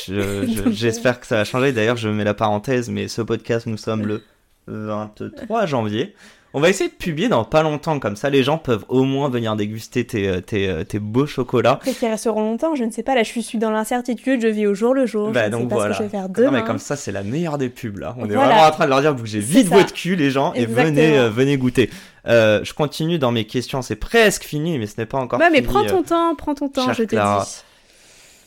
Je- 0.06 0.46
je- 0.46 0.70
j'espère 0.70 1.20
que 1.20 1.26
ça 1.26 1.36
va 1.36 1.44
changer. 1.44 1.72
D'ailleurs, 1.72 1.96
je 1.96 2.08
mets 2.08 2.24
la 2.24 2.34
parenthèse, 2.34 2.88
mais 2.90 3.08
ce 3.08 3.22
podcast, 3.22 3.66
nous 3.66 3.76
sommes 3.76 4.02
le 4.06 4.22
23 4.66 5.66
janvier. 5.66 6.14
On 6.56 6.60
va 6.60 6.70
essayer 6.70 6.88
de 6.88 6.94
publier 6.94 7.28
dans 7.28 7.44
pas 7.44 7.62
longtemps, 7.62 7.98
comme 7.98 8.16
ça 8.16 8.30
les 8.30 8.42
gens 8.42 8.56
peuvent 8.56 8.86
au 8.88 9.04
moins 9.04 9.28
venir 9.28 9.56
déguster 9.56 10.06
tes, 10.06 10.26
euh, 10.26 10.40
tes, 10.40 10.66
euh, 10.70 10.84
tes 10.84 10.98
beaux 10.98 11.26
chocolats. 11.26 11.78
Peut-être 11.84 11.98
qu'ils 11.98 12.08
resteront 12.08 12.40
longtemps, 12.40 12.74
je 12.74 12.84
ne 12.84 12.90
sais 12.90 13.02
pas. 13.02 13.14
Là, 13.14 13.24
je 13.24 13.40
suis 13.40 13.58
dans 13.58 13.70
l'incertitude, 13.70 14.40
je 14.40 14.46
vis 14.48 14.66
au 14.66 14.72
jour 14.72 14.94
le 14.94 15.04
jour. 15.04 15.32
Bah, 15.32 15.42
je 15.42 15.46
ne 15.48 15.52
sais 15.52 15.60
donc 15.60 15.68
pas 15.68 15.74
voilà. 15.74 15.94
ce 15.94 15.98
que 15.98 16.04
je 16.04 16.08
vais 16.08 16.16
faire 16.16 16.28
Non, 16.28 16.34
demain. 16.34 16.50
mais 16.52 16.64
comme 16.64 16.78
ça, 16.78 16.96
c'est 16.96 17.12
la 17.12 17.22
meilleure 17.22 17.58
des 17.58 17.68
pubs 17.68 17.98
là. 17.98 18.16
On 18.18 18.24
est 18.24 18.34
vraiment 18.34 18.62
en 18.62 18.70
train 18.70 18.86
de 18.86 18.88
leur 18.88 19.02
dire 19.02 19.14
bougez 19.14 19.40
vite 19.40 19.68
votre 19.68 19.92
cul, 19.92 20.16
les 20.16 20.30
gens, 20.30 20.54
et 20.54 20.64
venez, 20.64 21.18
euh, 21.18 21.28
venez 21.28 21.58
goûter. 21.58 21.90
Euh, 22.26 22.60
je 22.64 22.72
continue 22.72 23.18
dans 23.18 23.32
mes 23.32 23.44
questions, 23.44 23.82
c'est 23.82 23.96
presque 23.96 24.44
fini, 24.44 24.78
mais 24.78 24.86
ce 24.86 24.94
n'est 24.96 25.04
pas 25.04 25.18
encore 25.18 25.38
mais 25.38 25.50
fini. 25.50 25.60
prends 25.60 25.84
euh. 25.84 25.90
ton 25.90 26.02
temps, 26.04 26.34
prends 26.36 26.54
ton 26.54 26.70
temps, 26.70 26.90
je 26.94 27.02
te 27.02 27.14
dis. 27.14 27.50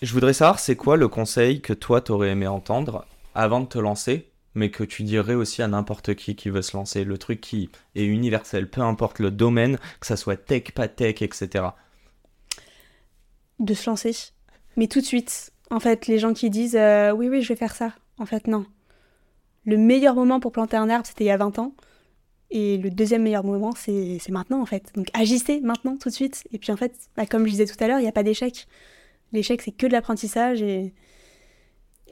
Je 0.02 0.12
voudrais 0.12 0.34
savoir, 0.34 0.58
c'est 0.58 0.76
quoi 0.76 0.98
le 0.98 1.10
conseil 1.10 1.62
que 1.62 1.74
toi 1.74 2.02
t'aurais 2.02 2.30
aimé 2.30 2.48
entendre 2.48 3.06
avant 3.36 3.60
de 3.60 3.68
te 3.68 3.78
lancer, 3.78 4.29
mais 4.56 4.72
que 4.72 4.84
tu 4.84 5.04
dirais 5.04 5.36
aussi 5.36 5.62
à 5.62 5.68
n'importe 5.68 6.16
qui 6.16 6.36
qui 6.36 6.50
veut 6.50 6.62
se 6.62 6.76
lancer, 6.76 7.04
le 7.04 7.18
truc 7.18 7.42
qui 7.42 7.70
est 7.96 8.06
universel, 8.06 8.70
peu 8.70 8.82
importe 8.82 9.20
le 9.20 9.32
domaine, 9.32 9.78
que 10.00 10.08
ça 10.08 10.18
soit 10.18 10.38
tech, 10.38 10.72
pas 10.74 10.88
tech, 10.88 11.22
etc. 11.22 11.66
De 13.60 13.74
se 13.74 13.90
lancer. 13.90 14.16
Mais 14.78 14.88
tout 14.88 15.02
de 15.02 15.06
suite. 15.06 15.52
En 15.72 15.80
fait, 15.80 16.08
les 16.08 16.18
gens 16.18 16.34
qui 16.34 16.50
disent 16.50 16.76
euh, 16.76 17.12
oui, 17.12 17.30
oui, 17.30 17.42
je 17.42 17.50
vais 17.50 17.56
faire 17.56 17.76
ça. 17.76 17.94
En 18.18 18.26
fait, 18.26 18.48
non. 18.48 18.66
Le 19.66 19.78
meilleur 19.78 20.16
moment 20.16 20.40
pour 20.40 20.52
planter 20.52 20.78
un 20.78 20.90
arbre, 20.90 21.06
c'était 21.06 21.26
il 21.26 21.28
y 21.28 21.32
a 21.32 21.38
20 21.38 21.60
ans. 21.60 21.74
Et 22.52 22.78
le 22.78 22.90
deuxième 22.90 23.22
meilleur 23.22 23.44
moment, 23.44 23.74
c'est 23.76 24.20
maintenant, 24.30 24.60
en 24.62 24.66
fait. 24.66 24.92
Donc 24.96 25.08
agissez 25.14 25.62
maintenant, 25.62 25.98
tout 25.98 26.10
de 26.10 26.14
suite. 26.14 26.44
Et 26.52 26.58
puis, 26.58 26.72
en 26.72 26.78
fait, 26.78 26.94
bah, 27.16 27.28
comme 27.28 27.46
je 27.46 27.52
disais 27.52 27.66
tout 27.66 27.76
à 27.80 27.88
l'heure, 27.88 28.00
il 28.00 28.04
n'y 28.04 28.08
a 28.08 28.14
pas 28.14 28.24
d'échec. 28.24 28.68
L'échec, 29.32 29.62
c'est 29.62 29.72
que 29.72 29.86
de 29.86 29.92
l'apprentissage 29.92 30.64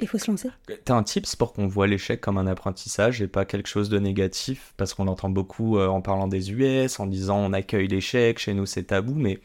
il 0.01 0.07
faut 0.07 0.17
se 0.17 0.29
lancer. 0.29 0.49
T'as 0.85 0.95
un 0.95 1.03
tips 1.03 1.35
pour 1.35 1.53
qu'on 1.53 1.67
voit 1.67 1.87
l'échec 1.87 2.21
comme 2.21 2.37
un 2.37 2.47
apprentissage 2.47 3.21
et 3.21 3.27
pas 3.27 3.45
quelque 3.45 3.67
chose 3.69 3.89
de 3.89 3.99
négatif? 3.99 4.73
Parce 4.77 4.93
qu'on 4.93 5.07
entend 5.07 5.29
beaucoup 5.29 5.77
euh, 5.77 5.87
en 5.87 6.01
parlant 6.01 6.27
des 6.27 6.51
US, 6.51 6.99
en 6.99 7.07
disant 7.07 7.37
on 7.37 7.53
accueille 7.53 7.87
l'échec, 7.87 8.39
chez 8.39 8.53
nous 8.53 8.65
c'est 8.65 8.83
tabou, 8.83 9.13
mais 9.15 9.39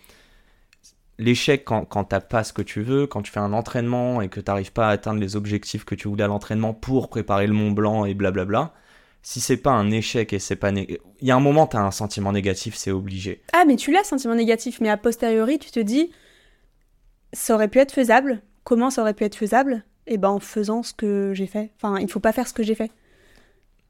l'échec 1.18 1.64
quand, 1.64 1.84
quand 1.84 2.04
t'as 2.04 2.20
pas 2.20 2.44
ce 2.44 2.52
que 2.52 2.62
tu 2.62 2.82
veux, 2.82 3.06
quand 3.06 3.22
tu 3.22 3.30
fais 3.30 3.40
un 3.40 3.52
entraînement 3.52 4.22
et 4.22 4.28
que 4.28 4.40
t'arrives 4.40 4.72
pas 4.72 4.88
à 4.88 4.92
atteindre 4.92 5.20
les 5.20 5.36
objectifs 5.36 5.84
que 5.84 5.94
tu 5.94 6.08
voulais 6.08 6.24
à 6.24 6.28
l'entraînement 6.28 6.74
pour 6.74 7.08
préparer 7.08 7.46
le 7.46 7.52
Mont 7.52 7.70
Blanc 7.70 8.04
et 8.04 8.14
blablabla, 8.14 8.72
si 9.22 9.40
c'est 9.40 9.56
pas 9.56 9.70
un 9.72 9.90
échec 9.90 10.32
et 10.32 10.38
c'est 10.38 10.56
pas... 10.56 10.72
né- 10.72 10.98
Il 11.20 11.28
y 11.28 11.30
a 11.30 11.36
un 11.36 11.40
moment 11.40 11.66
t'as 11.66 11.80
un 11.80 11.92
sentiment 11.92 12.32
négatif, 12.32 12.74
c'est 12.74 12.90
obligé. 12.90 13.42
Ah, 13.52 13.64
mais 13.66 13.76
tu 13.76 13.92
l'as, 13.92 14.04
sentiment 14.04 14.34
négatif, 14.34 14.80
mais 14.80 14.88
a 14.90 14.96
posteriori, 14.96 15.58
tu 15.58 15.70
te 15.70 15.80
dis, 15.80 16.10
ça 17.32 17.54
aurait 17.54 17.68
pu 17.68 17.78
être 17.78 17.92
faisable? 17.92 18.42
Comment 18.64 18.90
ça 18.90 19.02
aurait 19.02 19.14
pu 19.14 19.24
être 19.24 19.36
faisable? 19.36 19.84
Eh 20.06 20.18
ben, 20.18 20.30
en 20.30 20.40
faisant 20.40 20.82
ce 20.82 20.92
que 20.92 21.32
j'ai 21.34 21.46
fait. 21.46 21.70
Enfin, 21.76 21.98
il 22.00 22.10
faut 22.10 22.20
pas 22.20 22.32
faire 22.32 22.48
ce 22.48 22.52
que 22.52 22.62
j'ai 22.62 22.74
fait. 22.74 22.90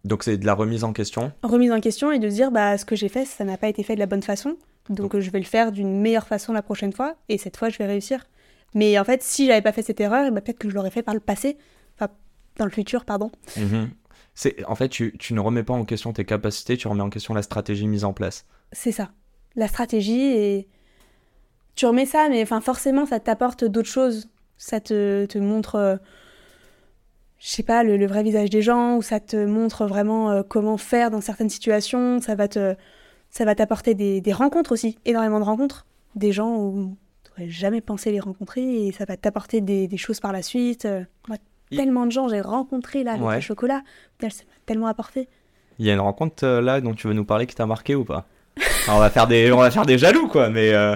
Donc 0.04 0.24
c'est 0.24 0.36
de 0.36 0.46
la 0.46 0.54
remise 0.54 0.84
en 0.84 0.92
question? 0.92 1.32
Remise 1.42 1.70
en 1.72 1.80
question 1.80 2.10
et 2.10 2.18
de 2.18 2.28
se 2.28 2.34
dire, 2.34 2.50
bah, 2.50 2.76
ce 2.76 2.84
que 2.84 2.96
j'ai 2.96 3.08
fait, 3.08 3.24
ça 3.24 3.44
n'a 3.44 3.56
pas 3.56 3.68
été 3.68 3.82
fait 3.82 3.94
de 3.94 4.00
la 4.00 4.06
bonne 4.06 4.22
façon. 4.22 4.56
Donc, 4.88 5.18
je 5.18 5.30
vais 5.30 5.38
le 5.38 5.44
faire 5.44 5.70
d'une 5.70 6.00
meilleure 6.00 6.26
façon 6.26 6.52
la 6.52 6.62
prochaine 6.62 6.92
fois, 6.92 7.14
et 7.28 7.38
cette 7.38 7.56
fois, 7.56 7.68
je 7.68 7.78
vais 7.78 7.86
réussir. 7.86 8.26
Mais 8.74 8.98
en 8.98 9.04
fait, 9.04 9.22
si 9.22 9.46
j'avais 9.46 9.62
pas 9.62 9.72
fait 9.72 9.82
cette 9.82 10.00
erreur, 10.00 10.30
ben, 10.32 10.40
peut-être 10.40 10.58
que 10.58 10.68
je 10.68 10.74
l'aurais 10.74 10.90
fait 10.90 11.02
par 11.02 11.14
le 11.14 11.20
passé. 11.20 11.56
Enfin, 11.94 12.12
dans 12.56 12.64
le 12.64 12.70
futur, 12.70 13.04
pardon. 13.04 13.30
Mhm. 13.56 13.90
C'est 14.34 14.64
En 14.64 14.74
fait, 14.74 14.88
tu, 14.88 15.16
tu 15.18 15.34
ne 15.34 15.40
remets 15.40 15.62
pas 15.62 15.74
en 15.74 15.84
question 15.84 16.12
tes 16.12 16.24
capacités, 16.24 16.76
tu 16.76 16.88
remets 16.88 17.02
en 17.02 17.10
question 17.10 17.34
la 17.34 17.42
stratégie 17.42 17.86
mise 17.86 18.04
en 18.04 18.12
place. 18.12 18.46
C'est 18.72 18.92
ça. 18.92 19.10
La 19.56 19.68
stratégie 19.68 20.22
et 20.22 20.68
tu 21.74 21.86
remets 21.86 22.06
ça, 22.06 22.28
mais 22.30 22.42
enfin 22.42 22.60
forcément 22.62 23.04
ça 23.04 23.20
t'apporte 23.20 23.64
d'autres 23.64 23.90
choses. 23.90 24.30
Ça 24.64 24.78
te, 24.80 25.24
te 25.26 25.38
montre, 25.38 25.74
euh, 25.74 25.96
je 27.40 27.48
sais 27.48 27.62
pas, 27.64 27.82
le, 27.82 27.96
le 27.96 28.06
vrai 28.06 28.22
visage 28.22 28.48
des 28.50 28.62
gens, 28.62 28.96
ou 28.96 29.02
ça 29.02 29.18
te 29.18 29.44
montre 29.44 29.86
vraiment 29.86 30.30
euh, 30.30 30.42
comment 30.48 30.76
faire 30.76 31.10
dans 31.10 31.20
certaines 31.20 31.50
situations. 31.50 32.20
Ça 32.20 32.36
va 32.36 32.46
te, 32.46 32.76
ça 33.30 33.44
va 33.44 33.54
t'apporter 33.56 33.94
des, 33.94 34.20
des 34.20 34.32
rencontres 34.32 34.70
aussi, 34.72 34.98
énormément 35.04 35.40
de 35.40 35.44
rencontres, 35.44 35.84
des 36.14 36.30
gens 36.30 36.54
où 36.56 36.96
tu 37.24 37.30
n'aurais 37.32 37.50
jamais 37.50 37.80
pensé 37.80 38.12
les 38.12 38.20
rencontrer, 38.20 38.86
et 38.86 38.92
ça 38.92 39.04
va 39.04 39.16
t'apporter 39.16 39.60
des, 39.60 39.88
des 39.88 39.96
choses 39.96 40.20
par 40.20 40.32
la 40.32 40.42
suite. 40.42 40.84
Euh, 40.84 41.02
Moi, 41.26 41.38
Il- 41.72 41.78
tellement 41.78 42.06
de 42.06 42.12
gens 42.12 42.28
j'ai 42.28 42.40
rencontré 42.40 43.02
là 43.02 43.12
avec 43.14 43.24
Ouais. 43.24 43.34
le 43.36 43.40
chocolat, 43.40 43.82
ça 44.20 44.26
m'a 44.28 44.32
tellement 44.66 44.86
apporté. 44.86 45.28
Il 45.80 45.86
y 45.86 45.90
a 45.90 45.94
une 45.94 46.00
rencontre 46.00 46.46
là 46.46 46.80
dont 46.80 46.94
tu 46.94 47.08
veux 47.08 47.14
nous 47.14 47.24
parler 47.24 47.46
qui 47.46 47.56
t'a 47.56 47.66
marqué 47.66 47.96
ou 47.96 48.04
pas? 48.04 48.26
Alors, 48.86 48.98
on 48.98 49.00
va 49.00 49.10
faire 49.10 49.26
des 49.26 49.50
on 49.50 49.56
va 49.56 49.70
faire 49.72 49.86
des 49.86 49.96
jaloux 49.98 50.28
quoi, 50.28 50.50
mais 50.50 50.72
euh, 50.74 50.94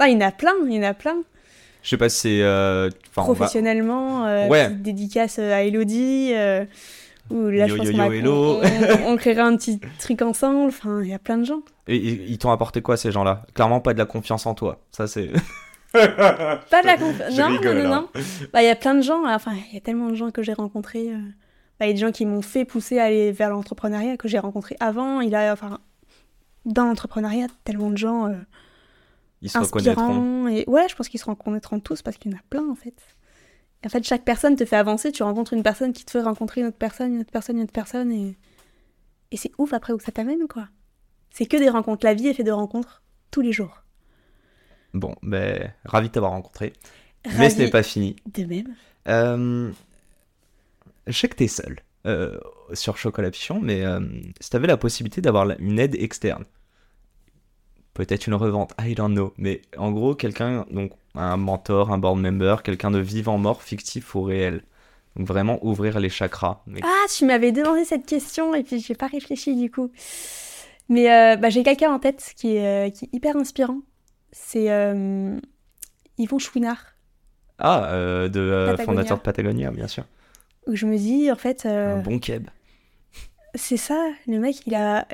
Ah, 0.00 0.08
il 0.08 0.14
y 0.14 0.16
en 0.16 0.26
a 0.26 0.32
plein, 0.32 0.54
il 0.66 0.72
y 0.72 0.78
en 0.80 0.82
a 0.82 0.94
plein. 0.94 1.16
Je 1.84 1.88
sais 1.90 1.96
pas 1.96 2.08
si 2.08 2.16
c'est 2.22 2.42
euh, 2.42 2.88
on 3.16 3.20
va- 3.20 3.22
professionnellement, 3.34 4.26
euh, 4.26 4.48
Ouais. 4.48 4.66
petite 4.70 4.82
dédicace 4.82 5.36
euh, 5.38 5.52
à 5.54 5.62
Elodie, 5.62 6.32
euh, 6.34 6.64
ou 7.30 7.46
là 7.48 7.66
Yo, 7.68 7.74
je 7.74 7.76
pense 7.76 7.86
yo, 7.86 7.92
yo, 7.92 7.98
va- 7.98 8.16
hello. 8.16 8.60
on, 9.06 9.12
on 9.12 9.16
créera 9.16 9.44
un 9.44 9.56
petit 9.56 9.78
truc 10.00 10.20
ensemble, 10.22 10.66
enfin 10.68 11.00
il 11.02 11.10
y 11.10 11.14
a 11.14 11.18
plein 11.20 11.38
de 11.38 11.44
gens. 11.44 11.60
Et- 11.86 11.94
et- 11.96 12.24
ils 12.28 12.38
t'ont 12.38 12.50
apporté 12.50 12.82
quoi 12.82 12.96
ces 12.96 13.12
gens-là? 13.12 13.44
Clairement 13.54 13.80
pas 13.80 13.92
de 13.92 13.98
la 13.98 14.06
confiance 14.06 14.44
en 14.46 14.54
toi. 14.54 14.80
Ça 14.90 15.06
c'est 15.06 15.30
Pas 15.92 16.82
de 16.82 16.86
la 16.86 16.96
confiance. 16.96 17.38
Non, 17.38 17.46
rigole, 17.48 17.78
non, 17.82 17.84
non, 17.88 17.92
hein. 17.94 18.08
non. 18.14 18.22
Bah 18.52 18.62
il 18.62 18.66
y 18.66 18.68
a 18.70 18.74
plein 18.76 18.94
de 18.94 19.02
gens, 19.02 19.22
enfin 19.26 19.52
il 19.70 19.74
y 19.74 19.76
a 19.76 19.80
tellement 19.80 20.08
de 20.10 20.14
gens 20.16 20.30
que 20.32 20.42
j'ai 20.42 20.52
rencontrés. 20.54 21.10
euh. 21.10 21.18
Bah, 21.80 21.86
il 21.86 21.88
y 21.88 21.90
a 21.90 21.94
des 21.94 22.00
gens 22.00 22.12
qui 22.12 22.24
m'ont 22.24 22.42
fait 22.42 22.64
pousser 22.64 22.98
à 23.00 23.04
aller 23.04 23.32
vers 23.32 23.50
l'entrepreneuriat 23.50 24.16
que 24.16 24.28
j'ai 24.28 24.38
rencontré 24.38 24.76
avant. 24.78 25.20
Il 25.20 25.34
a, 25.34 25.52
enfin, 25.52 25.78
dans 26.66 26.84
l'entrepreneuriat, 26.84 27.46
tellement 27.64 27.90
de 27.90 27.96
gens 27.98 28.26
euh, 28.28 28.34
ils 29.44 29.50
se 29.50 29.58
reconnaîtront. 29.58 30.48
Et 30.48 30.64
ouais, 30.66 30.88
je 30.88 30.96
pense 30.96 31.08
qu'ils 31.08 31.20
se 31.20 31.26
reconnaîtront 31.26 31.78
tous 31.78 32.02
parce 32.02 32.16
qu'il 32.16 32.32
y 32.32 32.34
en 32.34 32.38
a 32.38 32.42
plein 32.48 32.68
en 32.68 32.74
fait. 32.74 32.94
Et 33.82 33.86
en 33.86 33.90
fait, 33.90 34.02
chaque 34.02 34.24
personne 34.24 34.56
te 34.56 34.64
fait 34.64 34.76
avancer. 34.76 35.12
Tu 35.12 35.22
rencontres 35.22 35.52
une 35.52 35.62
personne 35.62 35.92
qui 35.92 36.04
te 36.04 36.10
fait 36.10 36.22
rencontrer 36.22 36.62
une 36.62 36.68
autre 36.68 36.78
personne, 36.78 37.14
une 37.14 37.20
autre 37.20 37.30
personne, 37.30 37.58
une 37.58 37.64
autre 37.64 37.72
personne. 37.72 38.10
Et, 38.10 38.38
et 39.30 39.36
c'est 39.36 39.52
ouf 39.58 39.74
après 39.74 39.92
où 39.92 40.00
ça 40.00 40.12
t'amène 40.12 40.48
quoi. 40.48 40.68
C'est 41.30 41.46
que 41.46 41.58
des 41.58 41.68
rencontres. 41.68 42.06
La 42.06 42.14
vie 42.14 42.28
est 42.28 42.34
faite 42.34 42.46
de 42.46 42.52
rencontres 42.52 43.02
tous 43.30 43.42
les 43.42 43.52
jours. 43.52 43.82
Bon, 44.94 45.14
ben 45.22 45.72
ravi 45.84 46.08
de 46.08 46.12
t'avoir 46.12 46.32
rencontré. 46.32 46.72
Mais 47.36 47.50
ce 47.50 47.58
n'est 47.58 47.70
pas 47.70 47.82
fini. 47.82 48.16
De 48.32 48.44
même. 48.44 48.74
Euh, 49.08 49.70
je 51.06 51.12
sais 51.12 51.28
que 51.28 51.36
t'es 51.36 51.48
seul 51.48 51.80
euh, 52.06 52.38
sur 52.72 52.96
Chocolat 52.96 53.30
Pichon, 53.30 53.60
mais 53.60 53.84
euh, 53.84 54.00
si 54.40 54.48
t'avais 54.48 54.68
la 54.68 54.76
possibilité 54.76 55.20
d'avoir 55.20 55.50
une 55.58 55.78
aide 55.78 55.96
externe, 55.96 56.44
peut-être 57.94 58.26
une 58.26 58.34
revente, 58.34 58.72
I 58.80 58.94
don't 58.94 59.12
know, 59.12 59.32
mais 59.38 59.62
en 59.78 59.92
gros, 59.92 60.14
quelqu'un, 60.14 60.66
donc 60.70 60.92
un 61.14 61.36
mentor, 61.36 61.92
un 61.92 61.98
board 61.98 62.18
member, 62.18 62.62
quelqu'un 62.62 62.90
de 62.90 62.98
vivant, 62.98 63.38
mort, 63.38 63.62
fictif 63.62 64.14
ou 64.14 64.22
réel. 64.22 64.62
Donc 65.16 65.28
vraiment 65.28 65.64
ouvrir 65.64 66.00
les 66.00 66.08
chakras. 66.08 66.60
Mais... 66.66 66.80
Ah, 66.82 67.06
tu 67.16 67.24
m'avais 67.24 67.52
demandé 67.52 67.84
cette 67.84 68.04
question 68.04 68.52
et 68.54 68.64
puis 68.64 68.80
j'ai 68.80 68.96
pas 68.96 69.06
réfléchi 69.06 69.54
du 69.54 69.70
coup. 69.70 69.90
Mais 70.88 71.10
euh, 71.10 71.36
bah, 71.36 71.50
j'ai 71.50 71.62
quelqu'un 71.62 71.92
en 71.92 72.00
tête 72.00 72.32
qui 72.36 72.56
est, 72.56 72.88
euh, 72.88 72.90
qui 72.90 73.04
est 73.04 73.14
hyper 73.14 73.36
inspirant. 73.36 73.78
C'est 74.32 74.70
euh, 74.70 75.38
Yvon 76.18 76.38
Chouinard. 76.38 76.84
Ah, 77.58 77.92
de 78.28 78.74
fondateur 78.84 79.18
de 79.18 79.22
Patagonia, 79.22 79.70
bien 79.70 79.86
sûr. 79.86 80.04
Où 80.66 80.74
je 80.74 80.86
me 80.86 80.96
dis, 80.96 81.30
en 81.30 81.36
fait, 81.36 81.66
Un 81.66 82.00
bon 82.00 82.18
keb. 82.18 82.48
c'est 83.54 83.76
ça, 83.76 84.10
le 84.26 84.40
mec, 84.40 84.66
il 84.66 84.74
a 84.74 85.06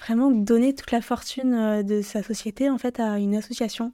vraiment 0.00 0.30
donné 0.30 0.74
toute 0.74 0.90
la 0.90 1.00
fortune 1.02 1.54
euh, 1.54 1.82
de 1.82 2.02
sa 2.02 2.22
société 2.22 2.68
en 2.70 2.78
fait 2.78 2.98
à 3.00 3.18
une 3.18 3.34
association. 3.36 3.92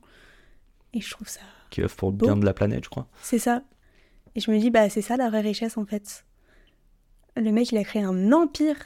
Et 0.95 1.01
je 1.01 1.11
trouve 1.11 1.29
ça, 1.29 1.41
Qui 1.71 1.83
œuvre 1.83 1.95
pour 1.97 2.11
le 2.11 2.17
bien 2.17 2.37
de 2.37 2.45
la 2.45 2.55
planète, 2.55 2.85
je 2.85 2.89
crois. 2.91 3.07
c'est 3.23 3.39
ça. 3.39 3.63
Et 4.35 4.41
je 4.41 4.51
me 4.51 4.59
dis, 4.59 4.71
bah 4.71 4.89
c'est 4.89 5.03
ça 5.03 5.17
la 5.17 5.29
vraie 5.29 5.41
richesse 5.41 5.77
en 5.77 5.85
fait. 5.85 6.25
Le 7.37 7.51
mec, 7.53 7.71
il 7.73 7.79
a 7.79 7.85
créé 7.85 8.03
un 8.03 8.33
empire 8.33 8.77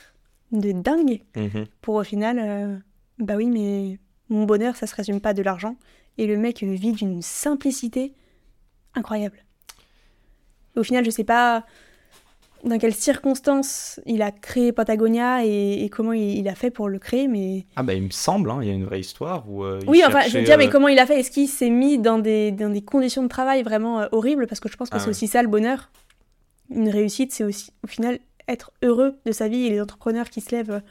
de 0.50 0.72
dingue 0.72 1.22
Mhm. 1.36 1.66
pour 1.80 1.94
au 1.96 2.04
final, 2.04 2.38
euh, 2.38 2.76
bah 3.18 3.36
oui, 3.36 3.46
mais 3.46 3.98
mon 4.28 4.44
bonheur, 4.44 4.76
ça 4.76 4.86
se 4.86 4.94
résume 4.94 5.20
pas 5.20 5.32
de 5.34 5.42
l'argent. 5.42 5.76
Et 6.18 6.26
le 6.26 6.36
mec 6.36 6.62
vit 6.62 6.92
d'une 6.92 7.22
simplicité 7.22 8.12
incroyable. 8.94 9.44
Au 10.76 10.82
final, 10.82 11.04
je 11.04 11.10
sais 11.10 11.24
pas 11.24 11.64
dans 12.64 12.78
quelles 12.78 12.94
circonstances 12.94 13.98
il 14.06 14.22
a 14.22 14.30
créé 14.30 14.72
Patagonia 14.72 15.44
et, 15.44 15.84
et 15.84 15.88
comment 15.88 16.12
il, 16.12 16.38
il 16.38 16.48
a 16.48 16.54
fait 16.54 16.70
pour 16.70 16.88
le 16.88 16.98
créer, 16.98 17.26
mais 17.28 17.66
Ah 17.76 17.82
bah 17.82 17.94
il 17.94 18.02
me 18.02 18.10
semble, 18.10 18.50
hein, 18.50 18.58
il 18.62 18.68
y 18.68 18.70
a 18.70 18.74
une 18.74 18.84
vraie 18.84 19.00
histoire 19.00 19.50
où... 19.50 19.64
euh, 19.64 19.80
il 19.82 19.88
oui, 19.88 20.02
enfin, 20.06 20.20
je 20.28 20.38
veux 20.38 20.44
dire, 20.44 20.58
mais 20.58 20.68
euh, 20.68 20.70
comment 20.70 20.88
il 20.88 20.98
a 20.98 21.06
fait? 21.06 21.18
Est-ce 21.20 21.30
qu'il 21.30 21.48
s'est 21.48 21.70
mis 21.70 21.98
dans 21.98 22.18
des, 22.18 22.52
dans 22.52 22.70
des 22.72 22.82
conditions 22.82 23.22
de 23.22 23.28
travail 23.28 23.62
vraiment 23.62 24.00
euh, 24.00 24.06
horribles? 24.12 24.46
Parce 24.46 24.60
que 24.60 24.68
je 24.68 24.76
pense 24.76 24.90
que 24.90 24.96
Ah 24.96 24.98
c'est 25.00 25.06
ouais. 25.06 25.10
aussi 25.10 25.26
ça 25.26 25.42
le 25.42 25.48
bonheur. 25.48 25.90
Une 26.70 26.88
réussite, 26.88 27.32
c'est 27.32 27.44
aussi, 27.44 27.72
au 27.82 27.86
final, 27.88 28.18
être 28.48 28.72
heureux 28.82 29.16
de 29.26 29.32
sa 29.32 29.48
vie 29.48 29.66
et 29.66 29.70
les 29.70 29.80
entrepreneurs 29.80 30.30
qui 30.30 30.40
se 30.40 30.54
lèvent 30.54 30.82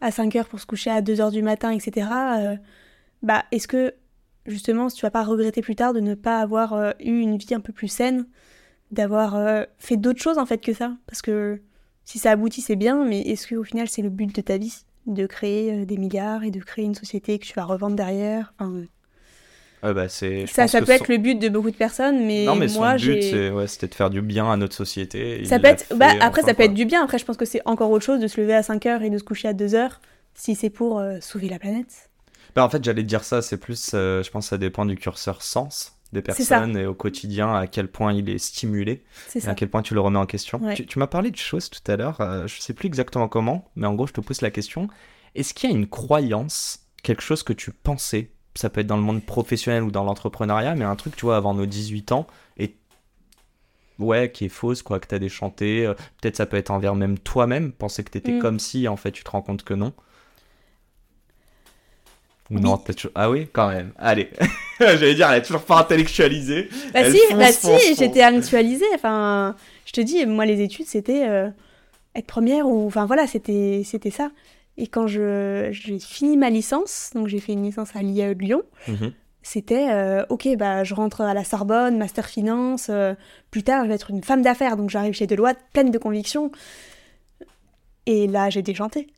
à 0.00 0.10
5 0.10 0.36
heures 0.36 0.48
pour 0.48 0.60
se 0.60 0.66
coucher 0.66 0.90
à 0.90 1.00
2 1.00 1.20
heures 1.20 1.30
du 1.30 1.42
matin, 1.42 1.70
etc. 1.70 2.08
euh, 2.38 2.56
bah, 3.22 3.44
est-ce 3.52 3.66
que 3.68 3.94
justement, 4.44 4.88
si 4.90 4.96
tu 4.96 5.02
vas 5.06 5.10
pas 5.10 5.24
regretter 5.24 5.62
plus 5.62 5.76
tard 5.76 5.92
de 5.94 6.00
ne 6.00 6.14
pas 6.14 6.40
avoir 6.40 6.94
eu 7.00 7.20
une 7.20 7.36
vie 7.38 7.54
un 7.54 7.60
peu 7.60 7.72
plus 7.72 7.88
saine, 7.88 8.26
d'avoir 8.90 9.36
euh, 9.36 9.64
fait 9.78 9.96
d'autres 9.96 10.20
choses 10.22 10.38
en 10.38 10.46
fait 10.46 10.58
que 10.58 10.72
ça 10.72 10.96
Parce 11.06 11.22
que 11.22 11.60
si 12.04 12.18
ça 12.18 12.30
aboutit, 12.32 12.60
c'est 12.60 12.76
bien, 12.76 13.04
mais 13.04 13.20
est-ce 13.22 13.48
qu'au 13.48 13.64
final, 13.64 13.88
c'est 13.88 14.02
le 14.02 14.10
but 14.10 14.34
de 14.34 14.40
ta 14.40 14.58
vie? 14.58 14.74
De 15.06 15.26
créer 15.26 15.72
euh, 15.72 15.84
des 15.84 15.96
milliards 15.98 16.44
et 16.44 16.50
de 16.50 16.60
créer 16.60 16.84
une 16.84 16.94
société 16.94 17.38
que 17.38 17.44
tu 17.46 17.52
vas 17.54 17.64
revendre 17.64 17.96
derrière? 17.96 18.54
Enfin, 18.58 18.82
Ouais, 19.82 19.92
bah, 19.92 20.08
Ça, 20.08 20.66
ça 20.68 20.82
peut 20.82 20.90
être 20.92 21.08
le 21.08 21.18
but 21.18 21.38
de 21.38 21.48
beaucoup 21.48 21.70
de 21.70 21.76
personnes, 21.76 22.26
mais, 22.26 22.44
Non, 22.46 22.56
mais 22.56 22.66
moi, 22.68 22.98
son 22.98 23.06
but, 23.06 23.22
j'ai. 23.22 23.30
c'est, 23.30 23.50
ouais, 23.50 23.66
c'était 23.66 23.88
de 23.88 23.94
faire 23.94 24.10
du 24.10 24.22
bien 24.22 24.50
à 24.50 24.56
notre 24.56 24.74
société. 24.74 25.44
Ça 25.44 25.58
peut 25.58 25.66
être. 25.66 25.86
Bah, 25.94 26.08
après, 26.20 26.40
enfin, 26.40 26.48
ça 26.48 26.54
peut 26.54 26.56
quoi. 26.56 26.64
être 26.66 26.74
du 26.74 26.86
bien. 26.86 27.04
Après, 27.04 27.18
je 27.18 27.24
pense 27.24 27.36
que 27.36 27.44
c'est 27.44 27.60
encore 27.66 27.90
autre 27.90 28.04
chose 28.04 28.20
de 28.20 28.26
se 28.26 28.40
lever 28.40 28.54
à 28.54 28.62
5 28.62 28.86
heures 28.86 29.02
et 29.02 29.10
de 29.10 29.18
se 29.18 29.24
coucher 29.24 29.48
à 29.48 29.52
2 29.52 29.74
heures 29.74 30.00
si 30.34 30.54
c'est 30.54 30.70
pour 30.70 30.98
euh, 30.98 31.18
sauver 31.20 31.48
la 31.48 31.58
planète. 31.58 32.10
Bah, 32.54 32.64
en 32.64 32.70
fait, 32.70 32.82
j'allais 32.82 33.02
dire 33.02 33.22
ça, 33.24 33.42
c'est 33.42 33.58
plus, 33.58 33.90
euh, 33.94 34.22
je 34.22 34.30
pense 34.30 34.46
que 34.46 34.48
ça 34.50 34.58
dépend 34.58 34.86
du 34.86 34.96
curseur 34.96 35.42
sens 35.42 35.95
des 36.12 36.22
personnes 36.22 36.76
et 36.76 36.86
au 36.86 36.94
quotidien 36.94 37.54
à 37.54 37.66
quel 37.66 37.88
point 37.88 38.12
il 38.12 38.28
est 38.30 38.38
stimulé 38.38 39.04
et 39.34 39.46
à 39.48 39.54
quel 39.54 39.68
point 39.68 39.82
tu 39.82 39.94
le 39.94 40.00
remets 40.00 40.18
en 40.18 40.26
question. 40.26 40.58
Ouais. 40.62 40.74
Tu, 40.74 40.86
tu 40.86 40.98
m'as 40.98 41.06
parlé 41.08 41.30
de 41.30 41.36
choses 41.36 41.68
tout 41.68 41.80
à 41.90 41.96
l'heure, 41.96 42.20
euh, 42.20 42.46
je 42.46 42.60
sais 42.60 42.72
plus 42.74 42.86
exactement 42.86 43.28
comment, 43.28 43.70
mais 43.76 43.86
en 43.86 43.94
gros, 43.94 44.06
je 44.06 44.12
te 44.12 44.20
pose 44.20 44.40
la 44.40 44.50
question. 44.50 44.88
Est-ce 45.34 45.52
qu'il 45.52 45.68
y 45.70 45.72
a 45.72 45.76
une 45.76 45.88
croyance, 45.88 46.86
quelque 47.02 47.22
chose 47.22 47.42
que 47.42 47.52
tu 47.52 47.70
pensais, 47.72 48.30
ça 48.54 48.70
peut 48.70 48.80
être 48.80 48.86
dans 48.86 48.96
le 48.96 49.02
monde 49.02 49.22
professionnel 49.22 49.82
ou 49.82 49.90
dans 49.90 50.04
l'entrepreneuriat, 50.04 50.74
mais 50.76 50.84
un 50.84 50.96
truc, 50.96 51.14
tu 51.16 51.26
vois, 51.26 51.36
avant 51.36 51.52
nos 51.54 51.66
18 51.66 52.12
ans, 52.12 52.26
et 52.56 52.74
ouais, 53.98 54.30
qui 54.32 54.46
est 54.46 54.50
fausse, 54.50 54.82
quoi, 54.82 55.00
que 55.00 55.06
t'as 55.06 55.18
déchanté, 55.18 55.86
euh, 55.86 55.94
peut-être 56.20 56.36
ça 56.36 56.46
peut 56.46 56.56
être 56.56 56.70
envers 56.70 56.94
même 56.94 57.18
toi-même, 57.18 57.72
penser 57.72 58.04
que 58.04 58.10
t'étais 58.10 58.32
Mm. 58.32 58.38
comme 58.40 58.58
si, 58.58 58.88
en 58.88 58.96
fait, 58.96 59.12
tu 59.12 59.24
te 59.24 59.30
rends 59.30 59.42
compte 59.42 59.62
que 59.62 59.74
non. 59.74 59.92
Ou 62.50 62.54
Oui. 62.56 62.60
non, 62.60 62.78
peut-être. 62.78 62.96
toujours- 62.98 63.12
Ah 63.16 63.28
oui, 63.30 63.48
quand 63.52 63.68
même. 63.68 63.92
Allez. 63.98 64.30
J'allais 64.80 65.14
dire, 65.14 65.30
elle 65.30 65.38
est 65.38 65.42
toujours 65.42 65.62
pas 65.64 65.80
intellectualisée. 65.80 66.68
Bah 66.94 67.00
Elle 67.00 67.12
si, 67.12 67.18
fonce, 67.28 67.38
bah 67.38 67.46
fonce, 67.46 67.80
si, 67.80 67.88
fonce. 67.88 67.98
j'étais 67.98 68.22
actualisée. 68.22 68.84
Enfin, 68.94 69.56
je 69.84 69.92
te 69.92 70.00
dis, 70.00 70.24
moi 70.26 70.44
les 70.46 70.60
études 70.60 70.86
c'était 70.86 71.26
euh, 71.28 71.48
être 72.14 72.26
première 72.26 72.68
ou, 72.68 72.86
enfin 72.86 73.06
voilà, 73.06 73.26
c'était 73.26 73.82
c'était 73.84 74.10
ça. 74.10 74.30
Et 74.78 74.86
quand 74.86 75.06
je 75.06 75.68
j'ai 75.72 75.98
fini 75.98 76.36
ma 76.36 76.50
licence, 76.50 77.10
donc 77.14 77.28
j'ai 77.28 77.40
fait 77.40 77.52
une 77.52 77.62
licence 77.64 77.96
à 77.96 78.02
l'IAE 78.02 78.34
de 78.34 78.40
Lyon, 78.40 78.62
Mhm. 78.88 79.12
c'était 79.42 79.88
euh, 79.90 80.24
ok, 80.28 80.48
bah 80.58 80.84
je 80.84 80.94
rentre 80.94 81.22
à 81.22 81.32
la 81.34 81.44
Sorbonne, 81.44 81.96
master 81.96 82.26
finance. 82.26 82.88
euh, 82.90 83.14
plus 83.50 83.62
tard, 83.62 83.84
je 83.84 83.88
vais 83.88 83.94
être 83.94 84.10
une 84.10 84.22
femme 84.22 84.42
d'affaires, 84.42 84.76
donc 84.76 84.90
j'arrive 84.90 85.14
chez 85.14 85.26
Deloitte 85.26 85.58
pleine 85.72 85.90
de 85.90 85.98
conviction. 85.98 86.52
Et 88.06 88.26
là, 88.28 88.50
j'ai 88.50 88.62
déchanté. 88.62 89.08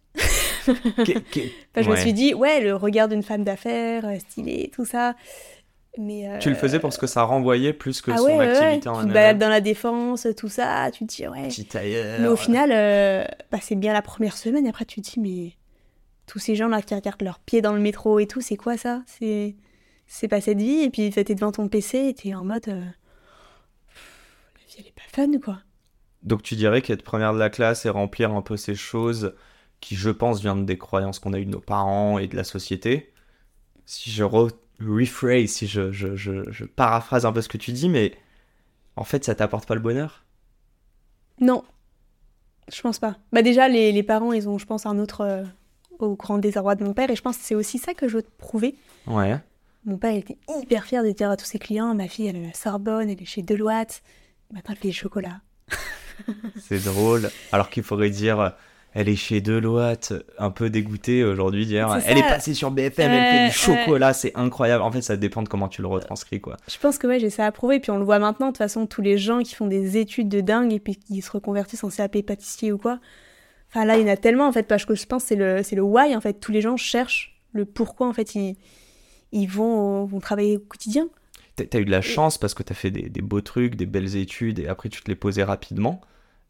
Enfin, 1.75 1.83
je 1.83 1.91
me 1.91 1.97
suis 1.97 2.12
dit, 2.12 2.35
ouais, 2.35 2.61
le 2.61 2.75
regard 2.75 3.09
d'une 3.09 3.23
femme 3.23 3.45
d'affaires, 3.45 4.05
euh, 4.07 4.19
stylée, 4.19 4.71
tout 4.75 4.85
ça. 4.85 5.14
Mais 5.99 6.29
euh, 6.29 6.39
Tu 6.39 6.49
le 6.51 6.55
faisais 6.55 6.79
parce 6.79 6.97
que 6.97 7.07
ça 7.09 7.23
renvoyait 7.25 7.73
plus 7.73 8.01
que 8.03 8.11
ah 8.12 8.19
son 8.19 8.25
ouais, 8.25 8.37
ouais, 8.37 8.47
ouais. 8.47 8.57
activité 8.57 8.89
en 8.89 9.01
Tu 9.03 9.09
te 9.09 9.12
balades 9.12 9.39
dans 9.39 9.49
la 9.49 9.61
défense, 9.61 10.27
tout 10.37 10.49
ça, 10.49 10.91
tu 10.93 11.07
te 11.07 11.14
dis, 11.16 11.27
ouais. 11.27 11.49
Petit 11.49 11.64
tailleur. 11.64 12.21
Mais 12.21 12.29
au 12.29 12.37
final, 12.37 12.71
euh, 12.73 13.25
bah, 13.51 13.59
c'est 13.61 13.75
bien 13.75 13.93
la 13.93 14.03
première 14.03 14.37
semaine, 14.37 14.64
et 14.66 14.69
après 14.69 14.85
tu 14.85 15.01
te 15.03 15.11
dis, 15.11 15.19
mais 15.21 15.53
tous 16.27 16.39
ces 16.39 16.55
gens-là 16.55 16.83
qui 16.83 16.95
regardent 16.95 17.23
leurs 17.23 17.41
pieds 17.41 17.62
dans 17.62 17.73
le 17.73 17.81
métro 17.81 18.19
et 18.21 18.27
tout, 18.27 18.41
c'est 18.41 18.57
quoi 18.57 18.77
ça? 18.77 19.03
C'est 19.07 19.57
c'est 20.07 20.29
pas 20.29 20.41
cette 20.41 20.59
vie, 20.59 20.83
et 20.85 20.91
puis 20.91 21.11
t'es 21.11 21.25
devant 21.35 21.53
ton 21.53 21.69
PC 21.69 22.09
et 22.09 22.14
t'es 22.14 22.35
en 22.35 22.45
mode. 22.45 22.69
euh, 22.69 22.81
La 22.81 24.66
vie 24.66 24.75
elle 24.79 24.87
est 24.87 24.95
pas 24.95 25.03
fun 25.11 25.39
quoi. 25.43 25.59
Donc 26.23 26.43
tu 26.43 26.55
dirais 26.57 26.83
qu'être 26.83 27.03
première 27.03 27.33
de 27.35 27.39
la 27.39 27.51
classe 27.51 27.87
et 27.87 27.91
remplir 27.91 28.33
un 28.33 28.43
peu 28.43 28.57
ces 28.57 28.75
choses 28.75 29.35
qui, 29.81 29.97
je 29.97 30.11
pense, 30.11 30.41
viennent 30.41 30.66
des 30.66 30.79
croyances 30.79 31.18
qu'on 31.18 31.33
a 31.33 31.39
eues 31.39 31.47
de 31.47 31.51
nos 31.51 31.61
parents 31.61 32.18
et 32.18 32.26
de 32.26 32.37
la 32.37 32.45
société. 32.45 33.12
Si 33.87 34.11
je 34.11 34.24
re- 34.24 34.53
rephrase, 34.81 35.51
si 35.51 35.66
je, 35.66 35.93
je, 35.93 36.16
je, 36.16 36.51
je 36.51 36.64
paraphrase 36.64 37.26
un 37.26 37.33
peu 37.33 37.41
ce 37.41 37.49
que 37.49 37.59
tu 37.59 37.72
dis, 37.72 37.89
mais 37.89 38.14
en 38.97 39.05
fait, 39.05 39.24
ça 39.24 39.35
t'apporte 39.35 39.66
pas 39.66 39.74
le 39.74 39.81
bonheur? 39.81 40.24
Non, 41.41 41.64
je 42.72 42.81
pense 42.81 42.99
pas. 42.99 43.16
Bah 43.33 43.43
déjà, 43.43 43.68
les, 43.68 43.93
les 43.93 44.03
parents, 44.03 44.33
ils 44.33 44.49
ont, 44.49 44.59
je 44.59 44.66
pense, 44.66 44.87
un 44.87 44.99
autre. 44.99 45.22
euh, 45.22 45.45
au 46.01 46.14
grand 46.14 46.39
désarroi 46.39 46.76
de 46.76 46.85
mon 46.85 46.95
père, 46.95 47.11
et 47.11 47.16
je 47.16 47.22
pense 47.22 47.37
que 47.39 47.43
c'est 47.43 47.57
aussi 47.57 47.76
ça 47.76 47.93
que 47.93 48.07
je 48.07 48.18
veux 48.18 48.22
te 48.22 48.31
prouver. 48.39 48.76
Ouais. 49.09 49.37
Mon 49.85 49.99
père 49.99 50.12
il 50.12 50.18
était 50.18 50.39
hyper 50.61 50.85
fier 50.85 51.03
de 51.03 51.11
dire 51.11 51.29
à 51.29 51.37
tous 51.37 51.45
ses 51.45 51.59
clients 51.59 51.93
ma 51.93 52.07
fille 52.07 52.29
elle 52.29 52.37
est 52.37 52.45
à 52.45 52.47
la 52.47 52.55
Sorbonne, 52.55 53.11
elle 53.11 53.20
est 53.20 53.24
chez 53.24 53.43
Deloitte. 53.43 54.01
Maintenant 54.53 54.74
elle 54.74 54.81
fait 54.81 54.89
des 54.89 54.95
chocolats. 54.95 55.41
C'est 56.61 56.85
drôle. 56.85 57.31
Alors 57.51 57.68
qu'il 57.68 57.83
faudrait 57.83 58.11
dire, 58.11 58.39
euh, 58.39 58.51
elle 58.99 59.09
est 59.09 59.14
chez 59.14 59.40
Deloitte, 59.40 60.12
un 60.38 60.51
peu 60.51 60.70
dégoûtée 60.70 61.22
aujourd'hui, 61.22 61.68
C'est 61.68 61.76
elle 61.76 62.18
est 62.18 62.22
passée 62.22 62.53
sur 62.53 62.72
BFM, 62.72 63.12
elle 63.12 63.32
fait 63.32 63.46
du 63.46 63.55
chocolat, 63.55 64.12
c'est 64.12 64.32
incroyable. 64.34 64.82
En 64.82 64.90
fait, 64.90 65.03
ça 65.03 65.16
dépend 65.16 65.44
de 65.44 65.49
comment 65.49 65.68
tu 65.68 65.82
le 65.82 65.86
retranscris, 65.86 66.40
quoi. 66.40 66.57
Je 66.68 66.76
pense 66.78 66.99
que 66.99 67.07
ouais, 67.07 67.20
j'ai 67.20 67.30
ça 67.30 67.46
à 67.46 67.53
prouver. 67.53 67.78
Puis 67.78 67.92
on 67.92 67.99
le 67.99 68.05
voit 68.05 68.18
maintenant, 68.18 68.46
de 68.46 68.51
toute 68.51 68.59
façon, 68.59 68.88
tous 68.88 69.01
les 69.01 69.16
gens 69.16 69.44
qui 69.44 69.55
font 69.55 69.68
des 69.68 69.99
études 69.99 70.28
de 70.28 70.40
dingue 70.40 70.72
et 70.72 70.80
puis 70.80 70.96
qui 70.96 71.22
se 71.22 71.30
reconvertissent 71.30 71.84
en 71.84 71.90
CAP 71.90 72.22
pâtissier 72.22 72.72
ou 72.72 72.78
quoi. 72.78 72.99
Enfin 73.68 73.84
là, 73.84 73.99
il 73.99 74.03
y 74.03 74.11
en 74.11 74.12
a 74.12 74.16
tellement 74.16 74.49
en 74.49 74.53
fait, 74.53 74.64
parce 74.64 74.84
que 74.84 74.96
je 74.96 75.07
pense 75.07 75.22
que 75.22 75.28
c'est 75.28 75.36
le, 75.36 75.62
c'est 75.62 75.76
le 75.76 75.82
why 75.82 76.16
en 76.16 76.20
fait. 76.20 76.40
Tous 76.40 76.51
les 76.51 76.61
gens 76.61 76.76
cherchent 76.76 77.38
le 77.53 77.66
pourquoi 77.66 78.09
en 78.09 78.12
fait 78.12 78.34
ils, 78.34 78.57
ils 79.30 79.46
vont, 79.46 80.07
vont 80.07 80.18
travailler 80.18 80.57
au 80.57 80.61
quotidien. 80.61 81.09
T'as 81.55 81.66
t'as 81.66 81.78
eu 81.78 81.84
de 81.84 81.92
la 81.92 82.03
chance 82.03 82.36
parce 82.36 82.53
que 82.53 82.64
t'as 82.64 82.74
fait 82.74 82.90
des, 82.90 83.09
des 83.09 83.22
beaux 83.22 83.42
trucs, 83.42 83.76
des 83.76 83.86
belles 83.86 84.16
études, 84.16 84.59
et 84.59 84.66
après 84.66 84.88
tu 84.88 85.03
te 85.03 85.09
les 85.09 85.14
posais 85.14 85.44
rapidement. 85.44 86.01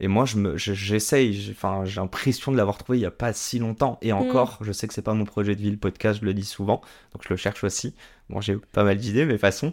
Et 0.01 0.07
moi, 0.09 0.25
je- 0.27 0.57
j'essaye, 0.57 1.33
j'ai, 1.33 1.53
enfin, 1.53 1.85
j'ai 1.85 2.01
l'impression 2.01 2.53
de 2.53 2.57
l'avoir 2.57 2.79
trouvé 2.79 2.99
il 2.99 3.03
y 3.03 3.07
a 3.07 3.11
pas 3.11 3.33
si 3.33 3.59
longtemps. 3.59 3.99
Et 4.03 4.13
encore, 4.13 4.59
je 4.61 4.71
sais 4.73 4.87
que 4.87 4.95
c'est 4.95 5.03
pas 5.03 5.15
mon 5.15 5.25
projet 5.25 5.57
de 5.57 5.61
vie, 5.61 5.71
le 5.73 5.77
podcast, 5.77 6.21
je 6.21 6.25
le 6.25 6.35
dis 6.35 6.45
souvent, 6.45 6.81
donc 7.13 7.23
je 7.25 7.29
le 7.31 7.37
cherche 7.37 7.65
aussi. 7.65 7.95
Bon, 8.31 8.41
j'ai 8.41 8.57
pas 8.57 8.85
mal 8.85 8.97
d'idées, 8.97 9.23
mais 9.23 9.33
de 9.33 9.33
toute 9.33 9.41
façon, 9.41 9.73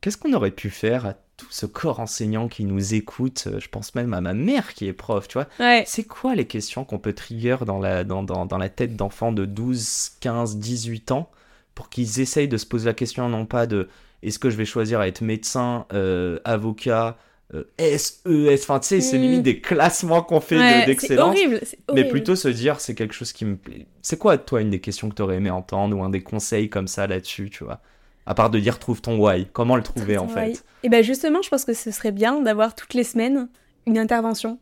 qu'est-ce 0.00 0.16
qu'on 0.18 0.32
aurait 0.34 0.50
pu 0.50 0.70
faire 0.70 1.06
à 1.06 1.14
tout 1.36 1.46
ce 1.50 1.66
corps 1.66 2.00
enseignant 2.00 2.48
qui 2.48 2.64
nous 2.64 2.94
écoute 2.94 3.44
Euh, 3.50 3.58
Je 3.60 3.68
pense 3.68 3.94
même 3.94 4.14
à 4.14 4.20
ma 4.20 4.34
mère 4.34 4.74
qui 4.74 4.86
est 4.86 4.92
prof, 4.92 5.26
tu 5.26 5.34
vois. 5.38 5.48
Ouais. 5.58 5.84
C'est 5.86 6.04
quoi 6.04 6.34
les 6.34 6.46
questions 6.46 6.84
qu'on 6.84 6.98
peut 6.98 7.12
trigger 7.12 7.56
dans 7.66 7.78
la, 7.80 8.04
dans, 8.04 8.22
dans, 8.22 8.46
dans 8.46 8.58
la 8.58 8.68
tête 8.68 8.94
d'enfants 8.96 9.32
de 9.32 9.44
12, 9.44 10.10
15, 10.20 10.58
18 10.58 11.10
ans 11.12 11.30
pour 11.74 11.88
qu'ils 11.88 12.20
essayent 12.20 12.46
de 12.48 12.56
se 12.56 12.66
poser 12.66 12.86
la 12.86 12.94
question 12.94 13.28
non 13.28 13.46
pas 13.46 13.66
de 13.66 13.88
est-ce 14.22 14.38
que 14.38 14.48
je 14.48 14.56
vais 14.56 14.64
choisir 14.64 15.00
à 15.00 15.08
être 15.08 15.22
médecin, 15.22 15.86
euh, 15.92 16.38
avocat, 16.44 17.18
euh, 17.52 17.64
SES, 17.78 18.62
enfin 18.62 18.80
tu 18.80 18.88
sais, 18.88 19.00
c'est 19.00 19.18
Mm. 19.18 19.22
limite 19.22 19.42
des 19.42 19.60
classements 19.60 20.22
qu'on 20.22 20.40
fait 20.40 20.56
Ouais, 20.56 20.80
c'est 20.80 20.86
d'excellence. 20.86 21.36
horrible. 21.36 21.60
c'est 21.62 21.78
Mais 21.92 22.04
horrible. 22.04 22.08
plutôt 22.10 22.36
se 22.36 22.48
dire 22.48 22.80
c'est 22.80 22.94
quelque 22.94 23.12
chose 23.14 23.32
qui 23.32 23.44
me 23.44 23.56
plaît. 23.56 23.86
C'est 24.02 24.18
quoi 24.18 24.38
toi 24.38 24.60
une 24.62 24.70
des 24.70 24.80
questions 24.80 25.08
que 25.10 25.14
tu 25.14 25.22
aurais 25.22 25.36
aimé 25.36 25.50
entendre 25.50 25.96
ou 25.96 26.02
un 26.02 26.08
des 26.10 26.22
conseils 26.22 26.70
comme 26.70 26.88
ça 26.88 27.06
là-dessus, 27.06 27.50
tu 27.50 27.64
vois? 27.64 27.80
À 28.26 28.34
part 28.34 28.48
de 28.50 28.58
dire 28.58 28.78
trouve 28.78 29.02
ton 29.02 29.18
why, 29.18 29.46
comment 29.52 29.76
le 29.76 29.82
trouver 29.82 30.16
en 30.16 30.28
fait? 30.28 30.64
Et 30.82 30.88
ben 30.88 31.04
justement, 31.04 31.42
je 31.42 31.50
pense 31.50 31.64
que 31.66 31.74
ce 31.74 31.90
serait 31.90 32.12
bien 32.12 32.40
d'avoir 32.40 32.74
toutes 32.74 32.94
les 32.94 33.04
semaines 33.04 33.48
une 33.86 33.98
intervention 33.98 34.58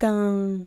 d'un 0.00 0.58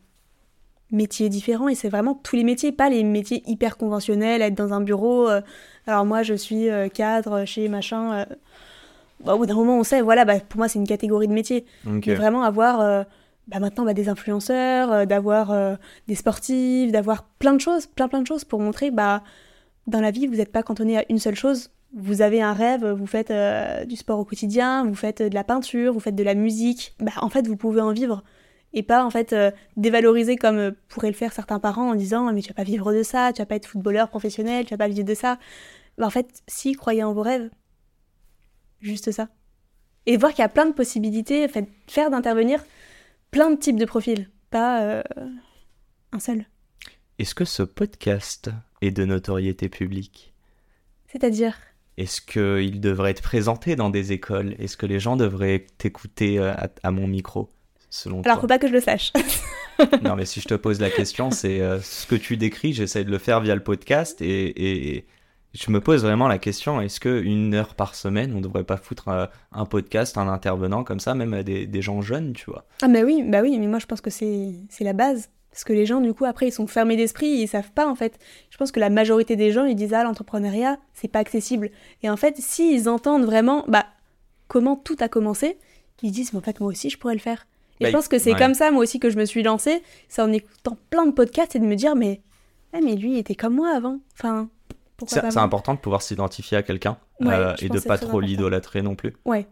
métier 0.92 1.30
différent. 1.30 1.68
Et 1.70 1.76
c'est 1.76 1.90
vraiment 1.90 2.16
tous 2.16 2.36
les 2.36 2.44
métiers, 2.44 2.72
pas 2.72 2.90
les 2.90 3.04
métiers 3.04 3.44
hyper 3.48 3.78
conventionnels, 3.78 4.42
être 4.42 4.56
dans 4.56 4.74
un 4.74 4.82
bureau. 4.82 5.30
euh, 5.30 5.42
alors 5.88 6.06
moi, 6.06 6.24
je 6.24 6.34
suis 6.34 6.70
euh, 6.70 6.90
cadre 6.90 7.46
chez 7.46 7.68
machin. 7.70 8.14
euh, 8.14 8.26
bah, 9.26 9.36
au 9.36 9.38
bout 9.38 9.46
d'un 9.46 9.56
moment, 9.56 9.78
on 9.78 9.84
sait, 9.84 10.02
voilà, 10.02 10.26
bah, 10.26 10.40
pour 10.40 10.58
moi, 10.58 10.68
c'est 10.68 10.80
une 10.80 10.88
catégorie 10.88 11.28
de 11.28 11.34
métier. 11.34 11.66
Vraiment 11.86 12.44
avoir 12.44 12.82
euh, 12.82 13.04
bah, 13.48 13.60
maintenant 13.60 13.86
bah, 13.86 13.94
des 13.94 14.10
influenceurs, 14.10 14.92
euh, 14.92 15.06
d'avoir 15.06 15.52
euh, 15.52 15.76
des 16.08 16.16
sportifs, 16.16 16.92
d'avoir 16.92 17.24
plein 17.24 17.54
de 17.54 17.62
choses, 17.62 17.86
plein 17.88 18.08
plein 18.08 18.22
de 18.22 18.28
choses 18.28 18.44
pour 18.44 18.60
montrer 18.60 18.92
bah 18.92 19.24
dans 19.88 20.00
la 20.00 20.12
vie 20.12 20.28
vous 20.28 20.36
n'êtes 20.36 20.52
pas 20.52 20.64
cantonné 20.64 20.98
à 20.98 21.06
une 21.10 21.20
seule 21.20 21.36
chose. 21.36 21.70
Vous 21.94 22.22
avez 22.22 22.42
un 22.42 22.54
rêve, 22.54 22.86
vous 22.86 23.08
faites 23.08 23.34
du 23.86 23.98
sport 23.98 24.20
au 24.20 24.24
quotidien, 24.24 24.86
vous 24.86 24.96
faites 24.96 25.22
de 25.22 25.34
la 25.34 25.44
peinture, 25.44 25.92
vous 25.92 26.00
faites 26.00 26.16
de 26.16 26.24
la 26.24 26.36
musique. 26.36 26.96
Bah 27.00 27.12
en 27.18 27.28
fait 27.30 27.48
vous 27.48 27.58
pouvez 27.58 27.82
en 27.82 27.92
vivre 27.92 28.24
et 28.74 28.84
pas 28.84 29.04
en 29.04 29.10
fait 29.10 29.36
dévaloriser 29.76 30.38
comme 30.38 30.72
pourraient 30.88 31.10
le 31.10 31.16
faire 31.16 31.34
certains 31.34 31.60
parents 31.60 31.90
en 31.90 31.96
disant 31.96 32.32
mais 32.32 32.42
tu 32.42 32.48
vas 32.48 32.54
pas 32.54 32.64
vivre 32.64 32.94
de 32.94 33.04
ça, 33.04 33.34
tu 33.34 33.42
vas 33.42 33.46
pas 33.46 33.56
être 33.56 33.66
footballeur 33.66 34.08
professionnel, 34.08 34.64
tu 34.66 34.74
vas 34.74 34.78
pas 34.78 34.88
vivre 34.88 35.06
de 35.06 35.14
ça. 35.14 35.38
Bah 35.98 36.06
en 36.06 36.12
fait 36.12 36.44
si 36.48 36.72
croyez 36.74 37.04
en 37.04 37.12
vos 37.12 37.24
rêves, 37.24 37.50
juste 38.82 39.12
ça. 39.12 39.30
Et 40.06 40.18
voir 40.18 40.32
qu'il 40.32 40.42
y 40.42 40.46
a 40.46 40.50
plein 40.50 40.66
de 40.66 40.74
possibilités, 40.74 41.48
fait, 41.48 41.68
faire 41.88 42.10
d'intervenir 42.10 42.64
plein 43.30 43.52
de 43.52 43.56
types 43.56 43.80
de 43.80 43.86
profils, 43.86 44.30
pas 44.50 44.82
euh, 44.82 45.04
un 46.12 46.20
seul. 46.20 46.46
Est-ce 47.20 47.36
que 47.36 47.46
ce 47.46 47.64
podcast 47.64 48.50
est 48.82 48.92
de 48.92 49.06
notoriété 49.06 49.70
publique? 49.70 50.34
C'est-à-dire? 51.08 51.58
Est-ce 51.98 52.22
qu'il 52.22 52.82
devrait 52.82 53.12
être 53.12 53.22
présenté 53.22 53.76
dans 53.76 53.90
des 53.90 54.12
écoles? 54.12 54.56
Est-ce 54.60 54.76
que 54.76 54.86
les 54.86 55.00
gens 55.00 55.18
devraient 55.18 55.68
t'écouter 55.78 56.40
euh, 56.40 56.54
à, 56.54 56.70
à 56.84 56.92
mon 56.92 57.08
micro 57.08 57.50
Selon 57.90 58.22
Alors 58.22 58.38
faut 58.38 58.48
toi 58.48 58.56
pas 58.56 58.60
que 58.60 58.68
je 58.68 58.74
le 58.74 58.82
sache. 58.82 59.12
Non, 60.04 60.16
mais 60.16 60.26
si 60.26 60.42
je 60.42 60.48
te 60.48 60.54
pose 60.54 60.80
la 60.80 60.90
question, 60.90 61.32
c'est 61.32 61.62
euh, 61.62 61.80
ce 61.82 62.06
que 62.06 62.16
tu 62.16 62.38
décris, 62.38 62.74
j'essaie 62.74 63.04
de 63.04 63.10
le 63.12 63.18
faire 63.18 63.42
via 63.42 63.56
le 63.56 63.64
podcast 63.64 64.22
et, 64.22 64.96
et, 64.98 65.06
Je 65.54 65.70
me 65.70 65.82
pose 65.82 66.04
vraiment 66.04 66.28
la 66.28 66.38
question 66.38 66.80
est-ce 66.80 67.00
que 67.00 67.22
une 67.22 67.54
heure 67.54 67.76
par 67.76 67.96
semaine, 67.96 68.34
on 68.36 68.42
devrait 68.42 68.64
pas 68.64 68.78
foutre 68.78 69.10
euh, 69.10 69.26
un, 69.52 69.66
podcast, 69.66 70.18
un 70.18 70.30
intervenant 70.30 70.84
comme 70.84 71.00
ça, 71.02 71.14
même 71.14 71.34
à 71.34 71.44
des, 71.44 71.68
des 71.68 71.82
gens 71.82 72.02
jeunes, 72.02 72.34
tu 72.34 72.50
vois? 72.50 72.66
Ah, 72.82 72.88
mais 72.88 73.04
oui, 73.04 73.24
bah 73.28 73.42
oui, 73.42 73.58
mais 73.60 73.68
moi 73.68 73.80
je 73.80 73.86
pense 73.86 74.00
que 74.02 74.10
c'est 74.10 74.56
la 74.80 74.94
base. 74.94 75.30
Parce 75.52 75.66
que 75.66 75.74
les 75.74 75.86
gens, 75.86 76.00
du 76.00 76.14
coup, 76.14 76.24
après, 76.24 76.48
ils 76.48 76.54
sont 76.54 76.66
fermés 76.66 76.96
d'esprit, 76.96 77.28
ils 77.28 77.48
savent 77.48 77.72
pas, 77.74 77.86
en 77.86 77.96
fait. 77.96 78.18
Je 78.50 78.58
pense 78.58 78.72
que 78.72 78.80
la 78.80 78.90
majorité 78.90 79.36
des 79.36 79.52
gens, 79.52 79.66
ils 79.66 79.76
disent, 79.76 79.94
ah, 79.94 80.04
l'entrepreneuriat, 80.06 80.78
c'est 80.94 81.10
pas 81.10 81.20
accessible. 81.20 81.72
Et 82.04 82.10
en 82.10 82.16
fait, 82.16 82.38
s'ils 82.38 82.88
entendent 82.88 83.26
vraiment, 83.26 83.66
bah, 83.68 83.86
comment 84.48 84.78
tout 84.78 84.96
a 85.02 85.10
commencé, 85.10 85.58
ils 86.04 86.12
disent, 86.12 86.32
mais 86.32 86.40
en 86.40 86.42
fait, 86.42 86.62
moi 86.62 86.70
aussi, 86.70 86.90
je 86.90 86.98
pourrais 86.98 87.16
le 87.16 87.20
faire. 87.20 87.48
Et 87.82 87.84
Bah, 87.84 87.90
je 87.90 87.96
pense 87.98 88.08
que 88.08 88.18
c'est 88.18 88.32
ouais. 88.32 88.40
comme 88.40 88.54
ça, 88.54 88.72
moi 88.72 88.82
aussi, 88.82 88.98
que 88.98 89.10
je 89.10 89.18
me 89.18 89.26
suis 89.26 89.44
lancée. 89.44 89.84
C'est 90.08 90.22
en 90.22 90.32
écoutant 90.32 90.78
plein 90.90 91.06
de 91.06 91.12
podcasts 91.12 91.54
et 91.58 91.60
de 91.60 91.66
me 91.66 91.76
dire, 91.76 91.98
mais, 91.98 92.22
ah, 92.72 92.80
mais 92.82 92.96
lui, 92.96 93.12
il 93.12 93.18
était 93.18 93.36
comme 93.36 93.56
moi 93.56 93.76
avant. 93.76 94.00
Enfin, 94.14 94.48
C'est 95.08 95.38
important 95.38 95.74
de 95.74 95.80
pouvoir 95.80 96.02
s'identifier 96.02 96.58
à 96.58 96.64
quelqu'un 96.64 96.98
Ouais, 97.20 97.34
euh, 97.34 97.54
et 97.62 97.70
de 97.70 97.80
pas 97.80 97.98
trop 97.98 98.20
l'idolâtrer 98.20 98.82
non 98.82 98.96
plus. 98.96 99.14
Ouais. 99.26 99.48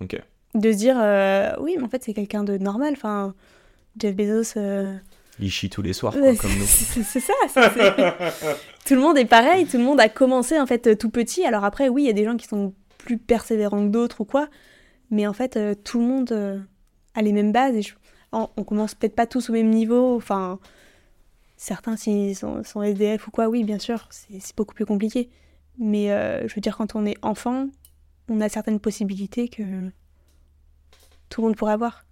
Ok. 0.00 0.20
De 0.54 0.72
se 0.72 0.76
dire, 0.76 0.96
euh, 1.00 1.52
oui, 1.60 1.74
mais 1.78 1.84
en 1.84 1.88
fait, 1.88 2.02
c'est 2.04 2.14
quelqu'un 2.14 2.42
de 2.44 2.56
normal. 2.58 2.94
Enfin, 2.96 3.34
Jeff 3.98 4.14
Bezos. 4.16 4.58
euh, 4.58 4.96
Il 5.40 5.50
chie 5.50 5.68
tous 5.70 5.82
les 5.82 5.92
soirs, 5.92 6.12
quoi, 6.14 6.34
comme 6.36 6.52
nous. 6.58 6.64
C'est 6.66 7.20
ça. 7.20 7.32
tout 8.86 8.94
le 8.94 9.00
monde 9.00 9.18
est 9.18 9.24
pareil. 9.24 9.66
Tout 9.66 9.76
le 9.78 9.84
monde 9.84 10.00
a 10.00 10.08
commencé 10.08 10.58
en 10.58 10.66
fait 10.66 10.86
euh, 10.86 10.94
tout 10.96 11.10
petit. 11.10 11.44
Alors 11.44 11.64
après, 11.64 11.88
oui, 11.88 12.04
il 12.04 12.06
y 12.06 12.10
a 12.10 12.14
des 12.14 12.24
gens 12.24 12.36
qui 12.36 12.46
sont 12.46 12.74
plus 12.98 13.18
persévérants 13.18 13.84
que 13.86 13.90
d'autres 13.92 14.20
ou 14.22 14.24
quoi. 14.24 14.48
Mais 15.10 15.26
en 15.26 15.32
fait, 15.32 15.58
tout 15.84 15.98
le 16.00 16.06
monde 16.06 16.62
a 17.14 17.22
les 17.22 17.32
mêmes 17.32 17.52
bases. 17.52 17.74
Et 17.76 17.82
je- 17.82 17.94
on, 18.32 18.48
on 18.56 18.64
commence 18.64 18.94
peut-être 18.94 19.14
pas 19.16 19.26
tous 19.26 19.48
au 19.50 19.52
même 19.52 19.70
niveau. 19.70 20.14
Enfin, 20.16 20.58
certains 21.58 21.96
s'ils 21.96 22.36
sont, 22.36 22.62
sont 22.64 22.82
SDF 22.82 23.28
ou 23.28 23.30
quoi, 23.30 23.48
oui, 23.48 23.64
bien 23.64 23.78
sûr, 23.78 24.08
c'est 24.10 24.56
beaucoup 24.56 24.74
plus 24.74 24.86
compliqué. 24.86 25.28
Mais 25.78 26.10
euh, 26.10 26.48
je 26.48 26.54
veux 26.54 26.60
dire, 26.60 26.76
quand 26.76 26.94
on 26.94 27.04
est 27.04 27.16
enfant, 27.22 27.68
on 28.28 28.40
a 28.40 28.48
certaines 28.48 28.80
possibilités 28.80 29.48
que 29.48 29.62
tout 31.28 31.42
le 31.42 31.48
monde 31.48 31.56
pourrait 31.56 31.74
avoir. 31.74 32.06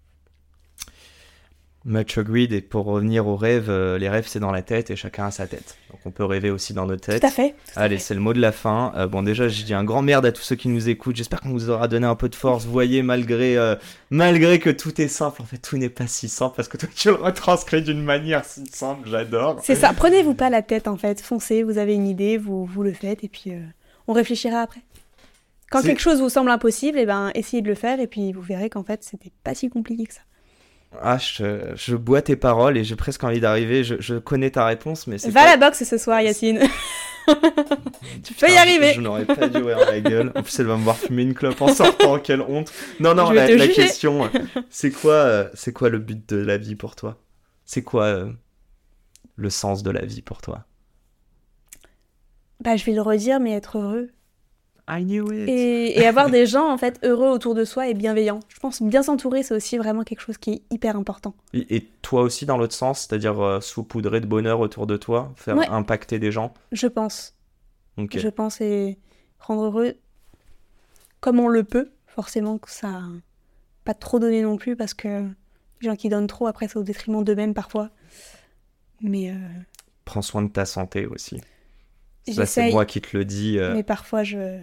Much 1.86 2.18
agreed. 2.18 2.52
Et 2.52 2.60
pour 2.60 2.84
revenir 2.84 3.28
aux 3.28 3.36
rêves, 3.36 3.70
euh, 3.70 3.96
les 3.96 4.08
rêves, 4.08 4.26
c'est 4.26 4.40
dans 4.40 4.50
la 4.50 4.62
tête 4.62 4.90
et 4.90 4.96
chacun 4.96 5.26
a 5.26 5.30
sa 5.30 5.46
tête. 5.46 5.76
Donc 5.90 6.00
on 6.04 6.10
peut 6.10 6.24
rêver 6.24 6.50
aussi 6.50 6.74
dans 6.74 6.84
nos 6.84 6.96
têtes. 6.96 7.20
Tout 7.20 7.26
à 7.26 7.30
fait. 7.30 7.50
tout 7.50 7.72
Allez, 7.76 7.98
c'est 7.98 8.14
le 8.14 8.20
mot 8.20 8.34
de 8.34 8.40
la 8.40 8.50
fin. 8.50 8.92
Euh, 8.96 9.06
bon, 9.06 9.22
déjà, 9.22 9.46
je 9.46 9.62
dis 9.62 9.72
un 9.72 9.84
grand 9.84 10.02
merde 10.02 10.26
à 10.26 10.32
tous 10.32 10.42
ceux 10.42 10.56
qui 10.56 10.68
nous 10.68 10.88
écoutent. 10.88 11.14
J'espère 11.14 11.40
qu'on 11.40 11.50
vous 11.50 11.70
aura 11.70 11.86
donné 11.86 12.06
un 12.06 12.16
peu 12.16 12.28
de 12.28 12.34
force. 12.34 12.66
Voyez, 12.66 13.02
malgré, 13.02 13.56
euh, 13.56 13.76
malgré 14.10 14.58
que 14.58 14.70
tout 14.70 15.00
est 15.00 15.06
simple, 15.06 15.40
en 15.40 15.44
fait, 15.44 15.58
tout 15.58 15.78
n'est 15.78 15.88
pas 15.88 16.08
si 16.08 16.28
simple 16.28 16.56
parce 16.56 16.66
que 16.66 16.76
toi, 16.76 16.88
tu 16.94 17.08
le 17.08 17.14
retranscris 17.14 17.82
d'une 17.82 18.02
manière 18.02 18.44
si 18.44 18.66
simple. 18.66 19.08
J'adore. 19.08 19.60
C'est 19.62 19.76
ça, 19.76 19.92
prenez-vous 19.92 20.34
pas 20.34 20.50
la 20.50 20.62
tête 20.62 20.88
en 20.88 20.96
fait, 20.96 21.20
foncez, 21.20 21.62
vous 21.62 21.78
avez 21.78 21.94
une 21.94 22.08
idée, 22.08 22.36
vous, 22.36 22.64
vous 22.64 22.82
le 22.82 22.92
faites 22.92 23.22
et 23.22 23.28
puis 23.28 23.52
on 24.08 24.12
réfléchira 24.12 24.60
après. 24.60 24.80
Quand 25.70 25.82
quelque 25.82 26.00
chose 26.00 26.20
vous 26.20 26.28
semble 26.28 26.50
impossible, 26.50 26.98
eh 26.98 27.06
ben, 27.06 27.30
essayez 27.34 27.62
de 27.62 27.68
le 27.68 27.74
faire 27.74 28.00
et 28.00 28.06
puis 28.06 28.32
vous 28.32 28.40
verrez 28.40 28.70
qu'en 28.70 28.84
fait 28.84 29.02
c'était 29.02 29.32
pas 29.44 29.54
si 29.54 29.68
compliqué 29.68 30.06
que 30.06 30.14
ça. 30.14 30.20
Ah, 31.02 31.18
je, 31.18 31.72
je 31.74 31.96
bois 31.96 32.22
tes 32.22 32.36
paroles 32.36 32.76
et 32.78 32.84
j'ai 32.84 32.96
presque 32.96 33.24
envie 33.24 33.40
d'arriver. 33.40 33.84
Je, 33.84 33.96
je 33.98 34.14
connais 34.16 34.50
ta 34.50 34.64
réponse, 34.66 35.06
mais 35.06 35.18
c'est 35.18 35.30
Va 35.30 35.42
pas- 35.42 35.46
à 35.50 35.56
la 35.56 35.66
boxe 35.66 35.84
ce 35.84 35.98
soir 35.98 36.20
Yacine 36.20 36.60
Tu 38.22 38.34
peux 38.34 38.48
y 38.48 38.56
arriver 38.56 38.90
Je, 38.90 38.94
je 38.94 39.00
n'aurais 39.00 39.24
pas 39.24 39.48
dû 39.48 39.58
ouvrir 39.58 39.78
la 39.80 40.00
gueule. 40.00 40.32
En 40.34 40.42
plus, 40.42 40.60
elle 40.60 40.66
va 40.66 40.76
me 40.76 40.82
voir 40.84 40.96
fumer 40.96 41.22
une 41.22 41.34
clope 41.34 41.60
en 41.60 41.68
sortant. 41.68 42.18
Quelle 42.20 42.40
honte. 42.40 42.72
Non, 43.00 43.14
non, 43.14 43.30
la, 43.30 43.46
question, 43.68 44.30
c'est 44.70 44.90
quoi, 44.92 45.12
euh, 45.12 45.48
c'est 45.54 45.72
quoi 45.72 45.88
le 45.88 45.98
but 45.98 46.28
de 46.28 46.36
la 46.36 46.56
vie 46.56 46.76
pour 46.76 46.94
toi? 46.94 47.18
C'est 47.64 47.82
quoi 47.82 48.04
euh, 48.04 48.32
le 49.34 49.50
sens 49.50 49.82
de 49.82 49.90
la 49.90 50.04
vie 50.04 50.22
pour 50.22 50.40
toi? 50.40 50.64
Bah 52.60 52.76
je 52.76 52.84
vais 52.84 52.92
le 52.92 53.02
redire 53.02 53.38
mais 53.40 53.52
être 53.52 53.78
heureux. 53.78 54.08
I 54.88 55.02
knew 55.04 55.32
it. 55.32 55.48
Et, 55.48 55.98
et 55.98 56.06
avoir 56.06 56.30
des 56.30 56.46
gens 56.46 56.70
en 56.72 56.78
fait 56.78 57.00
heureux 57.02 57.28
autour 57.28 57.54
de 57.56 57.64
soi 57.64 57.88
et 57.88 57.94
bienveillants. 57.94 58.40
Je 58.48 58.58
pense 58.60 58.80
bien 58.82 59.02
s'entourer 59.02 59.42
c'est 59.42 59.54
aussi 59.54 59.78
vraiment 59.78 60.04
quelque 60.04 60.20
chose 60.20 60.38
qui 60.38 60.50
est 60.52 60.62
hyper 60.70 60.96
important. 60.96 61.34
Et, 61.52 61.74
et 61.76 61.88
toi 62.02 62.22
aussi, 62.22 62.46
dans 62.46 62.56
l'autre 62.56 62.74
sens, 62.74 63.00
c'est-à-dire 63.00 63.40
euh, 63.40 63.60
saupoudrer 63.60 64.20
de 64.20 64.26
bonheur 64.26 64.60
autour 64.60 64.86
de 64.86 64.96
toi, 64.96 65.32
faire 65.36 65.56
Ouais. 65.56 65.66
impacter 65.68 66.18
des 66.20 66.30
gens? 66.30 66.54
Je 66.70 66.86
pense. 66.86 67.34
Je 67.98 68.28
pense 68.28 68.60
et 68.60 68.98
rendre 69.40 69.64
heureux 69.64 69.94
comme 71.20 71.40
on 71.40 71.48
le 71.48 71.64
peut. 71.64 71.90
Forcément 72.06 72.56
que 72.58 72.70
ça 72.70 73.02
pas 73.84 73.94
trop 73.94 74.18
donner 74.18 74.42
non 74.42 74.56
plus 74.56 74.74
parce 74.76 74.94
que 74.94 75.08
les 75.80 75.88
gens 75.88 75.96
qui 75.96 76.08
donnent 76.08 76.26
trop 76.26 76.46
après 76.46 76.68
c'est 76.68 76.76
au 76.78 76.82
détriment 76.82 77.22
d'eux-mêmes 77.24 77.54
parfois. 77.54 77.90
Mais, 79.00 79.30
euh, 79.30 79.34
Prends 80.04 80.22
soin 80.22 80.42
de 80.42 80.48
ta 80.48 80.64
santé 80.64 81.06
aussi. 81.06 81.40
Ça, 82.32 82.46
c'est 82.46 82.70
moi 82.70 82.84
qui 82.86 83.00
te 83.00 83.16
le 83.16 83.24
dis. 83.24 83.58
euh, 83.58 83.74
mais 83.74 83.82
parfois 83.82 84.22
je. 84.24 84.58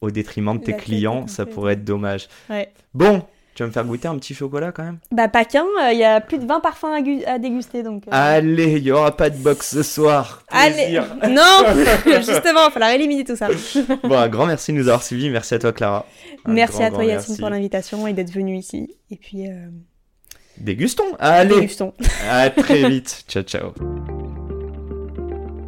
Au 0.00 0.10
détriment 0.10 0.58
de 0.58 0.62
tes 0.64 0.72
La 0.72 0.78
clients, 0.78 1.26
ça 1.26 1.46
pourrait 1.46 1.74
être 1.74 1.84
dommage. 1.84 2.28
Ouais. 2.50 2.70
Bon, 2.94 3.22
tu 3.54 3.62
vas 3.62 3.68
me 3.68 3.72
faire 3.72 3.84
goûter 3.86 4.06
un 4.08 4.16
petit 4.18 4.34
chocolat 4.34 4.70
quand 4.72 4.82
même? 4.84 4.98
Bah 5.10 5.28
pas 5.28 5.44
qu'un, 5.46 5.64
il 5.90 5.98
y 5.98 6.04
a 6.04 6.20
plus 6.20 6.38
de 6.38 6.44
20 6.46 6.60
parfums 6.60 6.84
à, 6.92 7.00
gu- 7.00 7.24
à 7.24 7.38
déguster 7.38 7.82
donc. 7.82 8.02
euh, 8.06 8.10
Allez, 8.12 8.72
il 8.72 8.82
y 8.84 8.90
aura 8.92 9.16
pas 9.16 9.30
de 9.30 9.38
box 9.38 9.70
ce 9.70 9.82
soir. 9.82 10.42
Allez. 10.50 11.00
Non 11.28 11.64
Justement, 12.16 12.66
il 12.68 12.72
falloir 12.72 12.90
éliminer 12.90 13.24
tout 13.24 13.36
ça. 13.36 13.48
Bon, 14.04 14.16
un 14.18 14.28
grand 14.28 14.44
merci 14.46 14.72
de 14.72 14.76
nous 14.78 14.88
avoir 14.88 15.02
suivis. 15.02 15.30
Merci 15.30 15.54
à 15.54 15.58
toi, 15.58 15.72
Clara. 15.72 16.04
Un 16.44 16.52
merci 16.52 16.76
grand, 16.76 16.84
à 16.86 16.90
toi 16.90 17.04
Yacine 17.04 17.38
pour 17.38 17.48
l'invitation 17.48 18.06
et 18.06 18.12
d'être 18.12 18.30
venu 18.32 18.56
ici. 18.56 18.94
Et 19.10 19.16
puis, 19.16 19.48
euh, 19.48 19.68
Dégustons. 20.58 21.04
Allez, 21.18 21.54
dégustons. 21.54 21.92
à 22.28 22.50
très 22.50 22.88
vite. 22.88 23.24
Ciao, 23.28 23.42
ciao. 23.42 23.72